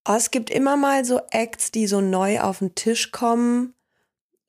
Oh, 0.08 0.14
es 0.14 0.32
gibt 0.32 0.50
immer 0.50 0.78
mal 0.78 1.04
so 1.04 1.20
Acts, 1.32 1.72
die 1.72 1.88
so 1.88 2.00
neu 2.00 2.40
auf 2.40 2.60
den 2.60 2.76
Tisch 2.76 3.12
kommen, 3.12 3.74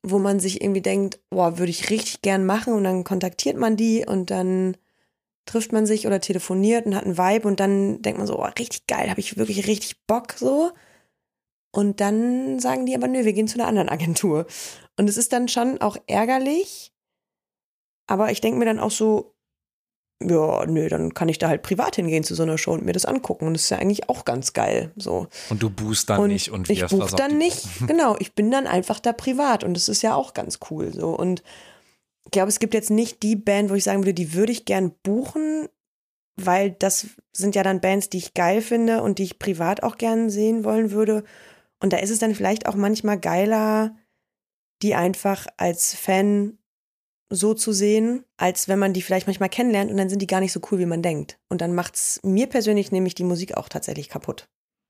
wo 0.09 0.21
man 0.21 0.39
sich 0.39 0.63
irgendwie 0.63 0.83
denkt, 0.83 1.19
boah, 1.31 1.59
würde 1.59 1.71
ich 1.71 1.91
richtig 1.91 2.23
gern 2.23 2.47
machen 2.47 2.75
und 2.75 2.85
dann 2.85 3.03
kontaktiert 3.03 3.57
man 3.57 3.77
die 3.77 4.07
und 4.07 4.31
dann 4.31 4.77
trifft 5.47 5.73
man 5.73 5.85
sich 5.85 6.07
oder 6.07 6.21
telefoniert 6.21 6.87
und 6.87 6.95
hat 6.95 7.05
einen 7.05 7.19
Vibe 7.19 7.49
und 7.49 7.59
dann 7.59 8.03
denkt 8.03 8.19
man 8.19 8.27
so, 8.27 8.39
oh, 8.39 8.49
richtig 8.59 8.87
geil, 8.87 9.11
habe 9.11 9.21
ich 9.21 9.37
wirklich 9.37 9.67
richtig 9.67 10.07
Bock 10.07 10.35
so. 10.37 10.71
Und 11.73 12.01
dann 12.01 12.61
sagen 12.61 12.87
die 12.87 12.95
aber, 12.95 13.09
nö, 13.09 13.25
wir 13.25 13.33
gehen 13.33 13.49
zu 13.49 13.59
einer 13.59 13.69
anderen 13.69 13.89
Agentur. 13.91 14.47
Und 14.97 15.09
es 15.09 15.17
ist 15.17 15.33
dann 15.33 15.49
schon 15.49 15.81
auch 15.81 15.97
ärgerlich, 16.07 16.93
aber 18.07 18.31
ich 18.31 18.41
denke 18.41 18.59
mir 18.59 18.65
dann 18.65 18.79
auch 18.79 18.93
so, 18.93 19.36
ja, 20.23 20.65
nö, 20.65 20.89
dann 20.89 21.13
kann 21.13 21.29
ich 21.29 21.39
da 21.39 21.49
halt 21.49 21.63
privat 21.63 21.97
hingehen 21.97 22.25
zu 22.25 22.35
so 22.35 22.43
einer 22.43 22.57
Show 22.57 22.73
und 22.73 22.85
mir 22.85 22.93
das 22.93 23.05
angucken. 23.05 23.47
Und 23.47 23.55
das 23.55 23.65
ist 23.65 23.71
ja 23.71 23.79
eigentlich 23.79 24.09
auch 24.09 24.25
ganz 24.25 24.55
geil. 24.55 24.93
So. 24.97 25.27
Und 25.51 25.63
du 25.63 25.69
buchst 25.69 26.09
dann 26.09 26.21
und 26.21 26.29
nicht 26.29 26.51
und 26.51 26.71
ich 26.71 26.87
buch 26.87 27.11
dann 27.11 27.37
nicht. 27.39 27.67
Genau, 27.87 28.17
ich 28.19 28.35
bin 28.35 28.51
dann 28.51 28.67
einfach 28.67 28.99
da 28.99 29.13
privat 29.13 29.63
und 29.63 29.75
das 29.75 29.89
ist 29.89 30.03
ja 30.03 30.15
auch 30.15 30.33
ganz 30.33 30.59
cool. 30.71 30.93
So. 30.93 31.11
Und 31.11 31.43
ich 32.25 32.31
glaube, 32.31 32.49
es 32.49 32.59
gibt 32.59 32.75
jetzt 32.75 32.91
nicht 32.91 33.23
die 33.23 33.37
Band, 33.37 33.71
wo 33.71 33.75
ich 33.75 33.85
sagen 33.85 34.01
würde, 34.01 34.15
die 34.15 34.33
würde 34.33 34.53
ich 34.53 34.65
gern 34.65 34.93
buchen, 35.03 35.69
weil 36.37 36.71
das 36.71 37.09
sind 37.33 37.55
ja 37.55 37.63
dann 37.63 37.81
Bands, 37.81 38.09
die 38.09 38.19
ich 38.19 38.35
geil 38.35 38.63
finde 38.63 39.03
und 39.03 39.19
die 39.19 39.25
ich 39.25 39.39
privat 39.39 39.83
auch 39.83 39.99
gern 39.99 40.31
sehen 40.31 40.65
wollen 40.65 40.91
würde. 40.91 41.25
Und 41.81 41.93
da 41.93 41.99
ist 41.99 42.11
es 42.11 42.19
dann 42.19 42.35
vielleicht 42.35 42.67
auch 42.67 42.75
manchmal 42.75 43.21
geiler, 43.21 43.95
die 44.83 44.95
einfach 44.95 45.47
als 45.59 45.95
Fan 45.95 46.59
so 47.31 47.55
zu 47.55 47.73
sehen, 47.73 48.25
als 48.37 48.69
wenn 48.69 48.79
man 48.79 48.93
die 48.93 49.03
vielleicht 49.03 49.27
manchmal 49.27 49.49
kennenlernt 49.49 49.91
und 49.91 49.97
dann 49.97 50.09
sind 50.09 50.23
die 50.23 50.27
gar 50.27 50.41
nicht 50.41 50.53
so 50.53 50.61
cool, 50.71 50.79
wie 50.79 50.87
man 50.87 51.03
denkt. 51.03 51.39
Und 51.49 51.61
dann 51.61 51.75
macht 51.75 51.97
es 51.97 52.21
mir 52.23 52.47
persönlich 52.47 52.93
nämlich 52.93 53.15
die 53.15 53.25
Musik 53.25 53.57
auch 53.57 53.69
tatsächlich 53.69 54.09
kaputt. 54.09 54.49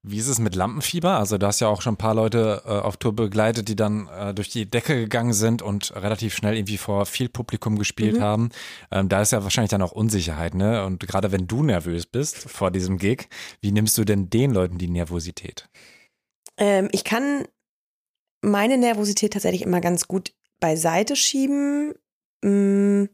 Wie 0.08 0.18
ist 0.18 0.28
es 0.28 0.38
mit 0.38 0.54
Lampenfieber? 0.54 1.18
Also 1.18 1.36
du 1.36 1.46
hast 1.46 1.58
ja 1.58 1.66
auch 1.66 1.82
schon 1.82 1.94
ein 1.94 1.98
paar 1.98 2.14
Leute 2.14 2.62
äh, 2.64 2.68
auf 2.68 2.96
Tour 2.96 3.16
begleitet, 3.16 3.66
die 3.66 3.74
dann 3.74 4.06
äh, 4.06 4.32
durch 4.34 4.48
die 4.48 4.70
Decke 4.70 4.94
gegangen 4.94 5.32
sind 5.32 5.62
und 5.62 5.96
relativ 5.96 6.32
schnell 6.32 6.56
irgendwie 6.56 6.78
vor 6.78 7.06
viel 7.06 7.28
Publikum 7.28 7.76
gespielt 7.76 8.18
mhm. 8.18 8.22
haben. 8.22 8.48
Ähm, 8.92 9.08
da 9.08 9.22
ist 9.22 9.32
ja 9.32 9.42
wahrscheinlich 9.42 9.70
dann 9.70 9.82
auch 9.82 9.90
Unsicherheit, 9.90 10.54
ne? 10.54 10.84
Und 10.84 11.00
gerade 11.00 11.32
wenn 11.32 11.48
du 11.48 11.64
nervös 11.64 12.06
bist 12.06 12.36
vor 12.48 12.70
diesem 12.70 12.98
Gig, 12.98 13.28
wie 13.60 13.72
nimmst 13.72 13.98
du 13.98 14.04
denn 14.04 14.30
den 14.30 14.52
Leuten 14.52 14.78
die 14.78 14.88
Nervosität? 14.88 15.68
Ähm, 16.56 16.88
ich 16.92 17.02
kann 17.02 17.44
meine 18.42 18.78
Nervosität 18.78 19.32
tatsächlich 19.32 19.62
immer 19.62 19.80
ganz 19.80 20.06
gut 20.06 20.32
beiseite 20.60 21.16
schieben. 21.16 21.94
Mm, 22.46 23.08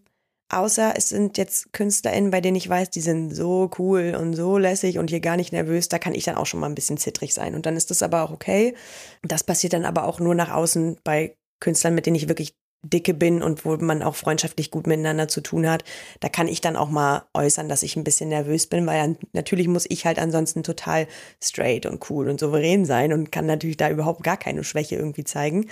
außer 0.50 0.92
es 0.96 1.08
sind 1.08 1.38
jetzt 1.38 1.72
KünstlerInnen, 1.72 2.30
bei 2.30 2.42
denen 2.42 2.56
ich 2.56 2.68
weiß, 2.68 2.90
die 2.90 3.00
sind 3.00 3.34
so 3.34 3.70
cool 3.78 4.14
und 4.20 4.34
so 4.34 4.58
lässig 4.58 4.98
und 4.98 5.08
hier 5.08 5.20
gar 5.20 5.36
nicht 5.36 5.52
nervös, 5.52 5.88
da 5.88 5.98
kann 5.98 6.14
ich 6.14 6.24
dann 6.24 6.36
auch 6.36 6.46
schon 6.46 6.60
mal 6.60 6.68
ein 6.68 6.74
bisschen 6.74 6.98
zittrig 6.98 7.32
sein. 7.32 7.54
Und 7.54 7.64
dann 7.64 7.76
ist 7.76 7.90
das 7.90 8.02
aber 8.02 8.22
auch 8.22 8.30
okay. 8.30 8.74
Das 9.22 9.42
passiert 9.44 9.72
dann 9.72 9.86
aber 9.86 10.04
auch 10.04 10.20
nur 10.20 10.34
nach 10.34 10.50
außen 10.50 10.98
bei 11.02 11.36
Künstlern, 11.60 11.94
mit 11.94 12.04
denen 12.06 12.16
ich 12.16 12.28
wirklich 12.28 12.54
dicke 12.84 13.14
bin 13.14 13.42
und 13.42 13.64
wo 13.64 13.76
man 13.76 14.02
auch 14.02 14.16
freundschaftlich 14.16 14.70
gut 14.70 14.88
miteinander 14.88 15.28
zu 15.28 15.40
tun 15.40 15.68
hat, 15.70 15.84
da 16.20 16.28
kann 16.28 16.48
ich 16.48 16.60
dann 16.60 16.76
auch 16.76 16.90
mal 16.90 17.24
äußern, 17.32 17.68
dass 17.68 17.84
ich 17.84 17.96
ein 17.96 18.04
bisschen 18.04 18.28
nervös 18.28 18.66
bin, 18.66 18.86
weil 18.86 19.16
natürlich 19.32 19.68
muss 19.68 19.86
ich 19.88 20.04
halt 20.04 20.18
ansonsten 20.18 20.64
total 20.64 21.06
straight 21.40 21.86
und 21.86 22.10
cool 22.10 22.28
und 22.28 22.40
souverän 22.40 22.84
sein 22.84 23.12
und 23.12 23.30
kann 23.30 23.46
natürlich 23.46 23.76
da 23.76 23.88
überhaupt 23.88 24.24
gar 24.24 24.36
keine 24.36 24.64
Schwäche 24.64 24.96
irgendwie 24.96 25.24
zeigen. 25.24 25.68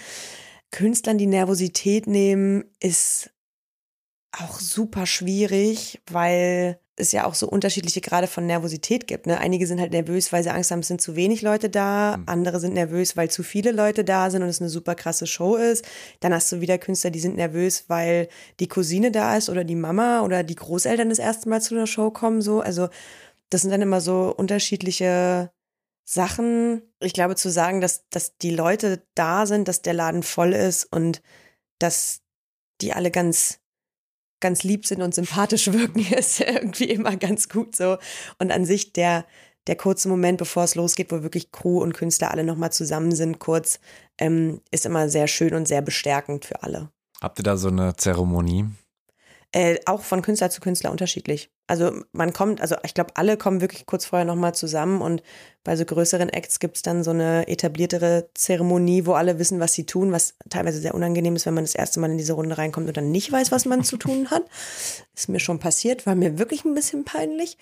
Künstlern 0.71 1.19
die 1.19 1.27
Nervosität 1.27 2.07
nehmen, 2.07 2.65
ist 2.79 3.31
auch 4.33 4.61
super 4.61 5.07
schwierig, 5.07 6.01
weil 6.11 6.79
es 7.01 7.13
ja 7.13 7.25
auch 7.25 7.35
so 7.35 7.49
unterschiedliche 7.49 8.01
Grade 8.01 8.27
von 8.27 8.47
Nervosität 8.47 9.07
gibt. 9.07 9.27
Ne? 9.27 9.39
Einige 9.39 9.67
sind 9.67 9.81
halt 9.81 9.93
nervös, 9.93 10.33
weil 10.33 10.43
sie 10.43 10.51
Angst 10.51 10.71
haben, 10.71 10.81
es 10.81 10.89
sind 10.89 11.01
zu 11.01 11.17
wenig 11.17 11.43
Leute 11.43 11.71
da. 11.71 12.19
Mhm. 12.19 12.25
Andere 12.27 12.61
sind 12.61 12.75
nervös, 12.75 13.17
weil 13.17 13.31
zu 13.31 13.43
viele 13.43 13.73
Leute 13.73 14.05
da 14.05 14.31
sind 14.31 14.43
und 14.43 14.49
es 14.49 14.61
eine 14.61 14.71
super 14.71 14.95
krasse 14.95 15.27
Show 15.27 15.57
ist. 15.57 15.85
Dann 16.21 16.33
hast 16.33 16.53
du 16.53 16.61
wieder 16.61 16.79
Künstler, 16.79 17.11
die 17.11 17.21
sind 17.21 17.37
nervös, 17.37 17.85
weil 17.89 18.29
die 18.61 18.69
Cousine 18.69 19.11
da 19.11 19.37
ist 19.37 19.49
oder 19.49 19.65
die 19.65 19.75
Mama 19.77 20.23
oder 20.23 20.43
die 20.43 20.55
Großeltern 20.55 21.09
das 21.09 21.19
erste 21.19 21.49
Mal 21.49 21.61
zu 21.63 21.75
der 21.75 21.87
Show 21.87 22.11
kommen. 22.11 22.43
So, 22.43 22.61
also 22.61 22.89
das 23.49 23.63
sind 23.63 23.71
dann 23.71 23.83
immer 23.83 24.01
so 24.01 24.33
unterschiedliche 24.37 25.51
Sachen. 26.05 26.83
Ich 27.01 27.15
glaube, 27.15 27.37
zu 27.37 27.51
sagen, 27.51 27.81
dass, 27.81 28.09
dass 28.11 28.37
die 28.37 28.51
Leute 28.51 29.03
da 29.15 29.47
sind, 29.47 29.69
dass 29.69 29.83
der 29.83 29.95
Laden 29.95 30.23
voll 30.23 30.53
ist 30.53 30.85
und 30.93 31.23
dass 31.79 32.21
die 32.81 32.93
alle 32.93 33.11
ganz 33.11 33.60
ganz 34.41 34.63
lieb 34.63 34.87
sind 34.87 35.03
und 35.03 35.15
sympathisch 35.15 35.69
wirken, 35.73 36.01
ist 36.13 36.41
irgendwie 36.41 36.91
immer 36.91 37.17
ganz 37.17 37.49
gut 37.49 37.77
so. 37.77 37.99
Und 38.39 38.53
an 38.53 38.65
sich 38.65 38.93
der, 38.93 39.25
der 39.67 39.77
kurze 39.77 40.09
Moment, 40.09 40.39
bevor 40.39 40.65
es 40.65 40.75
losgeht, 40.75 41.13
wo 41.13 41.23
wirklich 41.23 41.53
Crew 41.53 41.81
und 41.83 41.95
Künstler 41.95 42.31
alle 42.31 42.45
nochmal 42.45 42.73
zusammen 42.73 43.13
sind, 43.13 43.39
kurz, 43.39 43.81
ähm, 44.19 44.61
ist 44.71 44.87
immer 44.87 45.09
sehr 45.09 45.29
schön 45.29 45.55
und 45.55 45.69
sehr 45.69 45.83
bestärkend 45.83 46.45
für 46.45 46.63
alle. 46.63 46.91
Habt 47.21 47.39
ihr 47.39 47.43
da 47.43 47.57
so 47.57 47.69
eine 47.69 47.95
Zeremonie? 47.97 48.67
Äh, 49.53 49.81
auch 49.85 50.03
von 50.03 50.23
Künstler 50.23 50.49
zu 50.51 50.61
Künstler 50.61 50.93
unterschiedlich. 50.93 51.51
Also 51.67 52.03
man 52.13 52.33
kommt, 52.33 52.61
also 52.61 52.77
ich 52.85 52.95
glaube, 52.95 53.17
alle 53.17 53.37
kommen 53.37 53.61
wirklich 53.61 53.85
kurz 53.85 54.05
vorher 54.05 54.25
nochmal 54.25 54.55
zusammen 54.55 55.01
und 55.01 55.25
bei 55.65 55.75
so 55.75 55.85
größeren 55.85 56.29
Acts 56.29 56.61
gibt 56.61 56.77
es 56.77 56.83
dann 56.83 57.03
so 57.03 57.11
eine 57.11 57.49
etabliertere 57.49 58.31
Zeremonie, 58.35 59.07
wo 59.07 59.15
alle 59.15 59.41
wissen, 59.41 59.59
was 59.59 59.73
sie 59.73 59.87
tun, 59.87 60.13
was 60.13 60.35
teilweise 60.51 60.81
sehr 60.81 60.95
unangenehm 60.95 61.35
ist, 61.35 61.47
wenn 61.47 61.55
man 61.55 61.65
das 61.65 61.75
erste 61.75 61.99
Mal 61.99 62.13
in 62.13 62.19
diese 62.19 62.35
Runde 62.35 62.59
reinkommt 62.59 62.87
und 62.87 62.97
dann 62.97 63.11
nicht 63.11 63.33
weiß, 63.33 63.51
was 63.51 63.65
man 63.65 63.83
zu 63.83 63.97
tun 63.97 64.31
hat. 64.31 64.45
Ist 65.17 65.29
mir 65.29 65.41
schon 65.41 65.59
passiert, 65.59 66.07
war 66.07 66.15
mir 66.15 66.39
wirklich 66.39 66.65
ein 66.65 66.75
bisschen 66.75 67.05
peinlich. 67.05 67.59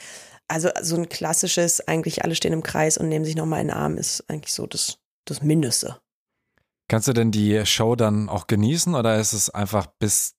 Also 0.46 0.68
so 0.82 0.96
ein 0.96 1.08
klassisches, 1.08 1.86
eigentlich 1.88 2.22
alle 2.22 2.34
stehen 2.34 2.52
im 2.52 2.62
Kreis 2.62 2.98
und 2.98 3.08
nehmen 3.08 3.24
sich 3.24 3.36
nochmal 3.36 3.62
in 3.62 3.68
den 3.68 3.76
Arm, 3.76 3.96
ist 3.96 4.24
eigentlich 4.28 4.52
so 4.52 4.66
das, 4.66 4.98
das 5.24 5.42
Mindeste. 5.42 6.00
Kannst 6.88 7.08
du 7.08 7.12
denn 7.12 7.30
die 7.30 7.64
Show 7.66 7.96
dann 7.96 8.30
auch 8.30 8.46
genießen 8.46 8.94
oder 8.94 9.18
ist 9.18 9.34
es 9.34 9.50
einfach 9.50 9.86
bis 9.98 10.37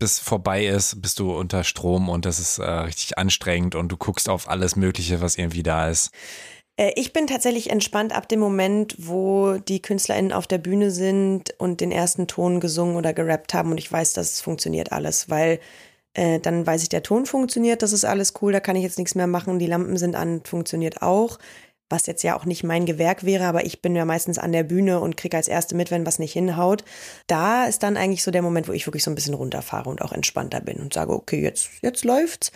bis 0.00 0.18
vorbei 0.18 0.66
ist, 0.66 1.00
bist 1.00 1.20
du 1.20 1.32
unter 1.32 1.62
Strom 1.62 2.08
und 2.08 2.24
das 2.24 2.40
ist 2.40 2.58
äh, 2.58 2.64
richtig 2.64 3.16
anstrengend 3.18 3.76
und 3.76 3.88
du 3.92 3.96
guckst 3.96 4.28
auf 4.28 4.48
alles 4.48 4.74
Mögliche, 4.74 5.20
was 5.20 5.38
irgendwie 5.38 5.62
da 5.62 5.88
ist. 5.88 6.10
Äh, 6.76 6.92
ich 6.96 7.12
bin 7.12 7.28
tatsächlich 7.28 7.70
entspannt 7.70 8.12
ab 8.12 8.28
dem 8.28 8.40
Moment, 8.40 8.96
wo 8.98 9.58
die 9.58 9.82
KünstlerInnen 9.82 10.32
auf 10.32 10.48
der 10.48 10.58
Bühne 10.58 10.90
sind 10.90 11.54
und 11.58 11.80
den 11.80 11.92
ersten 11.92 12.26
Ton 12.26 12.58
gesungen 12.58 12.96
oder 12.96 13.12
gerappt 13.12 13.54
haben 13.54 13.70
und 13.70 13.78
ich 13.78 13.92
weiß, 13.92 14.14
dass 14.14 14.40
funktioniert 14.40 14.90
alles, 14.90 15.28
weil 15.28 15.60
äh, 16.14 16.40
dann 16.40 16.66
weiß 16.66 16.82
ich, 16.82 16.88
der 16.88 17.04
Ton 17.04 17.26
funktioniert, 17.26 17.82
das 17.82 17.92
ist 17.92 18.04
alles 18.04 18.34
cool, 18.42 18.52
da 18.52 18.60
kann 18.60 18.76
ich 18.76 18.82
jetzt 18.82 18.98
nichts 18.98 19.14
mehr 19.14 19.28
machen, 19.28 19.60
die 19.60 19.66
Lampen 19.66 19.96
sind 19.96 20.16
an, 20.16 20.40
funktioniert 20.44 21.02
auch 21.02 21.38
was 21.90 22.06
jetzt 22.06 22.22
ja 22.22 22.36
auch 22.36 22.44
nicht 22.44 22.64
mein 22.64 22.86
Gewerk 22.86 23.24
wäre, 23.24 23.44
aber 23.44 23.66
ich 23.66 23.82
bin 23.82 23.94
ja 23.96 24.04
meistens 24.04 24.38
an 24.38 24.52
der 24.52 24.62
Bühne 24.62 25.00
und 25.00 25.16
kriege 25.16 25.36
als 25.36 25.48
Erste 25.48 25.74
mit, 25.74 25.90
wenn 25.90 26.06
was 26.06 26.18
nicht 26.18 26.32
hinhaut. 26.32 26.84
Da 27.26 27.66
ist 27.66 27.82
dann 27.82 27.96
eigentlich 27.96 28.22
so 28.22 28.30
der 28.30 28.42
Moment, 28.42 28.68
wo 28.68 28.72
ich 28.72 28.86
wirklich 28.86 29.02
so 29.04 29.10
ein 29.10 29.16
bisschen 29.16 29.34
runterfahre 29.34 29.90
und 29.90 30.00
auch 30.00 30.12
entspannter 30.12 30.60
bin 30.60 30.78
und 30.78 30.94
sage, 30.94 31.12
okay, 31.12 31.42
jetzt, 31.42 31.68
jetzt 31.82 32.04
läuft's. 32.04 32.52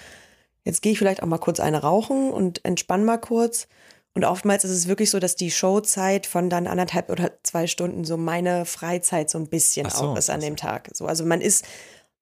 Jetzt 0.65 0.81
gehe 0.81 0.93
ich 0.93 0.99
vielleicht 0.99 1.23
auch 1.23 1.27
mal 1.27 1.39
kurz 1.39 1.61
eine 1.61 1.83
rauchen 1.83 2.33
und 2.33 2.65
entspann 2.65 3.05
mal 3.05 3.19
kurz. 3.19 3.67
Und 4.15 4.25
oftmals 4.25 4.65
ist 4.65 4.71
es 4.71 4.87
wirklich 4.87 5.11
so, 5.11 5.19
dass 5.19 5.35
die 5.35 5.51
Showzeit 5.51 6.27
von 6.27 6.49
dann 6.49 6.69
anderthalb 6.69 7.11
oder 7.11 7.33
zwei 7.43 7.67
Stunden 7.67 8.05
so 8.05 8.17
meine 8.17 8.65
Freizeit 8.65 9.29
so 9.29 9.39
ein 9.39 9.49
bisschen 9.49 9.91
so, 9.91 10.05
auch 10.05 10.17
ist 10.17 10.31
an 10.31 10.41
dem 10.41 10.57
Tag. 10.57 10.91
So, 10.95 11.07
also 11.07 11.27
man 11.27 11.41
ist 11.41 11.65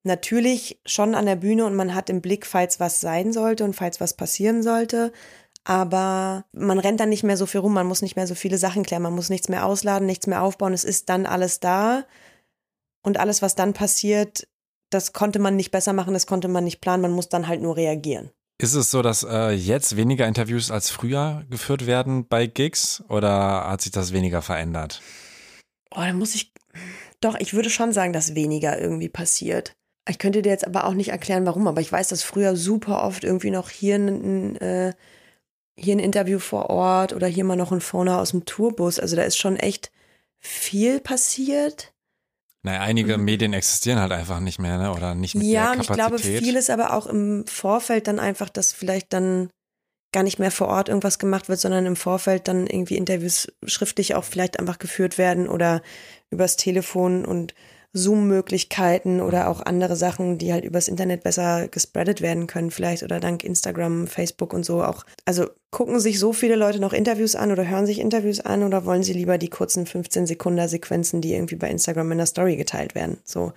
natürlich 0.01 0.81
schon 0.85 1.13
an 1.13 1.27
der 1.27 1.35
Bühne 1.35 1.65
und 1.65 1.75
man 1.75 1.93
hat 1.93 2.09
im 2.09 2.21
Blick, 2.21 2.47
falls 2.47 2.79
was 2.79 2.99
sein 2.99 3.31
sollte 3.31 3.63
und 3.63 3.75
falls 3.75 4.01
was 4.01 4.15
passieren 4.15 4.63
sollte 4.63 5.13
aber 5.63 6.45
man 6.51 6.79
rennt 6.79 6.99
dann 6.99 7.09
nicht 7.09 7.23
mehr 7.23 7.37
so 7.37 7.45
viel 7.45 7.61
rum, 7.61 7.73
man 7.73 7.87
muss 7.87 8.01
nicht 8.01 8.15
mehr 8.15 8.27
so 8.27 8.35
viele 8.35 8.57
Sachen 8.57 8.83
klären, 8.83 9.03
man 9.03 9.13
muss 9.13 9.29
nichts 9.29 9.49
mehr 9.49 9.65
ausladen, 9.65 10.05
nichts 10.05 10.27
mehr 10.27 10.41
aufbauen, 10.41 10.73
es 10.73 10.83
ist 10.83 11.09
dann 11.09 11.25
alles 11.25 11.59
da 11.59 12.05
und 13.01 13.17
alles, 13.17 13.41
was 13.41 13.55
dann 13.55 13.73
passiert, 13.73 14.47
das 14.89 15.13
konnte 15.13 15.39
man 15.39 15.55
nicht 15.55 15.71
besser 15.71 15.93
machen, 15.93 16.13
das 16.13 16.27
konnte 16.27 16.47
man 16.47 16.63
nicht 16.63 16.81
planen, 16.81 17.01
man 17.01 17.11
muss 17.11 17.29
dann 17.29 17.47
halt 17.47 17.61
nur 17.61 17.77
reagieren. 17.77 18.31
Ist 18.61 18.75
es 18.75 18.91
so, 18.91 19.01
dass 19.01 19.23
äh, 19.23 19.51
jetzt 19.51 19.97
weniger 19.97 20.27
Interviews 20.27 20.69
als 20.69 20.89
früher 20.89 21.43
geführt 21.49 21.87
werden 21.87 22.27
bei 22.27 22.45
Gigs 22.45 23.03
oder 23.09 23.69
hat 23.69 23.81
sich 23.81 23.91
das 23.91 24.13
weniger 24.13 24.41
verändert? 24.41 25.01
Oh, 25.91 25.99
da 25.99 26.13
muss 26.13 26.35
ich, 26.35 26.53
doch, 27.19 27.35
ich 27.39 27.53
würde 27.53 27.69
schon 27.69 27.93
sagen, 27.93 28.13
dass 28.13 28.35
weniger 28.35 28.79
irgendwie 28.79 29.09
passiert. 29.09 29.73
Ich 30.07 30.19
könnte 30.19 30.41
dir 30.41 30.49
jetzt 30.49 30.67
aber 30.67 30.85
auch 30.85 30.93
nicht 30.93 31.09
erklären, 31.09 31.45
warum, 31.45 31.67
aber 31.67 31.81
ich 31.81 31.91
weiß, 31.91 32.09
dass 32.09 32.23
früher 32.23 32.55
super 32.55 33.03
oft 33.03 33.23
irgendwie 33.23 33.51
noch 33.51 33.69
hier 33.69 33.95
ein, 33.95 34.55
äh, 34.57 34.93
hier 35.75 35.95
ein 35.95 35.99
Interview 35.99 36.39
vor 36.39 36.69
Ort 36.69 37.13
oder 37.13 37.27
hier 37.27 37.43
mal 37.43 37.55
noch 37.55 37.71
ein 37.71 37.81
Fauna 37.81 38.19
aus 38.19 38.31
dem 38.31 38.45
Tourbus. 38.45 38.99
Also 38.99 39.15
da 39.15 39.23
ist 39.23 39.37
schon 39.37 39.57
echt 39.57 39.91
viel 40.39 40.99
passiert. 40.99 41.93
Naja, 42.63 42.81
einige 42.81 43.17
mhm. 43.17 43.25
Medien 43.25 43.53
existieren 43.53 43.99
halt 43.99 44.11
einfach 44.11 44.39
nicht 44.39 44.59
mehr, 44.59 44.77
ne? 44.77 44.93
Oder 44.93 45.15
nicht 45.15 45.35
mit 45.35 45.45
ja, 45.45 45.75
der 45.75 45.83
Kapazität. 45.83 45.97
Ja, 45.97 46.05
und 46.07 46.15
ich 46.15 46.21
glaube, 46.21 46.39
vieles 46.45 46.69
aber 46.69 46.93
auch 46.93 47.07
im 47.07 47.45
Vorfeld 47.45 48.07
dann 48.07 48.19
einfach, 48.19 48.49
dass 48.49 48.71
vielleicht 48.71 49.11
dann 49.11 49.49
gar 50.13 50.23
nicht 50.23 50.39
mehr 50.39 50.51
vor 50.51 50.67
Ort 50.67 50.87
irgendwas 50.87 51.19
gemacht 51.19 51.49
wird, 51.49 51.59
sondern 51.59 51.85
im 51.85 51.97
Vorfeld 51.97 52.47
dann 52.47 52.67
irgendwie 52.67 52.95
Interviews 52.95 53.51
schriftlich 53.65 54.15
auch 54.15 54.23
vielleicht 54.23 54.59
einfach 54.59 54.79
geführt 54.79 55.17
werden 55.17 55.49
oder 55.49 55.81
übers 56.29 56.55
Telefon 56.55 57.25
und 57.25 57.53
Zoom-Möglichkeiten 57.93 59.21
oder 59.21 59.47
auch 59.47 59.61
andere 59.61 59.95
Sachen, 59.95 60.39
die 60.39 60.51
halt 60.51 60.65
übers 60.65 60.87
Internet 60.87 61.23
besser 61.23 61.67
gespreadet 61.67 62.21
werden 62.21 62.47
können, 62.47 62.71
vielleicht 62.71 63.03
oder 63.03 63.19
dank 63.19 63.43
Instagram, 63.43 64.07
Facebook 64.07 64.51
und 64.51 64.65
so 64.65 64.83
auch. 64.83 65.05
Also 65.25 65.47
gucken 65.69 65.99
sich 65.99 66.19
so 66.19 66.33
viele 66.33 66.55
Leute 66.55 66.79
noch 66.79 66.91
Interviews 66.91 67.35
an 67.35 67.51
oder 67.51 67.67
hören 67.67 67.85
sich 67.85 67.99
Interviews 67.99 68.39
an 68.39 68.63
oder 68.63 68.85
wollen 68.85 69.03
sie 69.03 69.13
lieber 69.13 69.37
die 69.37 69.49
kurzen 69.49 69.85
15 69.85 70.25
Sekunden 70.25 70.67
Sequenzen, 70.67 71.21
die 71.21 71.33
irgendwie 71.33 71.55
bei 71.55 71.69
Instagram 71.69 72.11
in 72.11 72.17
der 72.17 72.27
Story 72.27 72.55
geteilt 72.55 72.95
werden? 72.95 73.19
So. 73.23 73.53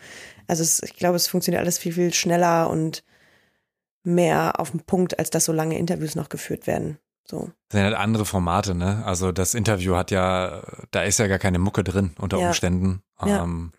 Also 0.46 0.62
es, 0.62 0.82
ich 0.82 0.96
glaube, 0.96 1.16
es 1.16 1.28
funktioniert 1.28 1.62
alles 1.62 1.78
viel, 1.78 1.92
viel 1.92 2.12
schneller 2.12 2.68
und 2.68 3.04
mehr 4.04 4.60
auf 4.60 4.70
den 4.70 4.80
Punkt, 4.80 5.18
als 5.18 5.30
dass 5.30 5.46
so 5.46 5.52
lange 5.52 5.78
Interviews 5.78 6.14
noch 6.14 6.28
geführt 6.28 6.66
werden. 6.66 6.98
So. 7.24 7.50
Das 7.68 7.78
sind 7.78 7.84
halt 7.84 7.94
andere 7.94 8.24
Formate, 8.24 8.74
ne? 8.74 9.02
Also 9.04 9.32
das 9.32 9.54
Interview 9.54 9.96
hat 9.96 10.10
ja, 10.10 10.62
da 10.90 11.02
ist 11.02 11.18
ja 11.18 11.26
gar 11.26 11.38
keine 11.38 11.58
Mucke 11.58 11.82
drin 11.82 12.12
unter 12.18 12.38
ja. 12.38 12.48
Umständen. 12.48 13.02
Ja. 13.24 13.42
Ähm, 13.42 13.72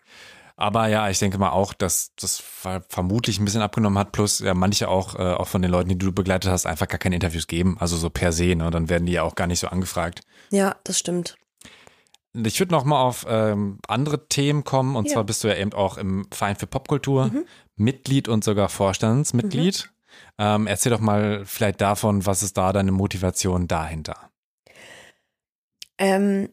aber 0.59 0.87
ja, 0.87 1.07
ich 1.07 1.19
denke 1.19 1.37
mal 1.37 1.51
auch, 1.51 1.71
dass 1.71 2.13
das 2.15 2.43
vermutlich 2.89 3.39
ein 3.39 3.45
bisschen 3.45 3.61
abgenommen 3.61 3.99
hat. 3.99 4.11
Plus 4.11 4.39
ja 4.39 4.55
manche 4.55 4.89
auch, 4.89 5.13
äh, 5.13 5.33
auch 5.33 5.47
von 5.47 5.61
den 5.61 5.69
Leuten, 5.69 5.89
die 5.89 5.97
du 5.97 6.11
begleitet 6.11 6.49
hast, 6.49 6.65
einfach 6.65 6.87
gar 6.87 6.97
keine 6.97 7.15
Interviews 7.15 7.45
geben. 7.45 7.77
Also 7.79 7.95
so 7.95 8.09
per 8.09 8.31
se, 8.31 8.55
ne? 8.55 8.71
Dann 8.71 8.89
werden 8.89 9.05
die 9.05 9.13
ja 9.13 9.21
auch 9.21 9.35
gar 9.35 9.45
nicht 9.45 9.59
so 9.59 9.67
angefragt. 9.67 10.21
Ja, 10.49 10.75
das 10.83 10.97
stimmt. 10.97 11.37
Ich 12.33 12.59
würde 12.59 12.71
noch 12.71 12.85
mal 12.85 12.99
auf 12.99 13.25
ähm, 13.29 13.77
andere 13.87 14.27
Themen 14.29 14.63
kommen. 14.63 14.95
Und 14.95 15.05
ja. 15.05 15.13
zwar 15.13 15.25
bist 15.25 15.43
du 15.43 15.47
ja 15.47 15.55
eben 15.55 15.73
auch 15.73 15.97
im 15.99 16.27
Verein 16.31 16.55
für 16.55 16.67
Popkultur 16.67 17.27
mhm. 17.27 17.45
Mitglied 17.75 18.27
und 18.27 18.43
sogar 18.43 18.69
Vorstandsmitglied. 18.69 19.91
Mhm. 19.91 20.33
Ähm, 20.39 20.67
erzähl 20.67 20.91
doch 20.91 20.99
mal 20.99 21.45
vielleicht 21.45 21.81
davon, 21.81 22.25
was 22.25 22.41
ist 22.41 22.57
da 22.57 22.73
deine 22.73 22.91
Motivation 22.91 23.67
dahinter? 23.67 24.31
Ähm, 25.99 26.49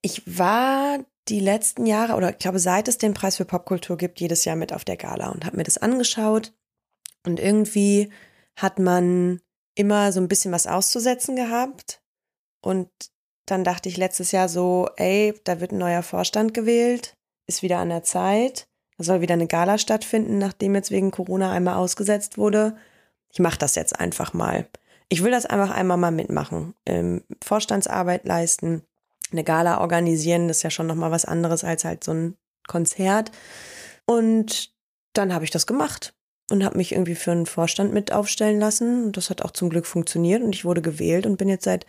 ich 0.00 0.22
war 0.26 0.98
die 1.32 1.40
letzten 1.40 1.86
Jahre 1.86 2.14
oder 2.14 2.30
ich 2.30 2.38
glaube, 2.38 2.58
seit 2.58 2.88
es 2.88 2.98
den 2.98 3.14
Preis 3.14 3.38
für 3.38 3.46
Popkultur 3.46 3.96
gibt, 3.96 4.20
jedes 4.20 4.44
Jahr 4.44 4.54
mit 4.54 4.72
auf 4.72 4.84
der 4.84 4.98
Gala 4.98 5.30
und 5.30 5.46
habe 5.46 5.56
mir 5.56 5.64
das 5.64 5.78
angeschaut. 5.78 6.52
Und 7.24 7.40
irgendwie 7.40 8.12
hat 8.54 8.78
man 8.78 9.40
immer 9.74 10.12
so 10.12 10.20
ein 10.20 10.28
bisschen 10.28 10.52
was 10.52 10.66
auszusetzen 10.66 11.34
gehabt. 11.34 12.02
Und 12.60 12.90
dann 13.46 13.64
dachte 13.64 13.88
ich 13.88 13.96
letztes 13.96 14.30
Jahr 14.30 14.50
so, 14.50 14.90
ey, 14.96 15.34
da 15.44 15.58
wird 15.60 15.72
ein 15.72 15.78
neuer 15.78 16.02
Vorstand 16.02 16.52
gewählt, 16.52 17.16
ist 17.46 17.62
wieder 17.62 17.78
an 17.78 17.88
der 17.88 18.02
Zeit. 18.02 18.68
Da 18.98 19.04
soll 19.04 19.22
wieder 19.22 19.34
eine 19.34 19.46
Gala 19.46 19.78
stattfinden, 19.78 20.36
nachdem 20.36 20.74
jetzt 20.74 20.90
wegen 20.90 21.10
Corona 21.10 21.50
einmal 21.50 21.76
ausgesetzt 21.76 22.36
wurde. 22.36 22.76
Ich 23.32 23.38
mache 23.38 23.58
das 23.58 23.74
jetzt 23.74 23.98
einfach 23.98 24.34
mal. 24.34 24.68
Ich 25.08 25.24
will 25.24 25.30
das 25.30 25.46
einfach 25.46 25.70
einmal 25.70 25.96
mal 25.96 26.10
mitmachen. 26.10 26.74
Ähm, 26.84 27.24
Vorstandsarbeit 27.42 28.26
leisten 28.26 28.82
eine 29.32 29.44
Gala 29.44 29.80
organisieren, 29.80 30.48
das 30.48 30.58
ist 30.58 30.62
ja 30.62 30.70
schon 30.70 30.86
nochmal 30.86 31.10
was 31.10 31.24
anderes 31.24 31.64
als 31.64 31.84
halt 31.84 32.04
so 32.04 32.12
ein 32.12 32.36
Konzert. 32.66 33.30
Und 34.06 34.72
dann 35.12 35.34
habe 35.34 35.44
ich 35.44 35.50
das 35.50 35.66
gemacht 35.66 36.14
und 36.50 36.64
habe 36.64 36.76
mich 36.76 36.92
irgendwie 36.92 37.14
für 37.14 37.32
einen 37.32 37.46
Vorstand 37.46 37.92
mit 37.92 38.12
aufstellen 38.12 38.60
lassen. 38.60 39.04
Und 39.04 39.16
das 39.16 39.30
hat 39.30 39.42
auch 39.42 39.52
zum 39.52 39.70
Glück 39.70 39.86
funktioniert 39.86 40.42
und 40.42 40.54
ich 40.54 40.64
wurde 40.64 40.82
gewählt 40.82 41.26
und 41.26 41.36
bin 41.36 41.48
jetzt 41.48 41.64
seit 41.64 41.86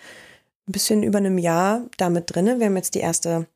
ein 0.67 0.71
bisschen 0.71 1.03
über 1.03 1.17
einem 1.17 1.37
Jahr 1.37 1.83
damit 1.97 2.33
drinne. 2.33 2.59
Wir 2.59 2.67
haben 2.67 2.77
jetzt 2.77 2.95
die 2.95 2.99
erste 2.99 3.47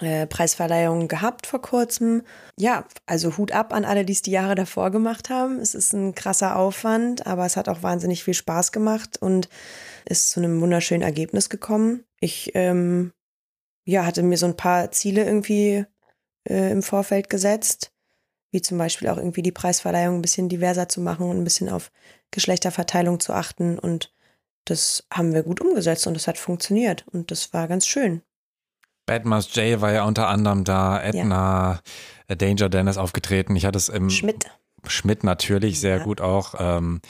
äh, 0.00 0.26
Preisverleihung 0.26 1.08
gehabt 1.08 1.46
vor 1.46 1.62
kurzem. 1.62 2.22
Ja, 2.58 2.84
also 3.06 3.36
Hut 3.36 3.52
ab 3.52 3.72
an 3.72 3.84
alle, 3.84 4.04
die 4.04 4.12
es 4.12 4.22
die 4.22 4.30
Jahre 4.30 4.54
davor 4.54 4.90
gemacht 4.90 5.30
haben. 5.30 5.58
Es 5.58 5.74
ist 5.74 5.92
ein 5.92 6.14
krasser 6.14 6.56
Aufwand, 6.56 7.26
aber 7.26 7.46
es 7.46 7.56
hat 7.56 7.68
auch 7.68 7.82
wahnsinnig 7.82 8.24
viel 8.24 8.34
Spaß 8.34 8.72
gemacht 8.72 9.20
und 9.20 9.48
ist 10.04 10.30
zu 10.30 10.40
einem 10.40 10.60
wunderschönen 10.60 11.02
Ergebnis 11.02 11.48
gekommen. 11.48 12.04
Ich 12.20 12.52
ähm, 12.54 13.12
ja, 13.84 14.04
hatte 14.06 14.22
mir 14.22 14.38
so 14.38 14.46
ein 14.46 14.56
paar 14.56 14.90
Ziele 14.90 15.24
irgendwie 15.24 15.84
äh, 16.48 16.70
im 16.70 16.82
Vorfeld 16.82 17.30
gesetzt, 17.30 17.92
wie 18.50 18.62
zum 18.62 18.78
Beispiel 18.78 19.08
auch 19.08 19.16
irgendwie 19.18 19.42
die 19.42 19.52
Preisverleihung 19.52 20.16
ein 20.16 20.22
bisschen 20.22 20.48
diverser 20.48 20.88
zu 20.88 21.00
machen 21.00 21.28
und 21.28 21.38
ein 21.38 21.44
bisschen 21.44 21.68
auf 21.68 21.90
Geschlechterverteilung 22.30 23.20
zu 23.20 23.32
achten. 23.32 23.78
Und 23.78 24.12
das 24.64 25.06
haben 25.12 25.34
wir 25.34 25.42
gut 25.42 25.60
umgesetzt 25.60 26.06
und 26.06 26.14
das 26.14 26.26
hat 26.26 26.38
funktioniert 26.38 27.04
und 27.12 27.30
das 27.30 27.52
war 27.52 27.68
ganz 27.68 27.86
schön. 27.86 28.22
Badmas 29.06 29.54
J 29.54 29.80
war 29.82 29.92
ja 29.92 30.04
unter 30.04 30.28
anderem 30.28 30.64
da, 30.64 31.02
Edna, 31.02 31.82
ja. 32.28 32.34
Danger 32.36 32.70
Dennis 32.70 32.96
aufgetreten. 32.96 33.54
Ich 33.54 33.66
hatte 33.66 33.76
es 33.76 33.90
im 33.90 34.08
Schmidt. 34.08 34.46
Schmidt 34.90 35.24
natürlich 35.24 35.80
sehr 35.80 35.98
ja. 35.98 36.04
gut 36.04 36.20
auch. 36.20 36.54
Ähm, 36.58 37.00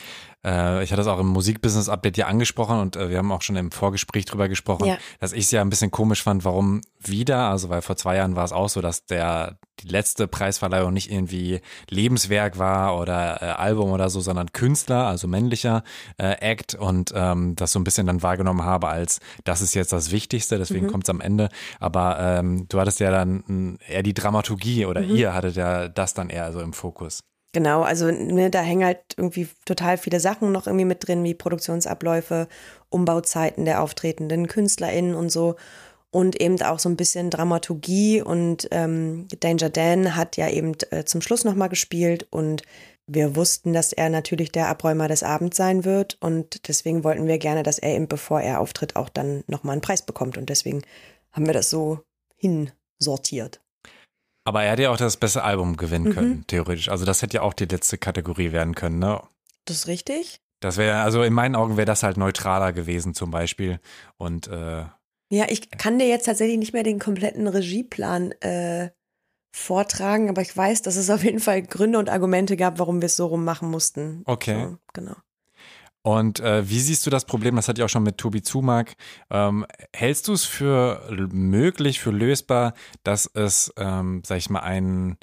äh, 0.45 0.85
ich 0.85 0.93
hatte 0.93 1.01
es 1.01 1.09
auch 1.09 1.19
im 1.19 1.29
Musikbusiness-Update 1.29 2.17
ja 2.17 2.27
angesprochen 2.27 2.79
und 2.79 2.97
äh, 2.97 3.09
wir 3.09 3.19
haben 3.19 3.33
auch 3.33 3.43
schon 3.43 3.57
im 3.57 3.71
Vorgespräch 3.71 4.27
drüber 4.27 4.49
gesprochen, 4.49 4.87
ja. 4.87 4.99
dass 5.19 5.33
ich 5.33 5.45
es 5.45 5.51
ja 5.51 5.63
ein 5.63 5.71
bisschen 5.71 5.91
komisch 5.91 6.23
fand, 6.23 6.45
warum 6.45 6.83
wieder, 7.01 7.49
also 7.49 7.71
weil 7.71 7.83
vor 7.83 7.97
zwei 7.97 8.17
Jahren 8.17 8.37
war 8.37 8.45
es 8.45 8.53
auch 8.53 8.69
so, 8.69 8.81
dass 8.81 9.07
der 9.07 9.59
die 9.81 9.89
letzte 9.89 10.29
Preisverleihung 10.29 10.93
nicht 10.93 11.11
irgendwie 11.11 11.61
Lebenswerk 11.91 12.59
war 12.59 12.99
oder 12.99 13.43
äh, 13.43 13.47
Album 13.47 13.91
oder 13.91 14.09
so, 14.09 14.21
sondern 14.21 14.53
Künstler, 14.53 15.07
also 15.07 15.27
männlicher 15.27 15.83
äh, 16.19 16.37
Act 16.41 16.75
und 16.75 17.13
ähm, 17.15 17.57
das 17.57 17.73
so 17.73 17.81
ein 17.81 17.85
bisschen 17.85 18.07
dann 18.07 18.23
wahrgenommen 18.23 18.63
habe 18.63 18.89
als 18.89 19.21
das 19.45 19.63
ist 19.63 19.75
jetzt 19.75 19.93
das 19.93 20.13
Wichtigste, 20.13 20.59
deswegen 20.59 20.87
mhm. 20.87 20.91
kommt 20.91 21.05
es 21.05 21.11
am 21.11 21.21
Ende. 21.21 21.49
Aber 21.81 22.19
ähm, 22.21 22.67
du 22.69 22.79
hattest 22.79 23.01
ja 23.01 23.11
dann 23.11 23.79
eher 23.89 24.03
die 24.03 24.15
Dramaturgie 24.15 24.87
oder 24.87 25.01
mhm. 25.01 25.17
ihr 25.17 25.35
hattet 25.35 25.57
ja 25.57 25.89
das 25.89 26.15
dann 26.15 26.31
eher 26.31 26.53
so 26.53 26.61
im 26.61 26.73
Fokus. 26.73 27.25
Genau, 27.55 27.83
also 27.83 28.11
ne, 28.11 28.51
da 28.51 28.63
hängen 28.63 28.85
halt 28.85 28.99
irgendwie 29.17 29.47
total 29.65 29.97
viele 29.97 30.19
Sachen 30.19 30.51
noch 30.51 30.67
irgendwie 30.67 30.85
mit 30.85 31.07
drin, 31.07 31.23
wie 31.23 31.35
Produktionsabläufe, 31.35 32.49
Umbauzeiten 32.89 33.65
der 33.65 33.81
auftretenden 33.81 34.49
KünstlerInnen 34.49 35.15
und 35.15 35.31
so. 35.31 35.55
Und 36.11 36.41
eben 36.41 36.61
auch 36.63 36.81
so 36.81 36.89
ein 36.89 36.97
bisschen 36.97 37.31
Dramaturgie. 37.31 38.23
Und 38.23 38.67
ähm, 38.73 39.29
Danger 39.39 39.71
Dan 39.71 40.17
hat 40.17 40.37
ja 40.37 40.49
eben 40.51 40.73
äh, 40.91 41.05
zum 41.05 41.23
Schluss 41.23 41.45
nochmal 41.45 41.69
gespielt 41.69 42.27
und 42.31 42.63
wir 43.07 43.37
wussten, 43.37 43.73
dass 43.73 43.93
er 43.93 44.11
natürlich 44.11 44.51
der 44.51 44.69
Abräumer 44.69 45.07
des 45.07 45.23
Abends 45.23 45.57
sein 45.57 45.85
wird. 45.85 46.17
Und 46.21 46.67
deswegen 46.67 47.05
wollten 47.05 47.29
wir 47.29 47.39
gerne, 47.39 47.63
dass 47.63 47.79
er 47.79 47.95
eben, 47.95 48.09
bevor 48.09 48.41
er 48.41 48.61
auftritt, 48.61 48.97
auch 48.97 49.09
dann 49.09 49.45
nochmal 49.47 49.75
einen 49.75 49.83
Preis 49.83 50.03
bekommt. 50.03 50.37
Und 50.39 50.49
deswegen 50.51 50.83
haben 51.31 51.47
wir 51.47 51.53
das 51.55 51.71
so 51.71 52.01
hinsortiert. 52.37 53.64
Aber 54.45 54.63
er 54.63 54.73
hätte 54.73 54.83
ja 54.83 54.91
auch 54.91 54.97
das 54.99 55.17
beste 55.17 55.43
Album 55.43 55.77
gewinnen 55.77 56.13
können, 56.13 56.29
mhm. 56.29 56.47
theoretisch. 56.47 56.91
Also 56.91 57.05
das 57.05 57.23
hätte 57.23 57.37
ja 57.37 57.43
auch 57.43 57.55
die 57.55 57.65
letzte 57.65 57.99
Kategorie 57.99 58.53
werden 58.53 58.75
können, 58.75 58.99
ne? 58.99 59.23
Das 59.65 59.79
ist 59.79 59.87
richtig. 59.87 60.41
Das 60.61 60.77
wäre, 60.77 61.01
also 61.01 61.23
in 61.23 61.33
meinen 61.33 61.57
Augen 61.57 61.77
wäre 61.77 61.87
das 61.87 62.03
halt 62.03 62.17
neutraler 62.17 62.73
gewesen 62.73 63.15
zum 63.15 63.31
Beispiel. 63.31 63.81
Und 64.19 64.49
äh, 64.49 64.85
ja, 65.31 65.47
ich 65.49 65.71
kann 65.71 65.99
dir 65.99 66.09
jetzt 66.09 66.27
tatsächlich 66.27 66.59
nicht 66.59 66.73
mehr 66.73 66.83
den 66.83 66.99
kompletten 66.99 67.49
Regieplan 67.49 68.33
äh, 68.41 68.91
vortragen, 69.55 70.29
aber 70.29 70.43
ich 70.43 70.55
weiß, 70.57 70.83
dass 70.83 70.97
es 70.97 71.11
auf 71.11 71.25
jeden 71.25 71.41
Fall 71.41 71.63
Gründe 71.63 71.99
und 71.99 72.11
Argumente 72.11 72.57
gab, 72.57 72.79
warum 72.79 73.01
wir 73.01 73.07
es 73.07 73.17
so 73.17 73.27
rum 73.27 73.45
machen 73.45 73.71
mussten. 73.71 74.23
Okay. 74.27 74.69
So, 74.69 74.79
genau. 74.93 75.17
Und 76.07 76.41
äh, 76.41 76.69
wie 76.69 76.81
siehst 76.81 77.07
du 77.07 77.11
das 77.11 77.25
Problem? 77.25 77.57
Das 77.57 77.67
hatte 77.67 77.81
ich 77.81 77.85
auch 77.85 77.89
schon 77.89 78.03
mit 78.03 78.19
Tobi 78.19 78.43
Zumark. 78.43 78.95
Ähm, 79.31 79.65
hältst 79.95 80.29
du 80.29 80.35
es 80.35 80.45
für 80.45 81.01
möglich, 81.33 81.99
für 81.99 82.11
lösbar, 82.11 82.75
dass 83.05 83.25
es, 83.33 83.73
ähm, 83.79 84.21
sag 84.23 84.37
ich 84.37 84.51
mal, 84.51 84.61
ein 84.61 85.17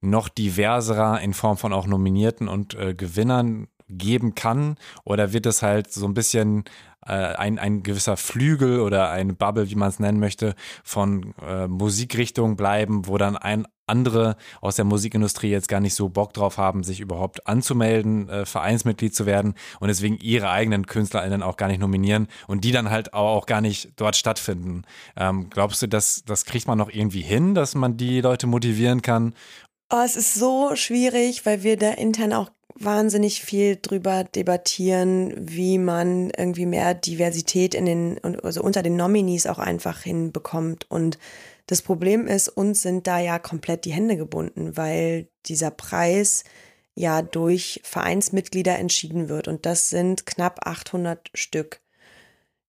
noch 0.00 0.28
diverserer 0.28 1.20
in 1.20 1.34
Form 1.34 1.56
von 1.56 1.72
auch 1.72 1.86
Nominierten 1.86 2.48
und 2.48 2.74
äh, 2.74 2.94
Gewinnern 2.94 3.68
geben 3.88 4.34
kann? 4.34 4.74
Oder 5.04 5.32
wird 5.32 5.46
es 5.46 5.62
halt 5.62 5.92
so 5.92 6.04
ein 6.04 6.14
bisschen 6.14 6.64
äh, 7.06 7.12
ein, 7.12 7.60
ein 7.60 7.84
gewisser 7.84 8.16
Flügel 8.16 8.80
oder 8.80 9.10
eine 9.10 9.34
Bubble, 9.34 9.70
wie 9.70 9.76
man 9.76 9.88
es 9.88 10.00
nennen 10.00 10.18
möchte, 10.18 10.56
von 10.82 11.32
äh, 11.46 11.68
Musikrichtung 11.68 12.56
bleiben, 12.56 13.06
wo 13.06 13.18
dann 13.18 13.36
ein 13.36 13.68
andere 13.86 14.36
aus 14.60 14.76
der 14.76 14.84
Musikindustrie 14.84 15.50
jetzt 15.50 15.68
gar 15.68 15.80
nicht 15.80 15.94
so 15.94 16.08
Bock 16.08 16.32
drauf 16.32 16.58
haben, 16.58 16.84
sich 16.84 17.00
überhaupt 17.00 17.46
anzumelden, 17.46 18.28
äh, 18.28 18.46
Vereinsmitglied 18.46 19.14
zu 19.14 19.26
werden 19.26 19.54
und 19.80 19.88
deswegen 19.88 20.16
ihre 20.18 20.50
eigenen 20.50 20.86
KünstlerInnen 20.86 21.42
auch 21.42 21.56
gar 21.56 21.68
nicht 21.68 21.80
nominieren 21.80 22.28
und 22.46 22.64
die 22.64 22.72
dann 22.72 22.90
halt 22.90 23.14
auch 23.14 23.46
gar 23.46 23.60
nicht 23.60 23.92
dort 23.96 24.16
stattfinden. 24.16 24.82
Ähm, 25.16 25.48
glaubst 25.50 25.82
du, 25.82 25.86
dass 25.86 26.24
das 26.24 26.44
kriegt 26.44 26.66
man 26.66 26.78
noch 26.78 26.90
irgendwie 26.90 27.22
hin, 27.22 27.54
dass 27.54 27.74
man 27.74 27.96
die 27.96 28.20
Leute 28.20 28.46
motivieren 28.46 29.02
kann? 29.02 29.34
Oh, 29.90 30.02
es 30.04 30.16
ist 30.16 30.34
so 30.34 30.74
schwierig, 30.74 31.44
weil 31.46 31.62
wir 31.62 31.76
da 31.76 31.90
intern 31.90 32.32
auch 32.32 32.50
wahnsinnig 32.74 33.42
viel 33.42 33.78
drüber 33.80 34.24
debattieren, 34.24 35.32
wie 35.38 35.78
man 35.78 36.30
irgendwie 36.30 36.66
mehr 36.66 36.94
Diversität 36.94 37.74
in 37.74 37.86
den, 37.86 38.24
also 38.42 38.62
unter 38.62 38.82
den 38.82 38.96
Nominees 38.96 39.46
auch 39.46 39.58
einfach 39.58 40.00
hinbekommt 40.00 40.90
und 40.90 41.18
das 41.66 41.82
Problem 41.82 42.26
ist, 42.26 42.48
uns 42.48 42.82
sind 42.82 43.06
da 43.06 43.18
ja 43.18 43.38
komplett 43.38 43.84
die 43.84 43.92
Hände 43.92 44.16
gebunden, 44.16 44.76
weil 44.76 45.28
dieser 45.46 45.70
Preis 45.70 46.44
ja 46.94 47.22
durch 47.22 47.80
Vereinsmitglieder 47.84 48.78
entschieden 48.78 49.28
wird 49.28 49.48
und 49.48 49.66
das 49.66 49.90
sind 49.90 50.26
knapp 50.26 50.66
800 50.66 51.30
Stück. 51.34 51.80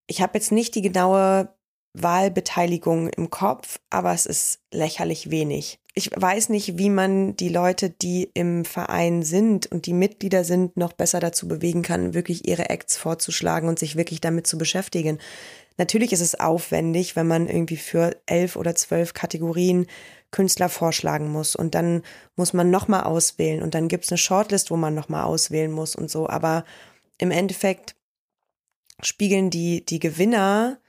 Ich 0.08 0.22
habe 0.22 0.38
jetzt 0.38 0.52
nicht 0.52 0.76
die 0.76 0.82
genaue 0.82 1.54
Wahlbeteiligung 1.94 3.10
im 3.10 3.30
Kopf, 3.30 3.80
aber 3.90 4.14
es 4.14 4.26
ist 4.26 4.60
lächerlich 4.72 5.30
wenig. 5.30 5.80
ich 5.98 6.12
weiß 6.14 6.50
nicht, 6.50 6.78
wie 6.78 6.90
man 6.90 7.38
die 7.38 7.48
Leute, 7.48 7.90
die 7.90 8.30
im 8.34 8.66
Verein 8.66 9.24
sind 9.24 9.68
und 9.68 9.86
die 9.86 9.94
Mitglieder 9.94 10.44
sind, 10.44 10.76
noch 10.76 10.92
besser 10.92 11.22
dazu 11.22 11.48
bewegen 11.48 11.84
kann, 11.84 12.14
wirklich 12.14 12.46
ihre 12.48 12.70
Acts 12.70 12.98
vorzuschlagen 12.98 13.70
und 13.70 13.80
sich 13.80 13.96
wirklich 13.96 14.20
damit 14.20 14.46
zu 14.46 14.58
beschäftigen. 14.58 15.20
Natürlich 15.78 16.14
ist 16.14 16.22
es 16.22 16.40
aufwendig, 16.40 17.16
wenn 17.16 17.28
man 17.28 17.48
irgendwie 17.48 17.78
für 17.78 18.16
elf 18.26 18.56
oder 18.56 18.76
zwölf 18.76 19.14
Kategorien 19.14 19.88
Künstler 20.32 20.70
vorschlagen 20.70 21.32
muss. 21.32 21.56
Und 21.56 21.76
dann 21.76 22.04
muss 22.36 22.54
man 22.54 22.70
nochmal 22.70 23.04
auswählen. 23.04 23.62
Und 23.62 23.76
dann 23.76 23.88
gibt 23.88 24.06
es 24.06 24.12
eine 24.12 24.18
Shortlist, 24.18 24.72
wo 24.72 24.78
man 24.78 24.94
nochmal 24.94 25.24
auswählen 25.24 25.72
muss 25.72 25.96
und 25.96 26.10
so. 26.10 26.28
Aber 26.28 26.66
im 27.18 27.32
Endeffekt 27.32 27.96
spiegeln 29.02 29.50
die, 29.50 29.86
die 29.86 30.00
Gewinner 30.00 30.80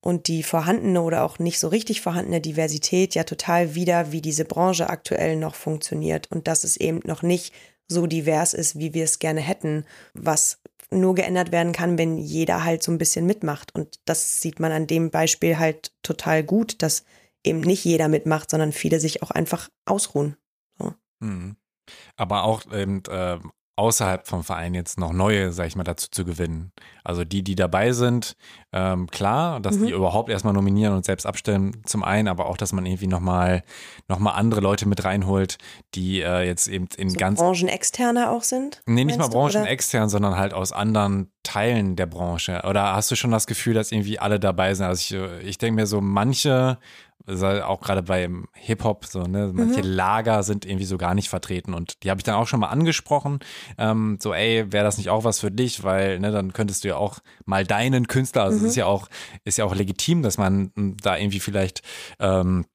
und 0.00 0.28
die 0.28 0.42
vorhandene 0.42 1.00
oder 1.00 1.24
auch 1.24 1.38
nicht 1.38 1.58
so 1.58 1.68
richtig 1.68 2.02
vorhandene 2.02 2.40
Diversität 2.40 3.14
ja 3.14 3.24
total 3.24 3.74
wieder, 3.74 4.12
wie 4.12 4.20
diese 4.20 4.44
Branche 4.44 4.90
aktuell 4.90 5.36
noch 5.36 5.54
funktioniert. 5.54 6.30
Und 6.30 6.46
dass 6.46 6.62
es 6.62 6.76
eben 6.76 7.00
noch 7.04 7.22
nicht 7.22 7.52
so 7.88 8.06
divers 8.06 8.54
ist, 8.54 8.78
wie 8.78 8.94
wir 8.94 9.04
es 9.04 9.18
gerne 9.18 9.40
hätten, 9.40 9.84
was 10.12 10.58
nur 11.00 11.14
geändert 11.14 11.52
werden 11.52 11.72
kann, 11.72 11.98
wenn 11.98 12.18
jeder 12.18 12.64
halt 12.64 12.82
so 12.82 12.92
ein 12.92 12.98
bisschen 12.98 13.26
mitmacht. 13.26 13.74
Und 13.74 14.00
das 14.04 14.40
sieht 14.40 14.60
man 14.60 14.72
an 14.72 14.86
dem 14.86 15.10
Beispiel 15.10 15.58
halt 15.58 15.92
total 16.02 16.42
gut, 16.42 16.82
dass 16.82 17.04
eben 17.42 17.60
nicht 17.60 17.84
jeder 17.84 18.08
mitmacht, 18.08 18.50
sondern 18.50 18.72
viele 18.72 19.00
sich 19.00 19.22
auch 19.22 19.30
einfach 19.30 19.68
ausruhen. 19.84 20.36
So. 20.78 20.94
Mhm. 21.20 21.56
Aber 22.16 22.44
auch 22.44 22.62
eben 22.72 23.02
äh, 23.08 23.38
außerhalb 23.76 24.26
vom 24.26 24.44
Verein 24.44 24.74
jetzt 24.74 24.98
noch 24.98 25.12
neue, 25.12 25.52
sag 25.52 25.66
ich 25.66 25.76
mal, 25.76 25.84
dazu 25.84 26.08
zu 26.10 26.24
gewinnen. 26.24 26.72
Also 27.02 27.24
die, 27.24 27.42
die 27.42 27.56
dabei 27.56 27.92
sind, 27.92 28.36
ähm, 28.72 29.08
klar, 29.08 29.60
dass 29.60 29.76
mhm. 29.76 29.86
die 29.86 29.92
überhaupt 29.92 30.30
erstmal 30.30 30.54
nominieren 30.54 30.94
und 30.94 31.04
selbst 31.04 31.26
abstellen, 31.26 31.82
zum 31.84 32.04
einen, 32.04 32.28
aber 32.28 32.46
auch, 32.46 32.56
dass 32.56 32.72
man 32.72 32.86
irgendwie 32.86 33.08
nochmal 33.08 33.64
noch 34.08 34.18
mal 34.18 34.32
andere 34.32 34.60
Leute 34.60 34.86
mit 34.88 35.04
reinholt, 35.04 35.58
die 35.94 36.20
äh, 36.20 36.46
jetzt 36.46 36.68
eben 36.68 36.88
in 36.96 37.10
so 37.10 37.16
ganz. 37.16 37.40
Branchenexterne 37.40 38.30
auch 38.30 38.44
sind? 38.44 38.80
Nee, 38.86 39.04
nicht 39.04 39.18
mal 39.18 39.28
branchenextern, 39.28 40.08
sondern 40.08 40.36
halt 40.36 40.54
aus 40.54 40.72
anderen 40.72 41.32
Teilen 41.42 41.96
der 41.96 42.06
Branche. 42.06 42.62
Oder 42.68 42.94
hast 42.94 43.10
du 43.10 43.16
schon 43.16 43.30
das 43.30 43.46
Gefühl, 43.46 43.74
dass 43.74 43.92
irgendwie 43.92 44.18
alle 44.18 44.40
dabei 44.40 44.74
sind? 44.74 44.86
Also 44.86 45.00
ich, 45.00 45.20
äh, 45.20 45.40
ich 45.40 45.58
denke 45.58 45.80
mir 45.80 45.86
so, 45.86 46.00
manche 46.00 46.78
auch 47.26 47.80
gerade 47.80 48.02
beim 48.02 48.46
Hip-Hop, 48.52 49.06
so, 49.06 49.22
ne, 49.22 49.50
manche 49.54 49.82
mhm. 49.82 49.88
Lager 49.88 50.42
sind 50.42 50.66
irgendwie 50.66 50.84
so 50.84 50.98
gar 50.98 51.14
nicht 51.14 51.30
vertreten 51.30 51.72
und 51.72 52.02
die 52.02 52.10
habe 52.10 52.18
ich 52.18 52.24
dann 52.24 52.34
auch 52.34 52.46
schon 52.46 52.60
mal 52.60 52.68
angesprochen, 52.68 53.38
ähm, 53.78 54.18
so, 54.20 54.34
ey, 54.34 54.70
wäre 54.72 54.84
das 54.84 54.98
nicht 54.98 55.08
auch 55.08 55.24
was 55.24 55.40
für 55.40 55.50
dich, 55.50 55.82
weil, 55.84 56.20
ne, 56.20 56.32
dann 56.32 56.52
könntest 56.52 56.84
du 56.84 56.88
ja 56.88 56.96
auch 56.96 57.20
mal 57.46 57.64
deinen 57.64 58.08
Künstler, 58.08 58.42
also 58.44 58.58
mhm. 58.58 58.64
es 58.64 58.70
ist 58.72 58.76
ja 58.76 58.86
auch, 58.86 59.08
ist 59.44 59.56
ja 59.56 59.64
auch 59.64 59.74
legitim, 59.74 60.22
dass 60.22 60.36
man 60.36 60.70
da 60.74 61.16
irgendwie 61.16 61.40
vielleicht, 61.40 61.82
ähm, 62.20 62.66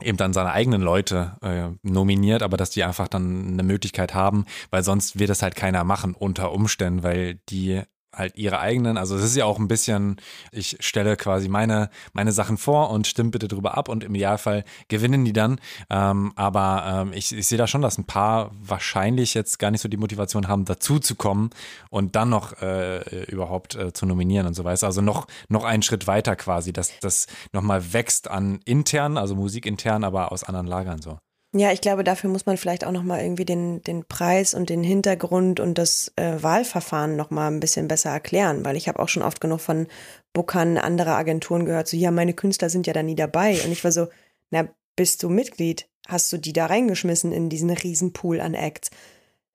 eben 0.00 0.16
dann 0.16 0.32
seine 0.32 0.52
eigenen 0.52 0.82
Leute 0.82 1.36
äh, 1.42 1.68
nominiert, 1.82 2.42
aber 2.42 2.56
dass 2.56 2.70
die 2.70 2.82
einfach 2.82 3.08
dann 3.08 3.52
eine 3.52 3.62
Möglichkeit 3.62 4.14
haben, 4.14 4.46
weil 4.70 4.82
sonst 4.82 5.18
wird 5.18 5.30
das 5.30 5.42
halt 5.42 5.54
keiner 5.54 5.84
machen 5.84 6.14
unter 6.14 6.50
Umständen, 6.52 7.04
weil 7.04 7.40
die 7.48 7.82
halt 8.14 8.36
ihre 8.36 8.60
eigenen, 8.60 8.98
also 8.98 9.16
es 9.16 9.22
ist 9.22 9.36
ja 9.36 9.44
auch 9.44 9.58
ein 9.58 9.68
bisschen, 9.68 10.16
ich 10.50 10.76
stelle 10.80 11.16
quasi 11.16 11.48
meine, 11.48 11.90
meine 12.12 12.32
Sachen 12.32 12.58
vor 12.58 12.90
und 12.90 13.06
stimme 13.06 13.30
bitte 13.30 13.48
drüber 13.48 13.76
ab 13.76 13.88
und 13.88 14.04
im 14.04 14.14
Idealfall 14.14 14.64
gewinnen 14.88 15.24
die 15.24 15.32
dann. 15.32 15.60
Ähm, 15.90 16.32
aber 16.36 16.84
ähm, 16.86 17.12
ich, 17.14 17.32
ich 17.36 17.46
sehe 17.46 17.58
da 17.58 17.66
schon, 17.66 17.82
dass 17.82 17.98
ein 17.98 18.04
paar 18.04 18.50
wahrscheinlich 18.60 19.34
jetzt 19.34 19.58
gar 19.58 19.70
nicht 19.70 19.80
so 19.80 19.88
die 19.88 19.96
Motivation 19.96 20.48
haben, 20.48 20.64
dazu 20.64 20.98
zu 20.98 21.14
kommen 21.14 21.50
und 21.90 22.16
dann 22.16 22.28
noch 22.28 22.60
äh, 22.60 23.24
überhaupt 23.24 23.74
äh, 23.74 23.92
zu 23.92 24.06
nominieren 24.06 24.46
und 24.46 24.54
so 24.54 24.64
weiter. 24.64 24.86
Also 24.86 25.00
noch, 25.00 25.26
noch 25.48 25.64
einen 25.64 25.82
Schritt 25.82 26.06
weiter 26.06 26.36
quasi, 26.36 26.72
dass 26.72 26.98
das 27.00 27.26
nochmal 27.52 27.92
wächst 27.92 28.30
an 28.30 28.60
intern, 28.64 29.16
also 29.16 29.34
musikintern, 29.34 30.04
aber 30.04 30.32
aus 30.32 30.44
anderen 30.44 30.66
Lagern 30.66 31.00
so. 31.00 31.18
Ja, 31.54 31.70
ich 31.70 31.82
glaube, 31.82 32.02
dafür 32.02 32.30
muss 32.30 32.46
man 32.46 32.56
vielleicht 32.56 32.86
auch 32.86 32.92
nochmal 32.92 33.20
irgendwie 33.20 33.44
den, 33.44 33.82
den 33.82 34.04
Preis 34.06 34.54
und 34.54 34.70
den 34.70 34.82
Hintergrund 34.82 35.60
und 35.60 35.76
das 35.76 36.10
äh, 36.16 36.42
Wahlverfahren 36.42 37.14
nochmal 37.14 37.50
ein 37.50 37.60
bisschen 37.60 37.88
besser 37.88 38.08
erklären, 38.08 38.64
weil 38.64 38.74
ich 38.76 38.88
habe 38.88 38.98
auch 38.98 39.08
schon 39.08 39.22
oft 39.22 39.38
genug 39.38 39.60
von 39.60 39.86
Bookern 40.32 40.78
anderer 40.78 41.14
Agenturen 41.16 41.66
gehört, 41.66 41.88
so, 41.88 41.96
ja, 41.98 42.10
meine 42.10 42.32
Künstler 42.32 42.70
sind 42.70 42.86
ja 42.86 42.94
da 42.94 43.02
nie 43.02 43.16
dabei. 43.16 43.60
Und 43.64 43.70
ich 43.70 43.84
war 43.84 43.92
so, 43.92 44.08
na, 44.50 44.66
bist 44.96 45.22
du 45.22 45.28
Mitglied? 45.28 45.88
Hast 46.08 46.32
du 46.32 46.38
die 46.38 46.54
da 46.54 46.66
reingeschmissen 46.66 47.32
in 47.32 47.50
diesen 47.50 47.70
Riesenpool 47.70 48.40
an 48.40 48.54
Acts? 48.54 48.90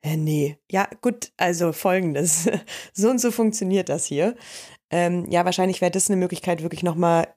Äh, 0.03 0.17
nee. 0.17 0.57
Ja, 0.71 0.87
gut, 1.01 1.31
also 1.37 1.73
folgendes. 1.73 2.47
so 2.93 3.09
und 3.09 3.19
so 3.19 3.31
funktioniert 3.31 3.89
das 3.89 4.05
hier. 4.05 4.35
Ähm, 4.91 5.25
ja, 5.29 5.45
wahrscheinlich 5.45 5.81
wäre 5.81 5.91
das 5.91 6.09
eine 6.09 6.17
Möglichkeit, 6.17 6.61
wirklich 6.61 6.83
nochmal 6.83 7.27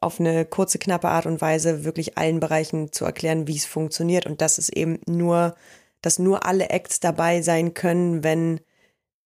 auf 0.00 0.20
eine 0.20 0.44
kurze, 0.44 0.78
knappe 0.78 1.08
Art 1.08 1.26
und 1.26 1.40
Weise 1.40 1.84
wirklich 1.84 2.18
allen 2.18 2.40
Bereichen 2.40 2.92
zu 2.92 3.04
erklären, 3.04 3.46
wie 3.46 3.56
es 3.56 3.66
funktioniert 3.66 4.26
und 4.26 4.40
dass 4.40 4.58
es 4.58 4.68
eben 4.68 5.00
nur, 5.06 5.54
dass 6.02 6.18
nur 6.18 6.46
alle 6.46 6.70
Acts 6.70 7.00
dabei 7.00 7.42
sein 7.42 7.74
können, 7.74 8.22
wenn 8.22 8.60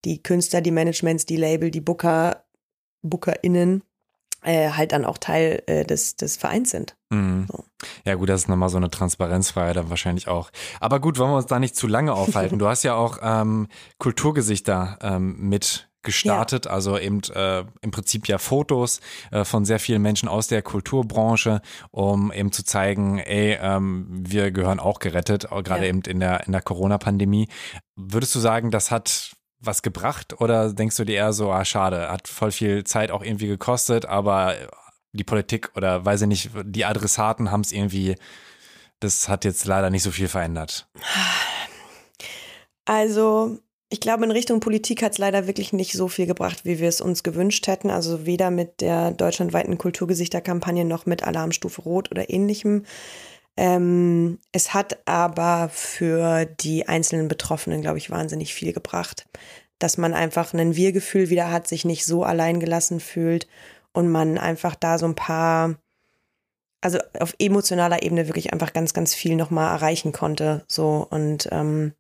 die 0.05 0.23
Künstler, 0.23 0.61
die 0.61 0.71
Managements, 0.71 1.27
die 1.27 1.37
Label, 1.37 1.71
die 1.71 1.81
Booker, 1.81 2.45
BookerInnen 3.03 3.83
äh, 4.43 4.71
halt 4.71 4.93
dann 4.93 5.05
auch 5.05 5.19
Teil 5.19 5.63
äh, 5.67 5.85
des, 5.85 6.17
des 6.17 6.37
Vereins 6.37 6.71
sind. 6.71 6.97
Mhm. 7.11 7.47
So. 7.51 7.65
Ja, 8.05 8.15
gut, 8.15 8.29
das 8.29 8.43
ist 8.43 8.49
nochmal 8.49 8.69
so 8.69 8.77
eine 8.77 8.91
Transparenzfreiheit 8.91 9.77
dann 9.77 9.91
wahrscheinlich 9.91 10.29
auch. 10.29 10.51
Aber 10.81 11.01
gut, 11.01 11.19
wollen 11.19 11.31
wir 11.31 11.37
uns 11.37 11.47
da 11.47 11.59
nicht 11.59 11.77
zu 11.77 11.87
lange 11.87 12.13
aufhalten. 12.13 12.59
Du 12.63 12.69
hast 12.69 12.83
ja 12.85 12.95
auch 12.95 13.19
ähm, 13.23 13.69
Kulturgesichter 13.99 14.99
ähm, 15.03 15.37
mit 15.49 15.89
gestartet, 16.03 16.67
ja. 16.67 16.73
also 16.73 16.99
eben 16.99 17.21
äh, 17.35 17.65
im 17.81 17.91
Prinzip 17.91 18.29
ja 18.29 18.39
Fotos 18.39 19.01
äh, 19.31 19.45
von 19.45 19.65
sehr 19.65 19.79
vielen 19.79 20.03
Menschen 20.03 20.29
aus 20.29 20.49
der 20.49 20.63
Kulturbranche, 20.63 21.63
um 21.91 22.33
eben 22.33 22.53
zu 22.53 22.65
zeigen, 22.65 23.19
ey, 23.19 23.59
ähm, 23.61 24.07
wir 24.11 24.51
gehören 24.51 24.81
auch 24.81 24.99
gerettet, 24.99 25.49
gerade 25.51 25.83
ja. 25.83 25.89
eben 25.89 26.03
in 26.03 26.21
der 26.21 26.47
in 26.47 26.53
der 26.53 26.63
Corona-Pandemie. 26.63 27.49
Würdest 27.97 28.35
du 28.35 28.39
sagen, 28.39 28.71
das 28.71 28.91
hat 28.91 29.37
was 29.61 29.83
gebracht 29.83 30.41
oder 30.41 30.73
denkst 30.73 30.97
du 30.97 31.05
dir 31.05 31.17
eher 31.17 31.33
so, 31.33 31.53
ah 31.53 31.65
schade, 31.65 32.09
hat 32.11 32.27
voll 32.29 32.51
viel 32.51 32.85
Zeit 32.85 33.11
auch 33.11 33.23
irgendwie 33.23 33.47
gekostet, 33.47 34.07
aber 34.07 34.57
die 35.13 35.25
Politik 35.25 35.71
oder 35.77 36.05
weiß 36.05 36.23
ich 36.23 36.29
nicht, 36.29 36.51
die 36.65 36.85
Adressaten 36.85 37.51
haben 37.51 37.61
es 37.61 37.73
irgendwie, 37.73 38.17
das 39.01 39.29
hat 39.29 39.45
jetzt 39.45 39.65
leider 39.67 39.91
nicht 39.91 40.03
so 40.03 40.11
viel 40.11 40.29
verändert. 40.29 40.89
Also 42.85 43.59
ich 43.93 44.01
glaube, 44.01 44.25
in 44.25 44.31
Richtung 44.31 44.61
Politik 44.61 45.03
hat 45.03 45.13
es 45.13 45.19
leider 45.19 45.47
wirklich 45.47 45.75
nicht 45.75 45.93
so 45.93 46.09
viel 46.09 46.25
gebracht, 46.25 46.65
wie 46.65 46.79
wir 46.79 46.89
es 46.89 47.03
uns 47.03 47.23
gewünscht 47.23 47.67
hätten. 47.67 47.91
Also 47.91 48.25
weder 48.25 48.51
mit 48.51 48.81
der 48.81 49.11
deutschlandweiten 49.11 49.77
Kulturgesichterkampagne 49.77 50.87
noch 50.87 51.05
mit 51.05 51.25
Alarmstufe 51.25 51.83
Rot 51.83 52.11
oder 52.11 52.31
ähnlichem. 52.31 52.87
Ähm, 53.55 54.39
es 54.51 54.73
hat 54.73 55.07
aber 55.07 55.69
für 55.69 56.47
die 56.47 56.89
einzelnen 56.89 57.29
Betroffenen, 57.29 57.83
glaube 57.83 57.99
ich, 57.99 58.09
wahnsinnig 58.09 58.55
viel 58.55 58.73
gebracht. 58.73 59.27
Dass 59.79 59.99
man 59.99 60.15
einfach 60.15 60.55
ein 60.55 60.75
Wir-Gefühl 60.75 61.29
wieder 61.29 61.53
hat, 61.53 61.69
sich 61.69 61.85
nicht 61.85 62.07
so 62.07 62.25
allein 62.25 62.61
gelassen 62.61 62.99
fühlt 62.99 63.47
und 63.93 64.11
man 64.11 64.39
einfach 64.39 64.75
da 64.75 64.97
so 64.97 65.05
ein 65.05 65.17
paar, 65.17 65.77
also 66.81 66.99
auf 67.21 67.35
emotionaler 67.39 68.03
Ebene 68.03 68.27
wirklich 68.27 68.55
einfach 68.55 68.73
ganz, 68.73 68.95
ganz 68.95 69.15
viel 69.15 69.37
nochmal 69.37 69.71
erreichen 69.71 70.13
konnte. 70.13 70.65
So 70.67 71.07
und 71.11 71.47
ähm, 71.53 71.93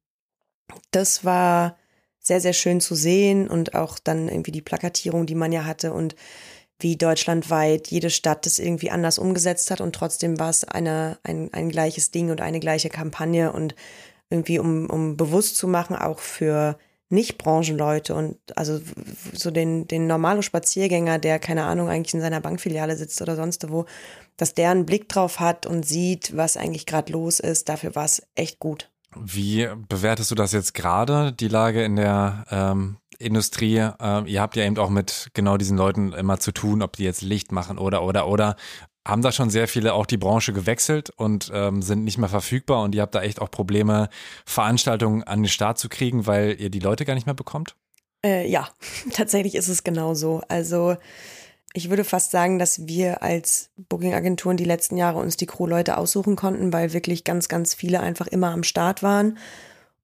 das 0.90 1.26
war 1.26 1.76
sehr, 2.22 2.40
sehr 2.40 2.52
schön 2.52 2.80
zu 2.80 2.94
sehen 2.94 3.48
und 3.48 3.74
auch 3.74 3.98
dann 3.98 4.28
irgendwie 4.28 4.52
die 4.52 4.62
Plakatierung, 4.62 5.26
die 5.26 5.34
man 5.34 5.52
ja 5.52 5.64
hatte 5.64 5.92
und 5.92 6.14
wie 6.78 6.96
deutschlandweit 6.96 7.88
jede 7.88 8.10
Stadt 8.10 8.46
das 8.46 8.58
irgendwie 8.58 8.90
anders 8.90 9.18
umgesetzt 9.18 9.70
hat 9.70 9.80
und 9.80 9.94
trotzdem 9.94 10.38
war 10.38 10.50
es 10.50 10.64
eine, 10.64 11.18
ein, 11.22 11.52
ein 11.52 11.68
gleiches 11.68 12.10
Ding 12.10 12.30
und 12.30 12.40
eine 12.40 12.60
gleiche 12.60 12.88
Kampagne 12.88 13.52
und 13.52 13.74
irgendwie 14.30 14.58
um, 14.58 14.88
um 14.88 15.16
bewusst 15.16 15.56
zu 15.56 15.68
machen, 15.68 15.94
auch 15.94 16.18
für 16.18 16.78
nicht-Branchenleute 17.10 18.14
und 18.14 18.38
also 18.56 18.80
so 19.34 19.50
den, 19.50 19.86
den 19.86 20.06
normalen 20.06 20.42
Spaziergänger, 20.42 21.18
der 21.18 21.38
keine 21.38 21.64
Ahnung 21.64 21.88
eigentlich 21.88 22.14
in 22.14 22.22
seiner 22.22 22.40
Bankfiliale 22.40 22.96
sitzt 22.96 23.20
oder 23.20 23.36
sonst 23.36 23.70
wo, 23.70 23.84
dass 24.38 24.54
der 24.54 24.70
einen 24.70 24.86
Blick 24.86 25.08
drauf 25.10 25.38
hat 25.38 25.66
und 25.66 25.84
sieht, 25.84 26.36
was 26.36 26.56
eigentlich 26.56 26.86
gerade 26.86 27.12
los 27.12 27.38
ist, 27.38 27.68
dafür 27.68 27.94
war 27.94 28.06
es 28.06 28.22
echt 28.34 28.58
gut. 28.60 28.91
Wie 29.16 29.68
bewertest 29.88 30.30
du 30.30 30.34
das 30.34 30.52
jetzt 30.52 30.74
gerade, 30.74 31.32
die 31.32 31.48
Lage 31.48 31.84
in 31.84 31.96
der 31.96 32.44
ähm, 32.50 32.96
Industrie? 33.18 33.88
Ähm, 34.00 34.26
ihr 34.26 34.40
habt 34.40 34.56
ja 34.56 34.64
eben 34.64 34.78
auch 34.78 34.90
mit 34.90 35.28
genau 35.34 35.56
diesen 35.56 35.76
Leuten 35.76 36.12
immer 36.12 36.38
zu 36.38 36.52
tun, 36.52 36.82
ob 36.82 36.96
die 36.96 37.04
jetzt 37.04 37.22
Licht 37.22 37.52
machen 37.52 37.78
oder, 37.78 38.02
oder, 38.02 38.28
oder. 38.28 38.56
Haben 39.06 39.22
da 39.22 39.32
schon 39.32 39.50
sehr 39.50 39.66
viele 39.66 39.94
auch 39.94 40.06
die 40.06 40.16
Branche 40.16 40.52
gewechselt 40.52 41.10
und 41.10 41.50
ähm, 41.52 41.82
sind 41.82 42.04
nicht 42.04 42.18
mehr 42.18 42.28
verfügbar 42.28 42.82
und 42.82 42.94
ihr 42.94 43.02
habt 43.02 43.14
da 43.14 43.22
echt 43.22 43.40
auch 43.40 43.50
Probleme, 43.50 44.08
Veranstaltungen 44.46 45.24
an 45.24 45.42
den 45.42 45.48
Start 45.48 45.78
zu 45.78 45.88
kriegen, 45.88 46.26
weil 46.26 46.60
ihr 46.60 46.70
die 46.70 46.78
Leute 46.78 47.04
gar 47.04 47.14
nicht 47.14 47.26
mehr 47.26 47.34
bekommt? 47.34 47.74
Äh, 48.24 48.48
ja, 48.48 48.68
tatsächlich 49.12 49.56
ist 49.56 49.68
es 49.68 49.84
genauso. 49.84 50.42
Also 50.48 50.96
ich 51.74 51.90
würde 51.90 52.04
fast 52.04 52.30
sagen, 52.30 52.58
dass 52.58 52.86
wir 52.86 53.22
als 53.22 53.70
Booking-Agenturen 53.76 54.56
die 54.56 54.64
letzten 54.64 54.96
Jahre 54.96 55.18
uns 55.18 55.36
die 55.36 55.46
Crew-Leute 55.46 55.96
aussuchen 55.96 56.36
konnten, 56.36 56.72
weil 56.72 56.92
wirklich 56.92 57.24
ganz, 57.24 57.48
ganz 57.48 57.74
viele 57.74 58.00
einfach 58.00 58.26
immer 58.26 58.50
am 58.50 58.62
Start 58.62 59.02
waren 59.02 59.38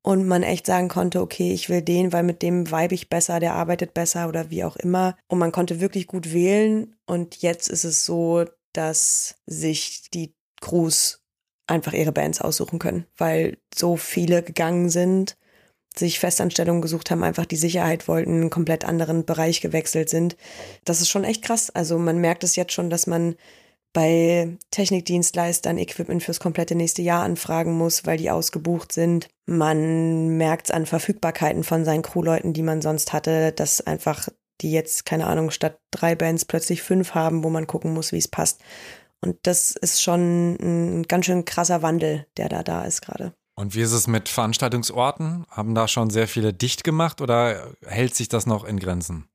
und 0.03 0.27
man 0.27 0.43
echt 0.43 0.67
sagen 0.67 0.89
konnte, 0.89 1.21
okay, 1.21 1.53
ich 1.53 1.69
will 1.69 1.83
den, 1.83 2.13
weil 2.13 2.23
mit 2.23 2.41
dem 2.43 2.71
vibe 2.71 2.95
ich 2.95 3.11
besser, 3.11 3.41
der 3.41 3.55
arbeitet 3.55 3.93
besser 3.95 4.29
oder 4.29 4.51
wie 4.51 4.65
auch 4.65 4.77
immer. 4.77 5.17
Und 5.29 5.39
man 5.39 5.53
konnte 5.53 5.81
wirklich 5.81 6.07
gut 6.07 6.33
wählen 6.33 6.97
und 7.07 7.43
jetzt 7.43 7.69
ist 7.69 7.85
es 7.85 8.07
so, 8.07 8.45
dass 8.73 9.37
sich 9.47 10.11
die 10.11 10.35
Crews 10.61 11.21
einfach 11.67 11.93
ihre 11.93 12.13
Bands 12.13 12.41
aussuchen 12.41 12.79
können, 12.79 13.07
weil 13.17 13.59
so 13.75 13.97
viele 13.97 14.43
gegangen 14.43 14.89
sind, 14.89 15.37
sich 15.99 16.19
Festanstellungen 16.19 16.83
gesucht 16.83 17.11
haben, 17.11 17.23
einfach 17.23 17.47
die 17.47 17.57
Sicherheit 17.57 18.09
wollten, 18.09 18.33
einen 18.33 18.51
komplett 18.51 18.85
anderen 18.85 19.25
Bereich 19.25 19.61
gewechselt 19.61 20.09
sind. 20.09 20.37
Das 20.85 21.01
ist 21.01 21.09
schon 21.09 21.25
echt 21.25 21.43
krass. 21.43 21.71
Also 21.71 21.99
man 21.99 22.19
merkt 22.19 22.45
es 22.45 22.57
jetzt 22.57 22.73
schon, 22.73 22.91
dass 22.91 23.07
man 23.07 23.37
bei 23.93 24.57
Technikdienstleistern 24.71 25.79
Equipment 25.79 26.23
fürs 26.23 26.41
komplette 26.41 26.75
nächste 26.75 27.03
Jahr 27.03 27.25
anfragen 27.25 27.73
muss, 27.73 28.07
weil 28.07 28.19
die 28.19 28.31
ausgebucht 28.31 28.93
sind. 28.93 29.29
Man 29.47 30.37
merkt 30.37 30.67
es 30.67 30.71
an 30.71 30.87
Verfügbarkeiten 30.87 31.65
von 31.65 31.85
seinen 31.85 32.03
Crewleuten, 32.03 32.53
die 32.53 32.63
man 32.63 32.83
sonst 32.83 33.13
hatte, 33.13 33.53
dass 33.53 33.81
einfach 33.81 34.29
die 34.61 34.73
jetzt, 34.73 35.05
keine 35.05 35.27
Ahnung, 35.27 35.51
statt 35.51 35.79
drei 35.91 36.15
Bands 36.15 36.45
plötzlich 36.45 36.83
fünf 36.83 37.15
haben, 37.15 37.45
wo 37.45 37.51
man 37.51 37.67
gucken 37.67 37.95
muss, 37.95 38.13
wie 38.13 38.19
es 38.19 38.29
passt. 38.29 38.61
Und 39.21 39.37
das 39.45 39.73
ist 39.73 40.03
schon 40.03 40.57
ein 40.61 41.03
ganz 41.05 41.27
schön 41.27 41.45
krasser 41.45 41.83
Wandel, 41.83 42.27
der 42.37 42.49
da 42.49 42.63
da 42.63 42.85
ist 42.85 43.03
gerade. 43.03 43.33
Und 43.59 43.75
wie 43.75 43.81
ist 43.81 43.91
es 43.91 44.07
mit 44.07 44.29
Veranstaltungsorten? 44.29 45.45
Haben 45.51 45.75
da 45.75 45.89
schon 45.89 46.11
sehr 46.11 46.29
viele 46.29 46.55
dicht 46.55 46.85
gemacht 46.85 47.21
oder 47.21 47.73
hält 47.85 48.15
sich 48.15 48.29
das 48.29 48.47
noch 48.47 48.63
in 48.63 48.79
Grenzen? 48.79 49.29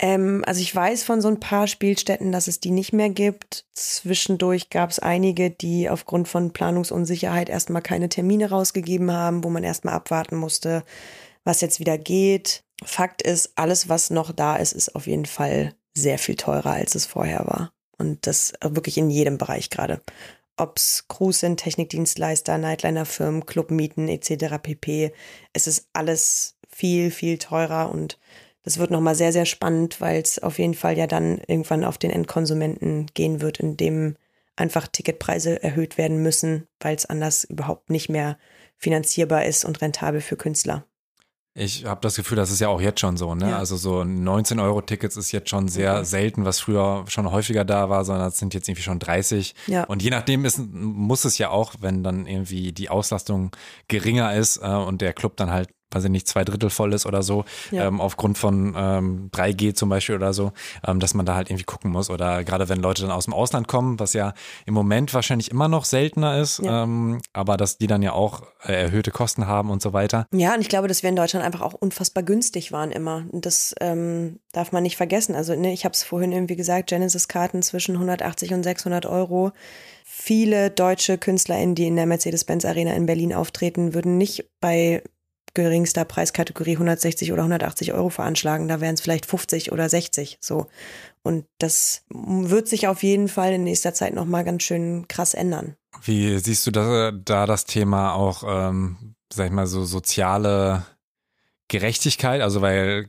Ähm, 0.00 0.42
also 0.48 0.60
ich 0.60 0.74
weiß 0.74 1.04
von 1.04 1.20
so 1.20 1.28
ein 1.28 1.38
paar 1.38 1.68
Spielstätten, 1.68 2.32
dass 2.32 2.48
es 2.48 2.58
die 2.58 2.72
nicht 2.72 2.92
mehr 2.92 3.10
gibt. 3.10 3.66
Zwischendurch 3.72 4.68
gab 4.68 4.90
es 4.90 4.98
einige, 4.98 5.50
die 5.50 5.88
aufgrund 5.88 6.26
von 6.26 6.52
Planungsunsicherheit 6.52 7.48
erstmal 7.48 7.82
keine 7.82 8.08
Termine 8.08 8.50
rausgegeben 8.50 9.12
haben, 9.12 9.44
wo 9.44 9.48
man 9.48 9.62
erstmal 9.62 9.94
abwarten 9.94 10.34
musste, 10.34 10.82
was 11.44 11.60
jetzt 11.60 11.78
wieder 11.78 11.98
geht. 11.98 12.64
Fakt 12.84 13.22
ist, 13.22 13.52
alles, 13.54 13.88
was 13.88 14.10
noch 14.10 14.32
da 14.32 14.56
ist, 14.56 14.72
ist 14.72 14.96
auf 14.96 15.06
jeden 15.06 15.26
Fall 15.26 15.72
sehr 15.96 16.18
viel 16.18 16.34
teurer, 16.34 16.72
als 16.72 16.96
es 16.96 17.06
vorher 17.06 17.46
war. 17.46 17.72
Und 17.96 18.26
das 18.26 18.54
wirklich 18.60 18.98
in 18.98 19.08
jedem 19.08 19.38
Bereich 19.38 19.70
gerade. 19.70 20.02
Ob 20.56 20.78
es 20.78 21.06
Crews 21.08 21.40
sind, 21.40 21.58
Technikdienstleister, 21.58 22.58
Nightliner-Firmen, 22.58 23.46
Clubmieten 23.46 24.08
etc. 24.08 24.56
pp. 24.62 25.12
Es 25.52 25.66
ist 25.66 25.88
alles 25.92 26.56
viel, 26.68 27.10
viel 27.10 27.38
teurer 27.38 27.90
und 27.90 28.18
das 28.62 28.78
wird 28.78 28.90
nochmal 28.90 29.14
sehr, 29.14 29.32
sehr 29.32 29.44
spannend, 29.44 30.00
weil 30.00 30.22
es 30.22 30.38
auf 30.38 30.58
jeden 30.58 30.74
Fall 30.74 30.96
ja 30.96 31.06
dann 31.06 31.38
irgendwann 31.46 31.84
auf 31.84 31.98
den 31.98 32.10
Endkonsumenten 32.10 33.06
gehen 33.12 33.40
wird, 33.40 33.60
indem 33.60 34.16
einfach 34.56 34.88
Ticketpreise 34.88 35.62
erhöht 35.62 35.98
werden 35.98 36.22
müssen, 36.22 36.66
weil 36.80 36.96
es 36.96 37.06
anders 37.06 37.44
überhaupt 37.44 37.90
nicht 37.90 38.08
mehr 38.08 38.38
finanzierbar 38.76 39.44
ist 39.44 39.64
und 39.64 39.80
rentabel 39.82 40.20
für 40.20 40.36
Künstler. 40.36 40.86
Ich 41.56 41.84
habe 41.84 42.00
das 42.00 42.16
Gefühl, 42.16 42.34
das 42.34 42.50
ist 42.50 42.60
ja 42.60 42.66
auch 42.68 42.80
jetzt 42.80 42.98
schon 42.98 43.16
so, 43.16 43.36
ne? 43.36 43.50
Ja. 43.50 43.58
Also 43.58 43.76
so 43.76 44.02
19 44.02 44.58
Euro 44.58 44.80
Tickets 44.80 45.16
ist 45.16 45.30
jetzt 45.30 45.50
schon 45.50 45.68
sehr 45.68 46.00
mhm. 46.00 46.04
selten, 46.04 46.44
was 46.44 46.58
früher 46.58 47.04
schon 47.06 47.30
häufiger 47.30 47.64
da 47.64 47.88
war, 47.88 48.04
sondern 48.04 48.26
es 48.26 48.38
sind 48.38 48.54
jetzt 48.54 48.68
irgendwie 48.68 48.82
schon 48.82 48.98
30. 48.98 49.54
Ja. 49.68 49.84
Und 49.84 50.02
je 50.02 50.10
nachdem 50.10 50.44
ist, 50.44 50.58
muss 50.72 51.24
es 51.24 51.38
ja 51.38 51.50
auch, 51.50 51.74
wenn 51.78 52.02
dann 52.02 52.26
irgendwie 52.26 52.72
die 52.72 52.90
Auslastung 52.90 53.52
geringer 53.86 54.34
ist 54.34 54.56
äh, 54.56 54.66
und 54.66 55.00
der 55.00 55.12
Club 55.12 55.36
dann 55.36 55.52
halt 55.52 55.68
weiß 55.94 56.04
ich 56.04 56.10
nicht, 56.10 56.28
zwei 56.28 56.44
Drittel 56.44 56.70
voll 56.70 56.92
ist 56.92 57.06
oder 57.06 57.22
so, 57.22 57.44
ja. 57.70 57.86
ähm, 57.86 58.00
aufgrund 58.00 58.38
von 58.38 58.74
ähm, 58.76 59.30
3G 59.32 59.74
zum 59.74 59.88
Beispiel 59.88 60.16
oder 60.16 60.32
so, 60.32 60.52
ähm, 60.86 61.00
dass 61.00 61.14
man 61.14 61.26
da 61.26 61.34
halt 61.34 61.50
irgendwie 61.50 61.64
gucken 61.64 61.90
muss. 61.90 62.10
Oder 62.10 62.44
gerade 62.44 62.68
wenn 62.68 62.80
Leute 62.80 63.02
dann 63.02 63.10
aus 63.10 63.24
dem 63.24 63.34
Ausland 63.34 63.68
kommen, 63.68 63.98
was 64.00 64.12
ja 64.12 64.34
im 64.66 64.74
Moment 64.74 65.14
wahrscheinlich 65.14 65.50
immer 65.50 65.68
noch 65.68 65.84
seltener 65.84 66.40
ist, 66.40 66.58
ja. 66.58 66.82
ähm, 66.82 67.20
aber 67.32 67.56
dass 67.56 67.78
die 67.78 67.86
dann 67.86 68.02
ja 68.02 68.12
auch 68.12 68.42
äh, 68.64 68.72
erhöhte 68.72 69.10
Kosten 69.10 69.46
haben 69.46 69.70
und 69.70 69.82
so 69.82 69.92
weiter. 69.92 70.26
Ja, 70.32 70.54
und 70.54 70.60
ich 70.60 70.68
glaube, 70.68 70.88
dass 70.88 71.02
wir 71.02 71.10
in 71.10 71.16
Deutschland 71.16 71.44
einfach 71.44 71.60
auch 71.60 71.74
unfassbar 71.74 72.22
günstig 72.22 72.72
waren 72.72 72.90
immer. 72.90 73.24
Und 73.30 73.46
das 73.46 73.74
ähm, 73.80 74.40
darf 74.52 74.72
man 74.72 74.82
nicht 74.82 74.96
vergessen. 74.96 75.34
Also 75.34 75.54
ne, 75.54 75.72
ich 75.72 75.84
habe 75.84 75.92
es 75.92 76.02
vorhin 76.02 76.32
irgendwie 76.32 76.56
gesagt, 76.56 76.88
Genesis-Karten 76.88 77.62
zwischen 77.62 77.94
180 77.94 78.52
und 78.52 78.62
600 78.62 79.06
Euro 79.06 79.52
viele 80.04 80.70
deutsche 80.70 81.18
KünstlerInnen, 81.18 81.74
die 81.74 81.86
in 81.86 81.96
der 81.96 82.06
Mercedes-Benz 82.06 82.64
Arena 82.64 82.92
in 82.92 83.06
Berlin 83.06 83.34
auftreten, 83.34 83.94
würden 83.94 84.16
nicht 84.16 84.44
bei 84.60 85.02
geringster 85.54 86.04
Preiskategorie 86.04 86.72
160 86.72 87.32
oder 87.32 87.42
180 87.42 87.92
Euro 87.92 88.10
veranschlagen. 88.10 88.68
Da 88.68 88.80
wären 88.80 88.94
es 88.94 89.00
vielleicht 89.00 89.26
50 89.26 89.72
oder 89.72 89.88
60 89.88 90.38
so. 90.40 90.66
Und 91.22 91.46
das 91.58 92.02
wird 92.10 92.68
sich 92.68 92.86
auf 92.88 93.02
jeden 93.02 93.28
Fall 93.28 93.54
in 93.54 93.64
nächster 93.64 93.94
Zeit 93.94 94.14
nochmal 94.14 94.44
ganz 94.44 94.62
schön 94.62 95.08
krass 95.08 95.32
ändern. 95.32 95.76
Wie 96.02 96.38
siehst 96.38 96.66
du 96.66 96.70
da, 96.70 97.12
da 97.12 97.46
das 97.46 97.64
Thema 97.64 98.14
auch, 98.14 98.44
ähm, 98.46 99.14
sag 99.32 99.46
ich 99.46 99.52
mal, 99.52 99.66
so 99.66 99.84
soziale 99.84 100.84
Gerechtigkeit? 101.68 102.42
Also 102.42 102.60
weil 102.60 103.08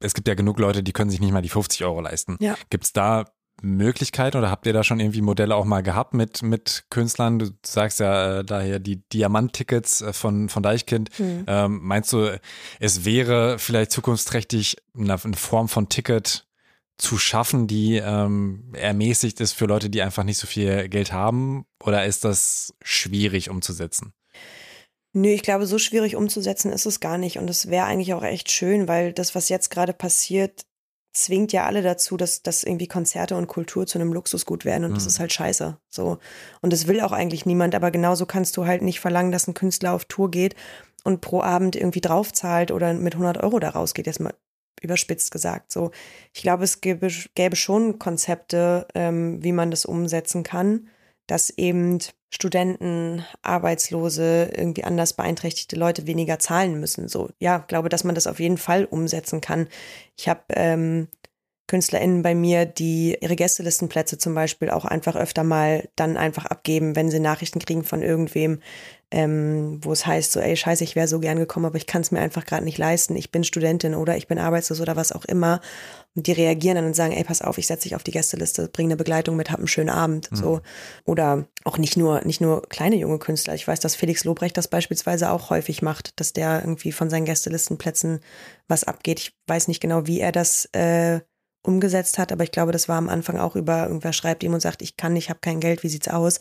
es 0.00 0.14
gibt 0.14 0.28
ja 0.28 0.34
genug 0.34 0.58
Leute, 0.58 0.82
die 0.82 0.92
können 0.92 1.10
sich 1.10 1.20
nicht 1.20 1.32
mal 1.32 1.42
die 1.42 1.48
50 1.48 1.84
Euro 1.84 2.00
leisten. 2.00 2.36
Ja. 2.40 2.56
Gibt 2.70 2.84
es 2.84 2.92
da 2.92 3.24
Möglichkeiten 3.62 4.36
oder 4.36 4.50
habt 4.50 4.66
ihr 4.66 4.72
da 4.72 4.84
schon 4.84 5.00
irgendwie 5.00 5.20
Modelle 5.20 5.54
auch 5.54 5.64
mal 5.64 5.82
gehabt 5.82 6.14
mit, 6.14 6.42
mit 6.42 6.84
Künstlern? 6.90 7.38
Du 7.38 7.50
sagst 7.64 8.00
ja 8.00 8.38
äh, 8.38 8.44
daher 8.44 8.78
die 8.78 9.02
Diamant-Tickets 9.12 10.02
äh, 10.02 10.12
von, 10.12 10.48
von 10.48 10.62
Deichkind. 10.62 11.10
Mhm. 11.18 11.44
Ähm, 11.46 11.80
meinst 11.82 12.12
du, 12.12 12.38
es 12.80 13.04
wäre 13.04 13.58
vielleicht 13.58 13.90
zukunftsträchtig 13.90 14.76
eine, 14.96 15.18
eine 15.22 15.36
Form 15.36 15.68
von 15.68 15.88
Ticket 15.88 16.46
zu 16.98 17.16
schaffen, 17.16 17.66
die 17.66 17.96
ähm, 17.96 18.72
ermäßigt 18.74 19.40
ist 19.40 19.52
für 19.52 19.66
Leute, 19.66 19.88
die 19.88 20.02
einfach 20.02 20.24
nicht 20.24 20.38
so 20.38 20.46
viel 20.46 20.88
Geld 20.88 21.12
haben? 21.12 21.64
Oder 21.82 22.04
ist 22.04 22.24
das 22.24 22.74
schwierig 22.82 23.50
umzusetzen? 23.50 24.12
Nö, 25.14 25.28
ich 25.28 25.42
glaube, 25.42 25.66
so 25.66 25.78
schwierig 25.78 26.16
umzusetzen 26.16 26.72
ist 26.72 26.86
es 26.86 27.00
gar 27.00 27.16
nicht. 27.16 27.38
Und 27.38 27.48
es 27.48 27.70
wäre 27.70 27.86
eigentlich 27.86 28.14
auch 28.14 28.22
echt 28.22 28.50
schön, 28.50 28.88
weil 28.88 29.12
das, 29.12 29.34
was 29.34 29.48
jetzt 29.48 29.70
gerade 29.70 29.92
passiert, 29.92 30.62
zwingt 31.18 31.52
ja 31.52 31.66
alle 31.66 31.82
dazu, 31.82 32.16
dass, 32.16 32.42
dass 32.42 32.62
irgendwie 32.62 32.86
Konzerte 32.86 33.36
und 33.36 33.48
Kultur 33.48 33.86
zu 33.86 33.98
einem 33.98 34.12
Luxusgut 34.12 34.64
werden 34.64 34.84
und 34.84 34.92
mhm. 34.92 34.94
das 34.94 35.06
ist 35.06 35.20
halt 35.20 35.32
scheiße. 35.32 35.76
So. 35.88 36.18
Und 36.60 36.72
das 36.72 36.86
will 36.86 37.00
auch 37.00 37.12
eigentlich 37.12 37.46
niemand, 37.46 37.74
aber 37.74 37.90
genauso 37.90 38.26
kannst 38.26 38.56
du 38.56 38.66
halt 38.66 38.82
nicht 38.82 39.00
verlangen, 39.00 39.32
dass 39.32 39.48
ein 39.48 39.54
Künstler 39.54 39.92
auf 39.92 40.04
Tour 40.04 40.30
geht 40.30 40.54
und 41.04 41.20
pro 41.20 41.42
Abend 41.42 41.76
irgendwie 41.76 42.00
draufzahlt 42.00 42.70
oder 42.70 42.94
mit 42.94 43.14
100 43.14 43.42
Euro 43.42 43.58
da 43.58 43.70
rausgeht, 43.70 44.06
jetzt 44.06 44.20
mal 44.20 44.34
überspitzt 44.80 45.32
gesagt. 45.32 45.72
So, 45.72 45.90
ich 46.32 46.42
glaube, 46.42 46.64
es 46.64 46.80
gäbe, 46.80 47.08
gäbe 47.34 47.56
schon 47.56 47.98
Konzepte, 47.98 48.86
ähm, 48.94 49.42
wie 49.42 49.52
man 49.52 49.70
das 49.70 49.84
umsetzen 49.84 50.44
kann 50.44 50.88
dass 51.28 51.50
eben 51.50 52.00
Studenten, 52.30 53.24
Arbeitslose, 53.42 54.50
irgendwie 54.54 54.84
anders 54.84 55.12
beeinträchtigte 55.12 55.76
Leute 55.76 56.06
weniger 56.06 56.38
zahlen 56.38 56.78
müssen. 56.80 57.08
So, 57.08 57.30
ja, 57.38 57.58
glaube, 57.58 57.88
dass 57.88 58.04
man 58.04 58.14
das 58.14 58.26
auf 58.26 58.40
jeden 58.40 58.58
Fall 58.58 58.84
umsetzen 58.84 59.40
kann. 59.40 59.68
Ich 60.16 60.28
habe 60.28 60.42
ähm, 60.50 61.08
KünstlerInnen 61.68 62.22
bei 62.22 62.34
mir, 62.34 62.64
die 62.64 63.16
ihre 63.20 63.36
Gästelistenplätze 63.36 64.18
zum 64.18 64.34
Beispiel 64.34 64.70
auch 64.70 64.86
einfach 64.86 65.14
öfter 65.14 65.44
mal 65.44 65.88
dann 65.96 66.16
einfach 66.16 66.46
abgeben, 66.46 66.96
wenn 66.96 67.10
sie 67.10 67.20
Nachrichten 67.20 67.58
kriegen 67.60 67.84
von 67.84 68.02
irgendwem, 68.02 68.60
ähm, 69.10 69.78
wo 69.82 69.92
es 69.92 70.06
heißt, 70.06 70.32
so, 70.32 70.40
ey, 70.40 70.56
scheiße, 70.56 70.82
ich 70.82 70.96
wäre 70.96 71.08
so 71.08 71.20
gern 71.20 71.38
gekommen, 71.38 71.66
aber 71.66 71.76
ich 71.76 71.86
kann 71.86 72.00
es 72.00 72.10
mir 72.10 72.20
einfach 72.20 72.46
gerade 72.46 72.64
nicht 72.64 72.78
leisten. 72.78 73.16
Ich 73.16 73.30
bin 73.30 73.44
Studentin 73.44 73.94
oder 73.94 74.16
ich 74.16 74.26
bin 74.28 74.38
arbeitslos 74.38 74.80
oder 74.80 74.96
was 74.96 75.12
auch 75.12 75.26
immer. 75.26 75.60
Und 76.14 76.26
die 76.26 76.32
reagieren 76.32 76.76
dann 76.76 76.86
und 76.86 76.96
sagen, 76.96 77.12
ey, 77.12 77.22
pass 77.22 77.42
auf, 77.42 77.58
ich 77.58 77.66
setze 77.66 77.84
dich 77.84 77.96
auf 77.96 78.02
die 78.02 78.12
Gästeliste, 78.12 78.68
bring 78.68 78.86
eine 78.86 78.96
Begleitung 78.96 79.36
mit, 79.36 79.50
hab 79.50 79.58
einen 79.58 79.68
schönen 79.68 79.90
Abend. 79.90 80.32
Mhm. 80.32 80.36
So. 80.36 80.60
Oder 81.04 81.46
auch 81.64 81.76
nicht 81.76 81.98
nur, 81.98 82.22
nicht 82.24 82.40
nur 82.40 82.62
kleine 82.62 82.96
junge 82.96 83.18
Künstler. 83.18 83.54
Ich 83.54 83.68
weiß, 83.68 83.80
dass 83.80 83.94
Felix 83.94 84.24
Lobrecht 84.24 84.56
das 84.56 84.68
beispielsweise 84.68 85.30
auch 85.30 85.50
häufig 85.50 85.82
macht, 85.82 86.18
dass 86.18 86.32
der 86.32 86.60
irgendwie 86.60 86.92
von 86.92 87.10
seinen 87.10 87.26
Gästelistenplätzen 87.26 88.20
was 88.68 88.84
abgeht. 88.84 89.20
Ich 89.20 89.32
weiß 89.46 89.68
nicht 89.68 89.80
genau, 89.80 90.06
wie 90.06 90.20
er 90.20 90.32
das 90.32 90.66
äh, 90.72 91.20
umgesetzt 91.62 92.18
hat, 92.18 92.32
aber 92.32 92.44
ich 92.44 92.52
glaube, 92.52 92.72
das 92.72 92.88
war 92.88 92.96
am 92.96 93.08
Anfang 93.08 93.38
auch 93.38 93.56
über, 93.56 93.84
irgendwer 93.84 94.12
schreibt 94.12 94.42
ihm 94.42 94.54
und 94.54 94.60
sagt, 94.60 94.80
ich 94.80 94.96
kann 94.96 95.12
nicht, 95.12 95.28
habe 95.28 95.40
kein 95.40 95.60
Geld, 95.60 95.82
wie 95.82 95.88
sieht's 95.88 96.08
aus? 96.08 96.40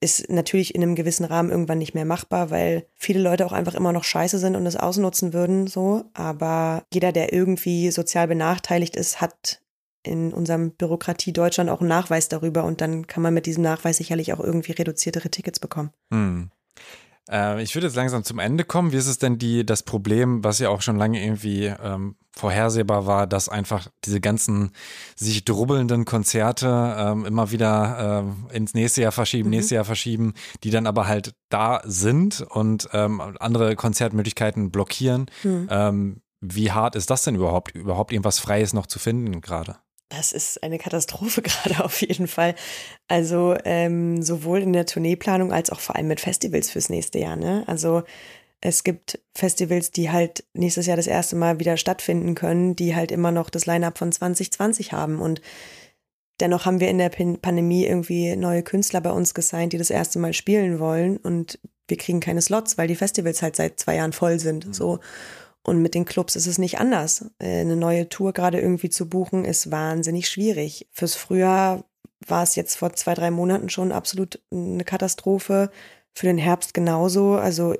Ist 0.00 0.30
natürlich 0.30 0.74
in 0.74 0.82
einem 0.82 0.94
gewissen 0.94 1.24
Rahmen 1.24 1.50
irgendwann 1.50 1.78
nicht 1.78 1.94
mehr 1.94 2.04
machbar, 2.04 2.50
weil 2.50 2.86
viele 2.94 3.20
Leute 3.20 3.46
auch 3.46 3.52
einfach 3.52 3.74
immer 3.74 3.92
noch 3.92 4.04
scheiße 4.04 4.38
sind 4.38 4.56
und 4.56 4.66
es 4.66 4.76
ausnutzen 4.76 5.32
würden, 5.32 5.66
so. 5.66 6.04
Aber 6.14 6.84
jeder, 6.92 7.12
der 7.12 7.32
irgendwie 7.32 7.90
sozial 7.90 8.28
benachteiligt 8.28 8.94
ist, 8.94 9.20
hat 9.20 9.62
in 10.02 10.32
unserem 10.32 10.72
Bürokratie 10.72 11.32
Deutschland 11.32 11.70
auch 11.70 11.80
einen 11.80 11.88
Nachweis 11.88 12.28
darüber 12.28 12.64
und 12.64 12.80
dann 12.80 13.06
kann 13.06 13.22
man 13.22 13.34
mit 13.34 13.46
diesem 13.46 13.62
Nachweis 13.62 13.96
sicherlich 13.96 14.32
auch 14.32 14.40
irgendwie 14.40 14.72
reduziertere 14.72 15.30
Tickets 15.30 15.60
bekommen. 15.60 15.90
Hm. 16.12 16.50
Äh, 17.30 17.62
ich 17.62 17.74
würde 17.74 17.86
jetzt 17.86 17.96
langsam 17.96 18.24
zum 18.24 18.38
Ende 18.38 18.64
kommen. 18.64 18.92
Wie 18.92 18.96
ist 18.96 19.06
es 19.06 19.18
denn 19.18 19.38
die, 19.38 19.64
das 19.64 19.82
Problem, 19.82 20.42
was 20.44 20.58
ja 20.58 20.68
auch 20.70 20.82
schon 20.82 20.96
lange 20.96 21.22
irgendwie 21.22 21.66
ähm, 21.66 22.16
vorhersehbar 22.34 23.06
war, 23.06 23.26
dass 23.26 23.48
einfach 23.48 23.88
diese 24.04 24.20
ganzen 24.20 24.70
sich 25.16 25.44
drubbelnden 25.44 26.04
Konzerte 26.04 26.96
ähm, 26.98 27.26
immer 27.26 27.50
wieder 27.50 28.22
ähm, 28.24 28.46
ins 28.52 28.74
nächste 28.74 29.02
Jahr 29.02 29.12
verschieben, 29.12 29.48
mhm. 29.48 29.56
nächste 29.56 29.74
Jahr 29.74 29.84
verschieben, 29.84 30.34
die 30.62 30.70
dann 30.70 30.86
aber 30.86 31.06
halt 31.06 31.34
da 31.48 31.82
sind 31.84 32.40
und 32.40 32.88
ähm, 32.92 33.20
andere 33.38 33.76
Konzertmöglichkeiten 33.76 34.70
blockieren. 34.70 35.26
Mhm. 35.42 35.68
Ähm, 35.70 36.22
wie 36.40 36.70
hart 36.70 36.94
ist 36.94 37.10
das 37.10 37.22
denn 37.22 37.34
überhaupt, 37.34 37.74
überhaupt 37.74 38.12
irgendwas 38.12 38.38
Freies 38.38 38.72
noch 38.72 38.86
zu 38.86 38.98
finden 38.98 39.40
gerade? 39.40 39.76
Das 40.08 40.32
ist 40.32 40.62
eine 40.62 40.78
Katastrophe 40.78 41.42
gerade 41.42 41.84
auf 41.84 42.00
jeden 42.00 42.28
Fall. 42.28 42.54
Also 43.08 43.56
ähm, 43.64 44.22
sowohl 44.22 44.60
in 44.60 44.72
der 44.72 44.86
Tourneeplanung 44.86 45.52
als 45.52 45.70
auch 45.70 45.80
vor 45.80 45.96
allem 45.96 46.08
mit 46.08 46.20
Festivals 46.20 46.70
fürs 46.70 46.88
nächste 46.88 47.18
Jahr. 47.18 47.36
Ne? 47.36 47.64
Also 47.66 48.02
es 48.60 48.82
gibt 48.84 49.20
Festivals, 49.34 49.90
die 49.90 50.10
halt 50.10 50.44
nächstes 50.52 50.86
Jahr 50.86 50.96
das 50.96 51.06
erste 51.06 51.36
Mal 51.36 51.60
wieder 51.60 51.76
stattfinden 51.76 52.34
können, 52.34 52.74
die 52.74 52.96
halt 52.96 53.12
immer 53.12 53.30
noch 53.30 53.50
das 53.50 53.66
Line-up 53.66 53.98
von 53.98 54.10
2020 54.10 54.92
haben. 54.92 55.20
Und 55.20 55.40
dennoch 56.40 56.66
haben 56.66 56.80
wir 56.80 56.88
in 56.88 56.98
der 56.98 57.10
Pandemie 57.10 57.86
irgendwie 57.86 58.34
neue 58.34 58.62
Künstler 58.62 59.00
bei 59.00 59.10
uns 59.10 59.34
gesigned, 59.34 59.72
die 59.72 59.78
das 59.78 59.90
erste 59.90 60.18
Mal 60.18 60.32
spielen 60.32 60.80
wollen 60.80 61.18
und 61.18 61.60
wir 61.88 61.96
kriegen 61.96 62.20
keine 62.20 62.42
Slots, 62.42 62.78
weil 62.78 62.86
die 62.86 62.96
Festivals 62.96 63.42
halt 63.42 63.56
seit 63.56 63.80
zwei 63.80 63.96
Jahren 63.96 64.12
voll 64.12 64.38
sind. 64.38 64.66
Mhm. 64.66 64.72
So. 64.72 64.98
Und 65.68 65.82
mit 65.82 65.94
den 65.94 66.04
Clubs 66.04 66.36
ist 66.36 66.46
es 66.46 66.58
nicht 66.58 66.78
anders. 66.78 67.30
Äh, 67.38 67.60
eine 67.60 67.76
neue 67.76 68.08
Tour 68.08 68.32
gerade 68.32 68.60
irgendwie 68.60 68.90
zu 68.90 69.08
buchen, 69.08 69.44
ist 69.44 69.70
wahnsinnig 69.70 70.28
schwierig. 70.28 70.88
Fürs 70.92 71.14
Frühjahr 71.14 71.84
war 72.26 72.42
es 72.42 72.56
jetzt 72.56 72.76
vor 72.76 72.92
zwei, 72.94 73.14
drei 73.14 73.30
Monaten 73.30 73.68
schon 73.68 73.92
absolut 73.92 74.40
eine 74.50 74.84
Katastrophe. 74.84 75.70
Für 76.14 76.26
den 76.26 76.38
Herbst 76.38 76.74
genauso. 76.74 77.34
Also 77.34 77.74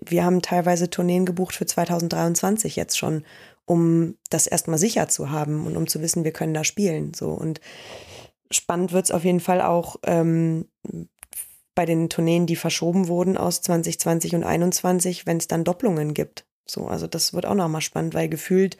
wir 0.00 0.24
haben 0.24 0.42
teilweise 0.42 0.88
Tourneen 0.88 1.26
gebucht 1.26 1.54
für 1.54 1.66
2023 1.66 2.76
jetzt 2.76 2.96
schon, 2.96 3.24
um 3.64 4.16
das 4.30 4.46
erstmal 4.46 4.78
sicher 4.78 5.08
zu 5.08 5.30
haben 5.30 5.66
und 5.66 5.76
um 5.76 5.86
zu 5.86 6.00
wissen, 6.00 6.24
wir 6.24 6.32
können 6.32 6.54
da 6.54 6.64
spielen. 6.64 7.12
So 7.14 7.30
und 7.30 7.60
spannend 8.50 8.92
wird 8.92 9.06
es 9.06 9.10
auf 9.10 9.24
jeden 9.24 9.40
Fall 9.40 9.60
auch 9.60 9.96
ähm, 10.04 10.68
bei 11.74 11.86
den 11.86 12.08
Tourneen, 12.08 12.46
die 12.46 12.56
verschoben 12.56 13.08
wurden 13.08 13.36
aus 13.36 13.62
2020 13.62 14.34
und 14.34 14.42
2021, 14.42 15.26
wenn 15.26 15.38
es 15.38 15.48
dann 15.48 15.64
Doppelungen 15.64 16.14
gibt. 16.14 16.44
So, 16.66 16.86
also 16.86 17.06
das 17.06 17.34
wird 17.34 17.46
auch 17.46 17.54
nochmal 17.54 17.80
spannend, 17.80 18.14
weil 18.14 18.28
gefühlt 18.28 18.76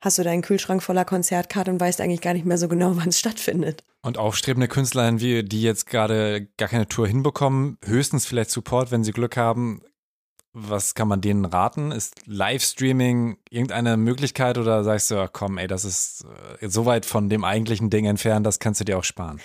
hast 0.00 0.18
du 0.18 0.22
deinen 0.22 0.42
Kühlschrank 0.42 0.82
voller 0.82 1.04
Konzertkarten 1.04 1.74
und 1.74 1.80
weißt 1.80 2.00
eigentlich 2.00 2.20
gar 2.20 2.34
nicht 2.34 2.46
mehr 2.46 2.58
so 2.58 2.68
genau, 2.68 2.92
wann 2.96 3.08
es 3.08 3.18
stattfindet. 3.18 3.84
Und 4.02 4.18
aufstrebende 4.18 4.68
Künstlerinnen, 4.68 5.20
wie 5.20 5.42
die 5.42 5.62
jetzt 5.62 5.86
gerade 5.86 6.48
gar 6.56 6.68
keine 6.68 6.86
Tour 6.86 7.08
hinbekommen, 7.08 7.78
höchstens 7.84 8.26
vielleicht 8.26 8.50
Support, 8.50 8.90
wenn 8.90 9.04
sie 9.04 9.12
Glück 9.12 9.36
haben. 9.36 9.82
Was 10.58 10.94
kann 10.94 11.08
man 11.08 11.20
denen 11.20 11.44
raten? 11.44 11.92
Ist 11.92 12.14
Livestreaming 12.24 13.36
irgendeine 13.50 13.98
Möglichkeit 13.98 14.56
oder 14.56 14.84
sagst 14.84 15.10
du, 15.10 15.28
komm, 15.30 15.58
ey, 15.58 15.66
das 15.66 15.84
ist 15.84 16.24
äh, 16.60 16.68
so 16.68 16.86
weit 16.86 17.04
von 17.04 17.28
dem 17.28 17.44
eigentlichen 17.44 17.90
Ding 17.90 18.06
entfernt, 18.06 18.46
das 18.46 18.58
kannst 18.58 18.80
du 18.80 18.84
dir 18.84 18.96
auch 18.96 19.04
sparen? 19.04 19.38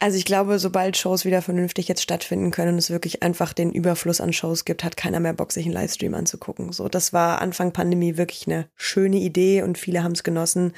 Also 0.00 0.16
ich 0.16 0.24
glaube, 0.24 0.58
sobald 0.58 0.96
Shows 0.96 1.24
wieder 1.24 1.42
vernünftig 1.42 1.88
jetzt 1.88 2.02
stattfinden 2.02 2.50
können 2.50 2.74
und 2.74 2.78
es 2.78 2.90
wirklich 2.90 3.22
einfach 3.22 3.52
den 3.52 3.72
Überfluss 3.72 4.20
an 4.20 4.32
Shows 4.32 4.64
gibt, 4.64 4.84
hat 4.84 4.96
keiner 4.96 5.20
mehr 5.20 5.32
Bock, 5.32 5.52
sich 5.52 5.66
einen 5.66 5.74
Livestream 5.74 6.14
anzugucken. 6.14 6.72
So, 6.72 6.88
das 6.88 7.12
war 7.12 7.40
Anfang 7.40 7.72
Pandemie 7.72 8.16
wirklich 8.16 8.46
eine 8.46 8.68
schöne 8.76 9.16
Idee 9.16 9.62
und 9.62 9.78
viele 9.78 10.02
haben 10.02 10.12
es 10.12 10.22
genossen. 10.22 10.72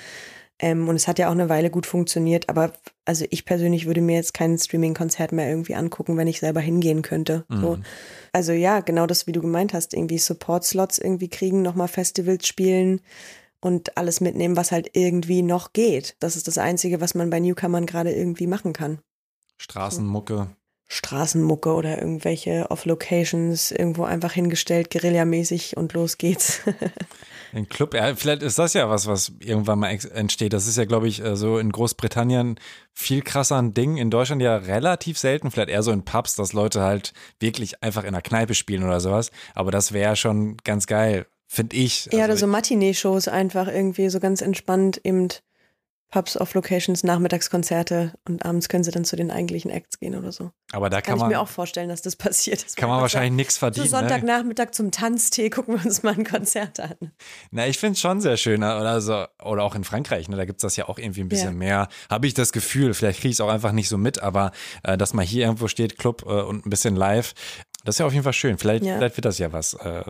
Ähm, 0.59 0.89
und 0.89 0.97
es 0.97 1.09
hat 1.09 1.19
ja 1.19 1.29
auch 1.29 1.33
eine 1.33 1.49
Weile 1.49 1.71
gut 1.71 1.87
funktioniert, 1.87 2.49
aber 2.49 2.73
also 3.07 3.25
ich 3.31 3.45
persönlich 3.47 3.87
würde 3.87 4.03
mir 4.03 4.17
jetzt 4.17 4.35
kein 4.35 4.59
Streaming-Konzert 4.59 5.33
mehr 5.33 5.49
irgendwie 5.49 5.75
angucken, 5.75 6.17
wenn 6.17 6.29
ich 6.29 6.41
selber 6.41 6.61
hingehen 6.61 7.03
könnte. 7.03 7.45
Mhm. 7.49 7.61
So. 7.61 7.79
Also 8.33 8.53
ja, 8.53 8.81
genau 8.81 9.07
das, 9.07 9.27
wie 9.27 9.33
du 9.33 9.41
gemeint 9.41 9.73
hast, 9.73 9.95
irgendwie 9.95 10.19
Support-Slots 10.19 10.99
irgendwie 10.99 11.29
kriegen, 11.29 11.63
nochmal 11.63 11.89
Festivals 11.89 12.47
spielen 12.47 13.01
und 13.61 13.97
alles 13.97 14.21
mitnehmen, 14.21 14.57
was 14.57 14.71
halt 14.73 14.91
irgendwie 14.93 15.43
noch 15.43 15.73
geht. 15.73 16.17
Das 16.21 16.37
ist 16.37 16.47
das 16.47 16.59
Einzige, 16.59 17.01
was 17.01 17.15
man 17.15 17.31
bei 17.31 17.41
Newcomern 17.41 17.87
gerade 17.87 18.13
irgendwie 18.13 18.47
machen 18.47 18.73
kann. 18.73 18.99
Straßenmucke. 19.61 20.49
Straßenmucke 20.89 21.75
oder 21.75 21.99
irgendwelche 21.99 22.71
Off-Locations 22.71 23.71
irgendwo 23.71 24.05
einfach 24.05 24.33
hingestellt, 24.33 24.91
guerillamäßig 24.91 25.77
und 25.77 25.93
los 25.93 26.17
geht's. 26.17 26.61
Ein 27.53 27.69
Club, 27.69 27.95
ja, 27.95 28.15
vielleicht 28.15 28.43
ist 28.43 28.59
das 28.59 28.75
ja 28.75 28.89
was, 28.89 29.07
was 29.07 29.33
irgendwann 29.41 29.81
mal 29.81 29.91
entsteht. 29.91 30.53
Das 30.53 30.67
ist 30.67 30.79
ja, 30.79 30.85
glaube 30.87 31.09
ich, 31.09 31.23
äh, 31.23 31.37
so 31.37 31.59
in 31.59 31.73
Großbritannien 31.73 32.59
viel 32.95 33.23
krasser 33.23 33.57
ein 33.57 33.75
Ding. 33.75 33.99
In 33.99 34.11
Deutschland 34.11 34.41
ja 34.41 34.57
relativ 34.57 35.19
selten, 35.19 35.51
vielleicht 35.51 35.69
eher 35.69 35.83
so 35.83 35.91
in 35.91 36.05
Pubs, 36.05 36.37
dass 36.37 36.53
Leute 36.53 36.81
halt 36.81 37.13
wirklich 37.39 37.83
einfach 37.83 38.05
in 38.05 38.13
der 38.13 38.23
Kneipe 38.23 38.55
spielen 38.55 38.85
oder 38.85 39.01
sowas. 39.01 39.31
Aber 39.55 39.71
das 39.71 39.93
wäre 39.93 40.17
schon 40.17 40.57
ganz 40.59 40.87
geil, 40.87 41.27
finde 41.47 41.77
ich. 41.77 42.07
Ja, 42.07 42.21
also 42.21 42.25
oder 42.25 42.37
so 42.37 42.47
Matinee-Shows 42.47 43.29
einfach 43.29 43.67
irgendwie 43.67 44.09
so 44.09 44.21
ganz 44.21 44.41
entspannt 44.43 45.01
eben 45.05 45.29
Pubs 46.11 46.37
auf 46.37 46.55
Locations, 46.55 47.05
Nachmittagskonzerte 47.05 48.15
und 48.27 48.45
abends 48.45 48.69
können 48.69 48.83
sie 48.83 48.91
dann 48.91 49.05
zu 49.05 49.15
den 49.17 49.31
eigentlichen 49.31 49.71
Acts 49.71 49.99
gehen 49.99 50.17
oder 50.17 50.33
so. 50.33 50.51
Aber 50.73 50.91
da 50.91 51.01
kann, 51.01 51.13
kann 51.13 51.19
man, 51.19 51.31
ich 51.31 51.37
mir 51.37 51.41
auch 51.41 51.49
vorstellen, 51.49 51.89
dass 51.89 52.03
das 52.03 52.17
passiert. 52.17 52.65
Das 52.65 52.75
kann 52.75 52.89
man 52.89 53.01
wahrscheinlich 53.01 53.33
nichts 53.33 53.59
verdienen. 53.59 53.87
So 53.87 53.97
Sonntagnachmittag 53.97 54.67
ne? 54.67 54.71
zum 54.73 54.91
Tanztee 54.91 55.51
gucken 55.51 55.77
wir 55.77 55.85
uns 55.85 56.03
mal 56.03 56.15
ein 56.15 56.25
Konzert 56.25 56.81
an. 56.81 56.97
Na, 57.51 57.67
ich 57.67 57.79
finde 57.79 57.95
es 57.95 58.01
schon 58.01 58.21
sehr 58.21 58.37
schön. 58.37 58.61
Ne? 58.61 58.77
Oder, 58.77 59.01
so, 59.01 59.25
oder 59.43 59.63
auch 59.63 59.75
in 59.75 59.85
Frankreich, 59.85 60.29
ne? 60.29 60.37
da 60.37 60.45
gibt 60.45 60.59
es 60.59 60.63
das 60.63 60.77
ja 60.77 60.89
auch 60.89 60.99
irgendwie 60.99 61.21
ein 61.21 61.29
bisschen 61.29 61.53
ja. 61.53 61.59
mehr. 61.59 61.89
Habe 62.09 62.27
ich 62.27 62.35
das 62.35 62.53
Gefühl, 62.53 62.95
vielleicht 62.95 63.21
kriege 63.21 63.31
ich 63.31 63.37
es 63.37 63.41
auch 63.41 63.49
einfach 63.49 63.73
nicht 63.73 63.89
so 63.89 63.97
mit, 63.97 64.21
aber 64.21 64.51
äh, 64.83 64.99
dass 64.99 65.15
man 65.15 65.25
hier 65.25 65.45
irgendwo 65.45 65.69
steht, 65.69 65.99
Club 65.99 66.25
äh, 66.27 66.43
und 66.43 66.67
ein 66.67 66.71
bisschen 66.71 66.97
live, 66.97 67.35
das 67.85 67.95
ist 67.95 67.99
ja 68.01 68.07
auf 68.07 68.13
jeden 68.13 68.25
Fall 68.25 68.33
schön. 68.33 68.59
Vielleicht, 68.59 68.85
ja. 68.85 68.97
vielleicht 68.97 69.17
wird 69.17 69.25
das 69.25 69.39
ja 69.39 69.53
was. 69.53 69.75
Äh, 69.75 70.05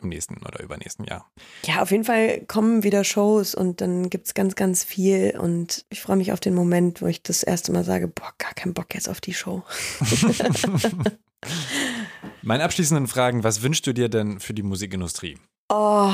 im 0.00 0.08
nächsten 0.08 0.38
oder 0.44 0.62
übernächsten 0.62 1.04
Jahr. 1.04 1.30
Ja, 1.64 1.82
auf 1.82 1.90
jeden 1.90 2.04
Fall 2.04 2.40
kommen 2.46 2.82
wieder 2.82 3.04
Shows 3.04 3.54
und 3.54 3.80
dann 3.80 4.10
gibt 4.10 4.26
es 4.26 4.34
ganz, 4.34 4.54
ganz 4.54 4.84
viel 4.84 5.38
und 5.38 5.84
ich 5.90 6.00
freue 6.00 6.16
mich 6.16 6.32
auf 6.32 6.40
den 6.40 6.54
Moment, 6.54 7.02
wo 7.02 7.06
ich 7.06 7.22
das 7.22 7.42
erste 7.42 7.72
Mal 7.72 7.84
sage, 7.84 8.08
boah, 8.08 8.32
gar 8.38 8.54
keinen 8.54 8.74
Bock 8.74 8.94
jetzt 8.94 9.08
auf 9.08 9.20
die 9.20 9.34
Show. 9.34 9.62
Meine 12.42 12.64
abschließenden 12.64 13.06
Fragen, 13.06 13.44
was 13.44 13.62
wünschst 13.62 13.86
du 13.86 13.92
dir 13.92 14.08
denn 14.08 14.40
für 14.40 14.54
die 14.54 14.62
Musikindustrie? 14.62 15.38
Oh, 15.68 16.12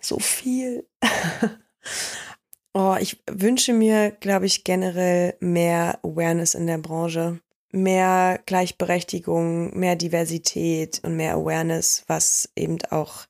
so 0.00 0.18
viel. 0.18 0.86
oh, 2.74 2.96
ich 2.98 3.22
wünsche 3.30 3.72
mir, 3.72 4.10
glaube 4.10 4.46
ich, 4.46 4.64
generell 4.64 5.36
mehr 5.40 6.00
Awareness 6.02 6.54
in 6.54 6.66
der 6.66 6.78
Branche 6.78 7.40
mehr 7.72 8.40
Gleichberechtigung, 8.46 9.76
mehr 9.78 9.96
Diversität 9.96 11.00
und 11.02 11.16
mehr 11.16 11.34
Awareness, 11.34 12.04
was 12.06 12.50
eben 12.56 12.78
auch 12.90 13.26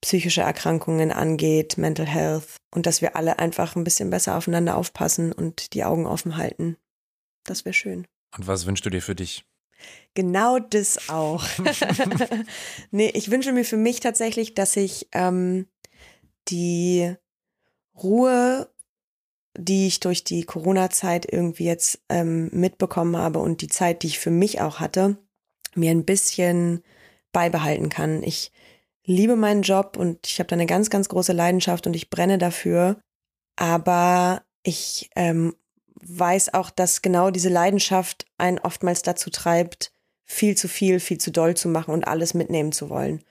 psychische 0.00 0.42
Erkrankungen 0.42 1.12
angeht, 1.12 1.78
Mental 1.78 2.06
Health 2.06 2.56
und 2.74 2.86
dass 2.86 3.02
wir 3.02 3.16
alle 3.16 3.38
einfach 3.38 3.76
ein 3.76 3.84
bisschen 3.84 4.10
besser 4.10 4.36
aufeinander 4.36 4.76
aufpassen 4.76 5.32
und 5.32 5.74
die 5.74 5.84
Augen 5.84 6.06
offen 6.06 6.36
halten. 6.36 6.76
Das 7.44 7.64
wäre 7.64 7.72
schön. 7.72 8.06
Und 8.36 8.46
was 8.46 8.66
wünschst 8.66 8.84
du 8.84 8.90
dir 8.90 9.02
für 9.02 9.14
dich? 9.14 9.44
Genau 10.14 10.58
das 10.58 11.08
auch. 11.08 11.44
nee, 12.90 13.10
ich 13.14 13.30
wünsche 13.30 13.52
mir 13.52 13.64
für 13.64 13.76
mich 13.76 14.00
tatsächlich, 14.00 14.54
dass 14.54 14.76
ich 14.76 15.08
ähm, 15.12 15.68
die 16.48 17.14
Ruhe 17.94 18.71
die 19.56 19.86
ich 19.86 20.00
durch 20.00 20.24
die 20.24 20.44
Corona-Zeit 20.44 21.30
irgendwie 21.30 21.64
jetzt 21.64 22.00
ähm, 22.08 22.48
mitbekommen 22.52 23.16
habe 23.16 23.38
und 23.38 23.60
die 23.60 23.68
Zeit, 23.68 24.02
die 24.02 24.08
ich 24.08 24.18
für 24.18 24.30
mich 24.30 24.60
auch 24.60 24.80
hatte, 24.80 25.18
mir 25.74 25.90
ein 25.90 26.04
bisschen 26.04 26.82
beibehalten 27.32 27.88
kann. 27.88 28.22
Ich 28.22 28.52
liebe 29.04 29.36
meinen 29.36 29.62
Job 29.62 29.96
und 29.96 30.26
ich 30.26 30.38
habe 30.38 30.48
da 30.48 30.54
eine 30.54 30.66
ganz, 30.66 30.90
ganz 30.90 31.08
große 31.08 31.32
Leidenschaft 31.32 31.86
und 31.86 31.94
ich 31.94 32.10
brenne 32.10 32.38
dafür. 32.38 33.00
Aber 33.56 34.42
ich 34.62 35.10
ähm, 35.16 35.54
weiß 36.02 36.54
auch, 36.54 36.70
dass 36.70 37.02
genau 37.02 37.30
diese 37.30 37.48
Leidenschaft 37.48 38.26
einen 38.38 38.58
oftmals 38.58 39.02
dazu 39.02 39.30
treibt, 39.30 39.92
viel 40.24 40.56
zu 40.56 40.68
viel, 40.68 41.00
viel 41.00 41.18
zu 41.18 41.30
doll 41.30 41.56
zu 41.56 41.68
machen 41.68 41.92
und 41.92 42.06
alles 42.06 42.34
mitnehmen 42.34 42.72
zu 42.72 42.88
wollen. 42.88 43.22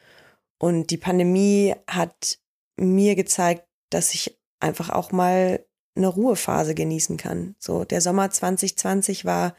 Und 0.60 0.92
die 0.92 0.98
Pandemie 0.98 1.74
hat 1.88 2.38
mir 2.78 3.16
gezeigt, 3.16 3.66
dass 3.90 4.14
ich 4.14 4.38
einfach 4.60 4.90
auch 4.90 5.12
mal 5.12 5.66
eine 5.96 6.08
Ruhephase 6.08 6.74
genießen 6.76 7.18
kann. 7.18 7.56
So, 7.60 7.84
der 7.84 8.02
Sommer 8.02 8.30
2020 8.30 9.26
war 9.26 9.56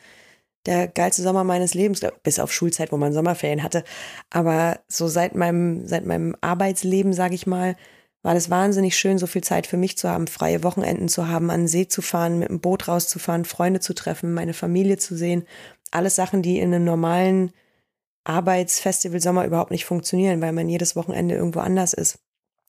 der 0.67 0.87
geilste 0.89 1.23
Sommer 1.23 1.45
meines 1.45 1.75
Lebens, 1.75 2.01
bis 2.23 2.39
auf 2.39 2.53
Schulzeit, 2.53 2.93
wo 2.93 2.97
man 2.97 3.13
Sommerferien 3.13 3.63
hatte. 3.63 3.85
Aber 4.31 4.81
so 4.89 5.09
seit 5.09 5.35
meinem, 5.35 5.87
seit 5.87 6.07
meinem 6.07 6.37
Arbeitsleben, 6.41 7.13
sage 7.13 7.35
ich 7.35 7.47
mal, 7.47 7.77
war 8.23 8.35
das 8.35 8.51
wahnsinnig 8.51 8.97
schön, 8.97 9.19
so 9.19 9.27
viel 9.27 9.43
Zeit 9.43 9.67
für 9.67 9.77
mich 9.77 9.99
zu 9.99 10.09
haben, 10.09 10.29
freie 10.29 10.63
Wochenenden 10.63 11.09
zu 11.09 11.27
haben, 11.27 11.51
an 11.51 11.63
den 11.63 11.69
See 11.69 11.89
zu 11.89 12.03
fahren, 12.03 12.39
mit 12.39 12.49
dem 12.49 12.61
Boot 12.61 12.87
rauszufahren, 12.87 13.45
Freunde 13.45 13.81
zu 13.81 13.95
treffen, 13.95 14.33
meine 14.33 14.55
Familie 14.55 14.97
zu 14.97 15.17
sehen. 15.17 15.45
Alles 15.91 16.15
Sachen, 16.15 16.43
die 16.43 16.61
in 16.61 16.73
einem 16.73 16.85
normalen 16.85 17.53
Arbeitsfestival 18.25 19.21
Sommer 19.21 19.45
überhaupt 19.45 19.73
nicht 19.73 19.85
funktionieren, 19.85 20.41
weil 20.41 20.53
man 20.53 20.69
jedes 20.69 20.95
Wochenende 20.95 21.35
irgendwo 21.35 21.59
anders 21.59 21.93
ist. 21.93 22.21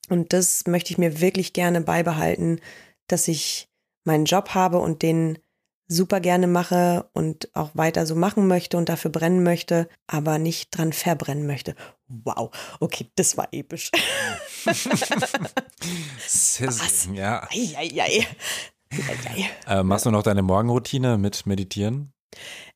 Und 0.10 0.34
das 0.34 0.66
möchte 0.66 0.92
ich 0.92 0.98
mir 0.98 1.22
wirklich 1.22 1.54
gerne 1.54 1.82
beibehalten, 1.82 2.60
dass 3.08 3.28
ich 3.28 3.68
meinen 4.06 4.26
Job 4.26 4.50
habe 4.50 4.80
und 4.80 5.02
den 5.02 5.40
super 5.88 6.20
gerne 6.20 6.48
mache 6.48 7.10
und 7.14 7.50
auch 7.54 7.72
weiter 7.74 8.06
so 8.06 8.16
machen 8.16 8.48
möchte 8.48 8.78
und 8.78 8.90
dafür 8.90 9.12
brennen 9.12 9.44
möchte, 9.44 9.88
aber 10.08 10.40
nicht 10.40 10.76
dran 10.76 10.94
verbrennen 10.94 11.46
möchte. 11.46 11.76
Wow, 12.08 12.52
okay, 12.80 13.10
das 13.16 13.38
war 13.38 13.48
episch. 13.52 13.92
Sizzling, 16.28 17.16
ja. 17.16 17.48
Ei, 17.52 17.76
ei, 17.78 18.02
ei. 18.02 18.28
Äh, 19.68 19.84
machst 19.84 20.06
du 20.06 20.12
noch 20.12 20.24
deine 20.24 20.42
Morgenroutine 20.42 21.18
mit 21.18 21.46
Meditieren? 21.46 22.14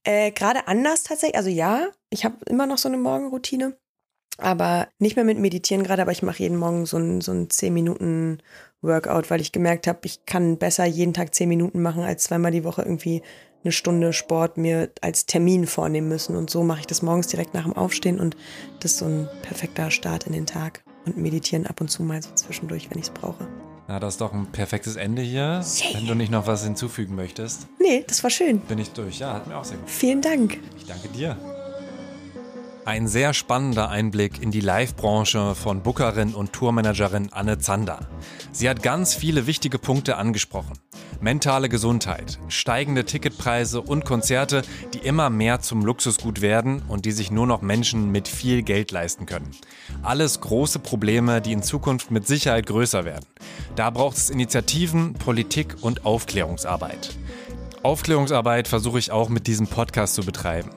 Äh, 0.04 0.32
Gerade 0.32 0.68
anders 0.68 1.04
tatsächlich. 1.04 1.38
Also 1.38 1.50
ja, 1.50 1.88
ich 2.10 2.26
habe 2.26 2.38
immer 2.46 2.66
noch 2.66 2.78
so 2.78 2.90
eine 2.90 2.98
Morgenroutine, 2.98 3.78
aber 4.38 4.88
nicht 5.00 5.16
mehr 5.16 5.26
mit 5.26 5.38
Meditieren 5.38 5.84
gerade, 5.84 6.02
aber 6.02 6.12
ich 6.12 6.24
mache 6.24 6.40
jeden 6.40 6.58
Morgen 6.58 6.86
so 6.86 6.98
ein, 6.98 7.22
so 7.22 7.32
ein 7.32 7.50
10 7.50 7.74
Minuten 7.74 8.40
Workout, 8.82 9.30
weil 9.30 9.42
ich 9.42 9.52
gemerkt 9.52 9.88
habe, 9.88 10.00
ich 10.04 10.26
kann 10.26 10.58
besser 10.58 10.86
jeden 10.86 11.14
Tag 11.14 11.34
zehn 11.34 11.50
Minuten 11.50 11.82
machen, 11.82 12.04
als 12.04 12.24
zweimal 12.26 12.52
die 12.52 12.64
Woche 12.64 12.82
irgendwie 12.84 13.22
eine 13.64 13.72
Stunde 13.72 14.14
Sport 14.14 14.58
mir 14.58 14.92
als 15.02 15.26
Termin 15.26 15.66
vornehmen 15.68 16.08
müssen. 16.08 16.36
Und 16.36 16.50
so 16.50 16.64
mache 16.64 16.82
ich 16.82 16.88
das 16.88 17.02
morgens 17.02 17.28
direkt 17.28 17.54
nach 17.54 17.64
dem 17.64 17.74
Aufstehen 17.74 18.20
und 18.20 18.38
das 18.80 18.92
ist 18.94 18.98
so 19.00 19.06
ein 19.06 19.28
perfekter 19.42 19.90
Start 19.92 20.26
in 20.28 20.34
den 20.34 20.46
Tag. 20.46 20.84
Und 21.06 21.18
meditieren 21.18 21.66
ab 21.66 21.80
und 21.80 21.88
zu 21.90 22.04
mal 22.04 22.22
so 22.22 22.30
zwischendurch, 22.36 22.90
wenn 22.92 22.98
ich 23.00 23.06
es 23.06 23.10
brauche. 23.12 23.48
Na, 23.88 23.98
das 24.00 24.16
ist 24.16 24.22
doch 24.22 24.34
ein 24.34 24.48
perfektes 24.52 24.98
Ende 24.98 25.22
hier. 25.22 25.62
Yay. 25.78 25.96
Wenn 25.96 26.06
du 26.08 26.16
nicht 26.16 26.30
noch 26.32 26.46
was 26.48 26.64
hinzufügen 26.66 27.16
möchtest, 27.16 27.68
Nee, 27.80 28.04
das 28.06 28.22
war 28.24 28.30
schön. 28.30 28.60
bin 28.60 28.78
ich 28.80 28.92
durch. 28.92 29.20
Ja, 29.20 29.34
hat 29.34 29.48
mir 29.48 29.56
auch 29.58 29.64
sehr 29.64 29.78
gut. 29.78 29.90
Vielen 29.90 30.22
Dank. 30.22 30.60
Ich 30.78 30.86
danke 30.86 31.08
dir. 31.08 31.38
Ein 32.88 33.10
sehr 33.10 33.34
spannender 33.34 33.90
Einblick 33.90 34.42
in 34.42 34.50
die 34.50 34.62
Live-Branche 34.62 35.56
von 35.56 35.84
Bookerin 35.84 36.34
und 36.34 36.54
Tourmanagerin 36.54 37.34
Anne 37.34 37.60
Zander. 37.60 38.08
Sie 38.54 38.70
hat 38.70 38.82
ganz 38.82 39.14
viele 39.14 39.46
wichtige 39.46 39.78
Punkte 39.78 40.16
angesprochen. 40.16 40.80
Mentale 41.20 41.68
Gesundheit, 41.68 42.40
steigende 42.48 43.04
Ticketpreise 43.04 43.82
und 43.82 44.06
Konzerte, 44.06 44.62
die 44.94 45.00
immer 45.00 45.30
mehr 45.30 45.60
zum 45.60 45.84
Luxusgut 45.84 46.40
werden 46.40 46.82
und 46.88 47.04
die 47.04 47.12
sich 47.12 47.30
nur 47.30 47.46
noch 47.46 47.62
Menschen 47.62 48.10
mit 48.14 48.30
viel 48.30 48.64
Geld 48.64 48.92
leisten 48.92 49.26
können. 49.26 49.52
Alles 50.02 50.40
große 50.40 50.80
Probleme, 50.80 51.42
die 51.42 51.52
in 51.52 51.64
Zukunft 51.64 52.10
mit 52.10 52.26
Sicherheit 52.26 52.68
größer 52.68 53.04
werden. 53.04 53.26
Da 53.76 53.90
braucht 53.90 54.16
es 54.16 54.30
Initiativen, 54.30 55.14
Politik 55.14 55.76
und 55.82 56.06
Aufklärungsarbeit. 56.06 57.18
Aufklärungsarbeit 57.84 58.68
versuche 58.68 59.00
ich 59.00 59.12
auch 59.12 59.30
mit 59.30 59.48
diesem 59.48 59.68
Podcast 59.68 60.16
zu 60.16 60.24
betreiben. 60.24 60.70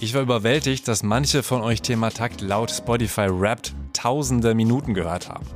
Ich 0.00 0.14
war 0.14 0.22
überwältigt, 0.22 0.88
dass 0.88 1.02
manche 1.02 1.42
von 1.42 1.62
euch 1.62 1.82
Thema 1.82 2.10
Takt 2.10 2.40
laut 2.40 2.70
Spotify 2.70 3.28
Wrapped 3.30 3.74
tausende 3.92 4.54
Minuten 4.54 4.94
gehört 4.94 5.28
haben. 5.28 5.46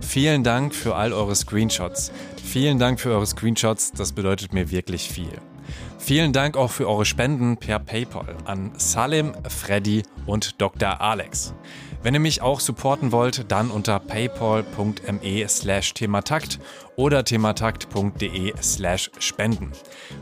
Vielen 0.00 0.44
Dank 0.44 0.74
für 0.74 0.94
all 0.94 1.12
eure 1.12 1.34
Screenshots. 1.34 2.12
Vielen 2.42 2.78
Dank 2.78 3.00
für 3.00 3.10
eure 3.10 3.26
Screenshots, 3.26 3.92
das 3.92 4.12
bedeutet 4.12 4.52
mir 4.52 4.70
wirklich 4.70 5.08
viel. 5.08 5.32
Vielen 5.98 6.32
Dank 6.32 6.56
auch 6.56 6.70
für 6.70 6.88
eure 6.88 7.04
Spenden 7.04 7.58
per 7.58 7.78
PayPal 7.78 8.36
an 8.44 8.72
Salim, 8.76 9.32
Freddy 9.48 10.02
und 10.26 10.60
Dr. 10.60 11.00
Alex. 11.00 11.54
Wenn 12.02 12.14
ihr 12.14 12.20
mich 12.20 12.42
auch 12.42 12.60
supporten 12.60 13.10
wollt, 13.10 13.50
dann 13.50 13.70
unter 13.70 13.98
paypal.me 13.98 15.48
slash 15.48 15.94
thematakt 15.94 16.60
oder 16.96 17.24
thematakt.de 17.24 18.54
slash 18.62 19.10
spenden. 19.18 19.72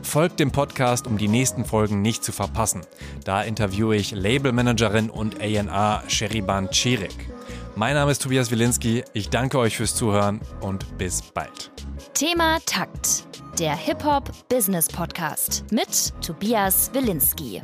Folgt 0.01 0.39
dem 0.39 0.51
Podcast, 0.51 1.05
um 1.05 1.17
die 1.17 1.27
nächsten 1.27 1.65
Folgen 1.65 2.01
nicht 2.01 2.23
zu 2.23 2.31
verpassen. 2.31 2.81
Da 3.23 3.43
interviewe 3.43 3.95
ich 3.95 4.11
Labelmanagerin 4.11 5.09
und 5.09 5.39
A&R 5.39 6.03
Sheriban 6.07 6.71
Cirik. 6.71 7.29
Mein 7.75 7.93
Name 7.93 8.11
ist 8.11 8.23
Tobias 8.23 8.49
Wilinski, 8.49 9.03
ich 9.13 9.29
danke 9.29 9.59
euch 9.59 9.77
fürs 9.77 9.95
Zuhören 9.95 10.41
und 10.61 10.97
bis 10.97 11.21
bald. 11.21 11.71
Thema 12.15 12.57
Takt, 12.65 13.23
der 13.59 13.75
Hip-Hop-Business-Podcast 13.75 15.65
mit 15.71 16.11
Tobias 16.23 16.89
Wilinski. 16.93 17.61